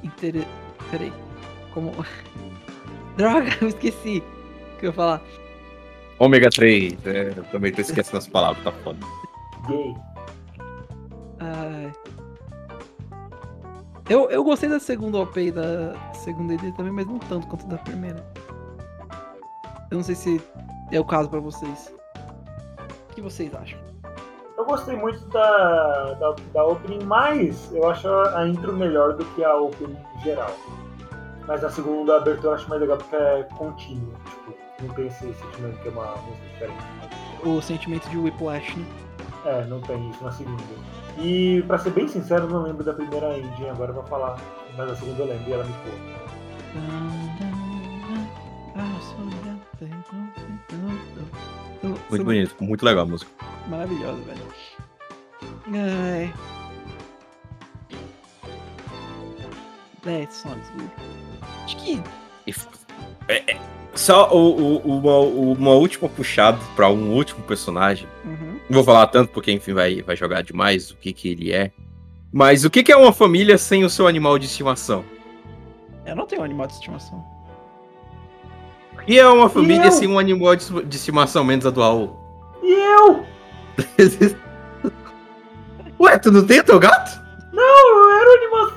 interessante. 0.03 0.51
Peraí. 0.91 1.13
Como. 1.73 1.93
Droga, 3.17 3.51
eu 3.61 3.69
esqueci 3.69 4.23
o 4.75 4.79
que 4.79 4.87
eu 4.87 4.91
ia 4.91 4.93
falar. 4.93 5.23
ômega 6.19 6.51
3. 6.51 7.07
É, 7.07 7.35
eu 7.37 7.45
também 7.45 7.73
tô 7.73 7.81
esquecendo 7.81 8.19
as 8.19 8.27
palavras, 8.27 8.63
tá 8.65 8.73
foda. 8.73 8.99
Ai. 11.41 11.93
Eu, 14.09 14.31
eu 14.31 14.43
gostei 14.43 14.69
da 14.69 14.81
segunda 14.81 15.19
OP 15.19 15.41
e 15.41 15.53
da 15.53 15.95
segunda 16.13 16.55
ED 16.55 16.73
também, 16.73 16.93
mas 16.93 17.07
não 17.07 17.19
tanto 17.19 17.47
quanto 17.47 17.67
da 17.67 17.79
primeira. 17.79 18.25
Eu 19.91 19.97
não 19.97 20.03
sei 20.03 20.15
se 20.15 20.41
é 20.91 20.99
o 20.99 21.05
caso 21.05 21.29
pra 21.29 21.41
vocês. 21.41 21.95
O 23.11 23.15
que 23.15 23.21
vocês 23.21 23.55
acham? 23.55 23.79
Eu 24.63 24.67
gostei 24.67 24.95
muito 24.95 25.19
da, 25.31 26.15
da, 26.21 26.37
da 26.55 26.65
opening, 26.65 27.03
mas 27.03 27.69
eu 27.75 27.91
acho 27.91 28.09
a 28.09 28.47
intro 28.47 28.73
melhor 28.73 29.15
do 29.15 29.25
que 29.35 29.43
a 29.43 29.57
opening 29.57 29.99
geral. 30.23 30.55
Mas 31.49 31.65
a 31.65 31.71
segunda 31.71 32.19
abertura 32.19 32.51
eu 32.51 32.55
acho 32.55 32.69
mais 32.69 32.81
legal 32.81 32.97
porque 32.97 33.17
é 33.17 33.43
contínua. 33.59 34.15
Tipo, 34.25 34.55
não 34.81 34.95
tem 34.95 35.09
esse 35.09 35.35
sentimento 35.35 35.83
que 35.83 35.89
é 35.89 35.91
uma 35.91 36.15
música 36.15 36.47
diferente. 36.53 36.85
O 37.43 37.61
sentimento 37.61 38.09
de 38.09 38.17
Whiplash, 38.17 38.77
né? 38.77 38.87
É, 39.47 39.65
não 39.65 39.81
tem 39.81 40.11
isso 40.11 40.23
na 40.23 40.31
segunda. 40.31 40.63
E 41.19 41.65
pra 41.67 41.77
ser 41.79 41.91
bem 41.91 42.07
sincero, 42.07 42.45
eu 42.45 42.51
não 42.51 42.63
lembro 42.63 42.85
da 42.85 42.93
primeira 42.93 43.37
ending 43.37 43.69
agora 43.69 43.91
eu 43.91 43.97
vou 43.97 44.05
falar. 44.05 44.39
Mas 44.77 44.93
a 44.93 44.95
segunda 44.95 45.25
eu 45.25 45.27
lembro 45.27 45.51
e 45.51 45.53
ela 45.55 45.65
me 45.65 45.73
pôs. 45.73 45.95
Muito 52.09 52.25
bonito, 52.25 52.55
muito 52.61 52.85
legal 52.85 53.03
a 53.03 53.07
música. 53.07 53.52
Maravilhosa, 53.69 54.21
velho. 54.23 54.43
Ai. 55.75 56.33
É, 60.05 60.27
só 60.31 60.49
escuro. 60.49 60.91
Acho 61.65 61.77
que. 61.77 62.03
É, 63.29 63.53
é, 63.53 63.61
só 63.95 64.29
o, 64.35 64.79
o- 64.79 64.99
uma, 64.99 65.19
uma 65.19 65.71
última 65.73 66.09
puxada 66.09 66.59
pra 66.75 66.89
um 66.89 67.13
último 67.15 67.43
personagem. 67.45 68.09
Uhum. 68.25 68.59
Não 68.69 68.77
vou 68.77 68.85
falar 68.85 69.07
tanto 69.07 69.31
porque, 69.33 69.53
enfim, 69.53 69.73
vai, 69.75 70.03
vai 70.03 70.17
jogar 70.17 70.43
demais 70.43 70.91
o 70.91 70.97
que, 70.97 71.13
que 71.13 71.29
ele 71.29 71.53
é. 71.53 71.71
Mas 72.33 72.65
o 72.65 72.71
que, 72.71 72.83
que 72.83 72.91
é 72.91 72.97
uma 72.97 73.13
família 73.13 73.57
sem 73.59 73.85
o 73.85 73.91
seu 73.91 74.07
animal 74.09 74.39
de 74.39 74.47
estimação? 74.47 75.05
Eu 76.05 76.17
não 76.17 76.27
tenho 76.27 76.41
um 76.41 76.45
animal 76.45 76.67
de 76.67 76.73
estimação. 76.75 77.25
O 78.95 79.05
que 79.05 79.19
é 79.19 79.29
uma 79.29 79.49
família 79.49 79.87
eu? 79.87 79.93
sem 79.93 80.09
um 80.09 80.19
animal 80.19 80.57
de, 80.57 80.83
de 80.85 80.97
estimação, 80.97 81.45
menos 81.45 81.65
a 81.67 81.71
do 81.71 81.81
Raul? 81.81 82.17
E 82.63 82.73
eu? 82.73 83.25
Ué, 86.01 86.19
tu 86.19 86.31
não 86.33 86.45
tem 86.47 86.63
teu 86.63 86.79
gato? 86.79 87.21
Não, 87.53 87.63
eu 87.63 88.11
era 88.11 88.31
um 88.31 88.35
animal, 88.35 88.73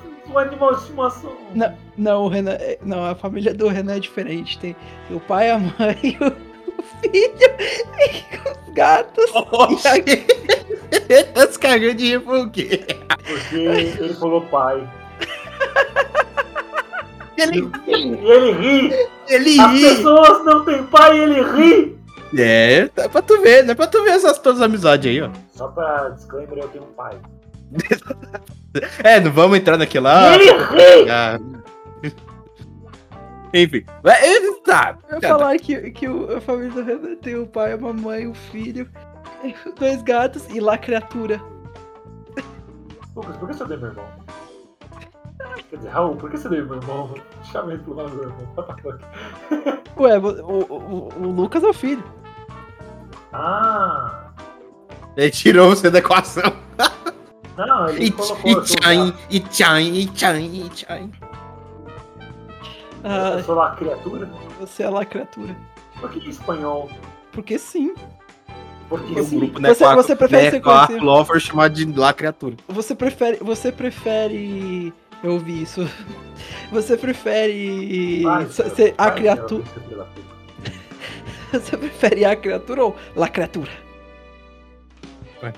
animal 0.48 0.74
de 0.76 0.82
estimação. 0.82 1.36
Não, 1.54 1.74
não, 1.98 2.24
o 2.24 2.28
Renan. 2.28 2.52
é- 2.54 2.78
Não, 2.84 3.04
a 3.06 3.16
família 3.16 3.54
do 3.54 3.68
Renan 3.68 3.96
é 3.96 4.00
diferente. 4.00 4.60
Tem 4.60 4.76
o 5.10 5.20
pai, 5.20 5.50
a 5.50 5.58
mãe, 5.58 6.18
o, 6.22 6.26
o 6.80 6.84
filho 7.02 7.32
e 8.00 8.68
os 8.68 8.74
gatos. 8.74 9.32
tá 11.34 11.48
se 11.48 11.60
cagando 11.60 11.96
de 11.96 12.06
rir 12.10 12.20
por 12.22 12.50
quê? 12.52 12.86
Porque 13.26 13.56
ele 13.56 14.14
falou 14.16 14.42
pai. 14.42 14.88
Ele, 17.38 17.70
E 17.88 17.92
ele 17.94 18.52
ri. 18.54 18.94
ele 19.28 19.60
As 19.60 19.72
ri. 19.74 19.82
pessoas 19.96 20.46
não 20.46 20.64
têm 20.64 20.84
pai 20.84 21.18
e 21.18 21.22
ele 21.22 21.42
ri. 21.42 21.98
É, 22.38 22.90
dá 22.96 23.08
pra 23.10 23.22
tu 23.22 23.42
ver, 23.42 23.64
dá 23.64 23.76
pra 23.76 23.88
tu 23.88 24.04
ver 24.04 24.12
essas 24.12 24.38
tuas 24.40 24.62
amizades 24.62 25.10
aí, 25.10 25.22
ó. 25.22 25.30
Só 25.52 25.68
pra 25.70 26.10
disclaimer, 26.10 26.58
eu 26.60 26.68
tenho 26.70 26.84
um 26.86 26.94
pai. 26.94 27.18
É, 29.06 29.22
não 29.22 29.32
vamos 29.32 29.58
entrar 29.58 29.78
naquele 29.78 30.04
lá. 30.04 30.36
ele 30.36 30.52
ri! 30.52 31.10
Ah. 31.10 31.40
Enfim, 33.54 33.86
é, 34.04 34.52
tá. 34.66 34.98
Eu 35.10 35.22
tá, 35.22 35.30
falar 35.30 35.58
que, 35.58 35.92
que 35.92 36.10
o- 36.10 36.36
a 36.36 36.42
família 36.42 36.72
do 36.72 36.84
Renan 36.84 37.16
tem 37.16 37.36
o 37.38 37.48
pai, 37.48 37.72
a 37.72 37.78
mamãe, 37.78 38.28
o 38.28 38.34
filho, 38.34 38.90
dois 39.80 40.02
gatos 40.02 40.44
e 40.54 40.60
lá 40.60 40.74
a 40.74 40.78
criatura. 40.78 41.42
Lucas, 43.16 43.38
por 43.38 43.48
que 43.48 43.56
você 43.56 43.64
deu 43.66 43.78
meu 43.80 43.88
irmão? 43.92 44.06
Quer 45.70 45.78
dizer, 45.78 45.90
Raul, 45.90 46.16
por 46.16 46.30
que 46.30 46.38
você 46.38 46.50
deu 46.50 46.66
meu 46.66 46.76
irmão? 46.76 47.14
Chama 47.52 47.74
ele 47.74 47.84
pelo 47.84 47.96
nome 47.98 48.10
do 48.12 48.16
meu 48.18 48.24
irmão. 48.30 48.48
What 48.56 48.74
the 48.76 48.82
fuck? 48.82 49.80
Ué, 50.02 50.18
o, 50.20 50.28
o, 50.28 51.14
o- 51.24 51.32
Lucas 51.32 51.64
é 51.64 51.68
o 51.68 51.74
filho. 51.74 52.04
Ah! 53.34 54.30
Ele 55.18 55.32
tirou 55.32 55.70
você 55.70 55.90
da 55.90 56.00
equação. 56.00 56.44
Não, 57.58 57.88
ele 57.90 58.12
colocou. 58.12 58.52
eu 58.52 58.66
sou 58.66 58.78
tchain, 58.78 59.06
gato. 59.12 59.20
e 59.30 59.40
tchain, 59.40 59.94
e 59.96 60.06
tchain, 60.08 60.66
e 60.66 60.70
tchain. 60.70 61.12
Ah, 63.04 63.36
Eu 63.38 63.44
sou 63.44 63.56
lá 63.56 63.76
criatura? 63.76 64.30
você 64.60 64.84
é 64.84 64.90
lá 64.90 65.02
a 65.02 65.06
criatura. 65.06 65.56
Por 66.02 66.10
que 66.10 66.20
em 66.20 66.30
espanhol? 66.30 66.90
Porque 67.32 67.58
sim. 67.58 67.94
Porque 68.90 69.20
um 69.20 69.24
sim. 69.24 69.40
grupo, 69.40 69.54
Você- 69.62 69.68
Nequaco- 69.84 69.96
você 70.04 70.16
prefere 70.16 70.46
ser 70.50 70.52
Nequaco 70.58 70.88
conhecido- 70.88 71.06
Lover 71.06 71.40
chamado 71.40 71.74
de 71.74 71.86
lá 71.98 72.12
criatura. 72.14 72.56
Você 72.68 72.94
prefere. 72.94 73.38
Você 73.42 73.72
prefere. 73.72 74.94
Eu 75.24 75.34
ouvi 75.34 75.62
isso. 75.64 75.82
Você 76.72 76.98
prefere. 76.98 78.24
Vai, 78.24 78.46
ser- 78.48 78.70
ser 78.72 78.96
a 78.98 79.06
vai, 79.06 79.16
criatura. 79.16 79.64
Você 81.52 81.78
prefere 81.78 82.26
a 82.26 82.36
criatura 82.36 82.84
ou 82.86 82.96
lá 83.16 83.28
criatura? 83.30 83.72
A 85.42 85.52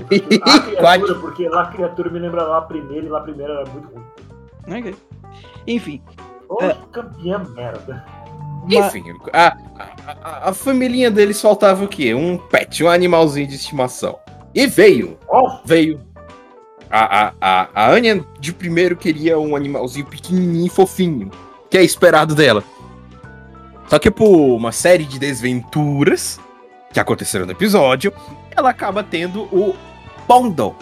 criatura, 0.60 1.14
porque 1.20 1.48
lá 1.48 1.66
criatura 1.66 2.10
me 2.10 2.18
lembra 2.18 2.42
lá 2.44 2.62
primeiro 2.62 3.06
e 3.06 3.08
lá 3.08 3.20
primeiro 3.20 3.52
era 3.52 3.64
muito 3.70 3.88
ruim. 3.88 4.04
Ok. 4.78 4.94
Enfim. 5.66 6.02
Ô, 6.48 6.62
É. 6.62 6.76
campeã 6.92 7.38
merda. 7.54 8.04
Enfim, 8.70 9.04
a, 9.34 9.48
a, 9.48 9.88
a, 10.22 10.48
a 10.50 10.54
família 10.54 11.10
deles 11.10 11.40
faltava 11.40 11.84
o 11.84 11.88
quê? 11.88 12.14
Um 12.14 12.38
pet, 12.38 12.82
um 12.82 12.88
animalzinho 12.88 13.46
de 13.46 13.56
estimação. 13.56 14.18
E 14.54 14.66
veio, 14.66 15.18
Ó, 15.28 15.58
veio. 15.66 16.00
A, 16.96 17.26
a, 17.26 17.32
a, 17.40 17.68
a 17.74 17.90
Anya 17.90 18.24
de 18.38 18.52
primeiro 18.52 18.94
queria 18.94 19.36
um 19.36 19.56
animalzinho 19.56 20.06
pequenininho 20.06 20.66
e 20.66 20.70
fofinho, 20.70 21.28
que 21.68 21.76
é 21.76 21.82
esperado 21.82 22.36
dela. 22.36 22.62
Só 23.88 23.98
que 23.98 24.12
por 24.12 24.54
uma 24.54 24.70
série 24.70 25.04
de 25.04 25.18
desventuras 25.18 26.38
que 26.92 27.00
aconteceram 27.00 27.46
no 27.46 27.50
episódio, 27.50 28.12
ela 28.56 28.70
acaba 28.70 29.02
tendo 29.02 29.42
o 29.52 29.74
Bondo, 30.28 30.76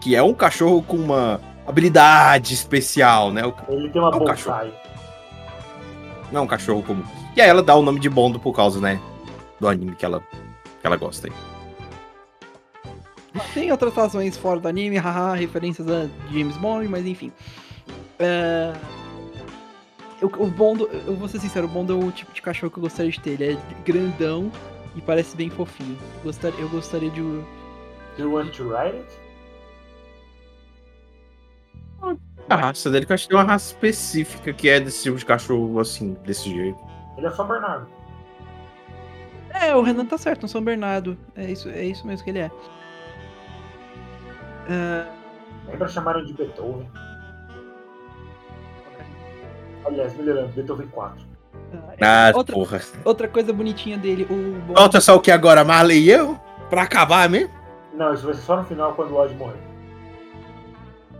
que 0.00 0.14
é 0.14 0.22
um 0.22 0.32
cachorro 0.32 0.80
com 0.80 0.96
uma 0.96 1.40
habilidade 1.66 2.54
especial, 2.54 3.32
né? 3.32 3.42
Ele 3.68 3.90
tem 3.90 4.00
uma 4.00 4.12
É 4.12 4.14
um 4.14 4.18
bonsai. 4.20 4.72
Não 6.30 6.42
é 6.42 6.44
um 6.44 6.46
cachorro 6.46 6.84
comum. 6.84 7.02
E 7.34 7.40
aí 7.40 7.48
ela 7.48 7.64
dá 7.64 7.74
o 7.74 7.82
nome 7.82 7.98
de 7.98 8.08
Bondo 8.08 8.38
por 8.38 8.54
causa, 8.54 8.80
né? 8.80 9.00
Do 9.58 9.66
anime 9.66 9.96
que 9.96 10.04
ela, 10.04 10.20
que 10.80 10.86
ela 10.86 10.96
gosta 10.96 11.26
aí. 11.26 11.32
Tem 13.54 13.70
outras 13.70 13.94
razões 13.94 14.36
fora 14.36 14.60
do 14.60 14.68
anime, 14.68 14.96
haha, 14.96 15.34
referências 15.34 15.88
a 15.88 16.08
James 16.30 16.56
Bond, 16.56 16.88
mas 16.88 17.06
enfim. 17.06 17.32
É... 18.18 18.72
O, 20.20 20.26
o 20.26 20.46
Bondo, 20.48 20.88
eu 21.06 21.14
vou 21.14 21.28
ser 21.28 21.38
sincero, 21.38 21.66
o 21.66 21.68
Bondo 21.68 21.92
é 21.92 22.04
o 22.04 22.10
tipo 22.10 22.32
de 22.32 22.42
cachorro 22.42 22.70
que 22.72 22.78
eu 22.78 22.82
gostaria 22.82 23.10
de 23.10 23.20
ter. 23.20 23.40
Ele 23.40 23.52
é 23.52 23.58
grandão 23.84 24.50
e 24.96 25.00
parece 25.00 25.36
bem 25.36 25.48
fofinho. 25.48 25.96
Gostaria, 26.24 26.58
eu 26.60 26.68
gostaria 26.68 27.10
de. 27.10 27.20
Do 27.20 27.44
you 28.18 28.32
want 28.32 28.52
to 28.56 28.64
ride 28.64 28.96
it? 28.96 29.28
A 32.48 32.56
raça 32.56 32.90
dele 32.90 33.04
que 33.04 33.12
eu 33.12 33.14
acho 33.14 33.24
que 33.24 33.28
tem 33.28 33.38
uma 33.38 33.44
raça 33.44 33.72
específica 33.72 34.52
que 34.52 34.68
é 34.68 34.80
desse 34.80 35.02
tipo 35.02 35.16
de 35.16 35.26
cachorro 35.26 35.78
assim, 35.78 36.14
desse 36.24 36.48
jeito. 36.48 36.78
Ele 37.16 37.26
é 37.26 37.30
São 37.30 37.46
Bernardo. 37.46 37.86
É, 39.50 39.74
o 39.74 39.82
Renan 39.82 40.06
tá 40.06 40.16
certo, 40.16 40.46
um 40.46 40.48
São 40.48 40.62
Bernardo. 40.62 41.16
É 41.36 41.50
isso, 41.50 41.68
é 41.68 41.84
isso 41.84 42.06
mesmo 42.06 42.24
que 42.24 42.30
ele 42.30 42.40
é. 42.40 42.50
É, 44.68 45.06
Lembra 45.70 45.88
chamarem 45.88 46.24
de 46.24 46.32
Beethoven? 46.32 46.88
Aliás, 49.84 50.16
melhorando, 50.16 50.48
Beethoven 50.48 50.86
4. 50.88 51.26
Ah, 52.00 52.32
outra, 52.34 52.54
porra. 52.54 52.80
outra 53.04 53.28
coisa 53.28 53.52
bonitinha 53.52 53.98
dele, 53.98 54.24
o 54.30 54.58
Bondo. 54.60 54.78
Falta 54.78 55.00
só 55.00 55.16
o 55.16 55.20
que 55.20 55.30
agora, 55.30 55.64
Marley 55.64 56.04
e 56.04 56.10
eu? 56.10 56.38
Pra 56.70 56.82
acabar 56.82 57.28
mesmo? 57.28 57.50
Não, 57.94 58.12
isso 58.14 58.24
vai 58.26 58.34
ser 58.34 58.42
só 58.42 58.56
no 58.56 58.64
final 58.64 58.94
quando 58.94 59.12
o 59.12 59.16
Odd 59.16 59.34
morrer. 59.34 59.58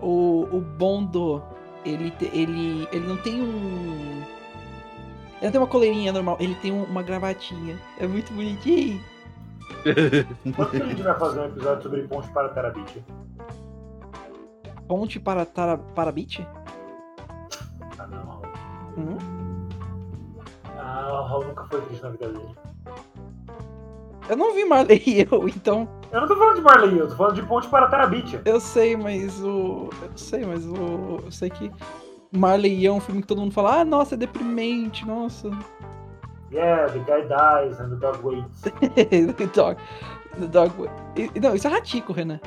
O, 0.01 0.47
o 0.53 0.61
Bondo, 0.61 1.43
ele, 1.85 2.13
ele, 2.33 2.89
ele 2.93 3.07
não 3.07 3.17
tem 3.17 3.43
um. 3.43 4.23
Ele 5.37 5.45
não 5.45 5.51
tem 5.51 5.61
uma 5.61 5.67
coleirinha 5.67 6.13
normal, 6.13 6.37
ele 6.41 6.55
tem 6.57 6.73
um- 6.73 6.85
uma 6.85 7.03
gravatinha. 7.03 7.77
É 7.99 8.07
muito 8.07 8.33
bonitinho. 8.33 9.01
Quando 10.57 10.71
que 10.71 10.83
a 10.83 10.87
gente 10.87 11.03
vai 11.03 11.19
fazer 11.19 11.41
um 11.41 11.45
episódio 11.47 11.83
sobre 11.83 12.03
Ponte 12.03 12.29
para 12.31 12.49
Terabit? 12.51 13.05
Ponte 14.89 15.21
para, 15.21 15.45
para, 15.45 15.77
para 15.77 16.11
Beach? 16.11 16.47
Ah, 17.99 18.07
não. 18.07 18.43
Hum? 18.97 19.19
Ah, 20.79 21.09
o 21.13 21.27
Raul 21.27 21.45
nunca 21.49 21.65
foi 21.65 21.81
triste 21.83 22.03
na 22.03 22.09
vida 22.11 22.29
dele. 22.29 22.57
Eu 24.29 24.37
não 24.37 24.55
vi 24.55 24.65
Marley 24.65 25.03
e 25.07 25.21
eu, 25.31 25.49
então. 25.49 25.89
Eu 26.11 26.23
não 26.23 26.29
tô 26.29 26.37
falando 26.37 26.57
de 26.57 26.63
Marley, 26.63 26.99
eu 26.99 27.09
tô 27.09 27.17
falando 27.17 27.35
de 27.35 27.43
Ponte 27.43 27.69
para 27.69 27.87
Terabit. 27.89 28.41
Eu 28.45 28.59
sei, 28.61 28.97
mas 28.97 29.43
o. 29.43 29.91
Eu 30.03 30.11
sei, 30.17 30.45
mas 30.47 30.67
o. 30.67 31.21
Eu 31.25 31.31
sei 31.31 31.51
que. 31.51 31.71
Marley 32.31 32.75
e 32.79 32.85
eu 32.85 32.95
é 32.95 32.97
um 32.97 33.01
filme 33.01 33.23
que 33.23 33.27
todo 33.29 33.41
mundo 33.41 33.53
fala, 33.55 33.81
ah, 33.81 33.85
nossa, 33.85 34.15
é 34.15 34.19
deprimente, 34.19 35.07
nossa. 35.07 35.51
Yeah, 36.53 36.91
the 36.93 36.99
guy 37.01 37.23
dies 37.27 37.79
and 37.81 37.91
the 37.91 37.97
dog 37.97 38.19
waits. 38.23 38.61
the 39.37 39.47
dog. 39.55 39.81
The 40.39 40.47
dog. 40.47 40.73
e- 41.17 41.41
Não, 41.41 41.55
isso 41.55 41.67
é 41.67 41.71
Ratico, 41.71 42.13
Renan. 42.13 42.41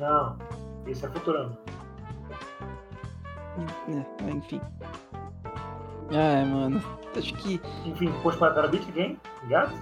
Não, 0.00 0.36
isso 0.90 1.06
é 1.06 1.08
Futurama. 1.10 1.58
É, 3.88 4.30
enfim. 4.30 4.60
Ai, 6.10 6.44
mano. 6.44 6.82
Acho 7.16 7.34
que 7.34 7.60
Enfim, 7.86 8.12
Ponte 8.22 8.36
para 8.38 8.52
Terabit, 8.52 8.86
quem? 8.92 9.18
Gato? 9.48 9.72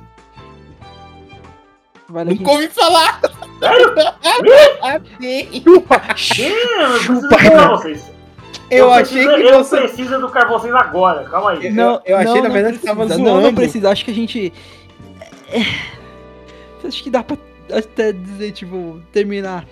vale 2.09 2.31
a 2.31 2.35
Nunca 2.35 2.51
ouvi 2.53 2.69
falar! 2.69 3.20
Chupa! 5.65 5.97
Eu 5.97 6.15
preciso 6.15 7.01
Chupa. 7.01 7.35
educar 7.37 7.69
vocês. 7.70 8.12
Eu 8.70 8.93
achei 8.93 9.24
preciso, 9.27 9.37
que 9.37 9.43
eu 9.55 9.65
você. 9.65 9.77
preciso 9.78 10.15
educar 10.15 10.49
vocês 10.49 10.74
agora, 10.74 11.24
calma 11.28 11.51
aí. 11.53 11.66
Eu- 11.77 12.01
eu 12.05 12.16
achei, 12.16 12.41
na 12.43 12.49
verdade, 12.49 12.78
que 12.78 12.87
precisa. 12.87 12.87
tava 12.87 13.05
Não, 13.07 13.19
não 13.35 13.41
zoando. 13.43 13.57
precisa. 13.57 13.91
Acho 13.91 14.05
que 14.05 14.11
a 14.11 14.15
gente. 14.15 14.53
é, 15.53 16.87
Acho 16.87 17.03
que 17.03 17.11
dá 17.11 17.23
pra 17.23 17.37
até 17.77 18.12
dizer, 18.12 18.53
tipo, 18.53 19.01
terminar 19.12 19.65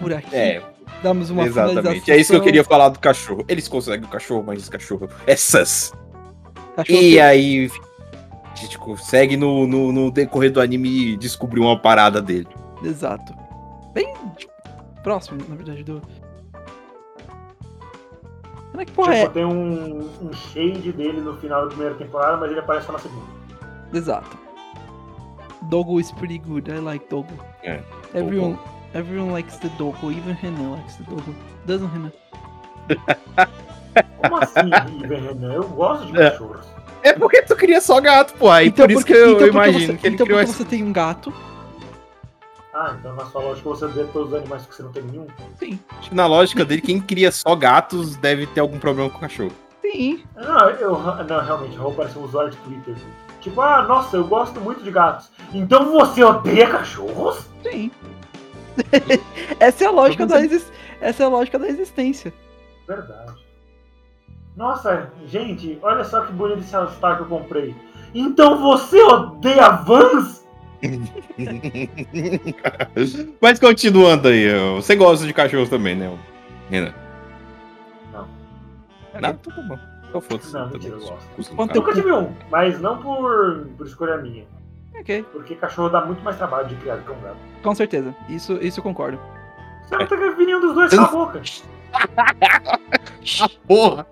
por 0.00 0.12
aqui. 0.12 0.34
É, 0.34 0.62
Damos 1.02 1.30
uma 1.30 1.44
exatamente. 1.44 1.80
finalização. 1.80 2.14
É 2.14 2.18
isso 2.18 2.30
que 2.32 2.36
eu 2.38 2.42
queria 2.42 2.64
falar 2.64 2.88
do 2.90 2.98
cachorro. 2.98 3.44
Eles 3.48 3.66
conseguem 3.68 4.06
o 4.06 4.10
cachorro, 4.10 4.44
mas 4.46 4.60
esse 4.60 4.70
cachorro 4.70 5.08
é 5.26 5.34
sus. 5.36 5.92
Cachorro 6.76 6.98
E 6.98 7.10
que- 7.12 7.20
aí, 7.20 7.70
a 8.50 8.54
gente 8.54 8.78
consegue 8.78 9.36
no, 9.36 9.66
no, 9.66 9.92
no 9.92 10.10
decorrer 10.10 10.52
do 10.52 10.60
anime 10.60 11.16
descobrir 11.16 11.60
uma 11.60 11.78
parada 11.78 12.20
dele. 12.22 12.48
Exato. 12.84 13.32
Bem 13.92 14.12
tipo, 14.36 14.52
próximo, 15.02 15.40
na 15.48 15.56
verdade, 15.56 15.82
do. 15.84 16.00
Mas 18.74 18.86
que 18.86 18.92
porra 18.92 19.12
tipo, 19.14 19.26
é? 19.26 19.28
tem 19.28 19.44
um, 19.44 20.08
um 20.22 20.32
shade 20.32 20.92
dele 20.92 21.20
no 21.20 21.36
final 21.36 21.62
da 21.62 21.68
primeira 21.68 21.94
temporada, 21.94 22.36
mas 22.38 22.50
ele 22.50 22.60
aparece 22.60 22.86
só 22.86 22.92
na 22.92 22.98
segunda. 22.98 23.26
Exato. 23.92 24.38
Dogo 25.68 26.00
is 26.00 26.10
pretty 26.12 26.38
good. 26.38 26.70
I 26.70 26.78
like 26.78 27.06
Dogo. 27.08 27.32
É, 27.62 27.80
Everyone, 28.14 28.58
everyone 28.94 29.32
likes 29.32 29.56
the 29.58 29.68
Dogo. 29.78 30.10
Even 30.10 30.34
Renan 30.34 30.72
likes 30.72 30.96
the 30.96 31.04
Dogo. 31.04 31.34
Doesn't 31.66 31.88
Renan? 31.88 32.12
Como 34.22 34.36
assim, 34.36 34.70
Renan? 35.06 35.52
Eu 35.52 35.68
gosto 35.68 36.06
de 36.06 36.12
cachorros. 36.12 36.66
É 37.02 37.12
porque 37.12 37.42
tu 37.42 37.56
queria 37.56 37.80
só 37.80 38.00
gato, 38.00 38.34
pô. 38.34 38.50
Aí 38.50 38.70
por 38.70 38.90
isso 38.90 39.04
que 39.04 39.12
eu 39.12 39.32
então 39.32 39.38
porque 39.38 39.50
imagino 39.50 39.86
você, 39.86 39.98
que 39.98 40.06
ele 40.06 40.14
então 40.14 40.26
criou 40.26 40.38
porque 40.40 40.50
essa. 40.52 40.62
você 40.62 40.68
tem 40.68 40.84
um 40.84 40.92
gato. 40.92 41.32
Ah, 42.74 42.96
então 42.98 43.14
na 43.14 43.26
sua 43.26 43.42
lógica 43.42 43.68
você 43.68 43.86
vê 43.88 44.04
todos 44.04 44.28
os 44.32 44.34
animais 44.38 44.64
que 44.64 44.74
você 44.74 44.82
não 44.82 44.92
tem 44.92 45.02
nenhum? 45.02 45.26
Sim. 45.58 45.78
Acho 45.98 46.08
que 46.08 46.14
Na 46.14 46.26
lógica 46.26 46.64
dele, 46.64 46.80
quem 46.80 47.00
cria 47.00 47.30
só 47.30 47.54
gatos 47.54 48.16
deve 48.16 48.46
ter 48.46 48.60
algum 48.60 48.78
problema 48.78 49.10
com 49.10 49.18
o 49.18 49.20
cachorro. 49.20 49.52
Sim. 49.82 50.22
Não, 50.36 50.70
eu, 50.70 50.98
não 50.98 51.44
realmente, 51.44 51.76
eu 51.76 51.92
parece 51.92 52.18
um 52.18 52.24
usuário 52.24 52.50
de 52.50 52.56
Twitter. 52.58 52.94
Tipo, 53.40 53.60
ah, 53.60 53.82
nossa, 53.82 54.16
eu 54.16 54.24
gosto 54.24 54.60
muito 54.60 54.82
de 54.82 54.90
gatos. 54.90 55.28
Então 55.52 55.90
você 55.90 56.22
odeia 56.22 56.68
cachorros? 56.68 57.44
Sim. 57.62 57.90
Essa 59.60 59.84
é 59.84 59.86
a 59.86 59.90
lógica 59.90 60.26
da 60.26 60.40
exis... 60.40 60.70
Essa 61.00 61.22
é 61.24 61.26
a 61.26 61.28
lógica 61.28 61.58
da 61.58 61.68
existência. 61.68 62.32
Verdade. 62.86 63.32
Nossa, 64.56 65.10
gente, 65.26 65.78
olha 65.82 66.04
só 66.04 66.22
que 66.22 66.32
bonito 66.32 66.60
esse 66.60 66.74
All-Star 66.76 67.16
que 67.16 67.22
eu 67.22 67.26
comprei. 67.26 67.74
Então 68.14 68.60
você 68.60 69.00
odeia 69.02 69.70
vans? 69.70 70.42
Mas 73.40 73.58
continuando 73.58 74.28
aí, 74.28 74.46
você 74.74 74.94
gosta 74.96 75.26
de 75.26 75.32
cachorros 75.32 75.68
também, 75.70 75.94
né? 75.96 76.18
Renan? 76.68 76.92
Não. 78.12 78.28
Não? 79.20 79.30
Então 79.30 79.52
tá 79.54 79.62
bom. 79.62 79.78
Então 80.08 80.20
foda-se. 80.20 80.52
Não, 80.52 80.66
Tá 80.68 80.72
mentira, 80.74 80.96
bom. 80.96 81.02
eu 81.02 81.08
gosto. 81.08 81.28
Custa 81.36 81.52
um 81.52 81.56
Quanto 81.56 81.68
carro. 81.72 81.80
Nunca 81.86 81.94
tive 81.94 82.12
um, 82.12 82.32
mas 82.50 82.80
não 82.80 82.98
por, 83.00 83.66
por 83.78 83.86
escolha 83.86 84.18
minha. 84.18 84.44
Ok, 84.98 85.24
Porque 85.32 85.54
cachorro 85.56 85.88
dá 85.88 86.04
muito 86.04 86.22
mais 86.22 86.36
trabalho 86.36 86.68
de 86.68 86.76
criar 86.76 86.96
do 86.96 87.02
que 87.04 87.10
um 87.10 87.20
gato. 87.20 87.36
com 87.62 87.74
certeza. 87.74 88.14
Isso, 88.28 88.52
isso 88.62 88.80
eu 88.80 88.84
concordo. 88.84 89.18
Você 89.86 89.96
não 89.96 90.36
vir 90.36 90.46
nenhum 90.46 90.60
dos 90.60 90.74
dois 90.74 90.94
com 90.94 91.00
a 91.00 91.08
boca. 91.08 91.42
Ah, 91.92 93.48
porra! 93.66 94.06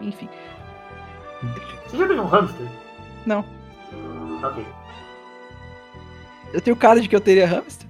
Enfim. 0.00 0.28
Você 1.86 1.96
já 1.96 2.06
teve 2.08 2.20
um 2.20 2.26
hamster? 2.26 2.66
Não. 3.26 3.44
Ok. 4.42 4.64
Eu 6.52 6.60
tenho 6.60 6.76
cara 6.76 7.00
de 7.00 7.08
que 7.08 7.16
eu 7.16 7.20
teria 7.20 7.46
hamster? 7.46 7.88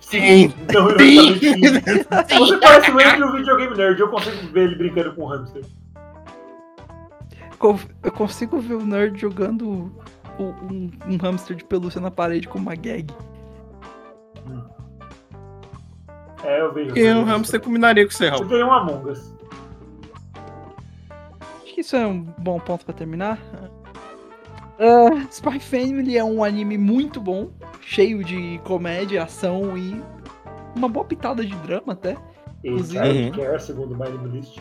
Sim! 0.00 0.54
Então, 0.62 0.88
Sim! 0.98 1.38
sim. 1.38 2.38
Você 2.38 2.56
parece 2.58 2.90
o 2.90 2.98
Andrew 2.98 3.32
videogame 3.32 3.76
nerd, 3.76 4.00
eu 4.00 4.08
consigo 4.08 4.36
ver 4.52 4.64
ele 4.64 4.74
brincando 4.76 5.14
com 5.14 5.24
um 5.24 5.26
hamster. 5.28 5.62
Eu 8.02 8.12
consigo 8.12 8.58
ver 8.60 8.74
o 8.74 8.84
nerd 8.86 9.18
jogando 9.20 9.68
o- 9.68 9.92
um, 10.44 10.90
um 11.06 11.16
hamster 11.16 11.56
de 11.56 11.64
pelúcia 11.64 12.00
na 12.00 12.10
parede 12.10 12.46
com 12.48 12.58
uma 12.58 12.74
gag. 12.74 13.06
É, 16.44 16.60
eu 16.60 16.72
vejo. 16.72 16.96
É 16.98 17.14
um 17.14 17.24
hamster 17.24 17.60
combinaria 17.60 18.04
com 18.04 18.10
você, 18.12 18.24
Você 18.24 18.30
Raul? 18.30 18.46
tem 18.48 18.62
um 18.64 18.72
Among 18.72 19.10
Us. 19.10 19.34
Acho 21.64 21.74
que 21.74 21.80
isso 21.80 21.96
é 21.96 22.06
um 22.06 22.22
bom 22.38 22.58
ponto 22.60 22.84
pra 22.84 22.94
terminar. 22.94 23.38
Ah, 24.78 25.26
Spy 25.30 25.58
Family 25.58 26.16
é 26.16 26.22
um 26.24 26.44
anime 26.44 26.78
muito 26.78 27.20
bom, 27.20 27.50
cheio 27.80 28.22
de 28.22 28.60
comédia, 28.64 29.24
ação 29.24 29.76
e 29.76 30.00
uma 30.76 30.88
boa 30.88 31.04
pitada 31.04 31.44
de 31.44 31.54
drama 31.56 31.92
até. 31.94 32.16
E 32.62 32.68
Inclusive- 32.68 33.04
Child 33.04 33.22
Uhum. 33.40 33.44
Care, 33.44 33.60
segundo 33.62 33.94
o 34.00 34.26
List. 34.28 34.58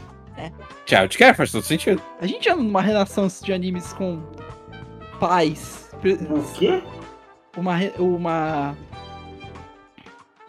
Child 0.86 1.18
Care 1.18 1.36
faz 1.38 1.52
todo 1.52 1.64
sentido. 1.64 2.02
A 2.22 2.26
gente 2.28 2.50
anda 2.50 2.62
numa 2.64 2.82
relação 2.82 3.28
de 3.44 3.54
animes 3.54 3.94
com 3.94 4.22
pais. 5.20 5.90
O 6.30 6.54
quê? 6.58 6.82
Uma. 7.56 7.76
uma... 8.00 8.76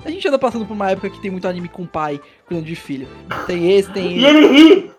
A 0.04 0.10
gente 0.10 0.26
anda 0.28 0.38
passando 0.38 0.64
por 0.64 0.74
uma 0.74 0.90
época 0.90 1.10
que 1.10 1.20
tem 1.20 1.30
muito 1.30 1.48
anime 1.48 1.68
com 1.68 1.84
pai 1.86 2.20
cuidando 2.46 2.66
de 2.66 2.76
filho. 2.76 3.08
Tem 3.46 3.72
esse, 3.72 3.90
tem 3.92 4.12
E 4.18 4.24
esse. 4.24 4.36
ele 4.36 4.46
ri! 4.46 4.92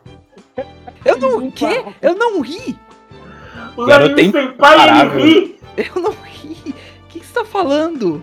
Eu 1.06 1.18
não. 1.18 1.38
O 1.48 1.52
quê? 1.52 1.84
Eu 2.02 2.16
não 2.16 2.42
ri! 2.42 2.78
Os 3.78 3.88
Garoto 3.88 4.12
é 4.12 4.16
têm 4.16 4.32
pai 4.54 4.78
e 4.78 5.02
ele 5.02 5.24
ri! 5.24 5.60
Eu 5.78 6.02
não 6.02 6.12
ri! 6.12 6.76
O 7.04 7.08
que, 7.08 7.20
que 7.22 7.26
você 7.26 7.34
tá 7.34 7.46
falando? 7.46 8.22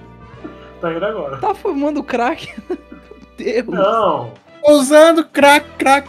Tá 0.80 0.92
indo 0.92 1.04
agora. 1.04 1.38
Tá 1.38 1.54
fumando 1.54 2.02
crack? 2.04 2.52
Meu 2.68 2.78
Deus! 3.38 3.66
Não! 3.68 4.32
Usando 4.68 5.24
crack, 5.24 5.66
crack. 5.78 6.08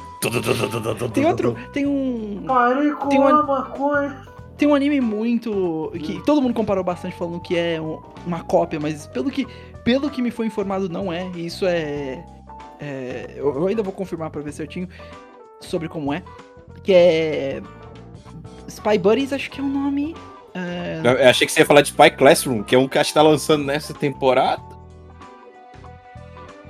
Tem 1.14 1.26
outro. 1.26 1.56
Tem 1.72 1.86
um. 1.86 2.44
Parei 2.46 2.92
com 2.92 3.08
Tem 3.08 3.20
um- 3.20 3.28
a 3.28 3.44
maconha. 3.44 4.27
Tem 4.58 4.68
um 4.68 4.74
anime 4.74 5.00
muito. 5.00 5.92
que 6.04 6.22
todo 6.26 6.42
mundo 6.42 6.54
comparou 6.54 6.84
bastante 6.84 7.16
falando 7.16 7.40
que 7.40 7.56
é 7.58 7.80
um- 7.80 8.02
uma 8.26 8.44
cópia, 8.44 8.80
mas 8.80 9.06
pelo 9.08 9.30
que, 9.30 9.46
pelo 9.84 10.10
que 10.10 10.22
me 10.22 10.32
foi 10.32 10.48
informado, 10.48 10.90
não 10.90 11.14
é. 11.14 11.30
E 11.36 11.46
isso 11.46 11.66
é. 11.66 12.24
é, 12.80 13.34
eu, 13.36 13.54
eu 13.54 13.68
ainda 13.68 13.84
vou 13.84 13.94
confirmar 13.94 14.30
pra 14.32 14.42
ver 14.42 14.52
certinho 14.52 14.88
sobre 15.60 15.88
como 15.88 16.12
é. 16.12 16.24
Que 16.84 16.94
é. 16.94 17.62
Spy 18.68 18.98
Buddies, 18.98 19.32
acho 19.34 19.50
que 19.52 19.60
é 19.60 19.64
o 19.64 19.68
nome. 19.68 20.16
É, 20.54 21.02
Eu 21.24 21.30
achei 21.30 21.46
que 21.46 21.54
você 21.54 21.60
ia 21.60 21.66
falar 21.66 21.82
de 21.82 21.90
Spy 21.90 22.10
Classroom, 22.12 22.64
que 22.64 22.74
é 22.76 22.80
um 22.80 22.88
que 22.88 22.98
acho 22.98 23.10
que 23.12 23.14
tá 23.14 23.22
lançando 23.22 23.64
nessa 23.64 23.94
temporada. 23.94 24.62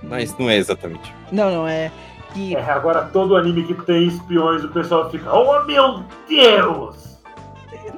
Mas 0.03 0.37
não 0.37 0.49
é 0.49 0.57
exatamente. 0.57 1.13
Não, 1.31 1.49
não, 1.51 1.67
é. 1.67 1.91
Que. 2.33 2.55
É, 2.55 2.61
agora 2.69 3.05
todo 3.11 3.35
anime 3.35 3.63
que 3.63 3.73
tem 3.85 4.07
espiões, 4.07 4.63
o 4.63 4.69
pessoal 4.69 5.09
fica, 5.09 5.33
oh 5.33 5.63
meu 5.65 6.03
Deus! 6.27 7.06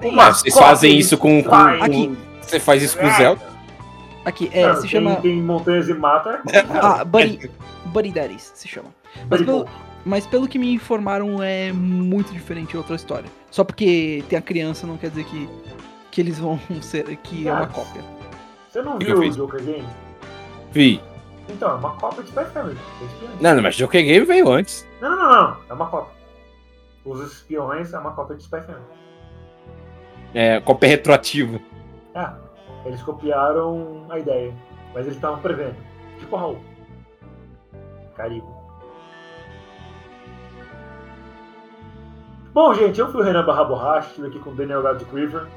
Nem- 0.01 0.11
Uma 0.11 0.27
Ah, 0.27 0.33
vocês 0.33 0.53
fazem 0.55 0.97
isso 0.97 1.17
com. 1.17 1.43
com- 1.43 1.49
com- 1.49 1.55
Aqui. 1.55 2.17
Você 2.41 2.59
faz 2.59 2.81
isso 2.83 2.97
com 2.97 3.05
o 3.05 3.11
Zelda? 3.11 3.41
Aqui, 4.25 4.49
é, 4.53 4.73
se 4.75 4.81
tem, 4.81 4.89
chama. 4.89 5.15
tem 5.17 5.41
montanhas 5.41 5.87
e 5.89 5.93
mata. 5.93 6.41
Ah, 6.81 7.03
Buddy. 7.05 7.49
Buddy 7.85 8.11
Daddies 8.11 8.51
se 8.53 8.67
chama. 8.67 8.89
Mas 9.29 9.41
pelo, 9.41 9.65
mas 10.05 10.27
pelo 10.27 10.47
que 10.47 10.59
me 10.59 10.73
informaram, 10.73 11.41
é 11.41 11.71
muito 11.71 12.31
diferente 12.33 12.69
de 12.71 12.77
outra 12.77 12.95
história. 12.95 13.29
Só 13.49 13.63
porque 13.63 14.23
tem 14.29 14.37
a 14.37 14.41
criança 14.41 14.85
não 14.85 14.97
quer 14.97 15.09
dizer 15.09 15.23
que, 15.25 15.49
que 16.11 16.21
eles 16.21 16.37
vão 16.37 16.59
ser. 16.81 17.03
que 17.17 17.47
é 17.47 17.51
uma 17.53 17.63
Ah. 17.63 17.67
cópia. 17.67 18.01
Você 18.69 18.81
não 18.81 18.97
viu 18.99 19.19
o? 19.19 19.29
Joker 19.31 19.61
Game? 19.63 19.85
Vi. 20.71 21.01
Então, 21.49 21.71
é 21.71 21.73
uma 21.75 21.91
cópia 21.95 22.21
de 22.23 22.29
Spy 22.29 22.45
Family. 22.53 22.77
tem 22.99 23.07
espiões. 23.07 23.41
Não, 23.41 23.55
não, 23.55 23.63
mas 23.63 23.75
Joker 23.75 24.03
Game 24.03 24.25
veio 24.25 24.51
antes. 24.51 24.85
Não, 25.01 25.09
não, 25.09 25.17
não, 25.17 25.41
não. 25.51 25.57
É 25.69 25.73
uma 25.73 25.87
cópia. 25.87 26.13
Os 27.03 27.19
espiões 27.31 27.91
é 27.93 27.97
uma 27.97 28.11
cópia 28.11 28.35
de 28.35 28.43
Spy 28.43 28.61
Family. 28.61 28.83
É, 30.33 30.59
cópia 30.59 30.89
retroativa. 30.89 31.59
Ah, 32.13 32.35
eles 32.85 33.01
copiaram 33.01 34.05
a 34.09 34.19
ideia, 34.19 34.53
mas 34.93 35.05
eles 35.05 35.15
estavam 35.15 35.39
prevendo. 35.39 35.75
Tipo 36.19 36.35
Raul. 36.35 36.59
Caribo. 38.15 38.59
Bom, 42.53 42.73
gente, 42.73 42.99
eu 42.99 43.11
fui 43.11 43.21
o 43.21 43.23
Renan 43.23 43.45
Barra 43.45 43.63
Borracha, 43.63 44.07
estive 44.09 44.27
aqui 44.27 44.39
com 44.39 44.49
o 44.49 44.55
Daniel 44.55 44.81
Gado 44.81 45.05
Quiver. 45.05 45.47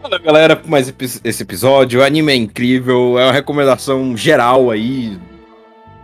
Fala 0.00 0.18
galera, 0.18 0.54
por 0.54 0.70
mais 0.70 0.92
esse 1.24 1.42
episódio. 1.42 2.00
O 2.00 2.04
anime 2.04 2.32
é 2.32 2.36
incrível, 2.36 3.18
é 3.18 3.24
uma 3.24 3.32
recomendação 3.32 4.16
geral 4.16 4.70
aí. 4.70 5.18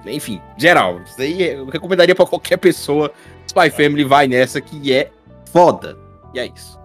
Enfim, 0.05 0.43
geral. 0.59 1.01
Isso 1.03 1.20
aí 1.20 1.51
eu 1.51 1.66
recomendaria 1.66 2.15
pra 2.15 2.27
qualquer 2.27 2.57
pessoa. 2.57 3.11
Spy 3.47 3.70
Family 3.70 4.05
vai 4.05 4.27
nessa 4.27 4.61
que 4.61 4.93
é 4.93 5.11
foda. 5.47 5.97
E 6.35 6.41
é 6.41 6.47
isso. 6.47 6.78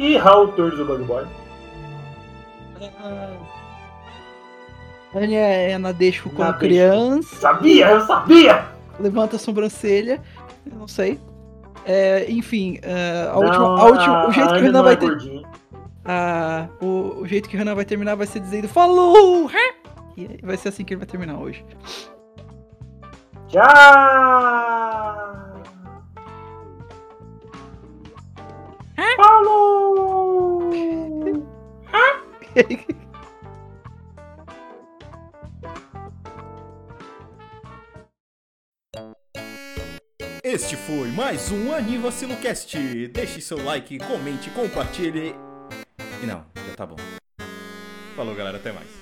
E 0.00 0.16
Raul 0.16 0.48
Torres 0.52 0.78
do 0.78 0.84
Bug 0.86 1.04
Boy. 1.04 1.26
Anya 5.14 5.38
é 5.40 5.76
Nadesco 5.78 6.30
quando 6.30 6.52
Nadesco. 6.52 6.60
criança, 6.60 7.36
Sabia, 7.36 7.90
eu 7.90 8.00
sabia! 8.06 8.64
levanta 8.98 9.36
a 9.36 9.38
sobrancelha, 9.38 10.22
eu 10.70 10.78
não 10.78 10.88
sei. 10.88 11.20
É, 11.84 12.30
enfim, 12.30 12.78
é, 12.82 13.28
a 13.30 13.34
Não, 13.34 13.42
última, 13.42 13.66
a 13.80 13.84
última, 13.84 14.28
o 14.28 14.32
jeito 14.32 14.48
que 14.48 14.54
o 14.54 14.58
Anya 14.58 14.62
Renan 14.66 14.82
vai 14.82 14.92
é 14.92 14.96
ter, 14.96 15.06
gordinho. 15.06 15.42
a, 16.04 16.68
o, 16.80 17.20
o 17.20 17.26
jeito 17.26 17.48
que 17.48 17.56
o 17.56 17.58
Renan 17.58 17.74
vai 17.74 17.84
terminar 17.84 18.14
vai 18.14 18.26
ser 18.26 18.40
dizendo 18.40 18.68
falou, 18.68 19.46
hã?" 19.48 19.74
e 20.16 20.38
vai 20.42 20.56
ser 20.56 20.68
assim 20.70 20.84
que 20.84 20.94
ele 20.94 20.98
vai 21.00 21.06
terminar 21.06 21.38
hoje. 21.38 21.64
Tchau! 23.48 23.64
Falou! 29.16 29.89
Este 40.42 40.76
foi 40.76 41.08
mais 41.12 41.50
um 41.52 41.72
AnivaciloCast. 41.72 43.08
Deixe 43.08 43.40
seu 43.40 43.62
like, 43.62 43.98
comente, 43.98 44.50
compartilhe. 44.50 45.34
E 46.22 46.26
não, 46.26 46.44
já 46.68 46.74
tá 46.76 46.86
bom. 46.86 46.96
Falou, 48.16 48.34
galera, 48.34 48.58
até 48.58 48.72
mais. 48.72 48.99